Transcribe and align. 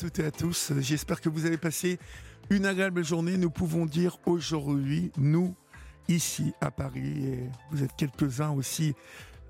Toutes 0.00 0.18
et 0.18 0.24
à 0.24 0.30
tous. 0.30 0.72
J'espère 0.78 1.20
que 1.20 1.28
vous 1.28 1.44
avez 1.44 1.58
passé 1.58 1.98
une 2.48 2.64
agréable 2.64 3.04
journée. 3.04 3.36
Nous 3.36 3.50
pouvons 3.50 3.84
dire 3.84 4.16
aujourd'hui, 4.24 5.12
nous, 5.18 5.54
ici 6.08 6.54
à 6.62 6.70
Paris, 6.70 7.26
et 7.26 7.50
vous 7.70 7.82
êtes 7.82 7.94
quelques-uns 7.96 8.48
aussi 8.52 8.94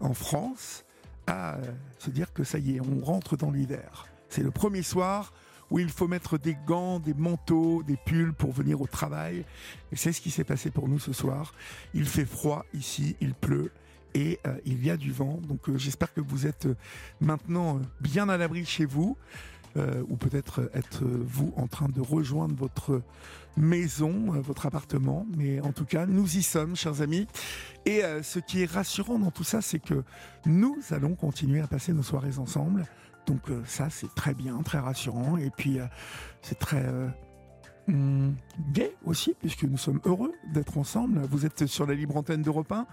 en 0.00 0.12
France, 0.12 0.84
à 1.28 1.58
se 2.00 2.10
dire 2.10 2.32
que 2.32 2.42
ça 2.42 2.58
y 2.58 2.74
est, 2.74 2.80
on 2.80 2.98
rentre 2.98 3.36
dans 3.36 3.52
l'hiver. 3.52 4.08
C'est 4.28 4.42
le 4.42 4.50
premier 4.50 4.82
soir 4.82 5.32
où 5.70 5.78
il 5.78 5.88
faut 5.88 6.08
mettre 6.08 6.36
des 6.36 6.56
gants, 6.66 6.98
des 6.98 7.14
manteaux, 7.14 7.84
des 7.84 7.96
pulls 8.04 8.32
pour 8.32 8.50
venir 8.50 8.80
au 8.80 8.88
travail. 8.88 9.44
Et 9.92 9.96
c'est 9.96 10.10
ce 10.10 10.20
qui 10.20 10.32
s'est 10.32 10.42
passé 10.42 10.72
pour 10.72 10.88
nous 10.88 10.98
ce 10.98 11.12
soir. 11.12 11.54
Il 11.94 12.06
fait 12.06 12.26
froid 12.26 12.66
ici, 12.74 13.14
il 13.20 13.34
pleut 13.34 13.70
et 14.14 14.40
euh, 14.48 14.58
il 14.64 14.84
y 14.84 14.90
a 14.90 14.96
du 14.96 15.12
vent. 15.12 15.38
Donc 15.46 15.68
euh, 15.68 15.78
j'espère 15.78 16.12
que 16.12 16.20
vous 16.20 16.48
êtes 16.48 16.66
euh, 16.66 16.76
maintenant 17.20 17.80
bien 18.00 18.28
à 18.28 18.36
l'abri 18.36 18.64
chez 18.64 18.84
vous. 18.84 19.16
Euh, 19.76 20.02
ou 20.08 20.16
peut-être 20.16 20.68
être 20.74 21.04
vous 21.04 21.52
en 21.56 21.68
train 21.68 21.88
de 21.88 22.00
rejoindre 22.00 22.56
votre 22.56 23.02
maison, 23.56 24.34
euh, 24.34 24.40
votre 24.40 24.66
appartement. 24.66 25.26
Mais 25.36 25.60
en 25.60 25.70
tout 25.70 25.84
cas, 25.84 26.06
nous 26.06 26.36
y 26.36 26.42
sommes, 26.42 26.74
chers 26.74 27.02
amis. 27.02 27.28
Et 27.86 28.02
euh, 28.02 28.20
ce 28.24 28.40
qui 28.40 28.62
est 28.62 28.70
rassurant 28.70 29.20
dans 29.20 29.30
tout 29.30 29.44
ça, 29.44 29.62
c'est 29.62 29.78
que 29.78 30.02
nous 30.44 30.76
allons 30.90 31.14
continuer 31.14 31.60
à 31.60 31.68
passer 31.68 31.92
nos 31.92 32.02
soirées 32.02 32.38
ensemble. 32.38 32.84
Donc 33.26 33.42
ça, 33.64 33.90
c'est 33.90 34.12
très 34.16 34.34
bien, 34.34 34.60
très 34.62 34.78
rassurant. 34.78 35.36
Et 35.36 35.50
puis, 35.56 35.78
c'est 36.42 36.58
très 36.58 36.84
hum, 37.86 38.34
gai 38.72 38.96
aussi, 39.04 39.36
puisque 39.38 39.62
nous 39.62 39.76
sommes 39.76 40.00
heureux 40.04 40.32
d'être 40.52 40.78
ensemble. 40.78 41.20
Vous 41.30 41.46
êtes 41.46 41.66
sur 41.66 41.86
la 41.86 41.94
libre 41.94 42.16
antenne 42.16 42.42
d'Europe 42.42 42.72
1. 42.72 42.86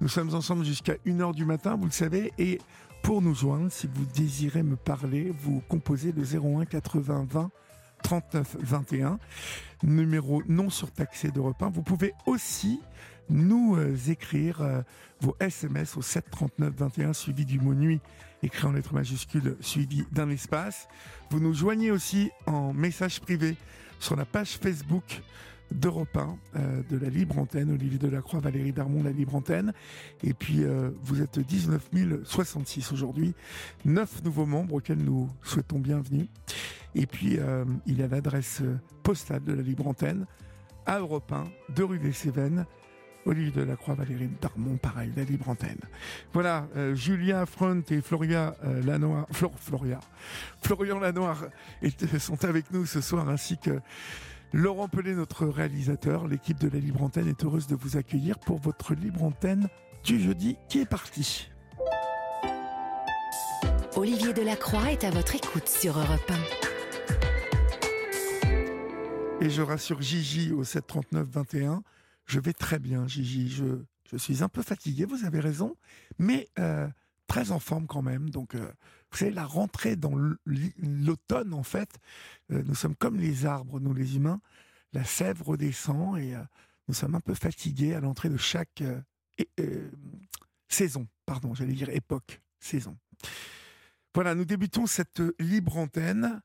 Nous 0.00 0.08
sommes 0.08 0.34
ensemble 0.34 0.64
jusqu'à 0.64 0.94
1h 1.06 1.34
du 1.34 1.44
matin, 1.44 1.76
vous 1.76 1.84
le 1.84 1.92
savez. 1.92 2.32
Et 2.38 2.58
pour 3.02 3.22
nous 3.22 3.34
joindre, 3.34 3.70
si 3.70 3.86
vous 3.86 4.04
désirez 4.04 4.62
me 4.62 4.76
parler, 4.76 5.32
vous 5.38 5.62
composez 5.68 6.12
le 6.12 6.22
01 6.22 6.64
80 6.64 7.26
20 7.28 7.50
39 8.02 8.56
21, 8.60 9.18
numéro 9.82 10.42
non 10.46 10.70
surtaxé 10.70 11.30
d'Europe 11.30 11.62
1. 11.62 11.70
Vous 11.70 11.82
pouvez 11.82 12.12
aussi 12.26 12.80
nous 13.28 13.76
euh, 13.76 13.96
écrire 14.08 14.60
euh, 14.60 14.82
vos 15.20 15.34
SMS 15.40 15.96
au 15.96 16.02
7 16.02 16.24
39 16.30 16.74
21 16.76 17.12
suivi 17.12 17.44
du 17.44 17.58
mot 17.58 17.74
nuit 17.74 18.00
écrit 18.42 18.66
en 18.66 18.72
lettres 18.72 18.94
majuscules 18.94 19.56
suivi 19.60 20.04
d'un 20.12 20.30
espace. 20.30 20.88
Vous 21.30 21.40
nous 21.40 21.54
joignez 21.54 21.90
aussi 21.90 22.30
en 22.46 22.72
message 22.72 23.20
privé 23.20 23.56
sur 23.98 24.16
la 24.16 24.24
page 24.24 24.58
Facebook 24.58 25.22
d'Europe 25.72 26.16
1, 26.16 26.38
euh, 26.56 26.82
de 26.88 26.96
la 26.96 27.08
Libre 27.08 27.38
Antenne, 27.38 27.70
Olivier 27.72 27.98
Delacroix, 27.98 28.40
Valérie 28.40 28.72
Darmon, 28.72 29.02
la 29.02 29.10
Libre 29.10 29.34
Antenne. 29.34 29.72
Et 30.22 30.32
puis, 30.34 30.62
euh, 30.64 30.90
vous 31.02 31.20
êtes 31.22 31.38
19 31.38 31.90
066 32.24 32.92
aujourd'hui, 32.92 33.34
9 33.84 34.22
nouveaux 34.24 34.46
membres 34.46 34.74
auxquels 34.74 34.98
nous 35.02 35.28
souhaitons 35.42 35.78
bienvenue. 35.78 36.26
Et 36.94 37.06
puis, 37.06 37.38
euh, 37.38 37.64
il 37.86 37.98
y 37.98 38.02
a 38.02 38.08
l'adresse 38.08 38.62
postale 39.02 39.42
de 39.44 39.52
la 39.52 39.62
Libre 39.62 39.86
Antenne, 39.88 40.26
à 40.86 40.98
Europe 41.00 41.30
1, 41.32 41.44
de 41.74 41.82
rue 41.82 41.98
des 41.98 42.12
Cévennes, 42.12 42.64
Olivier 43.26 43.50
Delacroix, 43.50 43.94
Valérie 43.96 44.30
Darmon, 44.40 44.76
pareil, 44.76 45.10
la 45.16 45.24
Libre 45.24 45.48
Antenne. 45.48 45.80
Voilà, 46.32 46.68
euh, 46.76 46.94
Julien 46.94 47.44
Front 47.44 47.82
et 47.90 48.00
Floria 48.00 48.54
euh, 48.64 49.24
Flor, 49.32 49.52
Floria, 49.58 49.98
Florian 50.62 51.00
Lanoir 51.00 51.46
est- 51.82 52.18
sont 52.18 52.44
avec 52.44 52.70
nous 52.70 52.86
ce 52.86 53.00
soir, 53.00 53.28
ainsi 53.28 53.58
que 53.58 53.80
Laurent 54.52 54.88
Pelé, 54.88 55.14
notre 55.14 55.46
réalisateur. 55.46 56.28
L'équipe 56.28 56.58
de 56.58 56.68
la 56.68 56.78
Libre 56.78 57.02
Antenne 57.02 57.28
est 57.28 57.44
heureuse 57.44 57.66
de 57.66 57.74
vous 57.74 57.96
accueillir 57.96 58.38
pour 58.38 58.58
votre 58.58 58.94
Libre 58.94 59.24
Antenne 59.24 59.68
du 60.04 60.20
jeudi 60.20 60.56
qui 60.68 60.80
est 60.80 60.86
parti. 60.86 61.50
Olivier 63.96 64.32
Delacroix 64.32 64.92
est 64.92 65.04
à 65.04 65.10
votre 65.10 65.34
écoute 65.34 65.68
sur 65.68 65.98
Europe 65.98 66.32
Et 69.40 69.50
je 69.50 69.62
rassure 69.62 70.00
Gigi 70.00 70.52
au 70.52 70.64
739 70.64 71.26
21. 71.28 71.82
Je 72.26 72.40
vais 72.40 72.52
très 72.52 72.78
bien, 72.78 73.06
Gigi. 73.08 73.50
Je, 73.50 73.64
je 74.10 74.16
suis 74.16 74.42
un 74.42 74.48
peu 74.48 74.62
fatigué, 74.62 75.04
vous 75.04 75.24
avez 75.24 75.40
raison, 75.40 75.76
mais 76.18 76.48
euh, 76.58 76.86
très 77.26 77.50
en 77.50 77.58
forme 77.58 77.86
quand 77.86 78.02
même. 78.02 78.30
Donc, 78.30 78.54
euh, 78.54 78.70
vous 79.10 79.18
savez, 79.18 79.30
la 79.30 79.44
rentrée 79.44 79.96
dans 79.96 80.14
l'automne, 80.44 81.54
en 81.54 81.62
fait, 81.62 81.98
euh, 82.50 82.62
nous 82.64 82.74
sommes 82.74 82.96
comme 82.96 83.16
les 83.16 83.46
arbres, 83.46 83.80
nous 83.80 83.94
les 83.94 84.16
humains. 84.16 84.40
La 84.92 85.04
sève 85.04 85.42
redescend 85.42 86.18
et 86.18 86.34
euh, 86.34 86.42
nous 86.88 86.94
sommes 86.94 87.14
un 87.14 87.20
peu 87.20 87.34
fatigués 87.34 87.94
à 87.94 88.00
l'entrée 88.00 88.28
de 88.28 88.36
chaque 88.36 88.82
euh, 89.60 89.90
saison. 90.68 91.06
Pardon, 91.24 91.54
j'allais 91.54 91.72
dire 91.72 91.88
époque, 91.90 92.40
saison. 92.58 92.96
Voilà, 94.14 94.34
nous 94.34 94.44
débutons 94.44 94.86
cette 94.86 95.22
libre 95.38 95.76
antenne 95.76 96.40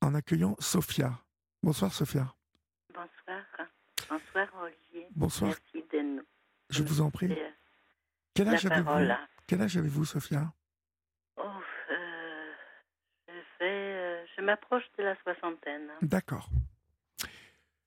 en 0.00 0.14
accueillant 0.14 0.56
Sophia. 0.58 1.18
Bonsoir 1.62 1.92
Sophia. 1.92 2.34
Bonsoir. 2.88 3.44
Bonsoir 4.08 4.48
Olivier. 4.62 5.08
Bonsoir. 5.14 5.50
Merci 5.50 5.88
de 5.92 6.00
nous 6.02 6.22
Je 6.70 6.82
vous 6.82 7.00
en 7.00 7.10
prie. 7.10 7.32
Quel 8.34 8.48
âge 8.48 8.66
avez-vous? 8.66 9.14
Quel 9.46 9.60
âge 9.60 9.76
avez-vous, 9.76 10.04
Sophia 10.04 10.52
Oh, 11.36 11.42
euh, 11.90 12.52
je 13.28 13.32
fais, 13.58 13.64
euh, 13.64 14.26
je 14.42 14.46
m'approche 14.46 14.84
de 14.98 15.04
la 15.04 15.14
soixantaine. 15.22 15.88
D'accord. 16.02 16.48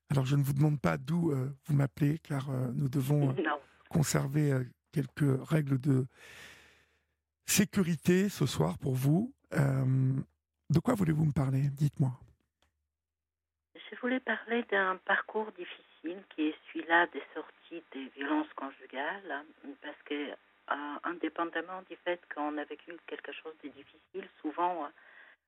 Alors, 0.09 0.25
je 0.25 0.37
ne 0.37 0.43
vous 0.43 0.53
demande 0.53 0.79
pas 0.79 0.95
d'où 0.97 1.31
euh, 1.31 1.49
vous 1.65 1.75
m'appelez, 1.75 2.17
car 2.19 2.49
euh, 2.49 2.71
nous 2.73 2.87
devons 2.87 3.31
euh, 3.31 3.49
conserver 3.89 4.53
quelques 4.93 5.49
règles 5.49 5.79
de 5.79 6.05
sécurité 7.45 8.29
ce 8.29 8.45
soir 8.45 8.77
pour 8.77 8.95
vous. 8.95 9.33
De 9.51 10.79
quoi 10.79 10.95
voulez-vous 10.95 11.25
me 11.25 11.33
parler? 11.33 11.63
Dites-moi. 11.73 12.11
Je 13.75 13.95
voulais 13.99 14.21
parler 14.21 14.63
d'un 14.71 14.97
parcours 15.05 15.51
difficile 15.51 16.23
qui 16.29 16.47
est 16.47 16.55
celui-là 16.67 17.07
des 17.07 17.23
sorties 17.33 17.83
des 17.93 18.07
violences 18.15 18.51
conjugales, 18.55 19.43
parce 19.81 20.01
que, 20.05 20.31
indépendamment 21.03 21.81
du 21.89 21.97
fait 21.97 22.21
qu'on 22.33 22.57
a 22.57 22.63
vécu 22.63 22.93
quelque 23.07 23.31
chose 23.33 23.53
de 23.63 23.69
difficile, 23.69 24.27
souvent, 24.41 24.87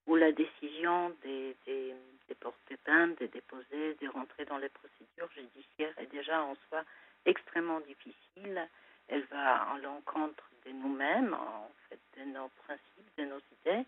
où 0.08 0.16
la 0.16 0.32
décision 0.32 1.14
des, 1.24 1.56
des, 1.66 1.94
des 2.28 2.36
porter 2.36 2.78
plainte, 2.78 3.20
de 3.20 3.28
déposer, 3.28 3.96
de 4.02 4.08
rentrer 4.10 4.46
dans 4.46 4.58
les 4.58 4.70
procédures 4.70 5.30
judiciaires 5.36 5.94
est 6.00 6.12
déjà 6.12 6.42
en 6.42 6.56
soi 6.70 6.84
extrêmement 7.26 7.82
difficile. 7.82 8.68
Elle 9.10 9.24
va 9.26 9.64
à 9.64 9.78
l'encontre 9.80 10.50
de 10.66 10.72
nous-mêmes, 10.72 11.34
en 11.34 11.70
fait, 11.90 12.00
de 12.20 12.26
nos 12.26 12.50
principes, 12.66 13.18
de 13.18 13.26
nos 13.26 13.42
idées. 13.62 13.86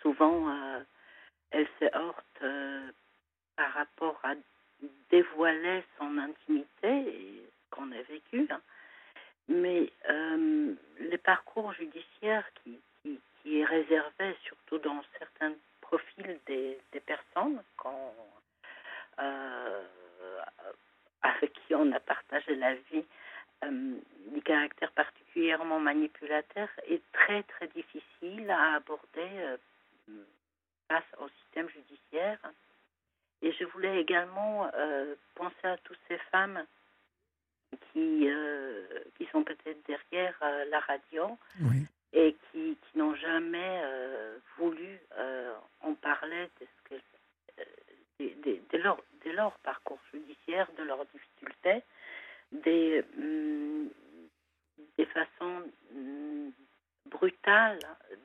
Souvent, 0.00 0.48
euh, 0.48 0.80
elle 1.50 1.68
se 1.78 1.84
heurte 1.96 2.42
euh, 2.42 2.90
par 3.56 3.72
rapport 3.72 4.20
à 4.22 4.34
dévoiler 5.10 5.84
son 5.98 6.18
intimité 6.18 6.88
et 6.88 7.42
ce 7.46 7.76
qu'on 7.76 7.90
a 7.92 8.02
vécu. 8.02 8.48
Mais 9.48 9.92
euh, 10.08 10.74
le 10.98 11.16
parcours 11.18 11.72
judiciaire 11.74 12.44
qui, 12.62 12.78
qui, 13.02 13.18
qui 13.42 13.60
est 13.60 13.64
réservé, 13.64 14.36
surtout 14.44 14.78
dans 14.78 15.02
certains 15.18 15.52
profils 15.80 16.38
des, 16.46 16.78
des 16.92 17.00
personnes 17.00 17.62
qu'on, 17.76 18.12
euh, 19.20 19.82
avec 21.22 21.52
qui 21.52 21.74
on 21.74 21.90
a 21.92 22.00
partagé 22.00 22.54
la 22.56 22.74
vie, 22.74 23.04
euh, 23.64 23.94
du 24.32 24.42
caractère 24.42 24.90
particulièrement 24.92 25.78
manipulateur, 25.78 26.68
est 26.88 27.02
très 27.12 27.42
très 27.44 27.68
difficile 27.68 28.50
à 28.50 28.74
aborder 28.74 29.06
euh, 29.18 29.56
face 30.88 31.04
au 31.20 31.28
système 31.42 31.68
judiciaire. 31.68 32.38
Et 33.40 33.52
je 33.52 33.64
voulais 33.64 34.00
également 34.00 34.70
euh, 34.74 35.14
penser 35.34 35.64
à 35.64 35.76
toutes 35.78 35.98
ces 36.08 36.18
femmes 36.30 36.64
qui, 37.92 38.28
qui 39.16 39.26
sont 39.32 39.42
peut-être 39.42 39.86
derrière 39.86 40.38
la 40.68 40.78
radio 40.80 41.38
Oui. 41.62 41.86
Qui, 42.76 42.98
n'ont 42.98 43.14
jamais 43.14 43.80
euh, 43.84 44.38
voulu 44.58 44.98
euh, 45.18 45.54
en 45.80 45.94
parler 45.94 46.50
de, 46.60 46.66
ce 46.66 46.82
que, 46.88 46.94
euh, 47.60 47.64
de, 48.72 48.78
leur, 48.78 48.96
de 49.24 49.30
parcours 49.62 50.00
judiciaire, 50.12 50.68
de 50.78 50.84
leurs 50.84 51.04
difficultés, 51.06 51.82
des, 52.52 53.04
hum, 53.16 53.88
fondamentales 55.38 57.78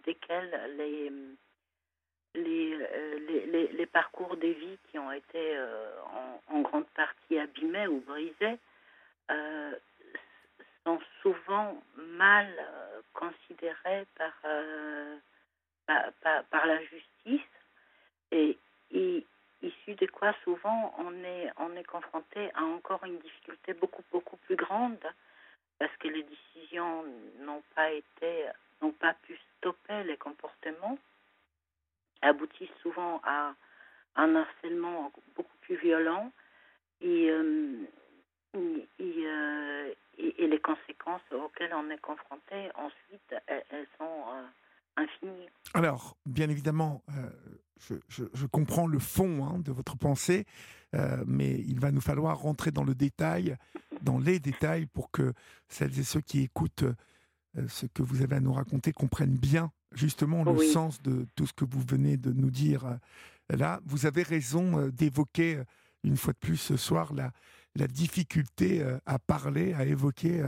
desquelles 0.05 0.75
les, 0.77 1.11
les, 2.35 2.77
les, 3.47 3.67
les, 3.67 3.85
parcours 3.85 4.37
des 4.37 4.53
vies 4.53 4.77
qui 4.89 4.97
ont 4.99 5.11
été 5.11 5.57
en, 6.49 6.61
grande 6.61 6.87
partie 6.95 7.39
abîmés 7.39 7.87
ou 7.87 7.99
brisés 8.01 8.59
sont 10.83 10.99
souvent 11.21 11.81
mal 11.95 12.47
considérés 13.17 14.05
par, 14.15 14.33
par, 16.21 16.43
par, 16.45 16.65
la 16.65 16.79
justice. 16.83 17.41
Et, 18.31 18.57
et 18.91 19.25
issu 19.61 19.95
de 19.95 20.05
quoi 20.07 20.33
souvent 20.43 20.93
on 20.99 21.13
est, 21.23 21.51
on 21.57 21.75
est 21.75 21.83
confronté 21.83 22.51
à 22.53 22.63
encore 22.63 23.03
une 23.05 23.17
difficulté 23.19 23.73
beaucoup, 23.73 24.03
beaucoup 24.11 24.37
plus 24.37 24.55
grande 24.55 24.99
parce 25.79 25.95
que 25.97 26.07
les 26.07 26.23
décisions 26.23 27.05
n'ont 27.39 27.63
pas 27.75 27.91
été, 27.91 28.45
n'ont 28.81 28.91
pas 28.91 29.13
pu 29.13 29.37
stopper 29.57 30.03
les 30.03 30.17
comportements, 30.17 30.97
aboutissent 32.21 32.69
souvent 32.81 33.21
à 33.23 33.53
un 34.15 34.35
harcèlement 34.35 35.11
beaucoup 35.35 35.57
plus 35.61 35.75
violent. 35.75 36.31
Et, 37.01 37.29
euh, 37.29 37.85
euh, 38.55 39.93
et, 40.17 40.43
et, 40.43 40.47
les 40.47 40.59
conséquences 40.59 41.21
auxquelles 41.31 41.73
on 41.73 41.89
est 41.89 42.01
confronté 42.01 42.69
ensuite, 42.75 43.35
elles, 43.47 43.87
sont 43.97 44.05
euh, 44.05 44.43
infinies. 44.95 45.49
Alors, 45.73 46.17
bien 46.25 46.49
évidemment, 46.49 47.03
je, 47.79 48.45
comprends 48.45 48.87
le 48.87 48.99
fond 48.99 49.45
hein, 49.45 49.59
de 49.59 49.71
votre 49.71 49.97
pensée, 49.97 50.45
euh, 50.95 51.23
mais 51.25 51.59
il 51.67 51.79
va 51.79 51.91
nous 51.91 52.01
falloir 52.01 52.39
rentrer 52.39 52.71
dans 52.71 52.83
le 52.83 52.95
détail, 52.95 53.55
dans 54.01 54.19
les 54.19 54.39
détails, 54.39 54.85
pour 54.85 55.11
que 55.11 55.33
celles 55.67 55.97
et 55.99 56.03
ceux 56.03 56.21
qui 56.21 56.41
écoutent 56.41 56.85
euh, 57.57 57.67
ce 57.67 57.85
que 57.85 58.03
vous 58.03 58.21
avez 58.21 58.35
à 58.35 58.39
nous 58.39 58.53
raconter 58.53 58.91
comprennent 58.91 59.37
bien 59.37 59.71
justement 59.93 60.43
le 60.43 60.57
sens 60.59 61.01
de 61.01 61.25
tout 61.35 61.47
ce 61.47 61.53
que 61.53 61.65
vous 61.65 61.81
venez 61.81 62.17
de 62.17 62.31
nous 62.31 62.51
dire. 62.51 62.85
Euh, 62.85 63.55
là, 63.55 63.79
vous 63.85 64.05
avez 64.05 64.23
raison 64.23 64.87
d'évoquer 64.89 65.61
une 66.03 66.17
fois 66.17 66.33
de 66.33 66.37
plus 66.37 66.57
ce 66.57 66.77
soir 66.77 67.13
la, 67.13 67.31
la 67.77 67.87
difficulté 67.87 68.83
à 69.05 69.19
parler, 69.19 69.73
à 69.73 69.85
évoquer 69.85 70.43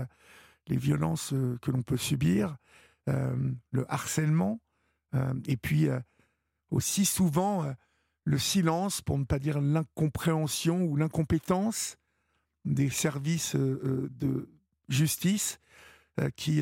les 0.67 0.77
violences 0.77 1.33
que 1.61 1.71
l'on 1.71 1.81
peut 1.81 1.97
subir, 1.97 2.57
le 3.05 3.85
harcèlement, 3.87 4.59
et 5.47 5.57
puis 5.57 5.89
aussi 6.71 7.05
souvent 7.05 7.63
euh, 7.63 7.73
le 8.25 8.37
silence, 8.37 9.01
pour 9.01 9.17
ne 9.17 9.23
pas 9.23 9.39
dire 9.39 9.59
l'incompréhension 9.59 10.83
ou 10.83 10.95
l'incompétence 10.95 11.97
des 12.65 12.89
services 12.89 13.55
euh, 13.55 13.81
euh, 13.83 14.09
de 14.11 14.49
justice 14.87 15.59
qui 16.35 16.61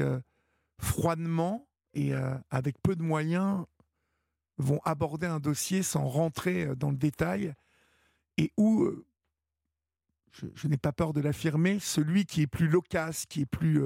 froidement 0.77 1.67
et 1.95 2.13
avec 2.51 2.79
peu 2.83 2.95
de 2.95 3.01
moyens 3.01 3.65
vont 4.59 4.79
aborder 4.83 5.25
un 5.25 5.39
dossier 5.39 5.81
sans 5.81 6.05
rentrer 6.07 6.75
dans 6.75 6.91
le 6.91 6.97
détail 6.97 7.55
et 8.37 8.51
où, 8.55 8.87
je, 10.53 10.67
n'ai 10.67 10.77
pas 10.77 10.91
peur 10.91 11.13
de 11.13 11.21
l'affirmer, 11.21 11.79
celui 11.79 12.25
qui 12.25 12.41
est 12.41 12.47
plus 12.47 12.67
loquace, 12.67 13.25
qui 13.25 13.41
est 13.41 13.45
plus 13.45 13.81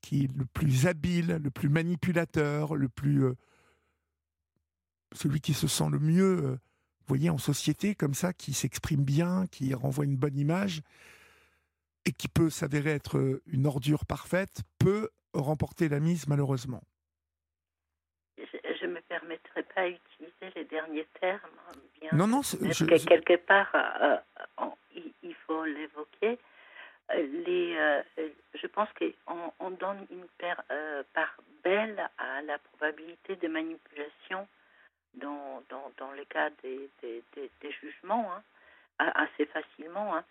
qui 0.00 0.24
est 0.24 0.36
le 0.36 0.44
plus 0.44 0.86
habile, 0.86 1.40
le 1.42 1.50
plus 1.50 1.68
manipulateur, 1.68 2.74
le 2.74 2.88
plus 2.88 3.24
celui 5.14 5.40
qui 5.40 5.54
se 5.54 5.66
sent 5.66 5.88
le 5.90 5.98
mieux, 5.98 6.44
euh, 6.44 6.50
vous 6.50 7.08
voyez, 7.08 7.30
en 7.30 7.38
société, 7.38 7.94
comme 7.94 8.14
ça, 8.14 8.32
qui 8.32 8.52
s'exprime 8.52 9.04
bien, 9.04 9.46
qui 9.50 9.72
renvoie 9.74 10.04
une 10.04 10.16
bonne 10.16 10.36
image, 10.36 10.82
et 12.04 12.12
qui 12.12 12.28
peut 12.28 12.50
s'avérer 12.50 12.90
être 12.90 13.18
euh, 13.18 13.42
une 13.46 13.66
ordure 13.66 14.04
parfaite, 14.06 14.62
peut 14.78 15.10
remporter 15.32 15.88
la 15.88 16.00
mise, 16.00 16.26
malheureusement. 16.28 16.82
Je 18.36 18.86
ne 18.86 18.94
me 18.94 19.00
permettrai 19.02 19.62
pas 19.74 19.88
les 20.54 20.64
derniers 20.64 21.06
termes. 21.20 21.40
Bien, 22.00 22.10
non, 22.12 22.26
non, 22.26 22.42
je, 22.42 22.84
que 22.84 23.06
quelque 23.06 23.36
part, 23.36 23.74
euh, 23.74 24.16
il, 25.22 25.34
faut 25.46 25.64
l'évoquer. 25.64 26.38
Les, 27.14 27.76
je 28.54 28.66
pense 28.68 28.88
qu'on 28.98 29.52
on 29.60 29.70
donne 29.70 30.06
une 30.10 30.26
part 31.12 31.36
belle 31.62 32.08
à 32.18 32.42
la 32.42 32.58
probabilité 32.58 33.36
de 33.36 33.48
manipulation 33.48 34.46
dans, 35.14 35.62
dans, 35.68 35.92
dans 35.98 36.12
le 36.12 36.24
cas 36.24 36.50
des, 36.62 36.88
des, 37.02 37.22
des, 37.34 37.72
jugements 37.72 38.32
hein, 38.32 38.42
assez 39.14 39.46
facilement. 39.46 40.16
Hein. 40.16 40.24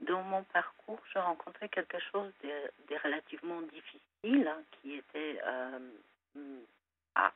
Dans 0.00 0.22
mon 0.22 0.42
parcours, 0.44 1.00
j'ai 1.12 1.20
rencontré 1.20 1.68
quelque 1.68 1.98
chose 2.12 2.30
de, 2.42 2.96
relativement 3.02 3.60
difficile 3.62 4.46
hein, 4.46 4.62
qui 4.72 4.94
était 4.94 5.40
euh, 5.44 5.78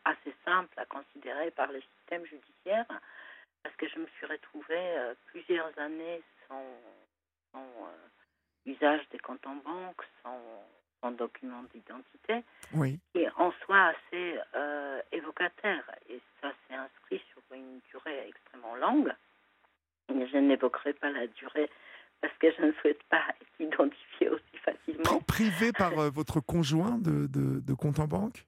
assez 0.05 0.35
simple 0.44 0.79
à 0.79 0.87
considérer 0.87 1.50
par 1.50 1.71
le 1.73 1.81
système 1.81 2.25
judiciaire 2.27 2.87
parce 3.62 3.75
que 3.77 3.88
je 3.88 3.99
me 3.99 4.06
suis 4.17 4.27
retrouvée 4.27 4.99
euh, 4.99 5.15
plusieurs 5.27 5.77
années 5.79 6.23
sans, 6.49 6.65
sans 7.53 7.65
euh, 7.65 8.71
usage 8.71 9.03
des 9.11 9.19
comptes 9.19 9.47
en 9.47 9.56
banque, 9.56 10.03
sans 10.23 10.41
en 11.03 11.12
document 11.12 11.62
d'identité, 11.75 12.44
oui. 12.75 12.99
qui 13.12 13.23
est 13.23 13.31
en 13.37 13.53
soi 13.65 13.93
assez 13.94 14.38
euh, 14.55 15.00
évocateur. 15.12 15.82
Et 16.09 16.21
ça 16.41 16.53
s'est 16.69 16.75
inscrit 16.75 17.23
sur 17.32 17.43
une 17.56 17.81
durée 17.91 18.29
extrêmement 18.29 18.77
longue. 18.77 19.12
Et 20.15 20.27
je 20.27 20.37
n'évoquerai 20.37 20.93
pas 20.94 21.11
la 21.11 21.27
durée 21.29 21.71
parce 22.21 22.37
que 22.38 22.53
je 22.53 22.62
ne 22.62 22.73
souhaite 22.73 23.03
pas 23.05 23.23
être 23.41 23.61
identifiée 23.61 24.29
aussi 24.29 24.59
facilement. 24.62 25.21
Privé 25.27 25.73
par 25.73 25.99
euh, 25.99 26.11
votre 26.11 26.41
conjoint 26.41 26.99
de, 26.99 27.27
de, 27.27 27.61
de, 27.61 27.75
compte 27.75 27.99
en 27.99 28.06
banque? 28.06 28.44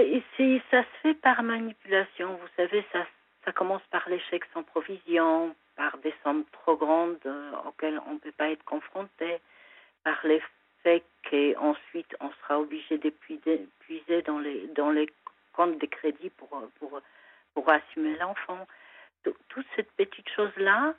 Et 0.00 0.22
Ça 0.70 0.82
se 0.82 1.00
fait 1.02 1.14
par 1.14 1.42
manipulation. 1.42 2.34
Vous 2.34 2.48
savez, 2.56 2.84
ça, 2.92 3.52
commence 3.52 3.82
par 3.90 4.08
l'échec 4.08 4.44
sans 4.54 4.62
provision, 4.62 5.54
par 5.76 5.98
des 5.98 6.14
sommes 6.22 6.44
trop 6.52 6.76
grandes 6.76 7.18
auxquelles 7.66 8.00
on 8.06 8.14
ne 8.14 8.18
peut 8.18 8.32
pas 8.32 8.50
être 8.50 8.64
confronté, 8.64 9.38
par 10.04 10.18
les 10.24 10.42
fait 10.82 11.04
qu'ensuite 11.30 12.14
on 12.20 12.30
sera 12.42 12.60
obligé 12.60 12.98
d'épuiser 12.98 14.22
dans 14.22 14.38
les, 14.38 15.08
comptes 15.52 15.78
de 15.78 15.86
crédit 15.86 16.30
pour, 16.30 17.70
assumer 17.70 18.16
l'enfant. 18.18 18.66
Toute 19.48 19.66
cette 19.76 19.90
petite 19.92 20.28
chose-là, 20.30 20.94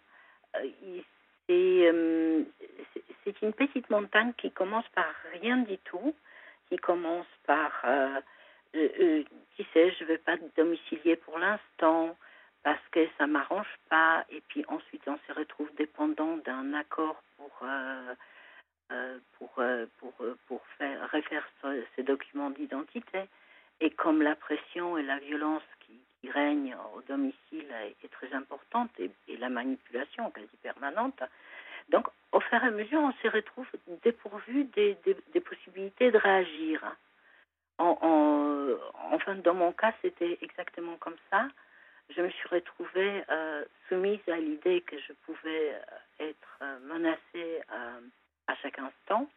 euh, 0.56 1.01
euh, 1.50 2.44
c'est 3.24 3.41
une 3.41 3.53
petite 3.53 3.89
montagne 3.89 4.34
qui 4.38 4.51
commence 4.51 4.88
par 4.96 5.12
rien 5.34 5.58
du 5.58 5.77
tout, 5.79 6.15
qui 6.70 6.77
commence 6.77 7.27
par, 7.46 7.84
euh, 8.75 9.24
qui 9.56 9.65
sait, 9.74 9.92
je 9.92 10.03
ne 10.03 10.10
vais 10.10 10.18
pas 10.18 10.38
domicilier 10.56 11.15
pour 11.15 11.38
l'instant 11.39 12.18
parce 12.63 12.82
que 12.92 13.08
ça 13.18 13.27
m'arrange 13.27 13.80
pas, 13.89 14.25
et 14.30 14.42
puis 14.48 14.63
ensuite 14.68 15.03
on 15.08 15.18
se 15.27 15.34
retrouve 15.38 15.70
dépendant 15.75 16.38
d'un 16.38 16.74
accord 16.74 17.22
pour 17.38 17.51
euh, 18.94 19.18
pour, 19.39 19.50
euh, 19.58 19.86
pour, 19.98 20.13
euh, 20.22 20.38
pour 20.48 20.62
faire, 20.77 21.10
refaire 21.12 21.48
ces 21.96 22.03
documents 22.03 22.51
d'identité. 22.51 23.24
Et 23.80 23.89
comme 23.89 24.22
la 24.22 24.36
pression 24.36 24.98
et 24.98 25.03
la 25.03 25.18
violence 25.20 25.63
qui, 25.80 25.94
règnent 26.30 26.75
au 26.96 27.01
domicile 27.01 27.65
est, 28.01 28.12
très 28.12 28.34
importante 28.34 28.89
et, 28.98 29.12
la 29.38 29.50
manipulation 29.50 30.32
quasi 30.32 30.56
permanente, 30.62 31.22
donc 31.89 32.08
au 32.32 32.39
fur 32.39 32.63
et 32.63 32.68
à 32.68 32.72
mesure, 32.72 33.01
on 33.01 33.12
se 33.22 33.27
retrouve 33.27 33.68
dépourvu 34.03 34.63
des, 34.75 34.98
des, 35.06 35.42
possibilités 35.42 36.12
de 36.12 36.18
réagir. 36.18 36.82
En, 37.77 37.98
en, 38.01 39.13
enfin, 39.13 39.36
dans 39.36 39.53
mon 39.53 39.72
cas, 39.72 39.94
c'était 40.01 40.38
exactement 40.42 40.96
comme 40.98 41.18
ça. 41.30 41.48
Je 42.15 42.22
me 42.22 42.30
suis 42.30 42.48
retrouvée 42.50 43.24
soumise 43.88 44.20
à 44.27 44.38
l'idée 44.38 44.82
que 44.82 44.98
je 45.00 45.13
pouvais 45.25 45.74
être 46.20 46.63
menacée 46.84 47.62
à 48.48 48.56
chaque 48.62 48.77
instant 48.77 49.27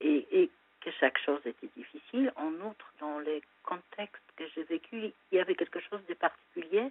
et, 0.00 0.26
et, 0.32 0.50
que 0.84 0.90
chaque 0.98 1.18
chose 1.18 1.40
était 1.46 1.70
difficile. 1.76 2.32
En 2.36 2.52
outre, 2.66 2.92
dans 3.00 3.20
les 3.20 3.40
contextes 3.62 4.22
que 4.36 4.44
j'ai 4.54 4.64
vécus, 4.64 5.12
il 5.30 5.38
y 5.38 5.40
avait 5.40 5.54
quelque 5.54 5.80
chose 5.80 6.00
de 6.08 6.14
particulier. 6.14 6.90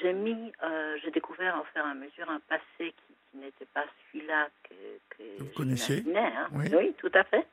J'ai 0.00 0.12
mis, 0.12 0.52
euh, 0.62 0.96
j'ai 1.02 1.10
découvert 1.10 1.60
au 1.60 1.64
fur 1.72 1.84
et 1.84 1.90
à 1.90 1.94
mesure 1.94 2.30
un 2.30 2.38
passé 2.48 2.62
qui, 2.78 3.14
qui 3.30 3.38
n'était 3.38 3.66
pas 3.74 3.84
celui-là 4.12 4.48
que, 4.62 4.74
que 5.16 5.42
vous 5.42 5.50
connaissiez. 5.56 6.04
Hein. 6.16 6.48
Oui. 6.52 6.66
oui. 6.72 6.94
tout 6.98 7.10
à 7.14 7.24
fait. 7.24 7.44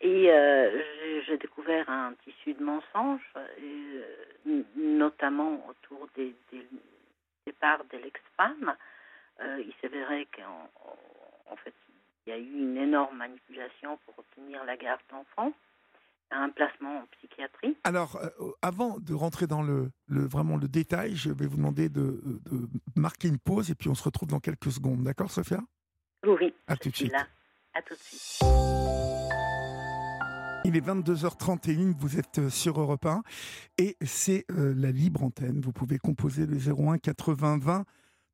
Et 0.00 0.30
euh, 0.30 0.82
j'ai 1.26 1.38
découvert 1.38 1.88
un 1.88 2.14
tissu 2.24 2.54
de 2.54 2.62
mensonges, 2.62 3.20
euh, 3.36 4.62
notamment 4.76 5.66
autour 5.68 6.08
des, 6.16 6.34
des 6.50 6.66
départs 7.46 7.84
de 7.92 7.98
l'ex-femme. 7.98 8.74
Euh, 9.40 9.62
il 9.64 9.72
s'avérait 9.80 10.26
qu'en 10.36 10.68
en 11.50 11.56
fait, 11.56 11.74
il 12.26 12.30
y 12.30 12.32
a 12.32 12.38
eu 12.38 12.52
une 12.52 12.76
énorme 12.76 13.16
manipulation 13.16 13.98
pour 14.04 14.18
obtenir 14.18 14.64
la 14.64 14.76
garde 14.76 15.00
d'enfants, 15.10 15.52
un 16.30 16.48
placement 16.50 16.98
en 17.00 17.06
psychiatrie. 17.18 17.76
Alors, 17.84 18.16
euh, 18.16 18.52
avant 18.62 18.98
de 18.98 19.14
rentrer 19.14 19.46
dans 19.46 19.62
le, 19.62 19.90
vraiment 20.08 20.56
le 20.56 20.68
détail, 20.68 21.14
je 21.16 21.30
vais 21.30 21.46
vous 21.46 21.56
demander 21.56 21.88
de, 21.88 22.20
marquer 22.96 23.28
une 23.28 23.38
pause 23.38 23.70
et 23.70 23.74
puis 23.74 23.88
on 23.88 23.94
se 23.94 24.04
retrouve 24.04 24.28
dans 24.28 24.40
quelques 24.40 24.70
secondes. 24.70 25.02
D'accord, 25.02 25.30
Sophia? 25.30 25.60
Oui. 26.24 26.54
À 26.68 26.76
tout 26.76 26.90
de 26.90 26.96
suite. 26.96 27.12
Là. 27.12 27.26
À 27.74 27.82
tout 27.82 27.94
de 27.94 27.98
suite. 27.98 28.42
Il 30.72 30.78
est 30.78 30.86
22h31, 30.86 31.92
vous 31.98 32.18
êtes 32.18 32.38
euh, 32.38 32.48
sur 32.48 32.80
Europe 32.80 33.04
1 33.04 33.22
et 33.76 33.94
c'est 34.00 34.46
euh, 34.50 34.72
la 34.74 34.90
libre 34.90 35.22
antenne. 35.22 35.60
Vous 35.60 35.72
pouvez 35.72 35.98
composer 35.98 36.46
le 36.46 36.56
01 36.56 36.96
80 36.96 37.58
20 37.58 37.84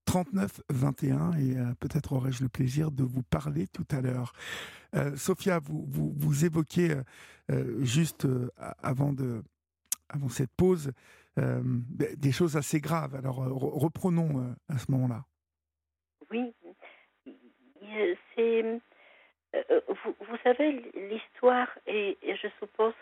39 0.04 0.61
21 0.71 1.33
et 1.33 1.57
euh, 1.57 1.75
peut-être 1.80 2.12
aurai-je 2.12 2.45
le 2.45 2.49
plaisir 2.49 2.92
de 2.92 3.02
vous 3.02 3.25
parler 3.25 3.66
tout 3.66 3.87
à 3.90 4.00
l'heure. 4.00 4.35
Sophia, 5.16 5.59
vous, 5.59 5.85
vous, 6.16 6.45
évoquiez 6.45 6.95
juste 7.80 8.26
avant, 8.57 9.14
avant 10.09 10.28
cette 10.28 10.52
pause 10.57 10.92
des 11.37 12.33
choses 12.33 12.57
assez 12.57 12.80
graves. 12.80 13.16
Alors 13.16 13.37
reprenons 13.37 14.57
à 14.68 14.78
ce 14.78 14.90
moment-là. 14.92 15.25
Oui, 16.30 16.54
c'est 18.35 18.80
euh, 19.55 19.81
vous, 19.88 20.14
vous, 20.21 20.37
savez, 20.45 20.73
l'histoire 20.95 21.69
et 21.87 22.17
je 22.23 22.49
suppose, 22.59 22.95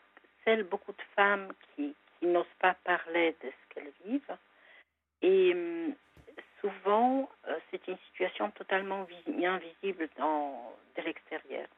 celle 0.44 0.62
beaucoup 0.64 0.92
de 0.92 1.02
femmes 1.14 1.52
qui, 1.74 1.94
n'osent 2.22 2.46
pas 2.60 2.74
parler 2.82 3.36
de 3.42 3.50
ce 3.50 3.74
qu'elles 3.74 3.92
vivent. 4.04 4.36
Et 5.22 5.52
hum, 5.52 5.94
souvent, 6.60 7.28
euh, 7.46 7.58
c'est 7.70 7.86
une 7.88 7.98
situation 8.08 8.50
totalement 8.52 9.06
invisible 9.26 10.08
de 10.16 11.02
l'extérieur. 11.02 11.68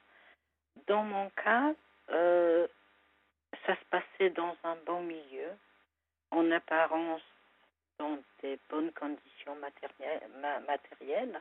Dans 0.86 1.02
mon 1.02 1.28
cas, 1.30 1.74
euh, 2.10 2.66
ça 3.66 3.74
se 3.74 3.84
passait 3.90 4.30
dans 4.30 4.56
un 4.64 4.76
bon 4.86 5.02
milieu, 5.02 5.50
en 6.30 6.50
apparence 6.52 7.22
dans 7.98 8.18
des 8.42 8.58
bonnes 8.70 8.92
conditions 8.92 9.56
matérielles 9.56 11.40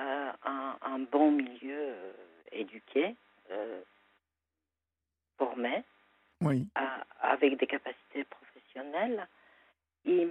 un, 0.00 0.98
bon 1.10 1.30
milieu 1.32 1.78
euh, 1.78 2.12
éduqué, 2.52 3.16
euh, 3.50 3.80
formé, 5.38 5.82
oui. 6.42 6.66
avec 7.20 7.58
des 7.58 7.66
capacités 7.66 8.24
professionnelles. 8.24 9.26
Et, 10.04 10.28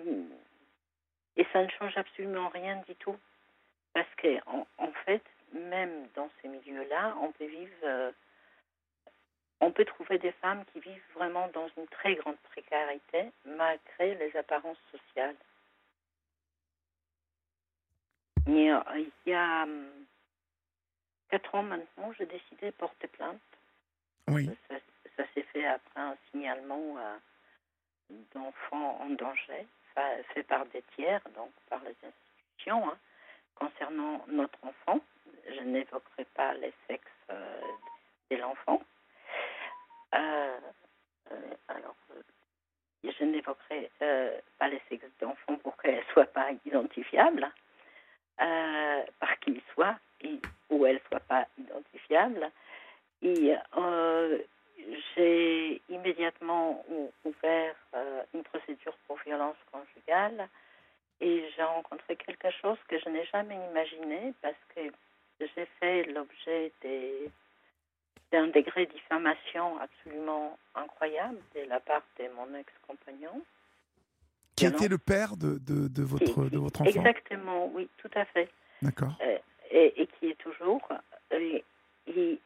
et, 1.38 1.46
ça 1.54 1.64
ne 1.64 1.70
change 1.70 1.98
absolument 1.98 2.50
rien 2.50 2.82
du 2.88 2.96
tout. 2.96 3.18
Parce 3.94 4.10
qu'en 4.22 4.68
en, 4.78 4.92
fait, 5.06 5.24
même 5.54 6.08
dans 6.16 6.30
ces 6.42 6.48
milieux-là, 6.48 7.16
on 7.22 7.32
peut 7.32 7.46
vivre. 7.46 7.74
Euh, 7.84 8.12
on 9.62 9.72
peut 9.72 9.84
trouver 9.84 10.18
des 10.20 10.32
femmes 10.34 10.64
qui 10.72 10.80
vivent 10.80 11.04
vraiment 11.16 11.50
dans 11.50 11.68
une 11.76 11.88
très 11.88 12.16
grande 12.16 12.38
précarité 12.52 13.30
malgré 13.46 14.16
les 14.16 14.36
apparences 14.38 14.78
sociales. 14.90 15.36
Euh, 18.38 18.39
il 18.56 19.12
y 19.26 19.34
a 19.34 19.64
hum, 19.64 19.88
quatre 21.30 21.54
ans 21.56 21.64
maintenant, 21.64 22.12
j'ai 22.18 22.26
décidé 22.26 22.68
de 22.68 22.72
porter 22.72 23.08
plainte. 23.08 23.40
Oui. 24.28 24.50
Ça, 24.68 25.24
s'est 25.34 25.46
fait 25.54 25.66
après 25.66 26.00
un 26.00 26.16
signalement 26.32 26.98
euh, 26.98 27.18
d'enfants 28.34 29.00
en 29.02 29.10
danger, 29.10 29.68
fait 30.34 30.44
par 30.44 30.66
des 30.68 30.82
tiers, 30.96 31.22
donc 31.36 31.52
par 31.70 31.82
les 31.84 31.96
institutions, 32.08 32.90
hein, 32.90 32.98
concernant 33.56 34.24
notre 34.28 34.60
enfant. 34.64 35.02
Je 35.46 35.62
n'évoquerai 35.62 36.26
pas 36.36 36.54
les 36.54 36.74
sexes 36.88 37.06
euh, 37.30 37.62
de 38.32 38.38
l'enfant. 38.38 38.82
alors, 41.68 41.96
je 43.04 43.24
n'évoquerai 43.24 43.92
pas 44.00 44.68
les 44.70 44.82
sexes 44.90 45.06
d'enfant 45.20 45.58
pour 45.58 45.76
qu'elle 45.78 45.98
ne 45.98 46.14
soit 46.14 46.32
pas 46.32 46.50
identifiable. 46.66 47.52
Euh, 48.42 49.04
par 49.20 49.38
qu'il 49.42 49.60
soit, 49.74 49.98
et, 50.22 50.40
ou 50.70 50.86
elle 50.86 51.02
soit 51.10 51.20
pas 51.20 51.46
identifiable. 51.58 52.50
Euh, 53.22 54.38
j'ai 55.14 55.82
immédiatement 55.90 56.86
ouvert 57.26 57.76
euh, 57.96 58.24
une 58.34 58.44
procédure 58.44 58.96
pour 59.06 59.18
violence 59.26 59.58
conjugale 59.74 60.48
et 61.20 61.44
j'ai 61.54 61.64
rencontré 61.64 62.16
quelque 62.16 62.50
chose 62.62 62.78
que 62.88 62.98
je 62.98 63.10
n'ai 63.10 63.26
jamais 63.26 63.58
imaginé 63.72 64.34
parce 64.42 64.56
que 64.74 64.82
j'ai 65.42 65.68
fait 65.82 66.04
l'objet 66.04 66.72
d'un 68.32 68.48
degré 68.48 68.86
de 68.86 68.94
diffamation 68.94 69.78
absolument 69.80 70.58
incroyable 70.76 71.40
de 71.56 71.62
la 71.68 71.82
part 71.82 72.04
de 72.18 72.30
mon 72.30 72.58
ex-compagnon. 72.58 73.42
Qui 74.60 74.66
était 74.66 74.88
le 74.88 74.98
père 74.98 75.38
de, 75.38 75.58
de, 75.60 75.88
de 75.88 76.04
votre, 76.04 76.50
de 76.50 76.58
votre 76.58 76.82
enfant 76.82 76.90
Exactement, 76.90 77.68
oui, 77.74 77.90
tout 77.98 78.10
à 78.16 78.26
fait. 78.26 78.50
D'accord. 78.82 79.14
Euh, 79.22 79.38
et, 79.72 80.02
et, 80.02 80.08
qui 80.08 80.28
est 80.28 80.38
toujours. 80.38 80.82
Et, 81.32 81.64
et, 82.08 82.40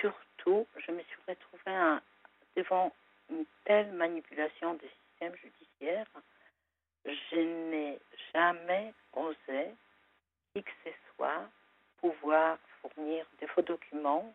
surtout, 0.00 0.66
je 0.76 0.92
me 0.92 1.00
suis 1.02 1.18
retrouvée 1.28 2.00
devant 2.56 2.92
une 3.30 3.44
telle 3.64 3.92
manipulation 3.92 4.74
du 4.74 4.86
système 4.86 5.34
judiciaire. 5.36 6.06
Je 7.04 7.70
n'ai 7.70 7.98
jamais 8.34 8.92
osé, 9.14 9.68
qui 10.52 10.62
que 10.62 10.70
ce 10.84 10.90
soit, 11.14 11.48
pouvoir 12.00 12.58
fournir 12.80 13.24
des 13.40 13.46
faux 13.46 13.62
documents 13.62 14.34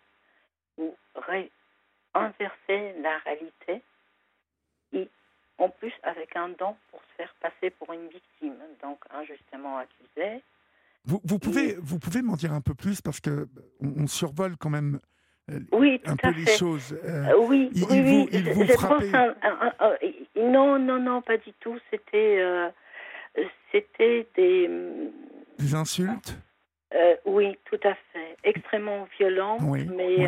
ou 0.78 0.96
inverser 2.14 2.94
la 3.02 3.18
réalité 3.20 3.82
en 5.60 5.70
plus 5.70 5.94
avec 6.04 6.36
un 6.36 6.50
don 6.50 6.76
pour 6.92 7.02
se 7.02 7.16
faire 7.18 7.36
passer 7.42 7.70
pour 7.72 7.94
une 7.94 8.08
victime, 8.08 8.56
donc 8.82 9.00
injustement 9.12 9.78
accusée. 9.78 10.42
Vous, 11.06 11.22
vous 11.24 11.40
pouvez, 11.40 11.76
vous 11.80 12.00
pouvez 12.00 12.22
m'en 12.22 12.36
dire 12.36 12.54
un 12.54 12.62
peu 12.62 12.74
plus 12.74 13.02
parce 13.02 13.20
que 13.20 13.48
on, 13.82 14.08
survole 14.08 14.58
quand 14.58 14.70
même 14.70 15.00
euh, 15.52 15.60
oui, 15.72 16.02
un 16.06 16.16
peu 16.16 16.30
les 16.32 16.46
choses. 16.46 16.98
Euh, 17.04 17.26
euh, 17.28 17.46
oui, 17.48 17.70
il, 17.74 17.86
oui, 17.86 18.02
vous, 18.02 18.28
il 18.32 18.50
vous 18.52 18.66
frappait. 18.68 19.12
non, 20.36 20.78
non, 20.80 21.00
non, 21.00 21.22
pas 21.22 21.38
du 21.38 21.54
tout. 21.60 21.78
C'était, 21.90 22.72
c'était 23.72 24.28
des. 24.36 24.70
Des 25.58 25.76
insultes? 25.76 26.38
oui, 27.26 27.58
tout 27.66 27.80
à 27.84 27.94
fait, 28.12 28.38
extrêmement 28.44 29.08
violentes, 29.18 29.62
mais 29.62 30.28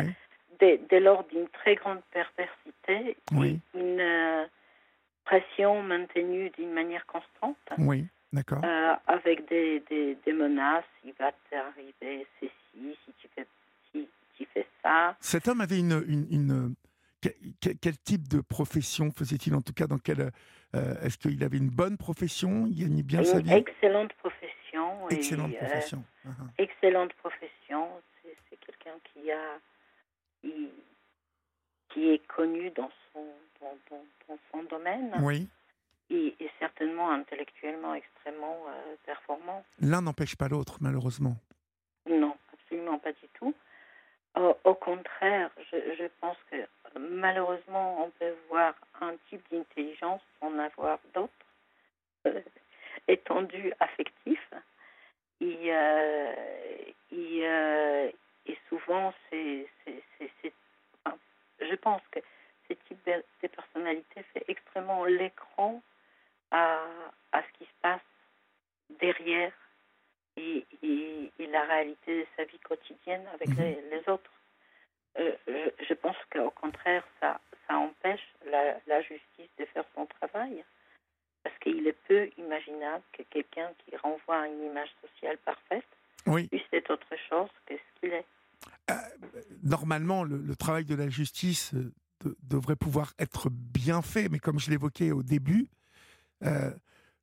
dès, 0.60 0.80
dès 0.88 1.00
lors 1.00 1.24
d'une 1.24 1.48
très 1.48 1.74
grande 1.74 2.00
perversité, 2.12 3.16
oui. 3.32 3.58
une 3.74 4.48
pression 5.32 5.82
maintenue 5.82 6.50
d'une 6.50 6.72
manière 6.72 7.06
constante. 7.06 7.56
Oui, 7.78 8.06
d'accord. 8.32 8.62
Euh, 8.64 8.94
avec 9.06 9.48
des, 9.48 9.82
des, 9.88 10.16
des, 10.26 10.32
menaces, 10.32 10.84
il 11.04 11.12
va 11.18 11.32
t'arriver 11.50 12.26
ceci, 12.38 12.96
si 13.04 13.12
tu 13.18 13.28
fais, 13.34 13.46
si 13.92 14.08
tu 14.36 14.46
fais 14.52 14.66
ça. 14.82 15.16
Cet 15.20 15.48
homme 15.48 15.60
avait 15.60 15.78
une... 15.78 16.04
une, 16.06 16.26
une 16.30 16.74
quel, 17.60 17.78
quel, 17.78 17.96
type 17.98 18.26
de 18.26 18.40
profession 18.40 19.12
faisait-il 19.12 19.54
en 19.54 19.62
tout 19.62 19.72
cas 19.72 19.86
dans 19.86 19.98
quel 19.98 20.32
euh, 20.74 20.94
est-ce 21.02 21.16
qu'il 21.16 21.44
avait 21.44 21.56
une 21.58 21.70
bonne 21.70 21.96
profession 21.96 22.66
il 22.66 22.80
gagnait 22.80 23.04
bien 23.04 23.20
une 23.20 23.24
sa 23.26 23.38
vie? 23.38 23.52
excellente 23.52 24.12
profession 24.14 25.08
excellente 25.08 25.52
et, 25.52 25.56
profession 25.56 26.02
euh, 26.26 26.30
uh 26.30 26.32
-huh. 26.32 26.64
excellente 26.64 27.12
profession 27.14 27.86
c'est 28.24 28.58
quelqu'un 28.66 28.98
qui 29.04 29.30
a 29.30 29.60
qui, 30.40 30.68
qui 31.90 32.10
est 32.10 32.26
connu 32.26 32.70
dans 32.70 32.90
son 33.12 33.24
dans, 33.62 33.96
dans, 33.96 34.04
dans 34.28 34.38
son 34.50 34.62
domaine. 34.64 35.14
Oui. 35.22 35.48
Et, 36.10 36.34
et 36.38 36.50
certainement 36.58 37.10
intellectuellement 37.10 37.94
extrêmement 37.94 38.58
euh, 38.68 38.96
performant. 39.06 39.64
L'un 39.80 40.02
n'empêche 40.02 40.36
pas 40.36 40.48
l'autre, 40.48 40.76
malheureusement. 40.80 41.36
Non, 42.06 42.36
absolument 42.52 42.98
pas 42.98 43.12
du 43.12 43.28
tout. 43.34 43.54
Euh, 44.36 44.54
au 44.64 44.74
contraire, 44.74 45.50
je, 45.70 45.76
je, 45.98 46.04
pense 46.20 46.36
que 46.50 46.56
malheureusement, 46.98 48.02
on 48.04 48.10
peut 48.10 48.34
voir 48.48 48.74
un 49.00 49.14
type 49.28 49.44
d'intelligence 49.50 50.22
sans 50.40 50.58
avoir 50.58 50.98
d'autres, 51.14 51.32
euh, 52.26 52.40
étendu 53.08 53.72
affectif. 53.80 54.40
Et, 55.40 55.72
euh, 55.72 56.32
et, 57.10 57.40
euh, 57.46 58.10
et 58.46 58.58
souvent, 58.68 59.12
c'est, 59.28 59.66
enfin, 61.04 61.16
je 61.60 61.74
pense 61.76 62.02
que 62.10 62.20
ce 62.72 62.88
type 62.88 63.06
de, 63.06 63.22
de 63.42 63.48
personnalité 63.48 64.22
fait 64.32 64.44
extrêmement 64.48 65.04
l'écran 65.04 65.82
à, 66.50 66.84
à, 67.32 67.42
ce 67.42 67.58
qui 67.58 67.64
se 67.64 67.76
passe 67.80 68.00
derrière 69.00 69.52
et, 70.36 70.66
et, 70.82 71.32
et, 71.38 71.46
la 71.46 71.64
réalité 71.64 72.20
de 72.20 72.26
sa 72.36 72.44
vie 72.44 72.58
quotidienne 72.60 73.26
avec 73.34 73.48
mmh. 73.48 73.60
les, 73.60 73.80
les, 73.90 74.08
autres. 74.08 74.30
Euh, 75.18 75.32
je, 75.46 75.84
je, 75.88 75.94
pense 75.94 76.16
qu'au 76.32 76.50
contraire, 76.50 77.04
ça, 77.20 77.40
ça 77.68 77.76
empêche 77.76 78.26
la, 78.50 78.78
la, 78.86 79.02
justice 79.02 79.50
de 79.58 79.64
faire 79.66 79.84
son 79.94 80.06
travail. 80.06 80.64
Parce 81.42 81.58
qu'il 81.58 81.86
est 81.86 81.98
peu 82.08 82.30
imaginable 82.38 83.02
que 83.12 83.22
quelqu'un 83.24 83.70
qui 83.84 83.96
renvoie 83.96 84.42
à 84.42 84.46
une 84.46 84.64
image 84.64 84.90
sociale 85.02 85.36
parfaite 85.38 85.84
oui. 86.26 86.46
puisse 86.48 86.62
être 86.72 86.90
autre 86.92 87.14
chose 87.28 87.50
que 87.66 87.74
ce 87.74 88.00
qu'il 88.00 88.12
est. 88.12 88.26
Euh, 88.90 88.94
normalement, 89.64 90.22
le, 90.22 90.38
le, 90.38 90.56
travail 90.56 90.84
de 90.84 90.94
la 90.94 91.08
justice 91.08 91.74
euh, 91.74 91.92
de, 92.22 92.36
devrait 92.42 92.76
pouvoir 92.76 93.14
être 93.18 93.50
bien 93.50 94.02
fait, 94.02 94.28
mais 94.28 94.38
comme 94.38 94.58
je 94.58 94.70
l'évoquais 94.70 95.12
au 95.12 95.22
début, 95.22 95.68
euh, 96.44 96.72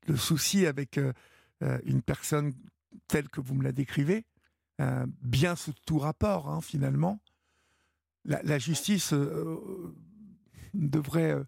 le 0.08 0.16
souci 0.16 0.66
avec 0.66 0.98
euh, 0.98 1.14
une 1.84 2.02
personne 2.02 2.54
telle 3.08 3.30
que 3.30 3.42
vous 3.42 3.56
me 3.56 3.64
la 3.64 3.72
décrivez, 3.72 4.26
euh, 4.82 5.06
bien 5.22 5.56
sous 5.56 5.74
tout 5.86 6.00
rapport, 6.00 6.50
hein, 6.50 6.62
finalement, 6.62 7.20
la, 8.26 8.60
justice 8.60 9.14
euh, 9.14 9.96
devrait 10.74 11.32
euh, 11.32 11.44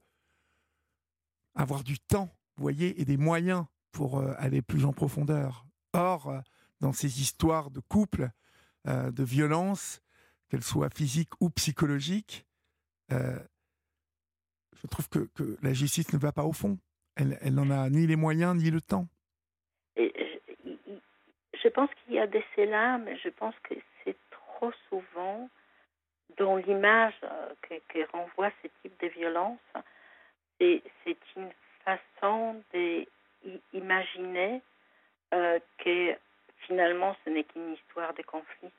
avoir 1.55 1.84
du 1.84 2.00
temps, 2.00 2.36
vous 2.58 2.63
voyez, 2.63 3.00
et 3.00 3.05
des 3.05 3.17
moyens 3.17 3.65
pour 3.91 4.20
euh, 4.20 4.34
aller 4.38 4.62
plus 4.62 4.86
en 4.86 4.93
profondeur. 4.93 5.65
Or, 5.93 6.29
euh, 6.29 6.39
dans 6.79 6.93
ces 6.93 7.22
histoires 7.22 7.72
de 7.72 7.79
couple, 7.79 8.31
euh, 8.88 9.12
de 9.12 9.24
violence, 9.24 10.01
qu'elles 10.50 10.63
soient 10.63 10.89
physiques 10.89 11.39
ou 11.39 11.50
psychologiques, 11.51 12.46
euh, 13.12 13.38
je 14.82 14.88
trouve 14.88 15.10
que, 15.10 15.27
la 15.62 15.74
justice 15.74 16.12
ne 16.13 16.20
va 16.20 16.32
pas 16.32 16.44
au 16.44 16.53
fond. 16.53 16.77
Elle, 17.15 17.53
n'en 17.53 17.70
a 17.70 17.89
ni 17.89 18.08
les 18.08 18.15
moyens 18.15 18.56
ni 18.56 18.72
le 18.72 18.82
temps. 18.82 19.08
Je, 19.98 21.68
pense 21.68 21.89
qu'il 21.94 22.15
y 22.15 22.20
a 22.20 22.25
des 22.27 22.44
là, 22.58 22.98
mais 22.98 23.18
je 23.18 23.30
pense 23.30 23.53
que 23.63 23.75
c'est 24.03 24.18
trop 24.32 24.72
souvent 24.89 25.50
dans 26.38 26.56
l'image 26.56 27.13
euh, 27.24 27.53
que, 27.62 27.75
que 27.89 28.12
renvoie 28.12 28.51
ce 28.63 28.68
type 28.82 29.00
de 29.00 29.08
violence. 29.08 29.60
C'est 30.60 31.18
une 31.36 31.51
façon 31.84 32.62
d'imaginer 32.74 34.62
euh, 35.34 35.60
que 35.80 36.15
finalement 36.68 37.15
ce 37.24 37.30
n'est 37.30 37.44
qu'une 37.44 37.74
histoire 37.74 38.13
de 38.13 38.22
conflit, 38.22 38.72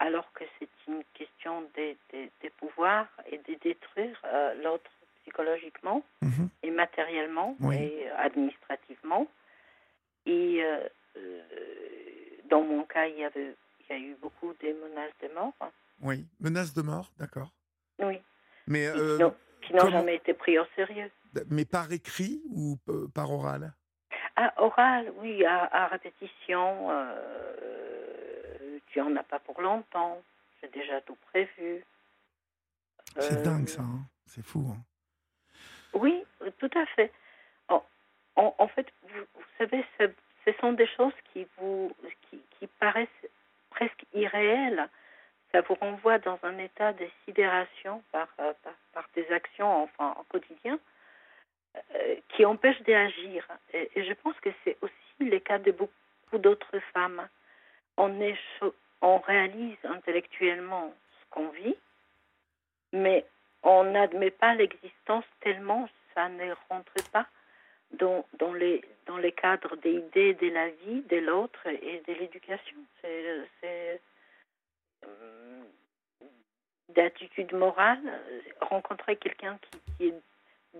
alors 0.00 0.32
que 0.32 0.44
c'est 0.58 0.68
une 0.88 1.02
question 1.14 1.62
de, 1.76 1.96
de, 2.12 2.28
de 2.42 2.48
pouvoir 2.58 3.06
et 3.30 3.38
de 3.38 3.54
détruire 3.62 4.20
euh, 4.24 4.54
l'autre 4.62 4.90
psychologiquement 5.22 6.02
Mhm. 6.22 6.48
et 6.62 6.70
matériellement 6.70 7.56
Oui. 7.60 7.76
et 7.76 8.10
administrativement. 8.10 9.26
Et 10.26 10.62
euh, 10.64 10.88
euh, 11.16 11.42
dans 12.50 12.62
mon 12.62 12.84
cas, 12.84 13.06
il 13.06 13.18
y, 13.18 13.24
avait, 13.24 13.54
il 13.80 13.86
y 13.90 13.92
a 13.92 13.98
eu 13.98 14.14
beaucoup 14.20 14.52
de 14.60 14.68
menaces 14.68 15.12
de 15.22 15.28
mort. 15.34 15.54
Oui, 16.00 16.26
menace 16.40 16.74
de 16.74 16.82
mort, 16.82 17.10
d'accord. 17.18 17.52
Oui, 18.00 18.20
Mais, 18.66 18.90
qui 18.92 18.98
euh, 18.98 19.18
n'ont- 19.18 19.36
qui 19.62 19.72
n'ont 19.74 19.78
comment- 19.82 19.90
jamais 19.92 20.16
été 20.16 20.34
pris 20.34 20.58
au 20.58 20.64
sérieux. 20.76 21.10
mais 21.50 21.64
par 21.64 21.90
écrit 21.92 22.40
ou 22.50 22.76
euh, 22.88 23.06
par 23.14 23.30
oral? 23.32 23.72
Ah, 24.36 24.52
oral, 24.58 25.12
oui, 25.16 25.44
à, 25.44 25.64
à 25.84 25.86
répétition, 25.88 26.90
tu 28.90 29.00
en 29.00 29.14
as 29.16 29.22
pas 29.22 29.38
pour 29.38 29.60
longtemps. 29.60 30.22
J'ai 30.60 30.68
déjà 30.68 31.00
tout 31.02 31.16
prévu. 31.30 31.84
C'est 33.18 33.38
Euh, 33.38 33.42
dingue 33.42 33.68
ça, 33.68 33.82
hein. 33.82 34.00
c'est 34.26 34.44
fou. 34.44 34.64
hein. 34.70 34.78
Oui, 35.94 36.22
tout 36.58 36.70
à 36.76 36.84
fait. 36.86 37.12
En, 37.68 37.82
en, 38.36 38.54
en 38.58 38.68
fait, 38.68 38.86
vous, 39.02 39.24
vous 39.34 39.44
savez, 39.56 39.84
ce, 39.98 40.52
sont 40.60 40.72
des 40.72 40.86
choses 40.86 41.14
qui 41.32 41.46
vous 41.58 41.94
qui, 42.30 42.40
qui 42.58 42.66
paraissent 42.66 43.26
presque 43.70 44.04
irréelles. 44.14 44.88
Ça 45.52 45.62
vous 45.62 45.74
renvoie 45.76 46.18
dans 46.18 46.38
un 46.42 46.58
état 46.58 46.92
de 46.92 47.06
sidération 47.24 48.02
par, 48.12 48.28
euh, 48.40 48.52
par, 48.62 48.74
par 48.92 49.08
des 49.14 49.26
actions 49.32 49.82
enfin, 49.84 50.14
en 50.18 50.24
quotidien 50.24 50.78
euh, 51.94 52.16
qui 52.28 52.44
empêchent 52.44 52.82
d'agir. 52.82 53.46
Et, 53.72 53.90
et 53.94 54.04
je 54.04 54.12
pense 54.14 54.38
que 54.40 54.50
c'est 54.64 54.76
aussi 54.82 55.20
le 55.30 55.38
cas 55.38 55.58
de 55.58 55.70
beaucoup 55.72 56.38
d'autres 56.38 56.78
femmes. 56.92 57.26
On, 58.00 58.20
est 58.20 58.36
cho- 58.58 58.74
on 59.02 59.18
réalise 59.18 59.76
intellectuellement 59.84 60.94
ce 61.20 61.24
qu'on 61.30 61.48
vit, 61.50 61.76
mais 62.92 63.26
on 63.62 63.84
n'admet 63.84 64.30
pas 64.30 64.54
l'existence 64.54 65.24
tellement 65.40 65.88
ça 66.14 66.28
ne 66.28 66.52
rentre 66.70 66.92
pas 67.12 67.26
dans, 67.92 68.24
dans, 68.38 68.52
les, 68.52 68.82
dans 69.06 69.16
les 69.18 69.32
cadres 69.32 69.76
des 69.76 69.94
idées 69.94 70.34
de 70.34 70.48
la 70.48 70.68
vie, 70.68 71.02
de 71.10 71.16
l'autre 71.16 71.66
et 71.66 72.02
de 72.06 72.12
l'éducation. 72.14 72.76
C'est, 73.00 73.44
euh, 73.64 73.96
d'attitude 76.94 77.52
morale. 77.52 78.00
Rencontrer 78.60 79.16
quelqu'un 79.16 79.58
qui, 79.70 79.78
qui 79.96 80.04
est 80.08 80.14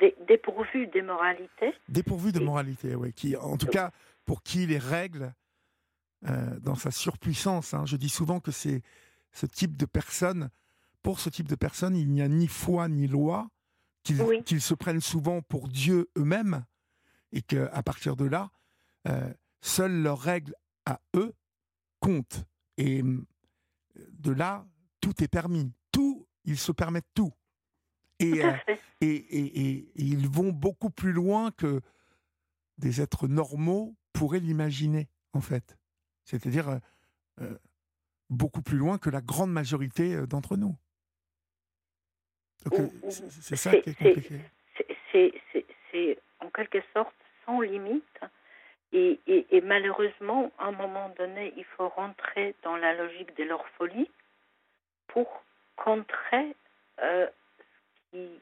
dé- 0.01 0.17
dépourvu 0.27 0.87
de 0.87 1.01
moralité, 1.01 1.73
Dépourvu 1.89 2.33
de 2.33 2.41
moralité, 2.41 2.95
oui. 2.95 3.13
Qui, 3.13 3.37
en 3.37 3.57
tout 3.57 3.67
cas, 3.67 3.91
pour 4.27 4.43
qui 4.43 4.67
les 4.67 4.79
règles, 4.79 5.33
euh, 6.27 6.59
dans 6.61 6.75
sa 6.75 6.91
surpuissance, 6.91 7.75
hein, 7.75 7.87
je 7.87 7.97
dis 7.97 8.09
souvent 8.09 8.41
que 8.41 8.51
c'est 8.51 8.83
ce 9.33 9.47
type 9.47 9.77
de 9.77 9.87
personne, 9.87 10.51
pour 11.03 11.21
ce 11.21 11.31
type 11.31 11.49
de 11.49 11.55
personne, 11.55 11.97
il 11.97 12.11
n'y 12.11 12.23
a 12.23 12.29
ni 12.29 12.49
foi 12.49 12.89
ni 12.89 13.07
loi, 13.07 13.49
qu'ils 14.03 14.21
Oui. 14.23 14.43
se 14.61 14.75
prennent 14.75 15.01
souvent 15.01 15.43
pour 15.43 15.69
Dieu 15.69 16.11
eux-mêmes, 16.17 16.65
et 17.33 17.43
qu'à 17.43 17.83
partir 17.83 18.17
de 18.17 18.25
là, 18.25 18.51
euh, 19.07 19.33
seules 19.61 20.03
leurs 20.03 20.21
règles 20.21 20.55
à 20.87 21.01
eux 21.15 21.35
comptent. 22.01 22.45
Et 22.79 23.03
hum, 23.03 23.27
de 24.11 24.33
là, 24.33 24.67
tout 25.01 25.23
est 25.23 25.29
permis. 25.29 25.73
Tout, 25.93 26.27
ils 26.45 26.59
se 26.59 26.73
permettent 26.73 27.09
tout. 27.15 27.33
Euh, 28.23 28.53
et 29.01 29.93
ils 29.95 30.29
vont 30.29 30.51
beaucoup 30.51 30.91
plus 30.91 31.13
loin 31.13 31.51
que 31.53 31.81
des 32.79 33.01
êtres 33.01 33.29
normaux 33.29 33.97
pourraient 34.13 34.41
l'imaginer, 34.41 35.09
en 35.33 35.41
fait. 35.41 35.78
C'est-à-dire 36.29 36.69
euh, 36.69 36.79
euh, 37.41 37.59
beaucoup 38.29 38.61
plus 38.61 38.77
loin 38.77 38.99
que 38.99 39.09
la 39.09 39.23
grande 39.23 39.51
majorité 39.51 40.15
euh, 40.15 40.27
d'entre 40.27 40.57
nous. 40.57 40.77
C'est 43.31 43.57
ça 43.57 43.71
qui 43.79 43.91
est 43.91 43.95
compliqué. 43.95 44.41
c'est- 45.13 46.19
en 46.41 46.51
quelque 46.51 46.79
sorte 46.95 47.15
sans 47.45 47.61
limite. 47.61 48.05
Et, 48.93 49.19
et, 49.27 49.47
et 49.57 49.61
malheureusement, 49.61 50.51
à 50.59 50.67
un 50.67 50.73
moment 50.73 51.09
donné, 51.19 51.53
il 51.57 51.65
faut 51.77 51.89
rentrer 51.89 52.55
dans 52.63 52.77
la 52.77 52.95
logique 52.95 53.37
de 53.37 53.45
leur 53.45 53.67
folie 53.77 54.09
pour 55.09 55.27
contrer 55.77 56.55
euh, 57.03 57.27
ce 58.13 58.17
qui, 58.17 58.41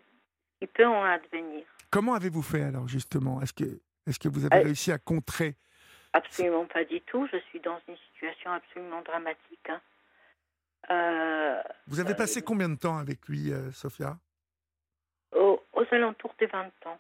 qui 0.61 0.66
peut 0.66 0.87
en 0.87 1.03
advenir. 1.05 1.64
Comment 1.90 2.14
avez-vous 2.14 2.42
fait 2.42 2.62
alors, 2.62 2.87
justement? 2.88 3.40
Est-ce 3.42 3.53
que, 3.55 3.64
est 4.07 4.18
que 4.18 4.29
vous 4.29 4.44
avez 4.44 4.57
Euh, 4.59 4.62
réussi 4.64 4.92
à 4.92 4.99
contrer 4.99 5.57
Absolument 6.12 6.66
pas 6.66 6.85
du 6.85 7.01
tout. 7.03 7.27
Je 7.33 7.38
suis 7.51 7.61
dans 7.61 7.79
une 7.88 7.97
situation 8.12 8.53
absolument 8.53 9.03
dramatique. 9.03 9.69
hein. 9.69 9.81
Euh, 10.90 11.62
Vous 11.88 12.01
avez 12.01 12.12
euh, 12.12 12.16
passé 12.16 12.42
combien 12.42 12.69
de 12.69 12.77
temps 12.77 12.97
avec 12.99 13.27
lui, 13.29 13.53
euh, 13.53 13.71
Sophia? 13.73 14.16
Aux, 15.33 15.61
aux 15.73 15.85
alentours 15.90 16.35
des 16.38 16.47
20 16.47 16.66
ans. 16.87 16.99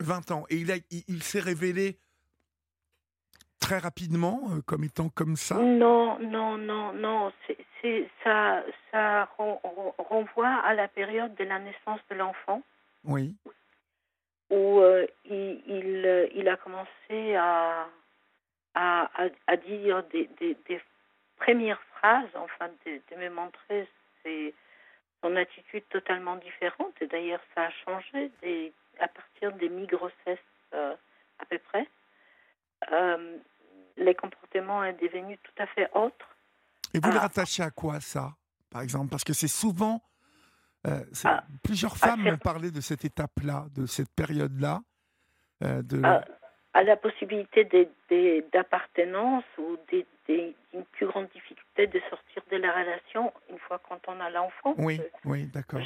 20 0.00 0.30
ans. 0.32 0.44
Et 0.50 0.56
il, 0.56 0.72
a- 0.72 0.76
il, 0.90 1.04
il 1.08 1.22
s'est 1.22 1.40
révélé 1.40 1.98
très 3.60 3.78
rapidement 3.78 4.40
euh, 4.50 4.60
comme 4.62 4.82
étant 4.84 5.08
comme 5.08 5.36
ça? 5.36 5.54
Non, 5.54 6.18
non, 6.18 6.58
non, 6.58 6.92
non. 6.92 7.32
C'est, 7.80 8.08
ça, 8.24 8.62
ça 8.90 9.24
ren- 9.38 9.60
ren- 9.62 9.94
renvoie 9.98 10.48
à 10.64 10.74
la 10.74 10.88
période 10.88 11.34
de 11.36 11.44
la 11.44 11.58
naissance 11.60 12.00
de 12.10 12.16
l'enfant 12.16 12.62
Oui. 13.04 13.36
Où 14.52 14.80
euh, 14.80 15.06
il, 15.24 15.62
il, 15.66 16.06
euh, 16.06 16.28
il 16.34 16.46
a 16.48 16.56
commencé 16.58 17.34
à, 17.36 17.88
à, 18.74 19.10
à, 19.22 19.28
à 19.46 19.56
dire 19.56 20.02
des, 20.12 20.28
des, 20.38 20.54
des 20.68 20.80
premières 21.36 21.80
phrases, 21.96 22.28
enfin, 22.36 22.68
de, 22.84 23.00
de 23.10 23.16
me 23.20 23.30
montrer 23.30 23.88
ses- 24.22 24.54
son 25.22 25.34
attitude 25.36 25.84
totalement 25.88 26.36
différente. 26.36 26.92
Et 27.00 27.06
d'ailleurs, 27.06 27.40
ça 27.54 27.62
a 27.64 27.70
changé 27.84 28.30
des, 28.42 28.72
à 29.00 29.08
partir 29.08 29.52
des 29.52 29.68
mi-grossesses 29.68 30.48
euh, 30.74 30.94
à 31.38 31.44
peu 31.46 31.58
près. 31.58 31.88
Euh, 32.92 33.38
les 33.96 34.14
comportements 34.14 34.84
est 34.84 35.00
devenu 35.00 35.38
tout 35.38 35.62
à 35.62 35.66
fait 35.66 35.88
autre. 35.94 36.28
Et 36.92 36.98
vous 37.02 37.10
le 37.10 37.18
rattachez 37.18 37.62
à 37.62 37.70
quoi, 37.70 38.00
ça, 38.00 38.32
par 38.70 38.82
exemple? 38.82 39.08
Parce 39.10 39.24
que 39.24 39.32
c'est 39.32 39.48
souvent. 39.48 40.02
Euh, 40.86 41.00
Ah. 41.24 41.44
plusieurs 41.62 41.94
Ah, 42.02 42.08
femmes 42.08 42.22
m'ont 42.22 42.38
parlé 42.38 42.70
de 42.70 42.80
cette 42.80 43.04
étape-là, 43.04 43.66
de 43.74 43.86
cette 43.86 44.10
période-là. 44.14 44.80
euh, 45.62 45.80
de... 45.82 46.02
à, 46.04 46.24
à 46.74 46.82
la 46.82 46.96
possibilité 46.96 47.64
d'appartenance 48.52 49.44
ou 49.58 49.76
des- 49.90 50.06
des- 50.26 50.56
d'une 50.72 50.84
plus 50.86 51.06
grande 51.06 51.28
difficulté 51.28 51.86
de 51.86 52.00
sortir 52.10 52.42
de 52.50 52.56
la 52.56 52.72
relation 52.72 53.32
une 53.50 53.58
fois 53.60 53.80
quand 53.88 54.00
on 54.08 54.18
a 54.20 54.28
l'enfant. 54.30 54.74
Oui, 54.78 54.96
Je- 55.24 55.28
oui, 55.28 55.46
d'accord. 55.52 55.80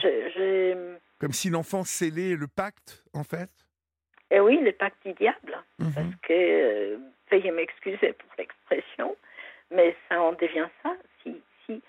Comme 1.19 1.33
si 1.33 1.51
l'enfant 1.51 1.85
scellait 1.85 2.37
le 2.37 2.47
pacte, 2.47 3.05
en 3.13 3.25
fait? 3.25 3.51
et 4.31 4.41
oui, 4.41 4.59
le 4.63 4.73
pacte 4.73 5.05
du 5.07 5.13
diable, 5.13 5.57
Mhm. 5.79 5.93
parce 5.95 6.15
que, 6.23 6.33
euh, 6.33 6.99
veuillez 7.31 7.51
m'excuser 7.53 8.13
pour 8.15 8.31
l'expression, 8.39 9.15
mais 9.71 9.95
ça 10.09 10.21
en 10.21 10.33
devient 10.33 10.69
ça. 10.83 10.95
Si, 11.23 11.41
si, 11.65 11.81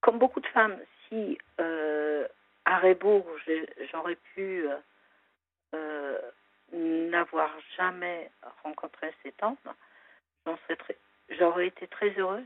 comme 0.00 0.18
beaucoup 0.18 0.40
de 0.40 0.46
femmes, 0.48 0.76
si 1.16 1.38
euh, 1.60 2.26
à 2.64 2.78
Rebourg, 2.78 3.26
j'aurais 3.90 4.16
pu 4.34 4.68
euh, 4.68 4.76
euh, 5.74 6.20
n'avoir 6.72 7.50
jamais 7.76 8.30
rencontré 8.62 9.12
cet 9.22 9.42
homme, 9.42 9.56
j'aurais 11.38 11.68
été 11.68 11.86
très 11.88 12.10
heureuse 12.18 12.44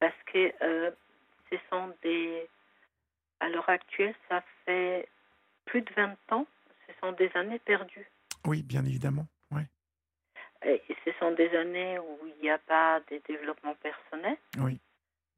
parce 0.00 0.16
que 0.26 0.52
euh, 0.62 0.90
ce 1.50 1.56
sont 1.70 1.94
des. 2.02 2.48
À 3.38 3.50
l'heure 3.50 3.68
actuelle, 3.68 4.14
ça 4.30 4.42
fait 4.64 5.06
plus 5.66 5.82
de 5.82 5.92
20 5.94 6.16
ans, 6.30 6.46
ce 6.86 6.92
sont 7.00 7.12
des 7.12 7.30
années 7.34 7.58
perdues. 7.58 8.10
Oui, 8.46 8.62
bien 8.62 8.82
évidemment. 8.86 9.26
Ouais. 9.50 9.66
Et 10.62 10.82
ce 11.04 11.12
sont 11.20 11.32
des 11.32 11.54
années 11.54 11.98
où 11.98 12.18
il 12.26 12.42
n'y 12.42 12.48
a 12.48 12.56
pas 12.56 13.00
de 13.10 13.20
développement 13.28 13.74
personnel. 13.74 14.38
Oui. 14.58 14.80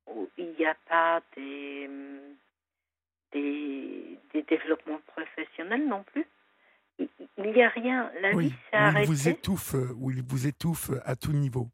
où 0.06 0.30
il 0.38 0.54
n'y 0.58 0.64
a 0.64 0.76
pas 0.88 1.20
des, 1.36 1.90
des, 3.32 4.18
des 4.32 4.42
développements 4.42 5.00
professionnels 5.08 5.86
non 5.88 6.04
plus. 6.04 6.24
Il 6.98 7.52
n'y 7.52 7.62
a 7.62 7.68
rien. 7.68 8.10
La 8.20 8.34
Oui, 8.34 8.48
vie 8.48 8.50
s'est 8.50 8.76
où 8.76 8.80
il 8.80 8.82
arrêtée. 8.86 9.06
vous 9.06 9.28
étouffe, 9.28 9.74
euh, 9.74 9.92
où 9.96 10.10
il 10.10 10.22
vous 10.22 10.46
étouffe 10.46 10.90
à 11.04 11.14
tout 11.14 11.32
niveau. 11.32 11.70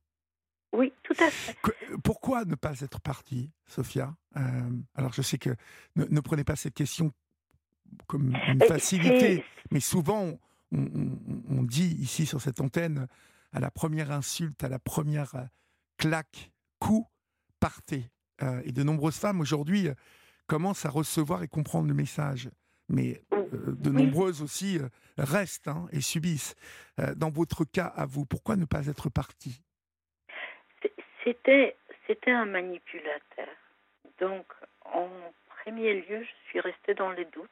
Oui, 0.73 0.93
tout 1.03 1.14
à 1.19 1.31
fait. 1.31 1.57
Que- 1.62 1.97
Pourquoi 2.03 2.45
ne 2.45 2.55
pas 2.57 2.81
être 2.81 3.01
parti, 3.01 3.51
Sophia? 3.67 4.14
Euh, 4.37 4.40
Alors, 4.95 5.12
je 5.12 5.23
sais 5.23 5.38
que 5.38 5.51
ne, 5.97 6.05
ne 6.05 6.21
prenez 6.21 6.45
pas 6.45 6.57
cette 6.57 6.75
question 6.75 7.12
comme 8.07 8.35
une 8.49 8.61
facilité, 8.62 9.45
mais 9.71 9.81
souvent, 9.81 10.21
on, 10.73 10.79
on- 10.79 11.19
on 11.49 11.62
dit 11.62 11.97
ici 12.01 12.27
sur 12.27 12.40
cette 12.40 12.61
antenne, 12.61 13.07
à 13.53 13.61
la 13.61 13.71
première 13.71 14.11
insulte, 14.11 14.64
à 14.64 14.69
la 14.69 14.81
première 14.81 15.35
euh, 15.37 15.45
claque, 15.97 16.51
coup, 16.81 17.07
partez. 17.61 18.11
Euh, 18.43 18.61
et 18.64 18.73
de 18.73 18.83
nombreuses 18.83 19.17
femmes 19.17 19.40
aujourd'hui 19.40 19.87
euh, 19.88 19.95
commencent 20.46 20.87
à 20.87 20.90
recevoir 20.90 21.42
et 21.42 21.48
comprendre 21.48 21.88
le 21.88 21.94
message. 21.94 22.50
Mais 22.88 23.22
euh, 23.33 23.46
de 23.52 23.90
nombreuses 23.90 24.42
aussi 24.42 24.78
euh, 24.78 24.88
restent 25.16 25.68
hein, 25.68 25.87
et 25.92 26.00
subissent. 26.00 26.54
Euh, 27.00 27.14
dans 27.14 27.30
votre 27.30 27.64
cas, 27.64 27.87
à 27.87 28.04
vous, 28.07 28.26
pourquoi 28.26 28.57
ne 28.57 28.66
pas 28.66 28.87
être 28.88 29.09
parti? 29.09 29.62
C'était, 31.24 31.76
c'était 32.07 32.33
un 32.33 32.44
manipulateur. 32.44 33.48
Donc, 34.20 34.46
en 34.85 35.09
premier 35.62 35.94
lieu, 35.94 36.22
je 36.22 36.48
suis 36.50 36.61
restée 36.61 36.94
dans 36.94 37.11
les 37.11 37.24
doutes. 37.24 37.48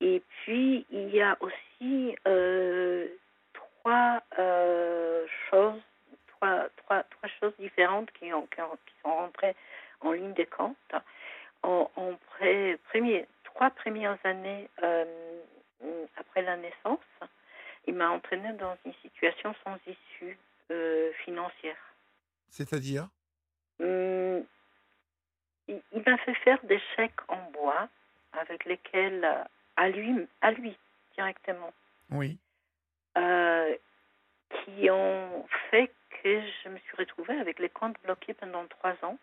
Et 0.00 0.22
puis, 0.28 0.84
il 0.90 1.08
y 1.10 1.22
a 1.22 1.38
aussi 1.40 2.14
trois 3.52 4.20
choses, 5.50 5.80
trois, 6.26 6.68
trois, 6.76 7.02
trois 7.04 7.28
choses 7.40 7.52
différentes 7.58 8.10
qui, 8.12 8.32
ont, 8.32 8.46
qui, 8.48 8.60
ont- 8.60 8.78
qui 8.84 8.94
sont 9.02 9.14
rentrées 9.14 9.54
en 10.00 10.12
ligne 10.12 10.34
de 10.34 10.44
compte. 10.44 10.76
En, 11.62 11.90
en 11.96 12.14
pré- 12.30 12.78
premier, 12.88 13.26
trois 13.44 13.70
premières 13.70 14.18
années 14.24 14.68
euh, 14.82 15.40
après 16.16 16.42
la 16.42 16.56
naissance, 16.56 17.00
il 17.86 17.94
m'a 17.94 18.10
entraînée 18.10 18.52
dans 18.54 18.76
une 18.84 18.94
situation 19.02 19.54
sans 19.64 19.76
issue 19.86 20.38
euh, 20.70 21.12
financière. 21.24 21.76
C'est-à-dire? 22.48 23.08
Hum, 23.80 24.44
il 25.68 25.80
il 25.92 26.02
m'a 26.06 26.18
fait 26.18 26.34
faire 26.34 26.58
des 26.64 26.80
chèques 26.94 27.20
en 27.28 27.50
bois 27.50 27.88
avec 28.32 28.64
lesquels, 28.64 29.24
euh, 29.24 29.42
à 29.76 29.88
lui, 29.88 30.26
à 30.40 30.50
lui 30.52 30.76
directement, 31.14 31.72
Oui. 32.10 32.38
euh, 33.16 33.74
qui 34.50 34.90
ont 34.90 35.46
fait 35.70 35.90
que 36.22 36.40
je 36.64 36.68
me 36.68 36.78
suis 36.78 36.96
retrouvée 36.96 37.38
avec 37.38 37.58
les 37.58 37.68
comptes 37.68 37.96
bloqués 38.04 38.34
pendant 38.34 38.66
trois 38.66 38.94
ans. 39.02 39.18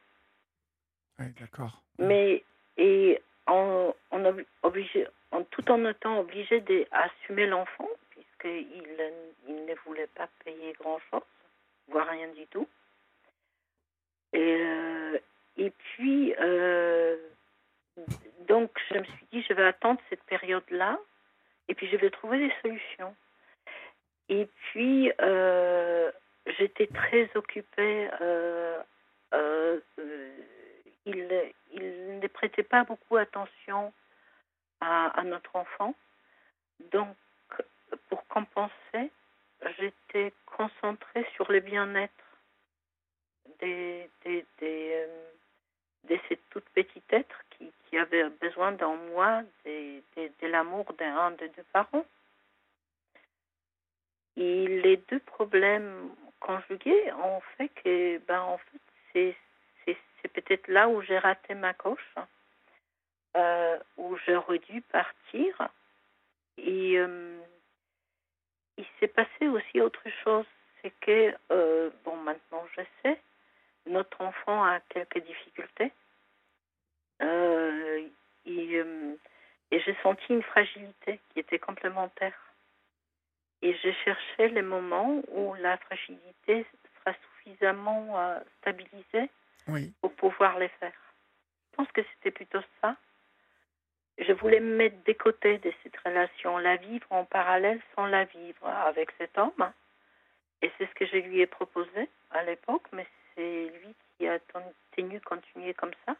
D'accord. 1.40 1.82
Mais 2.00 2.44
et 2.78 3.22
en, 3.46 3.94
en 4.12 4.26
ob- 4.26 4.46
obligé, 4.64 5.08
en, 5.32 5.44
tout 5.44 5.70
en 5.72 5.86
étant 5.90 6.20
obligé 6.20 6.62
d'assumer 6.62 7.46
l'enfant, 7.48 7.90
puisqu'il 8.10 8.68
il 9.48 9.66
ne 9.66 9.76
voulait 9.86 10.08
pas 10.08 10.28
payer 10.44 10.74
grand-chose, 10.74 11.22
voire 11.88 12.08
rien 12.08 12.28
du 12.30 12.48
tout. 12.48 12.68
Et, 14.34 14.58
euh, 14.60 15.20
et 15.58 15.70
puis, 15.70 16.34
euh, 16.40 17.18
donc, 18.48 18.72
je 18.90 18.98
me 18.98 19.04
suis 19.04 19.26
dit, 19.32 19.46
je 19.48 19.54
vais 19.54 19.66
attendre 19.66 20.02
cette 20.10 20.24
période-là, 20.24 21.00
et 21.68 21.76
puis 21.76 21.88
je 21.90 21.98
vais 21.98 22.10
trouver 22.10 22.40
des 22.40 22.54
solutions. 22.62 23.16
Et 24.30 24.48
puis, 24.56 25.12
euh, 25.22 26.12
j'étais 26.58 26.88
très 26.88 27.30
occupée. 27.36 28.10
Il, 31.06 32.20
ne 32.22 32.28
prêtait 32.28 32.64
pas 32.64 32.84
beaucoup 32.84 33.18
attention 33.18 33.94
à, 34.82 35.24
notre 35.24 35.56
enfant. 35.56 35.94
Donc, 36.92 37.16
pour 38.10 38.26
compenser, 38.28 39.12
j'étais 39.78 40.34
concentrée 40.46 41.26
sur 41.36 41.52
le 41.52 41.60
bien-être 41.62 42.12
euh, 43.64 44.06
de 46.10 46.20
ces 46.28 46.38
toutes 46.50 46.68
petites 46.70 47.14
êtres 47.14 47.44
qui, 47.52 47.72
qui 47.86 47.98
avaient 47.98 48.30
besoin 48.30 48.74
d'un 48.74 48.96
moi, 49.14 49.42
de, 49.66 50.02
de, 50.18 50.32
de 50.42 50.48
l'amour 50.48 50.86
d'un 50.94 51.32
des 51.32 51.50
deux 51.50 51.66
parents. 51.72 52.06
Et 54.36 54.68
les 54.68 54.98
deux 54.98 55.20
problèmes 55.20 56.10
conjugués 56.40 57.14
ont 57.14 57.42
fait 57.58 57.70
que, 57.70 58.18
ben, 58.20 58.42
en 58.42 58.58
fait, 58.58 58.80
c'est 59.14 59.38
c'est 60.24 60.32
peut-être 60.32 60.68
là 60.68 60.88
où 60.88 61.02
j'ai 61.02 61.18
raté 61.20 61.54
ma 61.54 61.74
coche, 61.74 62.16
euh, 63.36 63.78
où 63.98 64.18
j'aurais 64.26 64.60
dû 64.60 64.82
partir. 64.82 65.70
Et 66.58 66.98
euh, 66.98 67.40
il 68.78 68.86
s'est 69.00 69.08
passé 69.08 69.48
aussi 69.48 69.82
autre 69.82 70.04
chose, 70.24 70.46
c'est 70.82 70.94
que, 71.02 71.36
euh, 71.52 71.90
bon, 72.06 72.16
maintenant 72.18 72.66
je 72.78 72.82
sais, 73.02 73.20
notre 73.86 74.22
enfant 74.22 74.64
a 74.64 74.80
quelques 74.90 75.20
difficultés. 75.20 75.92
Et 78.46 78.78
euh, 78.78 79.16
et 79.72 79.80
j'ai 79.80 79.98
senti 80.04 80.24
une 80.30 80.44
fragilité 80.44 81.20
qui 81.30 81.40
était 81.40 81.58
complémentaire. 81.58 82.38
Et 83.64 83.76
j'ai 83.78 83.94
cherché 84.06 84.50
les 84.50 84.62
moments 84.62 85.24
où 85.30 85.56
la 85.56 85.78
fragilité 85.78 86.68
sera 87.00 87.16
suffisamment 87.16 88.40
stabilisée 88.60 89.32
Pour 90.02 90.14
pouvoir 90.14 90.60
les 90.60 90.70
faire. 90.80 90.94
Je 91.72 91.78
pense 91.78 91.92
que 91.92 92.02
c'était 92.04 92.32
plutôt 92.32 92.62
ça. 92.82 92.96
Je 94.20 94.32
voulais 94.34 94.60
me 94.60 94.76
mettre 94.76 94.98
des 95.04 95.16
côtés 95.16 95.58
de 95.58 95.74
cette 95.82 95.98
relation, 95.98 96.58
la 96.60 96.76
vivre 96.76 97.08
en 97.12 97.26
parallèle 97.26 97.82
sans 97.96 98.06
la 98.06 98.26
vivre 98.26 98.68
avec 98.68 99.10
cet 99.18 99.38
homme. 99.38 99.72
Et 100.62 100.72
c'est 100.78 100.86
ce 100.86 100.94
que 100.94 101.06
je 101.06 101.18
lui 101.18 101.42
ai 101.42 101.48
proposé 101.48 102.10
à 102.32 102.44
l'époque, 102.44 102.88
mais 102.92 103.08
c'est 103.36 103.66
lui 103.66 103.96
qui 104.18 104.28
a 104.28 104.40
ten- 104.40 104.74
tenu 104.96 105.20
continuer 105.22 105.74
comme 105.74 105.94
ça, 106.06 106.16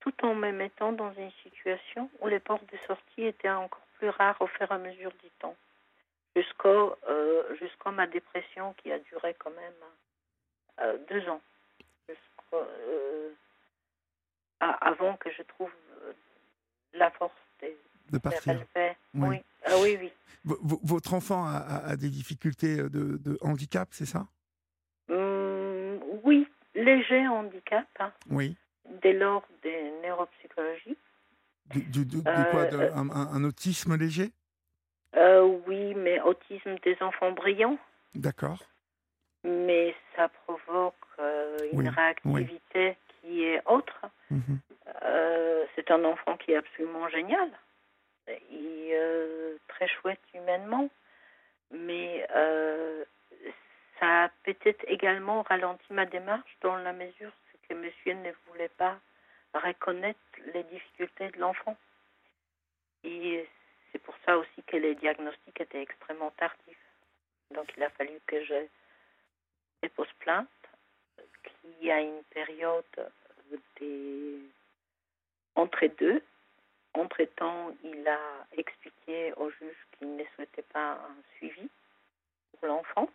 tout 0.00 0.14
en 0.24 0.34
me 0.34 0.50
mettant 0.50 0.92
dans 0.92 1.12
une 1.12 1.30
situation 1.42 2.10
où 2.20 2.26
les 2.28 2.40
portes 2.40 2.64
de 2.72 2.78
sortie 2.86 3.24
étaient 3.26 3.50
encore 3.50 3.86
plus 3.98 4.08
rares 4.08 4.40
au 4.40 4.46
fur 4.46 4.70
et 4.70 4.74
à 4.74 4.78
mesure 4.78 5.12
du 5.22 5.30
temps. 5.38 5.56
Jusqu'au, 6.34 6.96
euh, 7.08 7.54
jusqu'à 7.56 7.90
ma 7.90 8.06
dépression 8.06 8.72
qui 8.74 8.90
a 8.92 8.98
duré 8.98 9.34
quand 9.34 9.50
même 9.50 9.74
euh, 10.80 10.96
deux 11.10 11.28
ans. 11.28 11.42
Euh, 12.54 13.30
à- 14.60 14.88
avant 14.88 15.16
que 15.16 15.30
je 15.30 15.42
trouve 15.42 15.70
euh, 16.02 16.12
la 16.94 17.10
force 17.12 17.32
de 17.62 17.68
De 18.10 18.18
partir. 18.18 18.52
relever. 18.54 18.96
Oui. 19.14 19.28
Oui. 19.28 19.44
Ah 19.64 19.78
oui, 19.80 19.96
oui. 20.00 20.12
V- 20.44 20.56
v- 20.64 20.76
votre 20.82 21.14
enfant 21.14 21.44
a, 21.46 21.96
des 21.96 22.08
difficultés 22.08 22.76
de, 22.76 23.18
de 23.18 23.38
handicap, 23.42 23.88
c'est 23.92 24.06
ça? 24.06 24.26
Hum, 25.10 26.00
oui, 26.24 26.48
léger 26.74 27.26
handicap, 27.28 27.86
hein, 27.98 28.12
Oui. 28.30 28.56
dès 29.02 29.12
lors 29.12 29.46
des 29.62 29.90
neuropsychologies. 30.02 30.96
Du, 31.66 31.82
du- 31.82 32.04
du- 32.06 32.22
de 32.22 32.28
Euh, 32.28 32.50
quoi? 32.50 32.64
De- 32.66 32.76
euh, 32.78 32.92
un, 32.94 33.44
autisme 33.44 33.96
léger? 33.96 34.32
Euh, 35.16 35.42
oui, 35.66 35.94
mais 35.94 36.20
autisme 36.20 36.76
des 36.84 36.96
enfants 37.02 37.32
brillants, 37.32 37.78
D'accord. 38.14 38.62
mais 39.44 39.94
ça 40.16 40.28
provoque 40.28 40.94
euh, 41.09 41.09
une 41.72 41.80
Oui, 41.80 41.88
réactivité 41.88 42.96
qui 43.20 43.44
est 43.44 43.62
autre. 43.66 44.00
Mhm. 44.30 44.60
Euh, 45.02 45.64
c'est 45.74 45.90
un 45.90 46.04
enfant 46.04 46.36
qui 46.36 46.52
est 46.52 46.56
absolument 46.56 47.08
génial 47.08 47.50
et 48.28 48.90
euh, 48.92 49.56
très 49.68 49.88
chouette 49.88 50.20
humainement, 50.34 50.88
mais 51.70 52.26
euh, 52.34 53.04
ça 53.98 54.24
a 54.24 54.28
peut-être 54.44 54.84
également 54.88 55.42
ralenti 55.42 55.92
ma 55.92 56.06
démarche 56.06 56.56
dans 56.60 56.76
la 56.76 56.92
mesure 56.92 57.32
que 57.68 57.74
monsieur 57.74 58.14
ne 58.14 58.30
voulait 58.48 58.70
pas 58.70 58.98
reconnaître 59.54 60.18
les 60.54 60.62
difficultés 60.64 61.30
de 61.30 61.38
l'enfant. 61.38 61.76
Et 63.04 63.48
c'est 63.90 63.98
pour 63.98 64.14
ça 64.24 64.38
aussi 64.38 64.62
que 64.66 64.76
les 64.76 64.94
diagnostics 64.94 65.60
étaient 65.60 65.82
extrêmement 65.82 66.30
tardifs. 66.32 66.76
Donc 67.52 67.72
il 67.76 67.82
a 67.82 67.90
fallu 67.90 68.20
que 68.26 68.44
je 68.44 68.66
dépose 69.82 70.12
plainte, 70.18 70.48
qu'il 71.78 71.86
y 71.86 71.90
a 71.90 72.00
une 72.00 72.22
période 72.30 72.84
des... 73.78 74.38
entre 75.54 75.86
deux. 75.98 76.22
Entre-temps, 76.94 77.72
il 77.84 78.06
a 78.08 78.46
expliqué 78.56 79.32
au 79.36 79.48
juge 79.50 79.76
qu'il 79.98 80.16
ne 80.16 80.24
souhaitait 80.34 80.64
pas 80.72 80.94
un 80.94 81.36
suivi 81.36 81.68
pour 82.58 82.68
l'enfant. 82.68 83.08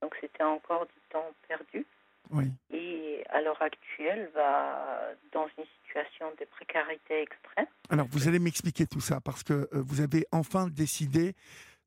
Donc 0.00 0.16
c'était 0.20 0.42
encore 0.42 0.86
du 0.86 1.00
temps 1.10 1.32
perdu. 1.46 1.86
Oui. 2.30 2.46
Et 2.70 3.22
à 3.28 3.42
l'heure 3.42 3.60
actuelle, 3.60 4.30
va 4.34 5.10
dans 5.32 5.46
une 5.58 5.64
situation 5.82 6.32
de 6.40 6.46
précarité 6.46 7.20
extrême. 7.20 7.66
Alors, 7.90 8.06
vous 8.10 8.28
allez 8.28 8.38
m'expliquer 8.38 8.86
tout 8.86 9.00
ça 9.00 9.20
parce 9.20 9.42
que 9.42 9.52
euh, 9.52 9.68
vous 9.72 10.00
avez 10.00 10.26
enfin 10.32 10.68
décidé 10.68 11.34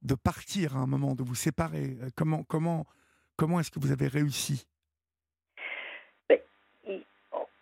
de 0.03 0.13
partir 0.13 0.77
à 0.77 0.79
un 0.81 0.85
moment, 0.85 1.15
de 1.15 1.23
vous 1.23 1.35
séparer. 1.35 1.97
Euh, 2.01 2.09
Comment, 2.15 2.43
comment, 2.43 2.85
comment 3.35 3.59
est-ce 3.59 3.71
que 3.71 3.79
vous 3.79 3.91
avez 3.91 4.07
réussi? 4.07 4.67
Il, 4.67 4.76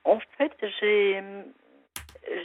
En 0.05 0.19
fait, 0.37 0.53
j'ai 0.79 1.21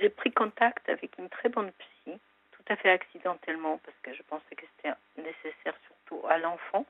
j'ai 0.01 0.11
pris 0.11 0.33
contact 0.33 0.89
avec 0.89 1.17
une 1.19 1.29
très 1.29 1.49
bonne 1.49 1.73
psy, 1.73 2.19
tout 2.53 2.63
à 2.69 2.77
fait 2.77 2.91
accidentellement, 2.91 3.79
parce 3.79 3.97
que 4.03 4.15
je 4.15 4.23
pensais 4.23 4.55
que 4.55 4.65
c'était 4.77 4.95
nécessaire 5.17 5.75
surtout 5.87 6.27
à 6.27 6.39
l'enfant, 6.39 6.85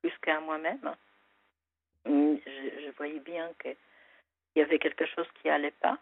plus 0.00 0.12
qu'à 0.22 0.40
moi-même. 0.40 0.94
Je, 2.06 2.40
je, 2.84 2.90
voyais 2.96 3.20
bien 3.20 3.50
qu'il 3.60 3.76
y 4.56 4.60
avait 4.60 4.78
quelque 4.78 5.06
chose 5.06 5.26
qui 5.40 5.48
allait 5.48 5.74
pas. 5.82 5.98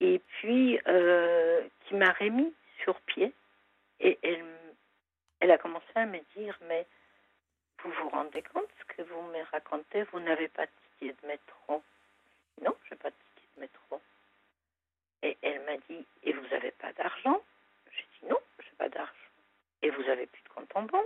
Et 0.00 0.20
puis, 0.38 0.80
euh, 0.86 1.62
qui 1.84 1.94
m'a 1.94 2.12
remis 2.12 2.54
sur 2.82 3.00
pied. 3.02 3.32
Et 3.98 4.18
elle, 4.22 4.44
elle 5.40 5.50
a 5.50 5.58
commencé 5.58 5.86
à 5.94 6.06
me 6.06 6.20
dire, 6.36 6.58
mais 6.68 6.86
vous 7.82 7.90
vous 7.92 8.08
rendez 8.08 8.42
compte 8.42 8.68
ce 8.78 8.94
que 8.94 9.02
vous 9.02 9.22
me 9.22 9.42
racontez? 9.50 10.04
Vous 10.04 10.20
n'avez 10.20 10.48
pas 10.48 10.66
de 10.66 10.70
ticket 10.98 11.16
de 11.22 11.28
métro. 11.28 11.82
Non, 12.64 12.74
je 12.84 12.94
n'ai 12.94 12.98
pas 12.98 13.10
de 13.10 13.14
ticket 13.34 13.48
de 13.56 13.60
métro. 13.62 14.00
Et 15.22 15.36
elle 15.42 15.60
m'a 15.64 15.76
dit, 15.88 16.04
et 16.24 16.32
vous 16.32 16.46
n'avez 16.50 16.70
pas 16.72 16.92
d'argent? 16.94 17.40
J'ai 17.94 18.04
dit, 18.20 18.30
non, 18.30 18.38
je 18.58 18.64
n'ai 18.66 18.76
pas 18.78 18.88
d'argent. 18.88 19.12
Et 19.82 19.90
vous 19.90 20.02
n'avez 20.02 20.26
plus 20.26 20.42
de 20.42 20.48
compte 20.48 20.70
en 20.74 20.82
banque? 20.82 21.04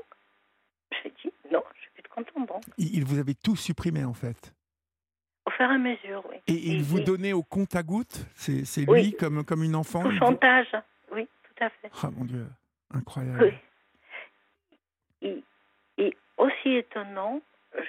J'ai 1.03 1.11
dit, 1.23 1.33
non, 1.51 1.63
je 1.75 1.81
n'ai 1.85 1.91
plus 1.95 2.03
de 2.03 2.09
compte 2.09 2.29
en 2.37 2.41
banque. 2.41 2.65
Il 2.79 3.05
vous 3.05 3.19
avait 3.19 3.35
tout 3.35 3.57
supprimé 3.57 4.05
en 4.05 4.15
fait 4.15 4.55
Au 5.47 5.51
fur 5.51 5.67
et 5.71 5.75
à 5.75 5.79
mesure, 5.79 6.25
oui. 6.31 6.37
Et, 6.47 6.53
il 6.55 6.83
vous 6.83 7.01
donnait 7.01 7.33
au 7.33 7.43
compte 7.43 7.75
à 7.77 7.83
gouttes? 7.83 8.25
C'est 8.35 8.81
lui 8.81 8.87
Oui. 8.89 9.17
comme, 9.19 9.45
comme 9.45 9.63
une 9.65 9.75
enfant 9.77 10.03
vous- 10.03 10.17
chantage, 10.19 10.69
oui, 11.13 11.27
tout 11.45 11.65
à 11.65 11.71
fait. 11.71 11.91
Ah 12.03 12.11
mon 12.11 12.25
Dieu, 12.25 12.47
incroyable. 12.93 13.45
Oui. 15.23 15.33
Et, 15.99 16.05
et 16.05 16.17
aussi 16.37 16.71
étonnant, 16.77 17.41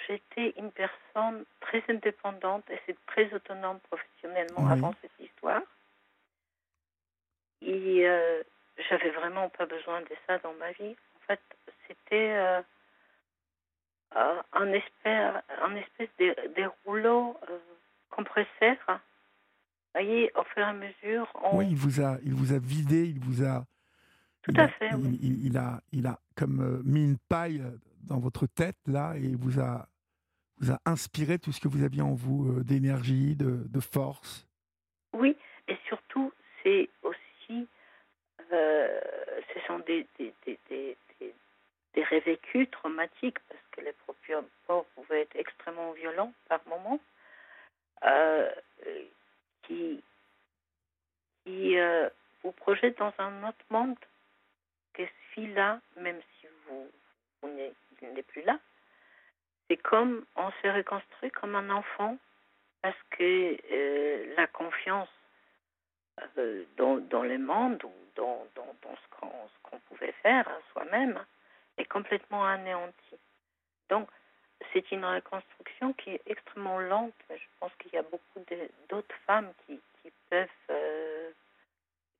j'étais 0.07 0.53
une 0.57 0.71
personne 0.71 1.45
très 1.61 1.83
indépendante 1.89 2.63
et 2.69 2.79
c'est 2.85 2.97
très 3.05 3.31
autonome 3.33 3.79
professionnellement 3.81 4.65
Oui. 4.65 4.71
avant 4.71 4.93
cette 5.01 5.11
histoire. 5.19 5.61
Et 7.61 8.07
euh, 8.07 8.43
j'avais 8.89 9.11
vraiment 9.11 9.49
pas 9.49 9.65
besoin 9.65 10.01
de 10.01 10.11
ça 10.27 10.37
dans 10.39 10.53
ma 10.53 10.71
vie. 10.73 10.95
En 11.15 11.19
fait, 11.27 11.39
c'était 11.87 12.31
euh, 12.31 12.61
euh, 14.15 14.41
un 14.53 14.71
espèce, 14.73 15.43
un 15.61 15.75
espèce 15.75 16.09
de, 16.19 16.35
de 16.61 16.69
rouleau 16.85 17.37
euh, 17.49 17.57
compresseur. 18.09 18.75
Vous 18.87 20.01
voyez, 20.01 20.31
au 20.35 20.43
fur 20.43 20.59
et 20.59 20.63
à 20.63 20.73
mesure, 20.73 21.27
on, 21.41 21.57
Oui, 21.57 21.67
il 21.69 21.75
vous 21.77 22.01
a, 22.01 22.17
il 22.23 22.33
vous 22.33 22.53
a 22.53 22.59
vidé, 22.59 23.05
il 23.05 23.19
vous 23.19 23.43
a. 23.43 23.65
Tout 24.41 24.51
il 24.51 24.59
à 24.59 24.65
a- 24.65 24.67
fait, 24.69 24.89
Il, 24.91 24.95
oui. 24.97 25.19
il- 25.21 25.45
il 25.47 25.57
a, 25.57 25.81
il 25.91 26.05
a 26.05 26.19
comme 26.35 26.81
mis 26.85 27.03
une 27.05 27.17
paille 27.17 27.63
dans 28.07 28.19
votre 28.19 28.47
tête 28.47 28.77
là 28.87 29.15
et 29.15 29.35
vous 29.35 29.59
a, 29.59 29.87
vous 30.59 30.71
a 30.71 30.79
inspiré 30.85 31.39
tout 31.39 31.51
ce 31.51 31.59
que 31.59 31.67
vous 31.67 31.83
aviez 31.83 32.01
en 32.01 32.13
vous 32.13 32.51
euh, 32.51 32.63
d'énergie, 32.63 33.35
de, 33.35 33.79
force? 33.79 34.47
Oui, 35.13 35.35
et 35.67 35.77
surtout, 35.87 36.31
c'est 36.63 36.89
aussi, 37.03 37.67
euh, 38.51 39.01
ce 39.53 39.59
sont 39.67 39.79
des, 39.79 40.07
des, 40.17 40.33
des, 40.45 40.59
des, 40.69 40.97
des, 41.93 42.03
révécus 42.03 42.69
traumatiques, 42.71 43.39
parce 43.49 43.61
que 43.71 43.81
les 43.81 43.93
propres 43.93 44.45
morts 44.67 44.85
pouvaient 44.95 45.21
être 45.21 45.35
extrêmement 45.35 45.91
violents 45.93 46.33
par 46.47 46.59
moments, 46.67 46.99
euh, 48.03 48.49
qui, 49.63 50.01
qui 51.43 51.77
euh, 51.77 52.09
vous 52.43 52.51
projettent 52.51 52.97
dans 52.99 53.13
un 53.17 53.47
autre 53.47 53.65
monde 53.69 53.95
que 54.93 55.03
celui-là, 55.35 55.79
même 55.97 56.19
si 56.39 56.47
vous, 56.67 56.87
vous 57.41 57.49
n'êtes 57.49 57.75
il 58.01 58.13
n'est 58.13 58.23
plus 58.23 58.43
là. 58.43 58.59
C'est 59.67 59.77
comme 59.77 60.25
on 60.35 60.51
se 60.61 60.67
reconstruit 60.67 61.31
comme 61.31 61.55
un 61.55 61.69
enfant 61.69 62.17
parce 62.81 62.97
que 63.11 63.57
euh, 63.71 64.35
la 64.37 64.47
confiance 64.47 65.09
euh, 66.37 66.63
dans, 66.77 67.23
le 67.23 67.37
monde 67.37 67.83
ou 67.83 67.91
dans, 68.15 68.45
ce 68.55 69.59
qu'on 69.63 69.79
pouvait 69.89 70.13
faire 70.23 70.47
à 70.47 70.57
soi-même 70.71 71.19
est 71.77 71.85
complètement 71.85 72.45
anéantie. 72.45 73.19
Donc, 73.89 74.07
c'est 74.71 74.91
une 74.91 75.03
reconstruction 75.03 75.93
qui 75.93 76.11
est 76.11 76.21
extrêmement 76.25 76.79
lente, 76.79 77.13
je 77.29 77.43
pense 77.59 77.71
qu'il 77.79 77.91
y 77.91 77.97
a 77.97 78.03
beaucoup 78.03 78.39
d'autres 78.89 79.15
femmes 79.25 79.51
qui, 79.65 79.79
qui 80.01 80.11
peuvent, 80.29 80.47
euh, 80.69 81.31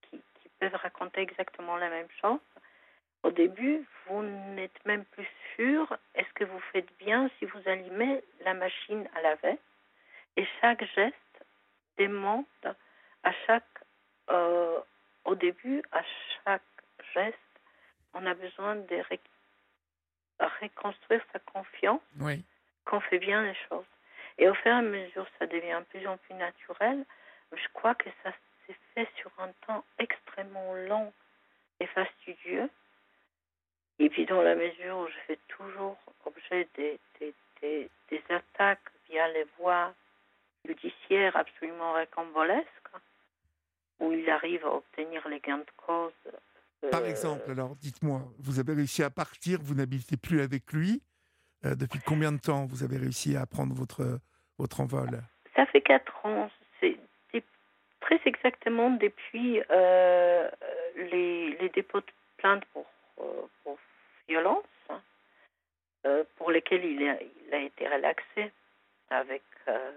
qui, 0.04 0.18
qui 0.42 0.50
peuvent 0.60 0.76
raconter 0.76 1.22
exactement 1.22 1.78
la 1.78 1.90
même 1.90 2.10
chose. 2.22 2.40
Au 3.26 3.32
début, 3.32 3.84
vous 4.06 4.22
n'êtes 4.22 4.86
même 4.86 5.04
plus 5.06 5.28
sûr 5.56 5.98
est-ce 6.14 6.32
que 6.34 6.44
vous 6.44 6.60
faites 6.72 6.96
bien 7.00 7.28
si 7.40 7.46
vous 7.46 7.62
allumez 7.68 8.24
la 8.42 8.54
machine 8.54 9.10
à 9.16 9.22
laver? 9.24 9.58
Et 10.38 10.46
chaque 10.62 10.84
geste 10.94 11.16
demande 11.98 12.46
à 13.24 13.32
chaque, 13.48 13.64
euh, 14.30 14.80
au 15.24 15.34
début, 15.34 15.82
à 15.92 16.04
chaque 16.44 16.62
geste, 17.16 17.36
on 18.14 18.24
a 18.28 18.36
besoin 18.36 18.76
de 18.76 18.96
ré- 19.10 19.20
reconstruire 20.62 21.26
sa 21.34 21.40
confiance 21.40 22.02
Oui. 22.20 22.44
qu'on 22.86 23.00
fait 23.00 23.18
bien 23.18 23.42
les 23.42 23.58
choses. 23.70 23.88
Et 24.38 24.48
au 24.48 24.54
fur 24.54 24.68
et 24.72 24.76
à 24.76 24.82
mesure, 24.84 25.26
ça 25.40 25.48
devient 25.48 25.80
de 25.80 25.98
plus 25.98 26.06
en 26.08 26.18
plus 26.18 26.36
naturel. 26.36 27.04
Je 27.54 27.68
crois 27.74 27.96
que 27.96 28.10
ça 28.22 28.32
s'est 28.68 28.78
fait 28.94 29.10
sur 29.18 29.32
un 29.40 29.52
temps 29.66 29.84
extrêmement 29.98 30.76
long 30.76 31.12
et 31.80 31.88
fastidieux. 31.88 32.70
Et 34.00 34.10
puis 34.10 34.26
dans 34.26 34.42
la 34.42 34.56
mesure 34.56 34.98
où 34.98 35.08
je 35.08 35.20
fais 35.28 35.40
toujours 35.48 35.98
objet 36.26 36.68
des, 36.76 37.00
des, 37.20 37.34
des, 37.62 37.90
des 38.10 38.24
attaques 38.30 38.92
via 39.10 39.28
les 39.30 39.46
voies 39.58 39.94
judiciaires 40.66 41.36
absolument 41.38 41.94
récambolesques, 41.94 42.68
où 44.00 44.12
il 44.12 44.30
arrive 44.30 44.66
à 44.66 44.74
obtenir 44.76 45.28
les 45.30 45.40
gains 45.40 45.60
de 45.60 45.72
cause. 45.78 46.12
euh, 46.84 46.90
Par 46.90 47.06
exemple, 47.06 47.50
alors 47.52 47.76
dites-moi, 47.78 48.22
vous 48.40 48.60
avez 48.60 48.74
réussi 48.74 49.04
à 49.04 49.10
partir, 49.10 49.60
vous 49.62 49.76
n'habitez 49.76 50.18
plus 50.18 50.42
avec 50.42 50.74
lui. 50.74 51.02
Euh, 51.66 51.76
depuis 51.76 52.00
combien 52.06 52.32
de 52.32 52.40
temps 52.40 52.66
vous 52.66 52.84
avez 52.84 52.98
réussi 52.98 53.38
à 53.38 53.46
prendre 53.46 53.74
votre, 53.74 54.20
votre 54.58 54.82
envol? 54.82 55.22
Ça 55.56 55.66
fait 55.68 55.82
quatre 55.82 56.26
ans. 56.26 56.52
C'est 56.82 56.98
très 58.02 58.20
exactement 58.26 58.92
depuis 58.92 59.64
euh, 59.72 60.50
les, 60.96 61.58
les 61.58 61.70
dépôts 61.70 62.02
de 62.02 62.12
plainte 62.38 62.64
pour, 62.66 62.86
pour 63.16 63.78
violence, 64.28 64.64
hein, 64.90 65.02
euh, 66.06 66.24
pour 66.38 66.52
lesquels 66.52 66.84
il 66.86 67.08
a, 67.54 67.58
été 67.60 67.88
relaxé 67.88 68.52
avec 69.10 69.44
euh, 69.68 69.92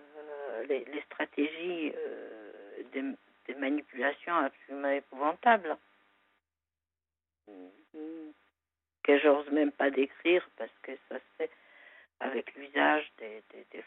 les, 0.68 1.02
stratégies 1.07 1.92
euh, 1.96 2.83
des, 2.92 3.02
des 3.46 3.54
manipulations 3.54 4.37
absolument 4.37 4.90
épouvantables 4.90 5.76
que 9.09 9.18
j'ose 9.20 9.50
même 9.50 9.72
pas 9.72 9.90
décrire 9.90 10.46
parce 10.59 10.70
que 10.83 10.92
ça 11.09 11.16
fait 11.38 11.50
avec 12.20 12.54
l'usage 12.57 13.11
des, 13.18 13.42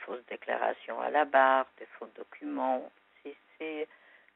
fausses 0.05 0.25
déclarations 0.29 0.99
à 0.99 1.11
la 1.11 1.25
barre, 1.25 1.67
des 1.77 1.85
faux 1.97 2.09
documents. 2.15 2.91
C'est- 3.21 3.35
C'est 3.59 3.87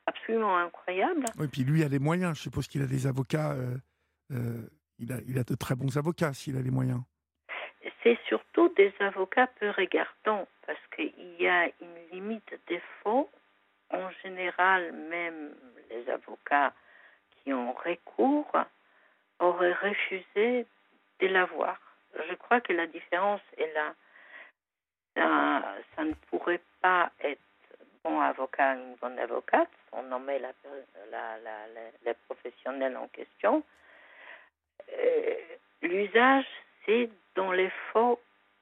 absolument 0.06 0.58
incroyable. 0.58 1.26
Oui, 1.40 1.48
puis 1.48 1.64
lui 1.64 1.84
a 1.84 1.88
les 1.88 1.98
moyens. 1.98 2.38
Je 2.38 2.42
suppose 2.44 2.68
qu'il 2.68 2.84
a 2.84 2.86
des 2.86 3.08
avocats. 3.08 3.54
euh, 3.54 3.78
euh, 4.32 4.70
il, 5.00 5.12
a, 5.12 5.44
de 5.44 5.56
très 5.56 5.76
bons 5.76 5.98
avocats 5.98 6.34
s'il 6.34 6.58
a 6.58 6.62
les 6.62 6.72
moyens. 6.72 7.02
C'est 8.04 8.18
surtout 8.28 8.70
des 8.70 8.94
avocats 9.00 9.48
peu 9.60 9.70
regardants 9.72 10.48
parce 10.66 10.80
qu'il 10.96 11.14
y 11.40 11.48
a 11.48 11.66
une 11.82 11.98
limite 12.12 12.54
des 12.68 12.82
faux. 13.02 13.30
En 13.92 14.10
général, 14.24 14.94
même 14.94 15.54
les 15.90 16.10
avocats 16.10 16.74
qui 17.32 17.54
ont 17.54 17.74
recours 17.74 18.52
auraient 19.40 19.74
refusé 19.74 20.66
de 21.20 21.28
l'avoir. 21.28 21.80
Je 22.30 22.34
crois 22.36 22.62
que 22.62 22.74
la 22.74 22.88
différence 22.88 23.42
est 23.58 23.72
là. 23.74 23.94
Ça, 25.96 26.04
ne 26.04 26.14
pourrait 26.30 26.62
pas 26.82 27.12
être 27.22 27.40
bon 28.04 28.20
avocat, 28.20 28.76
une 28.76 28.96
bonne 28.96 29.18
avocate, 29.18 29.70
on 29.94 30.04
nommait 30.04 30.40
la, 30.40 30.52
la, 31.10 31.38
la, 31.40 33.00
en 33.00 33.08
question. 33.08 33.64
Euh, 34.94 35.36
L'usage, 35.82 36.46
c'est 36.86 37.10
dans 37.36 37.52
les 37.52 37.70
faux 37.92 38.20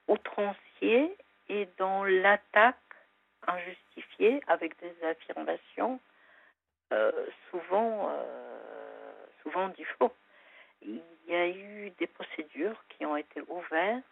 outranciers 0.07 1.15
et 1.49 1.67
dans 1.77 2.03
l'attaque 2.03 2.77
injustifiée 3.47 4.41
avec 4.47 4.79
des 4.79 5.05
affirmations 5.05 5.99
euh, 6.91 7.11
souvent, 7.49 8.09
euh, 8.09 9.25
souvent 9.41 9.69
du 9.69 9.85
faux. 9.97 10.13
Il 10.81 11.01
y 11.27 11.35
a 11.35 11.47
eu 11.47 11.91
des 11.91 12.07
procédures 12.07 12.83
qui 12.89 13.05
ont 13.05 13.15
été 13.15 13.41
ouvertes 13.47 14.03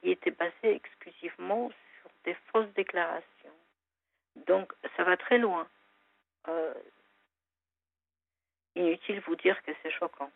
qui 0.00 0.10
étaient 0.10 0.30
basées 0.30 0.74
exclusivement 0.74 1.70
sur 2.00 2.10
des 2.24 2.36
fausses 2.52 2.72
déclarations. 2.74 3.24
Donc, 4.46 4.72
ça 4.96 5.04
va 5.04 5.16
très 5.16 5.38
loin. 5.38 5.66
Euh, 6.48 6.74
inutile 8.76 9.20
vous 9.26 9.36
dire 9.36 9.62
que 9.62 9.72
c'est 9.82 9.90
choquant. 9.90 10.30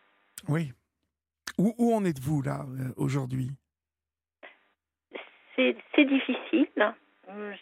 Oui. 0.47 0.71
Où, 1.57 1.73
où 1.77 1.93
en 1.93 2.03
êtes-vous 2.05 2.41
là 2.41 2.65
euh, 2.67 2.93
aujourd'hui? 2.97 3.51
C'est 5.55 6.05
difficile, 6.05 6.67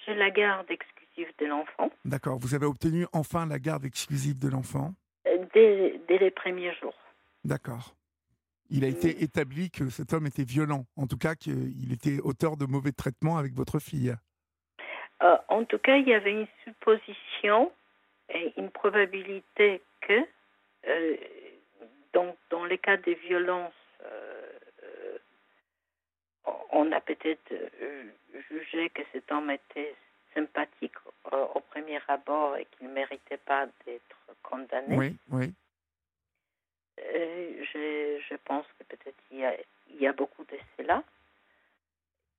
j'ai 0.06 0.16
la 0.16 0.32
garde 0.32 0.70
exclusive 0.70 1.32
de 1.40 1.46
l'enfant 1.46 1.92
D'accord. 2.06 2.40
Vous 2.40 2.56
avez 2.56 2.66
obtenu 2.66 3.06
enfin 3.14 3.46
la 3.46 3.60
garde 3.60 3.86
exclusive 3.86 4.40
de 4.40 4.50
l'enfant? 4.50 4.94
Euh, 5.28 5.46
dès, 5.54 6.00
dès 6.08 6.18
les 6.18 6.32
premiers 6.32 6.74
jours. 6.76 6.96
D'accord. 7.44 7.96
Il 8.70 8.84
a 8.84 8.88
été 8.88 9.24
établi 9.24 9.70
que 9.70 9.90
cet 9.90 10.14
homme 10.14 10.26
était 10.26 10.44
violent, 10.44 10.86
en 10.96 11.06
tout 11.06 11.18
cas 11.18 11.36
qu'il 11.36 11.94
était 11.94 12.20
auteur 12.22 12.58
de 12.58 12.66
mauvais 12.66 12.92
traitements 12.92 13.38
avec 13.38 13.54
votre 13.54 13.80
fille. 13.80 14.16
Euh, 15.22 15.38
en 15.50 15.64
tout 15.66 15.78
cas, 15.78 15.98
il 15.98 16.08
y 16.08 16.14
avait 16.14 16.32
une 16.32 16.48
supposition 16.64 17.72
et 18.30 18.54
une 18.58 18.72
probabilité 18.72 19.82
que, 20.02 20.26
euh, 20.88 21.18
donc, 22.14 22.38
dans 22.50 22.66
les 22.66 22.78
cas 22.78 22.98
des 22.98 23.16
violences, 23.16 23.74
euh, 24.04 24.52
euh, 24.84 25.18
on 26.72 26.92
a 26.92 27.02
peut-être 27.02 27.52
euh, 27.52 28.04
jugé 28.50 28.90
que 28.90 29.02
cet 29.12 29.32
homme 29.32 29.50
était 29.50 29.96
sympathique 30.34 30.96
euh, 31.32 31.46
au 31.56 31.60
premier 31.60 32.00
abord 32.08 32.58
et 32.58 32.66
qu'il 32.66 32.88
ne 32.88 32.94
méritait 32.94 33.38
pas 33.38 33.68
d'être 33.86 34.18
condamné. 34.42 34.98
Oui, 34.98 35.18
oui. 35.32 35.54
Je, 36.98 38.20
je 38.30 38.36
pense 38.46 38.66
que 38.78 38.84
peut-être 38.84 39.18
il 39.32 39.40
y 39.40 39.46
a, 39.46 39.56
il 39.90 40.02
y 40.02 40.08
a 40.08 40.14
beaucoup 40.14 40.44
de 40.46 40.58
cela. 40.78 41.04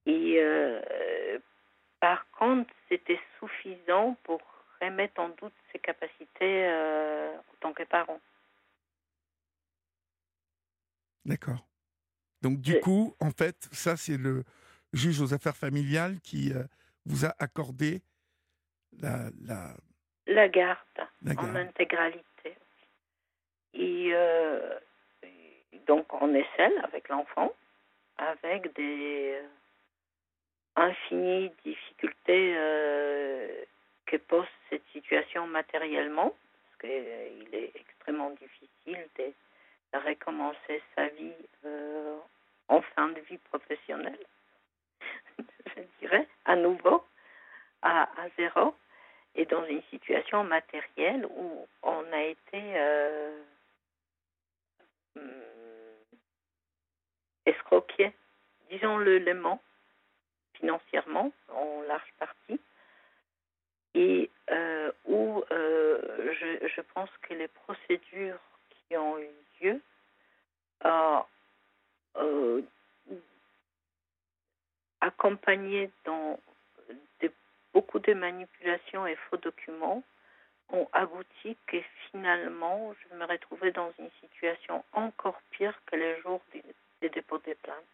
Et 0.07 0.37
euh, 0.39 1.39
par 2.01 2.29
contre, 2.33 2.73
c'était 2.89 3.21
suffisant 3.39 4.17
pour 4.23 4.41
remettre 4.81 5.21
en 5.21 5.31
doute 5.31 5.55
ses 5.73 5.79
capacités 5.79 6.67
euh, 6.67 7.35
en 7.37 7.55
tant 7.61 7.73
que 7.73 7.83
parent. 7.85 8.21
D'accord. 11.25 11.67
Donc 12.43 12.61
du 12.61 12.81
coup, 12.81 13.15
en 13.21 13.31
fait, 13.31 13.69
ça 13.73 13.97
c'est 13.97 14.19
le 14.19 14.45
juge 14.93 15.21
aux 15.21 15.33
affaires 15.35 15.57
familiales 15.57 16.21
qui 16.21 16.53
euh, 16.53 16.63
vous 17.07 17.25
a 17.25 17.35
accordé 17.39 18.03
la, 19.01 19.31
la, 19.43 19.75
La 20.27 20.49
garde, 20.49 20.79
la 21.23 21.33
en 21.33 21.55
intégralité. 21.57 22.57
Et 23.75 24.11
euh, 24.13 24.79
donc, 25.87 26.13
on 26.23 26.35
est 26.35 26.47
seul 26.57 26.73
avec 26.85 27.09
l'enfant, 27.09 27.53
avec 28.17 28.75
des 28.75 29.35
euh, 29.35 29.47
infinies 30.77 31.53
difficultés 31.65 32.55
euh, 32.57 33.65
que 34.07 34.17
pose 34.17 34.47
cette 34.71 34.87
situation 34.93 35.47
matériellement, 35.47 36.35
parce 36.63 36.81
qu'il 36.81 37.55
est 37.55 37.73
extrêmement 37.75 38.31
difficile 38.31 39.09
de 39.19 39.33
recommencer 40.01 40.83
sa 40.95 41.09
vie 41.09 41.33
euh, 41.65 42.19
en 42.69 42.81
fin 42.81 43.09
de 43.09 43.21
vie 43.21 43.39
professionnelle, 43.39 44.27
je 45.77 45.83
dirais, 46.01 46.29
à 46.45 46.57
nouveau, 46.57 47.05
à, 47.83 48.09
zéro 48.37 48.75
et 49.35 49.45
dans 49.47 49.65
une 49.67 49.83
situation 49.91 50.45
matérielle 50.45 51.27
où 51.27 51.67
on 51.83 52.13
a 52.13 52.23
été 52.23 52.63
euh, 52.77 53.43
hum, 55.17 55.43
escroqué, 57.45 58.13
disons-le 58.71 59.19
lément, 59.19 59.61
financièrement, 60.55 61.33
en 61.49 61.83
large 61.83 62.13
partie, 62.19 62.61
et 63.95 64.31
euh, 64.51 64.93
où 65.05 65.45
je, 65.51 66.69
je 66.69 66.81
pense 66.81 67.11
que 67.23 67.35
les 67.35 67.49
procédures 67.49 68.41
qui 68.89 68.97
ont 68.97 69.19
eu 69.19 69.29
lieu 69.61 69.81
euh, 70.85 71.21
euh, 72.17 72.63
accompagnées 75.01 75.91
dans 76.05 76.39
des 77.21 77.31
beaucoup 77.73 77.99
de 77.99 78.15
manipulations 78.15 79.07
et 79.07 79.17
faux 79.17 79.37
documents 79.37 80.03
ont 80.71 80.89
abouti 80.93 81.57
que 81.67 81.77
finalement, 82.11 82.95
je 82.95 83.17
me 83.17 83.25
retrouvais 83.27 83.73
dans 83.73 83.93
une 83.99 84.11
situation 84.21 84.85
encore 84.93 85.41
pire 85.51 85.79
que 85.87 85.97
les 85.97 86.21
jours 86.23 86.41
des, 86.53 87.09
dépôts 87.11 87.39
des 87.39 87.55
plaintes 87.57 87.85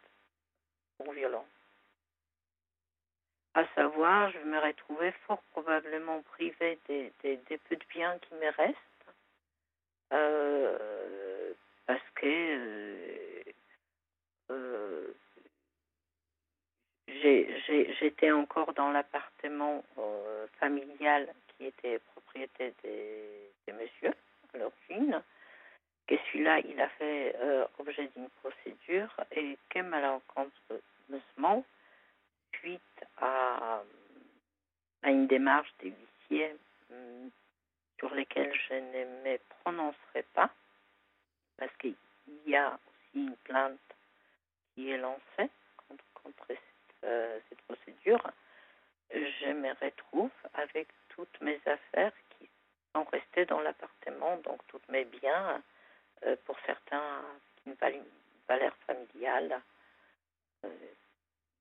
pour 0.96 1.12
violence. 1.12 1.44
À 3.54 3.66
savoir, 3.74 4.30
je 4.30 4.38
me 4.38 4.60
retrouvais 4.60 5.12
fort 5.26 5.42
probablement 5.50 6.22
privée 6.22 6.78
des 6.86 7.12
peu 7.68 7.76
de 7.76 7.84
biens 7.92 8.16
qui 8.20 8.34
me 8.34 8.50
restent, 8.56 8.76
euh, 10.12 11.19
parce 11.90 12.10
que 12.14 12.26
euh, 12.26 13.42
euh, 14.52 15.12
j'étais 17.98 18.30
encore 18.30 18.72
dans 18.74 18.92
l'appartement 18.92 19.84
euh, 19.98 20.46
familial 20.60 21.26
qui 21.48 21.66
était 21.66 21.98
propriété 22.12 22.72
des, 22.84 23.50
des 23.66 23.72
messieurs 23.72 24.14
à 24.54 24.58
l'origine, 24.58 25.20
que 26.06 26.14
celui-là, 26.28 26.60
il 26.60 26.80
a 26.80 26.88
fait 26.90 27.34
objet 27.80 28.08
d'une 28.14 28.28
procédure 28.40 29.12
et 29.32 29.58
que 29.70 29.80
malheureusement, 29.80 31.64
suite 32.54 32.80
à, 33.16 33.82
à 35.02 35.10
une 35.10 35.26
démarche 35.26 35.74
des 35.80 35.90
huissiers 35.90 36.54
hum, 36.92 37.30
sur 37.98 38.14
lesquels 38.14 38.54
je 38.68 38.74
ne 38.74 39.04
me 39.24 39.38
prononcerai 39.64 40.22
pas, 40.34 40.50
parce 41.60 41.76
qu'il 41.76 41.94
y 42.46 42.56
a 42.56 42.68
aussi 42.70 43.26
une 43.26 43.36
plainte 43.44 43.78
qui 44.74 44.90
est 44.90 44.98
lancée 44.98 45.50
contre, 45.86 46.04
contre 46.14 46.46
cette, 46.48 47.04
euh, 47.04 47.38
cette 47.48 47.60
procédure, 47.62 48.22
je 49.12 49.52
me 49.52 49.70
retrouve 49.84 50.30
avec 50.54 50.88
toutes 51.10 51.40
mes 51.42 51.60
affaires 51.66 52.12
qui 52.30 52.48
sont 52.94 53.04
restées 53.04 53.44
dans 53.44 53.60
l'appartement, 53.60 54.38
donc 54.38 54.60
tous 54.68 54.80
mes 54.88 55.04
biens, 55.04 55.62
euh, 56.24 56.36
pour 56.46 56.56
certains 56.66 57.22
une 57.66 57.74
valeur, 58.48 58.74
familiale. 58.86 59.60
Euh, 60.64 60.68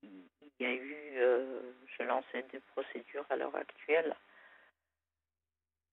il 0.02 0.24
y 0.58 0.64
a 0.64 0.72
eu, 0.72 1.14
je 1.98 2.02
lançais 2.02 2.42
des 2.50 2.60
procédures 2.74 3.26
à 3.28 3.36
l'heure 3.36 3.54
actuelle 3.54 4.16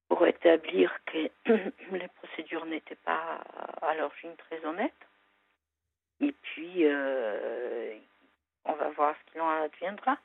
pour 0.08 0.26
établir 0.26 0.92
que 1.06 1.30
les 1.92 2.08
procédures 2.08 2.66
n'étaient 2.66 2.96
pas 2.96 3.42
à 3.82 3.96
l'origine 3.96 4.36
très 4.38 4.64
honnêtes. 4.66 4.94
Et 6.20 6.34
puis, 6.42 6.86
euh, 6.86 7.98
on 8.66 8.74
va 8.74 8.90
voir 8.92 9.16
ce 9.16 9.32
qu'il 9.32 9.42
en 9.42 9.64
adviendra. 9.64 10.18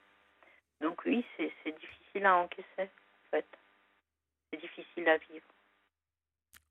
Donc 0.81 1.05
oui, 1.05 1.25
c'est 1.37 1.79
difficile 1.81 2.27
à 2.27 2.37
encaisser, 2.37 2.67
en 2.79 3.31
fait. 3.31 3.47
C'est 4.51 4.61
difficile 4.61 5.09
à 5.09 5.19
vivre. 5.19 5.47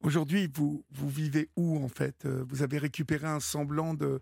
Aujourd'hui, 0.04 0.50
vous, 0.52 0.84
vivez 0.91 1.50
où 1.56 1.84
en 1.84 1.88
fait? 1.88 2.26
Euh, 2.26 2.43
Vous 2.47 2.63
avez 2.63 2.80
récupéré 2.80 3.28
un 3.28 3.39
semblant 3.39 3.93
de, 3.93 4.19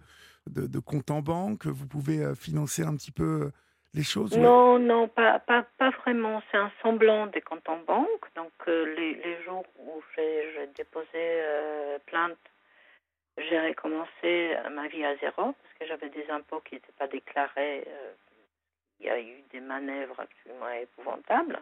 compte 0.80 1.10
en 1.10 1.21
banque 1.21 1.67
Vous 1.67 1.88
pouvez 1.88 2.21
euh, 2.21 2.36
financer 2.36 2.84
un 2.84 2.95
petit 2.95 3.12
peu 3.12 3.52
les 3.93 4.04
choses 4.04 4.36
ou- 4.38 4.39
Non, 4.41 4.80
non, 4.80 5.08
pas, 5.08 5.39
pas, 5.39 5.63
pas 5.78 5.89
vraiment. 5.89 6.41
C'est 6.52 6.58
un 6.58 6.71
semblant 6.82 7.28
des 7.28 7.41
comptes 7.41 7.67
en 7.69 7.78
banque. 7.78 8.25
Donc, 8.36 8.52
euh, 8.67 8.93
les, 8.95 9.15
les 9.15 9.43
jours 9.43 9.65
où 9.80 10.02
j'ai 10.15 10.54
j'ai 10.54 10.67
déposé 10.67 11.08
euh, 11.15 11.97
plainte, 12.06 12.38
j'ai 13.38 13.60
recommencé 13.60 14.56
ma 14.71 14.88
vie 14.88 15.04
à 15.06 15.15
zéro 15.17 15.54
parce 15.54 15.73
que 15.80 15.86
j'avais 15.88 16.10
des 16.10 16.30
impôts 16.30 16.60
qui 16.62 16.75
n'étaient 16.75 16.91
pas 16.97 17.08
déclarés. 17.08 17.84
euh, 17.88 18.12
il 19.02 19.06
y 19.06 19.10
a 19.10 19.17
eu 19.19 19.41
des 19.52 19.62
manœuvres 19.62 20.19
absolument 20.19 20.69
épouvantables 20.71 21.58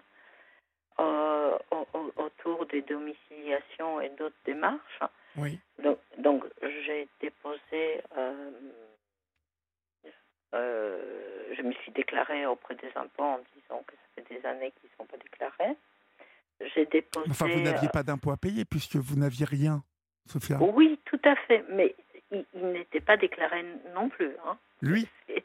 euh, 0.99 1.55
au- 1.69 1.87
au- 1.93 2.11
autour 2.17 2.65
des 2.65 2.81
domiciliations 2.81 4.01
et 4.01 4.09
d'autres 4.09 4.41
démarches. 4.43 4.99
Oui. 5.35 5.60
Donc, 5.77 5.99
donc 6.17 6.43
j'ai 6.63 7.08
déposé, 7.21 8.02
euh, 8.17 8.49
euh, 10.58 10.97
je 11.55 11.62
me 11.62 11.71
suis 11.73 11.91
déclarée 11.91 12.45
auprès 12.45 12.75
des 12.75 12.89
impôts 12.95 13.23
en 13.23 13.39
disant 13.55 13.83
que 13.87 13.93
ça 13.93 14.21
fait 14.23 14.35
des 14.35 14.45
années 14.45 14.71
qu'ils 14.79 14.89
ne 14.91 14.95
sont 14.97 15.05
pas 15.05 15.17
déclarés. 15.17 15.75
J'ai 16.75 16.85
déposé. 16.87 17.27
Enfin, 17.29 17.47
vous 17.47 17.62
n'aviez 17.62 17.87
pas 17.89 18.03
d'impôt 18.03 18.31
à 18.31 18.37
payer 18.37 18.65
puisque 18.65 18.95
vous 18.95 19.15
n'aviez 19.15 19.45
rien, 19.45 19.83
Sophia. 20.25 20.58
Oui, 20.60 20.99
tout 21.05 21.19
à 21.23 21.35
fait, 21.35 21.63
mais 21.69 21.95
ils, 22.31 22.43
ils 22.55 22.65
n'étaient 22.71 22.99
pas 23.01 23.15
déclarés 23.17 23.63
non 23.93 24.10
plus. 24.10 24.31
Hein. 24.45 24.58
Lui 24.81 25.08
Et- 25.29 25.43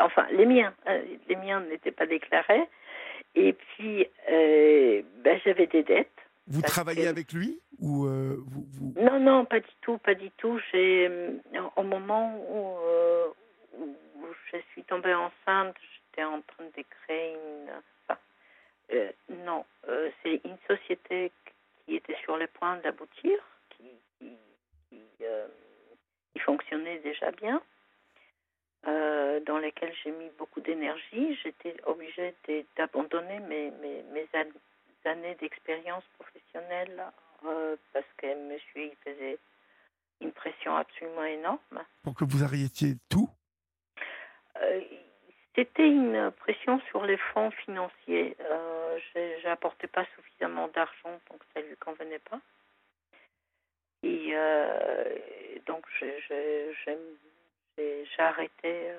enfin, 0.00 0.26
les 0.30 0.46
miens, 0.46 0.72
euh, 0.88 1.02
les 1.28 1.36
miens 1.36 1.60
n'étaient 1.60 1.90
pas 1.92 2.06
déclarés. 2.06 2.62
Et 3.34 3.54
puis, 3.54 4.06
euh, 4.30 5.02
ben, 5.24 5.40
j'avais 5.44 5.66
des 5.66 5.82
dettes. 5.82 6.08
Vous 6.48 6.60
travaillez 6.62 7.04
que- 7.04 7.08
avec 7.08 7.32
lui 7.32 7.60
ou 7.80 8.06
euh, 8.06 8.36
vous, 8.46 8.66
vous- 8.72 8.94
Non, 9.00 9.18
non, 9.20 9.44
pas 9.44 9.60
du 9.60 9.70
tout, 9.80 9.98
pas 9.98 10.14
du 10.14 10.30
tout. 10.32 10.60
J'ai, 10.70 11.08
au 11.76 11.82
moment 11.82 12.36
où, 12.50 12.76
euh, 12.86 13.26
où 13.78 13.96
je 14.52 14.58
suis 14.72 14.84
tombée 14.84 15.14
enceinte, 15.14 15.76
j'étais 15.80 16.24
en 16.24 16.40
train 16.42 16.64
de 16.64 16.82
créer 17.04 17.34
une. 17.34 17.70
enfin, 18.08 18.18
euh, 18.92 19.10
non, 19.30 19.64
euh, 19.88 20.10
c'est 20.22 20.40
une 20.44 20.58
société 20.68 21.32
qui 21.84 21.96
était 21.96 22.16
sur 22.22 22.36
le 22.36 22.46
point 22.46 22.76
d'aboutir, 22.78 23.38
qui, 23.70 23.86
euh, 25.22 25.46
fonctionnait 26.40 26.98
déjà 27.00 27.30
bien. 27.32 27.62
dans 29.46 29.58
lesquelles 29.58 29.94
j'ai 30.04 30.10
mis 30.12 30.28
beaucoup 30.38 30.60
d'énergie. 30.60 31.36
J'étais 31.42 31.74
obligée 31.84 32.34
d'abandonner 32.76 33.40
mes, 33.40 33.70
mes, 33.72 34.02
mes 34.14 34.28
an- 34.34 35.08
années 35.10 35.34
d'expérience 35.36 36.04
professionnelle 36.18 37.02
parce 37.92 38.06
que 38.18 38.26
monsieur 38.48 38.84
il 38.84 38.96
faisait 39.04 39.38
une 40.20 40.32
pression 40.32 40.76
absolument 40.76 41.24
énorme. 41.24 41.84
Pour 42.04 42.14
que 42.14 42.24
vous 42.24 42.44
arrêtiez 42.44 42.94
tout 43.10 43.28
C'était 45.54 45.86
une 45.88 46.30
pression 46.32 46.80
sur 46.88 47.04
les 47.04 47.18
fonds 47.18 47.50
financiers. 47.50 48.36
Euh, 48.40 48.98
J'apportais 49.42 49.86
pas 49.88 50.06
suffisamment 50.16 50.68
d'argent, 50.68 51.20
donc 51.30 51.40
ça 51.52 51.60
lui 51.60 51.76
convenait 51.76 52.18
pas. 52.20 52.40
Et 54.02 54.30
euh, 54.34 55.18
donc 55.66 55.84
j'ai- 55.98 56.18
arrêté 58.18 58.90
euh, 58.90 58.96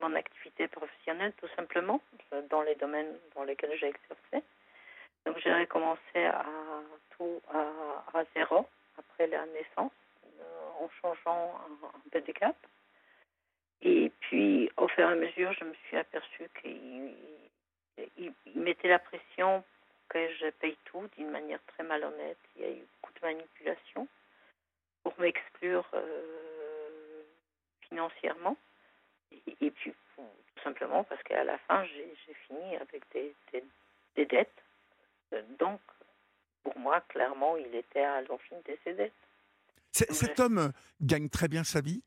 mon 0.00 0.14
activité 0.14 0.68
professionnelle 0.68 1.32
tout 1.40 1.48
simplement 1.56 2.00
euh, 2.32 2.42
dans 2.50 2.62
les 2.62 2.74
domaines 2.76 3.16
dans 3.34 3.44
lesquels 3.44 3.76
j'ai 3.78 3.88
exercé. 3.88 4.46
Donc 5.26 5.38
j'ai 5.38 5.52
recommencé 5.52 6.24
à 6.24 6.44
tout 7.16 7.40
à, 7.52 8.24
zéro 8.34 8.66
après 8.98 9.26
la 9.26 9.44
naissance 9.46 9.92
euh, 10.40 10.84
en 10.84 10.88
changeant 11.02 11.54
un, 11.82 11.86
un 11.86 12.10
peu 12.10 12.20
de 12.20 12.32
cap. 12.32 12.56
Puis, 14.28 14.70
au 14.76 14.86
fur 14.88 15.08
et 15.08 15.12
à 15.12 15.14
mesure, 15.14 15.52
je 15.54 15.64
me 15.64 15.72
suis 15.86 15.96
aperçue 15.96 16.48
qu'il 16.60 17.14
il, 18.18 18.32
il 18.46 18.60
mettait 18.60 18.88
la 18.88 18.98
pression 18.98 19.62
pour 19.62 20.08
que 20.10 20.34
je 20.34 20.50
paye 20.50 20.76
tout 20.84 21.08
d'une 21.16 21.30
manière 21.30 21.60
très 21.68 21.82
malhonnête. 21.82 22.38
Il 22.56 22.62
y 22.62 22.64
a 22.66 22.70
eu 22.70 22.84
beaucoup 23.00 23.12
de 23.14 23.26
manipulation 23.26 24.06
pour 25.02 25.18
m'exclure 25.18 25.88
euh, 25.94 27.22
financièrement. 27.88 28.56
Et, 29.32 29.56
et 29.66 29.70
puis, 29.70 29.94
pour- 30.14 30.30
tout 30.56 30.62
simplement 30.62 31.04
parce 31.04 31.22
qu'à 31.22 31.42
la 31.44 31.56
fin, 31.58 31.84
j'ai 31.86 32.34
fini 32.46 32.76
avec 32.76 33.02
des, 33.14 33.34
des, 33.52 33.64
des 34.16 34.26
dettes. 34.26 34.62
Donc, 35.58 35.80
pour 36.64 36.78
moi, 36.78 37.00
clairement, 37.08 37.56
il 37.56 37.74
était 37.74 38.02
à 38.02 38.20
l'origine 38.22 38.60
de 38.66 38.76
ces 38.84 38.92
dettes. 38.92 39.12
Cet 39.92 40.38
homme 40.38 40.58
euh, 40.58 40.68
gagne 41.00 41.28
très 41.30 41.48
bien 41.48 41.64
sa 41.64 41.80
vie 41.80 42.02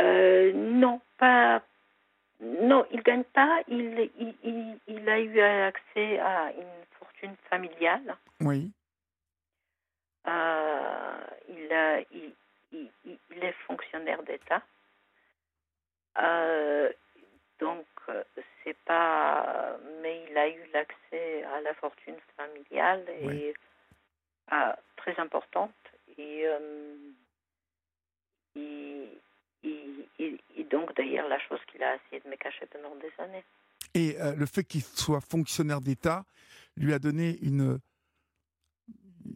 Euh, 0.00 0.52
non, 0.52 1.00
pas. 1.18 1.62
Non, 2.40 2.86
il 2.90 3.02
gagne 3.02 3.24
pas. 3.24 3.60
Il, 3.68 4.10
il, 4.18 4.34
il, 4.42 4.78
il 4.88 5.08
a 5.08 5.20
eu 5.20 5.40
accès 5.40 6.18
à 6.18 6.52
une 6.52 6.84
fortune 6.98 7.36
familiale. 7.48 8.16
Oui. 8.40 8.70
Euh, 10.26 11.16
il, 11.48 11.72
a, 11.72 12.00
est 12.00 13.52
fonctionnaire 13.66 14.22
d'État. 14.22 14.62
Euh, 16.18 16.92
donc, 17.60 17.86
euh, 18.08 18.22
c'est 18.64 18.76
pas. 18.84 19.76
Mais 20.00 20.24
il 20.28 20.36
a 20.36 20.48
eu 20.48 20.64
l'accès 20.72 21.44
à 21.44 21.60
la 21.60 21.74
fortune 21.74 22.16
familiale 22.36 23.04
et 23.08 23.54
à- 24.50 24.78
très 24.96 25.18
importante. 25.20 25.72
Et, 26.18 26.42
euh, 26.46 26.96
et, 28.56 29.08
et- 29.64 30.08
et- 30.18 30.40
et 30.56 30.64
donc, 30.64 30.94
d'ailleurs, 30.96 31.28
la 31.28 31.38
chose 31.38 31.60
qu'il 31.70 31.82
a 31.82 31.96
essayé 31.96 32.20
de 32.24 32.28
me 32.28 32.36
cacher 32.36 32.66
pendant 32.66 32.94
des 32.96 33.12
années. 33.18 33.44
Et 33.94 34.16
euh, 34.20 34.34
le 34.34 34.46
fait 34.46 34.64
qu'il 34.64 34.82
soit 34.82 35.20
fonctionnaire 35.20 35.80
d'État 35.80 36.24
lui 36.76 36.92
a 36.94 36.98
donné 36.98 37.38
une, 37.42 37.78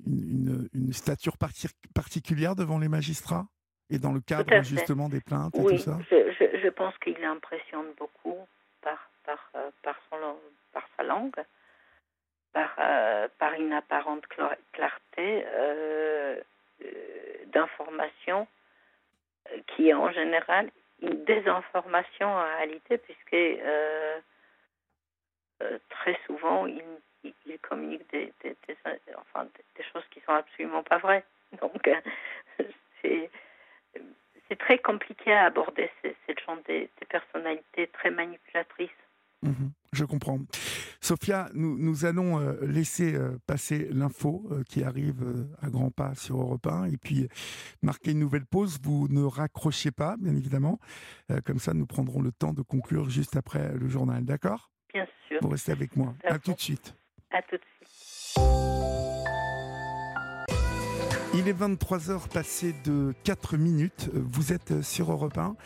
une, 0.07 0.93
stature 0.93 1.37
parti- 1.37 1.69
particulière 1.95 2.57
devant 2.57 2.79
les 2.79 2.89
magistrats 2.89 3.47
Et 3.91 3.99
dans 3.99 4.13
le 4.13 4.21
cadre 4.21 4.63
justement 4.63 5.09
des 5.09 5.21
plaintes 5.21 5.59
et 5.59 5.65
tout 5.65 5.79
ça? 5.79 5.99
je, 6.11 6.33
je, 6.33 6.59
je 6.63 6.69
pense 6.69 6.97
qu'il 6.99 7.23
impressionne 7.23 7.93
beaucoup 7.99 8.39
par, 8.81 9.11
par, 9.25 9.51
euh, 9.57 9.71
par, 9.83 9.97
son, 10.11 10.37
par 10.73 10.89
sa 10.97 11.03
langue, 11.03 11.45
par, 12.53 12.75
euh, 12.79 13.29
par 13.39 13.53
une 13.55 13.73
apparente 13.73 14.25
cla- 14.29 14.57
clarté 14.73 15.45
d'information 17.53 18.47
qui 19.69 19.89
est 19.89 19.95
en 19.95 20.11
général 20.13 20.71
une 21.03 21.25
désinformation 21.25 22.27
en 22.29 22.45
réalité, 22.57 22.99
puisque 22.99 23.35
euh, 23.35 24.19
euh, 25.63 25.79
très 25.91 26.19
souvent 26.27 26.67
il, 26.67 26.83
il, 27.25 27.35
il 27.47 27.59
communique 27.61 28.09
des, 28.11 28.33
des, 28.43 28.57
des- 28.67 28.77
des- 28.85 29.65
des 29.77 29.85
choses 29.93 30.05
qui 30.11 30.21
sont 30.21 30.33
absolument 30.33 30.83
pas 30.83 30.99
vraies. 30.99 31.25
Donc, 31.61 31.87
euh, 31.89 32.01
c'est 34.49 34.59
très 34.59 34.79
compliqué 34.79 35.33
à 35.33 35.47
aborder 35.47 35.91
ce- 36.03 36.09
cette 36.27 36.41
genre 36.41 36.57
de, 36.69 36.83
de 37.01 37.07
personnalités 37.09 37.89
très 37.89 38.11
manipulatrices. 38.11 38.91
Mhm, 39.47 39.73
je 39.93 40.05
comprends. 40.05 40.39
Sophia, 41.01 41.49
nous, 41.55 41.79
nous 41.79 42.05
allons 42.05 42.41
euh, 42.41 42.55
laisser 42.67 43.15
euh, 43.15 43.39
passer 43.47 43.89
l'info 43.91 44.47
euh, 44.51 44.63
qui 44.69 44.83
arrive 44.83 45.47
à 45.61 45.71
grands 45.71 45.91
pas 45.91 46.15
sur 46.15 46.41
Europe 46.41 46.67
1 46.67 46.87
et 46.87 46.97
puis 46.97 47.29
marquer 47.83 48.13
une 48.13 48.19
nouvelle 48.19 48.47
pause. 48.47 48.79
Vous 48.83 49.09
ne 49.09 49.23
raccrochez 49.23 49.91
pas, 49.91 50.17
bien 50.19 50.35
évidemment. 50.35 50.79
Comme 51.45 51.59
ça, 51.59 51.75
nous 51.75 51.87
prendrons 51.87 52.21
le 52.21 52.33
temps 52.33 52.53
de 52.53 52.63
conclure 52.63 53.09
juste 53.09 53.37
après 53.37 53.75
le 53.75 53.89
journal. 53.89 54.25
D'accord? 54.25 54.71
Bien 54.93 55.07
sûr. 55.29 55.39
Vous 55.43 55.49
restez 55.49 55.73
avec 55.73 55.97
moi. 55.97 56.15
À 56.25 56.39
tout 56.39 56.53
de 56.53 56.61
suite. 56.61 56.97
À 57.31 57.43
tout 57.43 57.57
de 57.57 57.63
suite. 57.63 59.16
Il 61.35 61.49
est 61.49 61.53
23h 61.53 62.29
passé 62.29 62.75
de 62.85 63.13
4 63.25 63.57
minutes. 63.57 64.11
Vous 64.15 64.53
êtes 64.53 64.83
sur 64.83 65.11
Europe 65.11 65.37
1. 65.37 65.57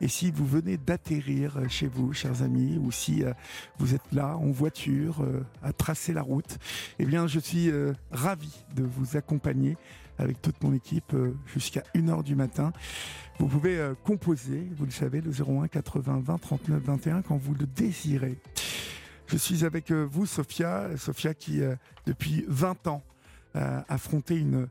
Et 0.00 0.08
si 0.08 0.30
vous 0.30 0.46
venez 0.46 0.76
d'atterrir 0.76 1.58
chez 1.68 1.86
vous, 1.86 2.12
chers 2.12 2.42
amis, 2.42 2.78
ou 2.78 2.90
si 2.90 3.22
euh, 3.22 3.32
vous 3.78 3.94
êtes 3.94 4.12
là 4.12 4.36
en 4.36 4.50
voiture 4.50 5.22
euh, 5.22 5.44
à 5.62 5.72
tracer 5.72 6.12
la 6.12 6.22
route, 6.22 6.58
eh 6.98 7.04
bien, 7.04 7.26
je 7.26 7.38
suis 7.38 7.70
euh, 7.70 7.92
ravi 8.10 8.64
de 8.74 8.82
vous 8.82 9.16
accompagner 9.16 9.76
avec 10.18 10.40
toute 10.42 10.62
mon 10.62 10.74
équipe 10.74 11.14
jusqu'à 11.46 11.82
1h 11.94 12.22
du 12.22 12.34
matin. 12.34 12.72
Vous 13.38 13.46
pouvez 13.46 13.92
composer, 14.04 14.68
vous 14.76 14.84
le 14.84 14.90
savez, 14.90 15.22
le 15.22 15.30
01 15.30 15.68
80 15.68 16.22
20 16.22 16.38
39 16.38 16.82
21 16.82 17.22
quand 17.22 17.38
vous 17.38 17.54
le 17.54 17.66
désirez. 17.66 18.36
Je 19.28 19.38
suis 19.38 19.64
avec 19.64 19.90
vous, 19.92 20.26
Sophia. 20.26 20.90
Sophia 20.98 21.32
qui, 21.32 21.62
depuis 22.04 22.44
20 22.48 22.86
ans, 22.88 23.02
a 23.54 23.86
affronté 23.88 24.36
une 24.36 24.68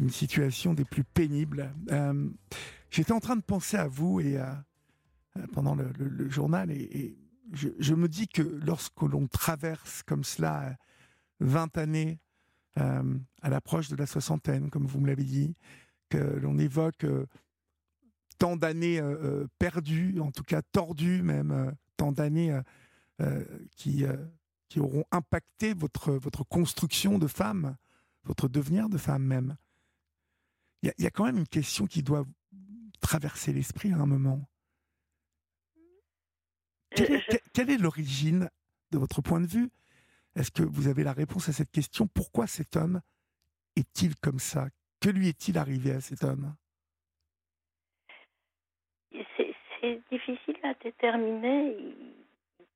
une 0.00 0.10
situation 0.10 0.74
des 0.74 0.84
plus 0.84 1.04
pénibles. 1.04 1.72
Euh, 1.92 2.28
J'étais 2.90 3.12
en 3.12 3.20
train 3.20 3.36
de 3.36 3.42
penser 3.42 3.76
à 3.76 3.86
vous 3.86 4.20
et 4.20 4.36
euh, 4.38 4.52
pendant 5.52 5.76
le, 5.76 6.28
journal 6.28 6.70
et, 6.70 7.16
je, 7.52 7.94
me 7.94 8.08
dis 8.08 8.28
que 8.28 8.42
lorsque 8.42 9.02
l'on 9.02 9.26
traverse 9.26 10.02
comme 10.04 10.22
cela 10.22 10.68
euh, 10.68 10.74
20 11.40 11.78
années 11.78 12.20
euh, 12.78 13.18
à 13.42 13.48
l'approche 13.48 13.88
de 13.88 13.96
la 13.96 14.06
soixantaine, 14.06 14.70
comme 14.70 14.86
vous 14.86 15.00
me 15.00 15.08
l'avez 15.08 15.24
dit, 15.24 15.56
que 16.08 16.18
l'on 16.18 16.58
évoque 16.58 17.06
tant 18.38 18.56
d'années 18.56 19.00
perdues, 19.58 20.18
en 20.20 20.30
tout 20.32 20.42
cas 20.42 20.62
tordues 20.62 21.22
même, 21.22 21.74
tant 21.96 22.10
d'années 22.10 22.58
qui, 23.76 24.04
qui 24.68 24.80
auront 24.80 25.04
impacté 25.12 25.72
votre, 25.72 26.12
votre 26.12 26.42
construction 26.44 27.18
de 27.18 27.28
femme, 27.28 27.76
votre 28.24 28.48
devenir 28.48 28.88
de 28.88 28.98
femme 28.98 29.24
même. 29.24 29.56
Il 30.82 30.86
y, 30.86 30.90
a- 30.90 30.94
il 30.98 31.04
y 31.04 31.06
a 31.06 31.10
quand 31.10 31.24
même 31.24 31.38
une 31.38 31.48
question 31.48 31.86
qui 31.86 32.02
doit 32.02 32.24
traverser 33.00 33.52
l'esprit 33.52 33.92
à 33.92 33.96
un 33.96 34.06
moment. 34.06 34.40
Quelle 36.90 37.12
est, 37.12 37.42
quelle 37.52 37.80
l'origine 37.80 38.50
de 38.90 38.98
votre 38.98 39.22
point 39.22 39.40
de 39.40 39.46
vue? 39.46 39.70
Est-ce 40.34 40.50
que 40.50 40.62
vous 40.62 40.88
avez 40.88 41.04
la 41.04 41.12
réponse 41.12 41.48
à 41.48 41.52
cette 41.52 41.70
question? 41.70 42.06
Pourquoi 42.06 42.46
cet 42.46 42.76
homme 42.76 43.00
est-il 43.76 44.16
comme 44.16 44.38
ça? 44.38 44.68
Que 45.00 45.08
lui 45.08 45.28
est-il 45.28 45.58
arrivé 45.58 45.92
à 45.92 46.00
cet 46.00 46.24
homme? 46.24 46.54
C'est 49.80 50.02
difficile 50.10 50.58
à 50.62 50.74
déterminer. 50.74 51.76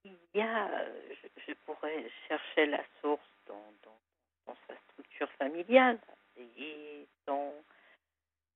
Il, 0.05 0.17
y 0.35 0.41
a, 0.41 0.69
je, 1.11 1.29
je 1.47 1.53
pourrais 1.67 2.11
chercher 2.29 2.67
la 2.67 2.83
source 3.01 3.21
dans, 3.47 3.73
dans, 3.83 3.99
dans 4.47 4.57
sa 4.67 4.75
structure 4.91 5.31
familiale 5.39 6.01
et 6.37 7.07
dans, 7.27 7.53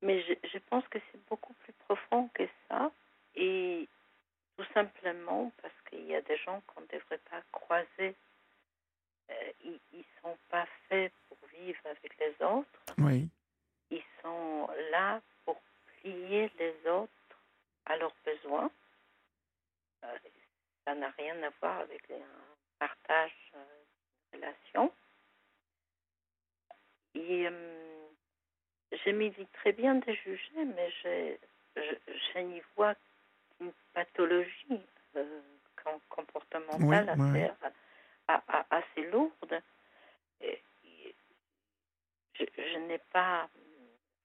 mais 0.03 0.23
je, 0.23 0.35
je 0.49 0.59
pense 0.71 0.87
que 0.89 0.99
c'est 1.11 1.25
beaucoup 1.29 1.53
plus 1.55 1.73
profond 1.73 2.29
que 2.35 2.45
ça 2.69 2.91
et 3.35 3.89
tout 4.57 4.65
simplement 4.75 5.53
parce 5.63 5.75
qu'il 5.89 6.05
y 6.07 6.15
a 6.15 6.21
des 6.23 6.37
gens 6.39 6.61
qu'on 6.67 6.81
ne 6.83 6.87
devrait 6.87 7.21
pas 7.31 7.43
croiser. 7.53 8.15
Euh, 9.31 9.53
ils 9.65 9.81
ne 9.93 10.03
sont 10.23 10.37
pas 10.49 10.67
faits 10.89 11.13
pour 11.29 11.37
vivre 11.49 11.79
avec 11.85 12.17
les 12.19 12.35
autres 12.45 12.81
Oui. 12.99 13.29
ils 13.91 14.03
sont 14.23 14.69
là 14.91 15.21
pour 15.45 15.61
plier 16.01 16.51
les 16.59 16.91
autres 16.91 17.13
à 17.87 17.97
leurs 17.97 18.15
besoins. 18.25 18.71
Euh, 20.05 20.19
ça 20.85 20.95
n'a 20.95 21.11
rien 21.11 21.41
à 21.43 21.51
voir 21.61 21.81
avec 21.81 22.11
un 22.11 22.57
partage 22.79 23.53
euh, 23.55 23.65
de 24.33 24.37
relations. 24.39 24.93
Et 27.15 27.49
je 28.93 29.11
m'évite 29.11 29.53
très 29.53 29.73
bien 29.73 29.97
de 29.97 30.13
juger, 30.25 30.65
mais 30.65 30.91
je, 31.03 31.37
je, 32.35 32.39
n'y 32.41 32.63
vois 32.77 32.95
qu'une 33.59 33.73
pathologie 33.95 34.81
euh, 35.17 35.41
comportementale 36.09 37.09
assez, 38.71 39.11
lourde. 39.11 39.63
je, 42.35 42.45
je 42.57 42.79
n'ai 42.87 43.01
pas 43.13 43.49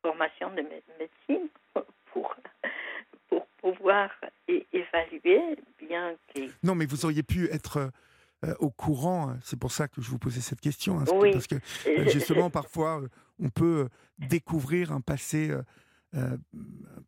formation 0.03 0.49
de 0.51 0.61
médecine 0.99 1.47
pour, 2.11 2.36
pour 3.30 3.47
pouvoir 3.61 4.09
évaluer, 4.47 5.57
bien 5.80 6.16
que... 6.34 6.41
Non, 6.61 6.76
mais 6.76 6.86
vous 6.86 7.05
auriez 7.05 7.24
pu 7.24 7.49
être 7.49 7.91
euh, 8.43 8.53
au 8.59 8.70
courant, 8.70 9.34
c'est 9.41 9.57
pour 9.57 9.72
ça 9.72 9.88
que 9.88 10.01
je 10.01 10.09
vous 10.09 10.20
posais 10.20 10.41
cette 10.41 10.59
question, 10.59 10.99
hein, 10.99 11.05
parce 11.05 11.47
que 11.47 11.55
euh, 11.88 12.09
justement, 12.09 12.49
parfois, 12.49 13.01
on 13.39 13.49
peut 13.49 13.88
découvrir 14.30 14.92
un 14.92 15.02
passé... 15.02 15.56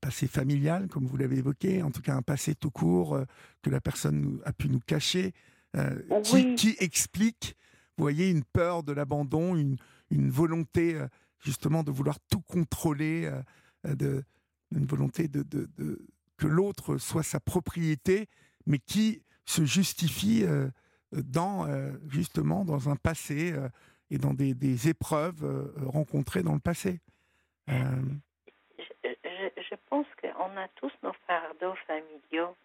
passé 0.01 0.27
familial, 0.27 0.87
comme 0.87 1.05
vous 1.05 1.17
l'avez 1.17 1.37
évoqué, 1.37 1.83
en 1.83 1.91
tout 1.91 2.01
cas 2.01 2.15
un 2.15 2.23
passé 2.23 2.55
tout 2.55 2.71
court 2.71 3.19
que 3.61 3.69
la 3.69 3.79
personne 3.79 4.39
a 4.45 4.51
pu 4.51 4.67
nous 4.67 4.79
cacher, 4.79 5.33
qui, 6.23 6.55
qui, 6.55 6.75
explique, 6.79 7.55
vous 7.97 8.03
voyez, 8.03 8.31
une 8.31 8.43
peur 8.43 8.81
de 8.81 8.93
l'abandon, 8.93 9.55
une, 9.55 9.77
une 10.09 10.31
volonté 10.31 10.99
justement 11.39 11.83
de 11.83 11.91
vouloir 11.91 12.17
tout 12.31 12.41
contrôler, 12.41 13.31
de, 13.83 14.23
une 14.71 14.85
volonté 14.87 15.27
de, 15.27 15.43
de, 15.43 15.69
que 16.37 16.47
l'autre 16.47 16.97
soit 16.97 17.23
sa 17.23 17.39
propriété, 17.39 18.27
mais 18.65 18.79
qui 18.79 19.21
se 19.45 19.65
justifie 19.65 20.45
dans 21.11 21.67
justement 22.07 22.65
dans 22.65 22.89
un 22.89 22.95
passé 22.95 23.53
et 24.11 24.17
dans 24.17 24.33
des, 24.33 24.53
des 24.53 24.89
épreuves 24.89 25.43
rencontrées 25.85 26.43
dans 26.43 26.53
le 26.53 26.59
passé. 26.59 26.99
Je, 27.67 29.49
je, 29.57 29.75
pense 29.89 30.07
qu'on 30.21 30.57
a 30.57 30.67
tous 30.75 30.91
nos 31.03 31.13
fardeaux 31.27 31.75
familiaux 31.87 32.55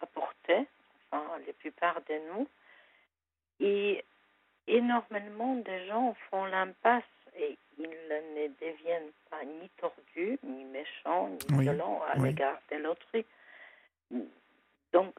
à, 0.00 0.06
porter, 0.06 0.66
enfin 1.10 1.38
la 1.46 1.52
plupart 1.54 2.00
de 2.08 2.14
nous, 2.32 2.48
et 3.60 4.04
énormément 4.66 5.56
de 5.56 5.86
gens 5.86 6.16
font 6.30 6.44
l'impasse 6.46 7.04
et 7.36 7.56
ils 7.78 7.88
ne 7.88 8.48
deviennent 8.60 9.12
pas 9.30 9.44
ni 9.44 9.68
tordus, 9.80 10.38
ni 10.42 10.64
méchants, 10.64 11.28
ni 11.28 11.62
violents 11.62 12.02
à 12.12 12.18
l'égard 12.18 12.60
de 12.70 12.76
l'autrui. 12.76 13.24
Donc, 14.92 15.14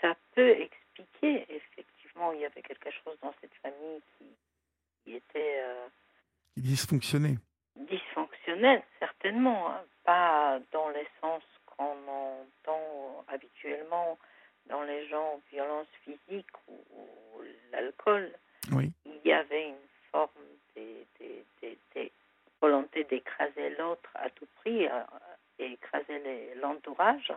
ça 0.00 0.14
peut 0.34 0.50
expliquer, 0.50 1.46
effectivement, 1.48 2.32
il 2.32 2.40
y 2.40 2.44
avait 2.44 2.62
quelque 2.62 2.90
chose 2.90 3.16
dans 3.22 3.34
cette 3.40 3.54
famille 3.62 4.02
qui, 4.16 4.24
était... 5.16 5.60
Euh, 5.62 5.86
qui 6.54 6.62
dysfonctionnait. 6.62 7.36
Dysfonctionnel, 7.76 8.82
certainement. 8.98 9.70
Hein. 9.70 9.82
Pas 10.04 10.58
dans 10.72 10.88
le 10.88 11.04
sens 11.20 11.42
qu'on 11.66 11.96
entend 12.08 13.24
habituellement 13.28 14.18
dans 14.66 14.82
les 14.82 15.06
gens, 15.08 15.40
violence 15.50 15.86
physique 16.04 16.50
ou, 16.66 16.74
ou 16.94 17.42
l'alcool. 17.72 18.32
Oui. 18.72 18.92
Il 19.04 19.20
y 19.24 19.32
avait 19.32 19.68
une 19.68 19.88
forme 20.10 20.30
des, 20.74 21.06
volontés 22.60 23.04
d'écraser 23.04 23.70
l'autre 23.78 24.10
à 24.14 24.30
tout 24.30 24.48
prix 24.56 24.86
euh, 24.86 25.02
et 25.58 25.72
écraser 25.72 26.54
l'entourage 26.56 27.32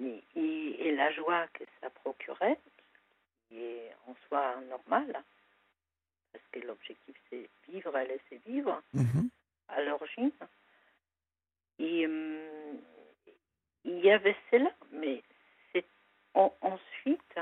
et, 0.00 0.92
la 0.96 1.12
joie 1.12 1.46
que 1.52 1.64
ça 1.80 1.90
procurait, 1.90 2.58
qui 3.48 3.62
est 3.62 3.92
en 4.06 4.14
soi 4.28 4.54
normal, 4.68 5.22
parce 6.34 6.44
que 6.50 6.66
l'objectif 6.66 7.16
c'est 7.30 7.48
vivre 7.68 7.96
et 7.96 8.06
laisser 8.06 8.40
vivre 8.44 8.82
mhm. 8.92 9.30
à 9.68 9.82
l'origine. 9.82 10.32
Et 11.78 12.06
hum, 12.06 12.80
il 13.84 13.98
y 14.00 14.10
avait 14.10 14.36
cela, 14.50 14.72
mais 14.90 15.22
c'est 15.72 15.86
ensuite 16.34 17.38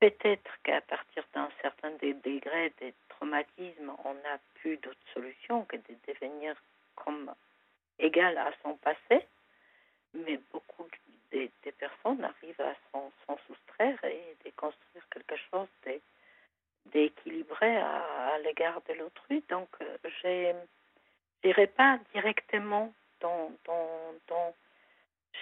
peut-être 0.00 0.50
qu'à 0.64 0.80
partir 0.80 1.24
d'un 1.32 1.48
certain 1.60 1.92
degré 1.92 2.72
de 2.80 2.92
traumatisme, 3.08 3.92
on 4.04 4.14
n'a 4.14 4.38
plus 4.54 4.76
d'autre 4.78 5.06
solution 5.14 5.64
que 5.66 5.76
de 5.76 5.94
devenir 6.08 6.56
comme 6.96 7.32
égal 8.00 8.36
à 8.38 8.52
son 8.62 8.74
passé, 8.78 9.26
mais 10.14 10.40
beaucoup 10.50 10.88
des, 11.30 11.50
personnes 11.78 12.24
arrivent 12.24 12.60
à 12.60 12.74
s'en 12.92 13.38
soustraire 13.46 14.02
et 14.04 14.36
de 14.44 14.50
construire 14.50 15.08
quelque 15.10 15.36
chose 15.50 15.68
d'équilibré 16.86 17.76
à, 17.76 18.38
l'égard 18.44 18.80
de 18.88 18.94
l'autrui. 18.94 19.44
Donc, 19.48 19.68
euh, 19.80 19.96
je 20.22 20.54
n'irai 21.44 21.66
pas 21.66 21.98
directement 22.14 22.92
dans, 23.20 23.50
dans, 23.64 24.54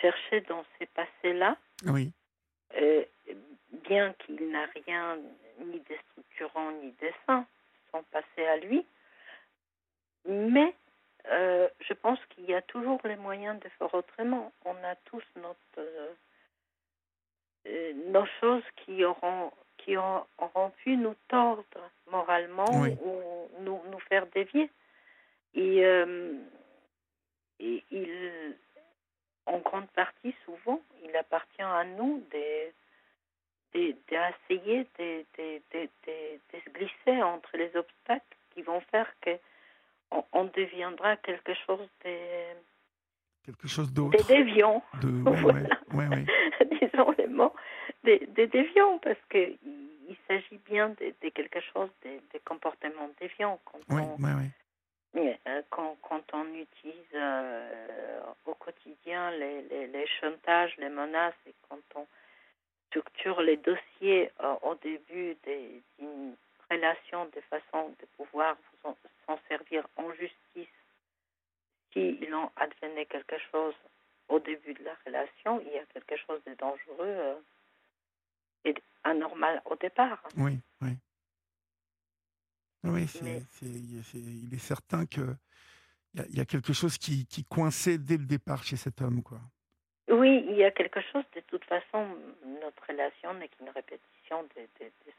chercher 0.00 0.40
dans 0.42 0.64
ces 0.78 0.86
passés-là. 0.86 1.56
Oui. 1.86 2.12
Euh, 2.76 3.04
bien 3.84 4.12
qu'il 4.14 4.50
n'a 4.50 4.66
rien 4.86 5.18
ni 5.58 5.80
déstructurant 5.80 6.70
ni 6.72 6.92
de 6.92 7.10
sain, 7.26 7.46
son 7.90 8.02
passé 8.04 8.46
à 8.46 8.56
lui. 8.58 8.86
Mais 10.26 10.74
euh, 11.28 11.68
je 11.80 11.92
pense 11.94 12.18
qu'il 12.30 12.44
y 12.44 12.54
a 12.54 12.62
toujours 12.62 13.00
les 13.04 13.16
moyens 13.16 13.60
de 13.60 13.68
faire 13.70 13.92
autrement. 13.94 14.52
On 14.64 14.74
a 14.84 14.94
tous 15.06 15.22
notre, 15.36 16.14
euh, 17.66 17.92
nos 18.08 18.26
choses 18.40 18.64
qui 18.76 19.04
auront, 19.04 19.52
qui 19.90 19.96
auront 19.96 20.70
pu 20.84 20.96
nous 20.96 21.16
tordre 21.26 21.90
moralement 22.12 22.70
ou 23.02 23.48
nous, 23.60 23.80
nous 23.90 23.98
faire 24.08 24.24
dévier. 24.28 24.70
Et, 25.54 25.78
et 27.58 27.84
il, 27.90 28.56
en 29.46 29.58
grande 29.58 29.88
partie, 29.88 30.32
souvent, 30.44 30.80
il 31.04 31.16
appartient 31.16 31.62
à 31.62 31.84
nous 31.84 32.22
des 32.30 32.72
d'essayer 33.72 34.86
de, 34.98 35.24
de, 35.38 35.60
de, 35.72 35.88
de, 36.06 36.58
se 36.64 36.70
glisser 36.70 37.22
entre 37.22 37.56
les 37.56 37.70
obstacles 37.76 38.36
qui 38.52 38.62
vont 38.62 38.80
faire 38.90 39.06
que 39.20 39.30
on, 40.32 40.44
deviendra 40.46 41.16
quelque 41.18 41.54
chose 41.54 41.88
de 42.04 42.16
quelque 43.44 43.68
chose 43.68 43.92
d'autre. 43.92 44.18
des 44.18 44.24
déviants 44.24 44.82
de, 45.00 45.22
ouais, 45.30 45.52
ouais, 45.94 46.08
ouais, 46.08 46.26
disons 46.80 47.14
les 47.16 47.28
mots 47.28 47.54
des, 48.04 48.18
des 48.28 48.46
déviants 48.46 48.98
parce 48.98 49.18
que 49.28 49.38
il, 49.38 50.16
s'agit 50.26 50.58
bien 50.66 50.88
de, 50.88 51.28
quelque 51.28 51.60
chose 51.72 51.90
de, 52.04 52.38
comportements 52.44 53.10
déviants 53.20 53.60
quand 53.64 53.78
on, 53.90 54.16
euh, 55.16 55.62
quand, 55.70 55.96
quand, 56.02 56.22
on 56.32 56.46
utilise 56.54 57.14
euh, 57.14 58.20
au 58.46 58.54
quotidien 58.54 59.30
les, 59.32 59.62
les, 59.62 59.86
les 59.88 60.06
chantages, 60.20 60.76
les 60.78 60.88
menaces 60.88 61.34
et 61.46 61.54
quand 61.68 61.80
on 61.94 62.06
structure 62.88 63.40
les 63.42 63.56
dossiers 63.56 64.30
euh, 64.40 64.54
au 64.62 64.74
début 64.76 65.36
d'une 65.98 66.34
relation 66.70 67.24
de 67.26 67.40
façon 67.42 67.94
de 68.00 68.06
pouvoir 68.16 68.56
s'en 68.82 69.38
servir 69.48 69.86
en 69.96 70.12
justice 70.12 70.68
s'il 71.92 72.34
en 72.34 72.52
advenait 72.56 73.06
quelque 73.06 73.38
chose 73.50 73.74
au 74.28 74.38
début 74.38 74.74
de 74.74 74.84
la 74.84 74.96
relation, 75.04 75.60
il 75.60 75.72
y 75.72 75.78
a 75.78 75.84
quelque 75.92 76.16
chose 76.16 76.40
de 76.46 76.54
dangereux 76.54 77.42
et 78.64 78.74
anormal 79.04 79.62
au 79.66 79.76
départ. 79.76 80.22
Oui, 80.36 80.58
oui. 80.82 80.90
Oui, 82.82 83.06
il 83.62 84.54
est 84.54 84.58
certain 84.58 85.04
qu'il 85.04 85.36
y, 86.14 86.38
y, 86.38 86.40
a 86.40 86.46
quelque 86.46 86.72
chose 86.72 86.96
qui, 86.96 87.26
qui 87.26 87.44
coinçait 87.44 87.98
dès 87.98 88.16
le 88.16 88.24
départ 88.24 88.64
chez 88.64 88.76
cet 88.76 89.02
homme, 89.02 89.22
quoi. 89.22 89.40
Oui, 90.10 90.44
il 90.48 90.56
y 90.56 90.64
a 90.64 90.72
quelque 90.72 91.00
chose, 91.00 91.22
de 91.36 91.40
toute 91.42 91.64
façon, 91.66 92.04
notre 92.60 92.84
relation 92.88 93.32
n'est 93.34 93.48
qu'une 93.48 93.68
répétition 93.68 94.42
de, 94.56 94.66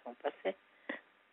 son 0.04 0.14
passé. 0.16 0.56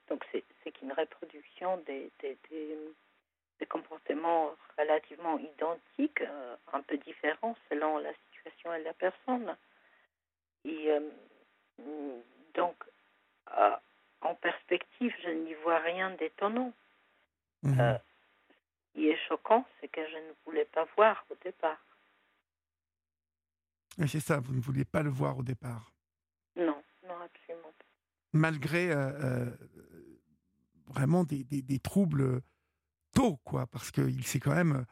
Donc 0.08 0.24
c'est 0.30 0.72
qu'une 0.72 0.92
reproduction 0.92 1.78
des, 1.78 2.10
des, 2.20 3.66
comportements 3.68 4.54
relativement 4.78 5.38
identiques, 5.38 6.22
euh, 6.22 6.56
un 6.72 6.80
peu 6.82 6.96
différents 6.98 7.56
selon 7.68 7.98
la 7.98 8.12
situation 8.14 8.72
et 8.74 8.82
la 8.82 8.94
personne. 8.94 9.56
Et 10.64 10.90
euh, 10.90 11.00
donc, 12.54 12.76
euh, 13.56 13.76
en 14.20 14.34
perspective, 14.34 15.12
je 15.22 15.30
n'y 15.30 15.54
vois 15.62 15.78
rien 15.78 16.10
d'étonnant. 16.16 16.72
Mhm. 17.62 17.74
ce 17.74 18.92
qui 18.92 19.08
est 19.08 19.18
choquant, 19.28 19.66
c'est 19.80 19.88
que 19.88 20.00
je 20.08 20.16
ne 20.16 20.32
voulais 20.44 20.64
pas 20.66 20.86
voir 20.96 21.24
au 21.30 21.34
départ. 21.42 21.78
C'est 24.06 24.20
ça, 24.20 24.38
vous 24.38 24.54
ne 24.54 24.60
vouliez 24.60 24.84
pas 24.84 25.02
le 25.02 25.10
voir 25.10 25.38
au 25.38 25.42
départ. 25.42 25.92
Non, 26.54 26.80
non, 27.06 27.14
absolument 27.20 27.72
pas. 27.76 27.84
Malgré 28.32 28.92
euh, 28.92 29.50
vraiment 30.86 31.24
des, 31.24 31.42
des, 31.44 31.78
troubles 31.80 32.42
tôt, 33.12 33.38
quoi, 33.44 33.66
parce 33.66 33.90
qu'il 33.90 34.24
s'est 34.24 34.40
quand 34.40 34.54
même. 34.54 34.84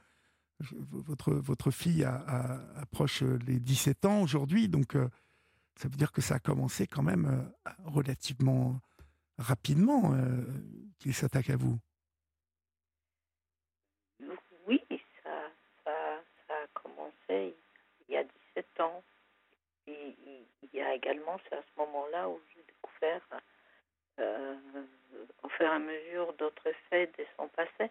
Votre, 0.60 1.34
votre 1.34 1.70
fille 1.70 2.02
a, 2.02 2.58
approche 2.76 3.20
les 3.20 3.60
17 3.60 4.06
ans 4.06 4.22
aujourd'hui, 4.22 4.68
donc 4.68 4.96
euh, 4.96 5.10
ça 5.76 5.88
veut 5.88 5.96
dire 5.96 6.12
que 6.12 6.20
ça 6.20 6.36
a 6.36 6.38
commencé 6.38 6.86
quand 6.86 7.02
même 7.02 7.52
relativement 7.84 8.80
rapidement 9.38 10.14
qu'il 10.98 11.14
s'attaque 11.14 11.50
à 11.50 11.56
vous. 11.56 11.78
Oui, 14.66 14.82
ça, 15.22 15.50
ça, 15.84 16.22
ça 16.48 16.54
a 16.54 16.66
commencé 16.72 17.54
temps. 18.76 19.02
Et, 19.86 20.14
il 20.62 20.78
y 20.78 20.82
a 20.82 20.94
également, 20.94 21.38
c'est 21.48 21.56
à 21.56 21.62
ce 21.62 21.80
moment-là 21.80 22.28
où 22.28 22.40
j'ai 22.54 22.62
découvert, 22.64 23.22
euh, 24.18 24.56
au 25.42 25.48
fur 25.48 25.66
et 25.66 25.68
à 25.68 25.78
mesure, 25.78 26.32
d'autres 26.34 26.72
faits 26.90 27.16
de 27.18 27.24
son 27.36 27.48
passé 27.48 27.90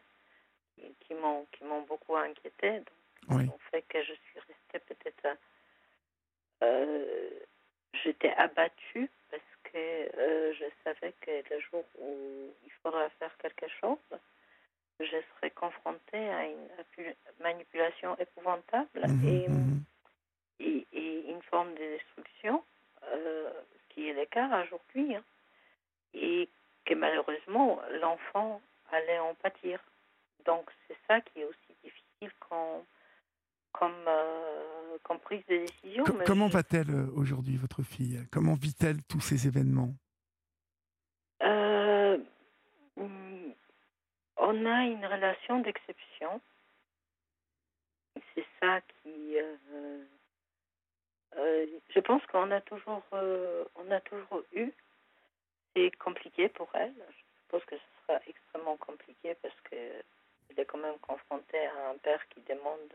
qui 1.00 1.14
m'ont 1.14 1.46
qui 1.54 1.64
m'ont 1.64 1.84
beaucoup 1.84 2.16
inquiété. 2.16 2.80
Donc, 2.80 2.88
Oui. 3.30 3.50
ont 3.50 3.60
fait 3.72 3.82
que 3.84 4.04
je 4.04 4.14
suis 4.14 4.40
restée 4.40 4.80
peut-être. 4.94 5.38
euh, 6.64 7.40
J'étais 8.04 8.32
abattue 8.34 9.10
parce 9.32 9.42
que 9.64 9.78
euh, 9.78 10.54
je 10.54 10.66
savais 10.84 11.14
que 11.22 11.32
le 11.54 11.60
jour 11.62 11.84
où 12.00 12.50
il 12.66 12.72
faudra 12.84 13.10
faire 13.20 13.36
quelque 13.38 13.68
chose, 13.82 13.98
je 15.00 15.18
serais 15.36 15.52
confrontée 15.52 16.30
à 16.30 16.46
une 16.46 17.14
manipulation 17.42 18.18
épouvantable 18.18 19.02
Mhm, 19.08 19.28
et, 19.28 19.48
mhm. 19.50 19.84
et, 20.60 20.88
et 20.94 21.32
une 21.32 21.42
forme 21.44 21.74
de 21.74 21.80
destruction 21.98 22.64
euh, 23.04 23.52
qui 23.90 24.10
est 24.10 24.14
le 24.14 24.26
cas 24.26 24.64
aujourd'hui. 24.64 25.16
hein. 25.16 25.24
et 26.14 26.50
que 26.86 26.94
malheureusement, 26.94 27.82
l'enfant 28.02 28.62
allait 28.92 29.20
en 29.20 29.34
pâtir. 29.36 29.80
Donc 30.46 30.70
c'est 30.88 30.98
ça 31.08 31.20
qui 31.22 31.42
est 31.42 31.46
aussi 31.46 31.76
difficile 31.84 32.32
quand, 32.40 32.86
comme, 33.78 34.06
euh, 34.08 34.98
comme 35.04 35.20
prise 35.20 35.46
de 35.48 35.58
décision. 35.66 36.04
Mais 36.18 36.24
comment 36.26 36.48
je- 36.48 36.54
va-t-elle 36.54 36.90
euh, 36.90 37.08
aujourd'hui, 37.16 37.58
votre 37.58 37.84
fille? 37.84 38.26
Comment 38.32 38.56
vit-elle 38.56 39.04
tous 39.04 39.20
ces 39.22 39.48
événements? 39.48 39.94
Euh, 41.44 42.18
mm, 42.98 43.52
on 44.38 44.66
a 44.66 44.84
une 44.86 45.06
relation 45.06 45.60
d'exception. 45.60 46.42
C'est 48.34 48.46
ça 48.62 48.80
qui. 48.82 49.38
euh, 49.38 50.06
je 51.94 52.00
pense 52.00 52.26
qu'on 52.28 52.50
a 52.52 52.62
toujours, 52.62 53.04
on 53.12 53.92
a 53.92 54.00
toujours 54.02 54.42
eu. 54.54 54.72
C'est 55.76 55.92
compliqué 55.98 56.48
pour 56.50 56.70
elle. 56.74 56.94
Je 57.10 57.42
suppose 57.42 57.66
que 57.66 57.76
ce 57.76 57.84
sera 58.08 58.20
extrêmement 58.28 58.78
compliqué 58.78 59.36
parce 59.42 59.60
que 59.70 59.76
elle 59.76 60.60
est 60.60 60.66
quand 60.66 60.78
même 60.78 60.98
confrontée 61.00 61.66
à 61.66 61.90
un 61.90 61.98
père 61.98 62.26
qui 62.30 62.40
demande 62.48 62.94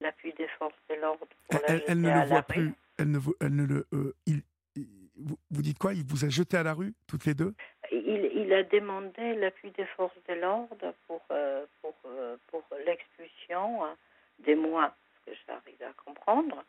l'appui 0.00 0.32
des 0.34 0.48
forces 0.58 0.74
de 0.90 0.94
l'ordre 0.96 1.26
pour 1.48 1.60
elle, 1.66 1.82
elle- 1.86 2.00
ne 2.00 2.10
le 2.10 2.20
voit 2.26 2.40
rue. 2.40 2.54
plus. 2.54 2.72
Elle 2.98 3.10
ne, 3.10 3.18
elle 3.40 3.54
ne 3.56 3.64
le. 3.66 3.86
euh, 3.92 4.14
il, 4.26 4.42
il- 4.76 4.88
vous, 5.16 5.36
vous 5.50 5.62
dites 5.62 5.78
quoi? 5.78 5.94
Il 5.94 6.04
vous 6.04 6.24
a 6.24 6.28
jeté 6.28 6.56
à 6.56 6.62
la 6.62 6.74
rue, 6.74 6.94
toutes 7.06 7.24
les 7.24 7.34
deux? 7.34 7.54
Il, 7.92 8.30
il 8.34 8.52
a 8.52 8.62
demandé 8.64 9.34
l'appui 9.36 9.70
des 9.72 9.86
forces 9.96 10.16
de 10.28 10.34
l'ordre 10.34 10.94
pour, 11.06 11.22
euh, 11.30 11.64
pour, 11.80 11.94
euh, 12.06 12.36
pour 12.48 12.64
l'expulsion 12.86 13.84
hein, 13.84 13.96
des 14.40 14.54
moi, 14.54 14.94
ce 15.26 15.30
que 15.30 15.36
j'arrive 15.46 15.82
à 15.82 15.92
comprendre, 16.04 16.64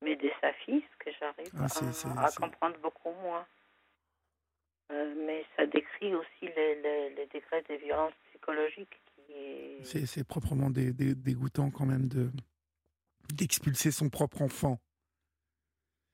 mais 0.00 0.14
de 0.16 0.30
sa 0.40 0.52
fille, 0.52 0.82
ce 0.92 1.04
que 1.04 1.10
j'arrive 1.18 1.50
Ah, 1.58 2.24
à, 2.26 2.30
comprendre 2.32 2.76
beaucoup 2.78 3.12
moins. 3.22 3.44
Euh, 4.90 5.14
mais 5.26 5.44
ça 5.56 5.66
décrit 5.66 6.14
aussi 6.14 6.42
les, 6.42 6.80
les, 6.82 7.10
les 7.10 7.26
degrés 7.26 7.62
de 7.68 7.74
violence 7.84 8.12
psychologique 8.28 9.00
qui 9.16 9.32
est... 9.32 9.84
C'est 9.84 10.06
c'est 10.06 10.24
proprement 10.24 10.70
dé- 10.70 10.92
dé- 10.92 11.14
dégoûtant 11.14 11.70
quand 11.70 11.86
même 11.86 12.08
de 12.08 12.30
d'expulser 13.32 13.90
son 13.90 14.08
propre 14.10 14.42
enfant. 14.42 14.78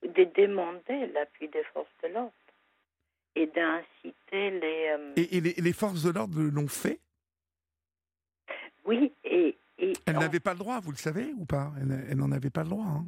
de 0.03 0.25
demander 0.25 1.07
l'appui 1.09 1.49
des 1.49 1.65
forces 1.73 1.89
de 2.03 2.09
l'ordre 2.09 2.33
et 3.35 3.47
d'inciter 3.47 4.51
les... 4.51 4.89
euh, 4.91 5.13
Et, 5.17 5.37
et 5.37 5.41
les, 5.41 5.55
les 5.55 5.73
forces 5.73 6.03
de 6.03 6.11
l'ordre 6.11 6.41
l'ont 6.41 6.69
fait? 6.69 7.01
Oui, 8.85 9.13
et... 9.25 9.57
et 9.79 9.93
Elle 10.07 10.17
en 10.17 10.21
n'avait 10.21 10.41
pas 10.41 10.53
le 10.55 10.59
droit, 10.59 10.81
vous 10.81 10.91
le 10.93 10.97
savez 10.97 11.33
ou 11.37 11.45
pas? 11.45 11.73
Elle, 11.81 12.07
elle 12.11 12.17
n'en 12.17 12.33
avait 12.33 12.51
pas 12.51 12.63
le 12.63 12.71
droit. 12.71 12.85
hein. 12.87 13.07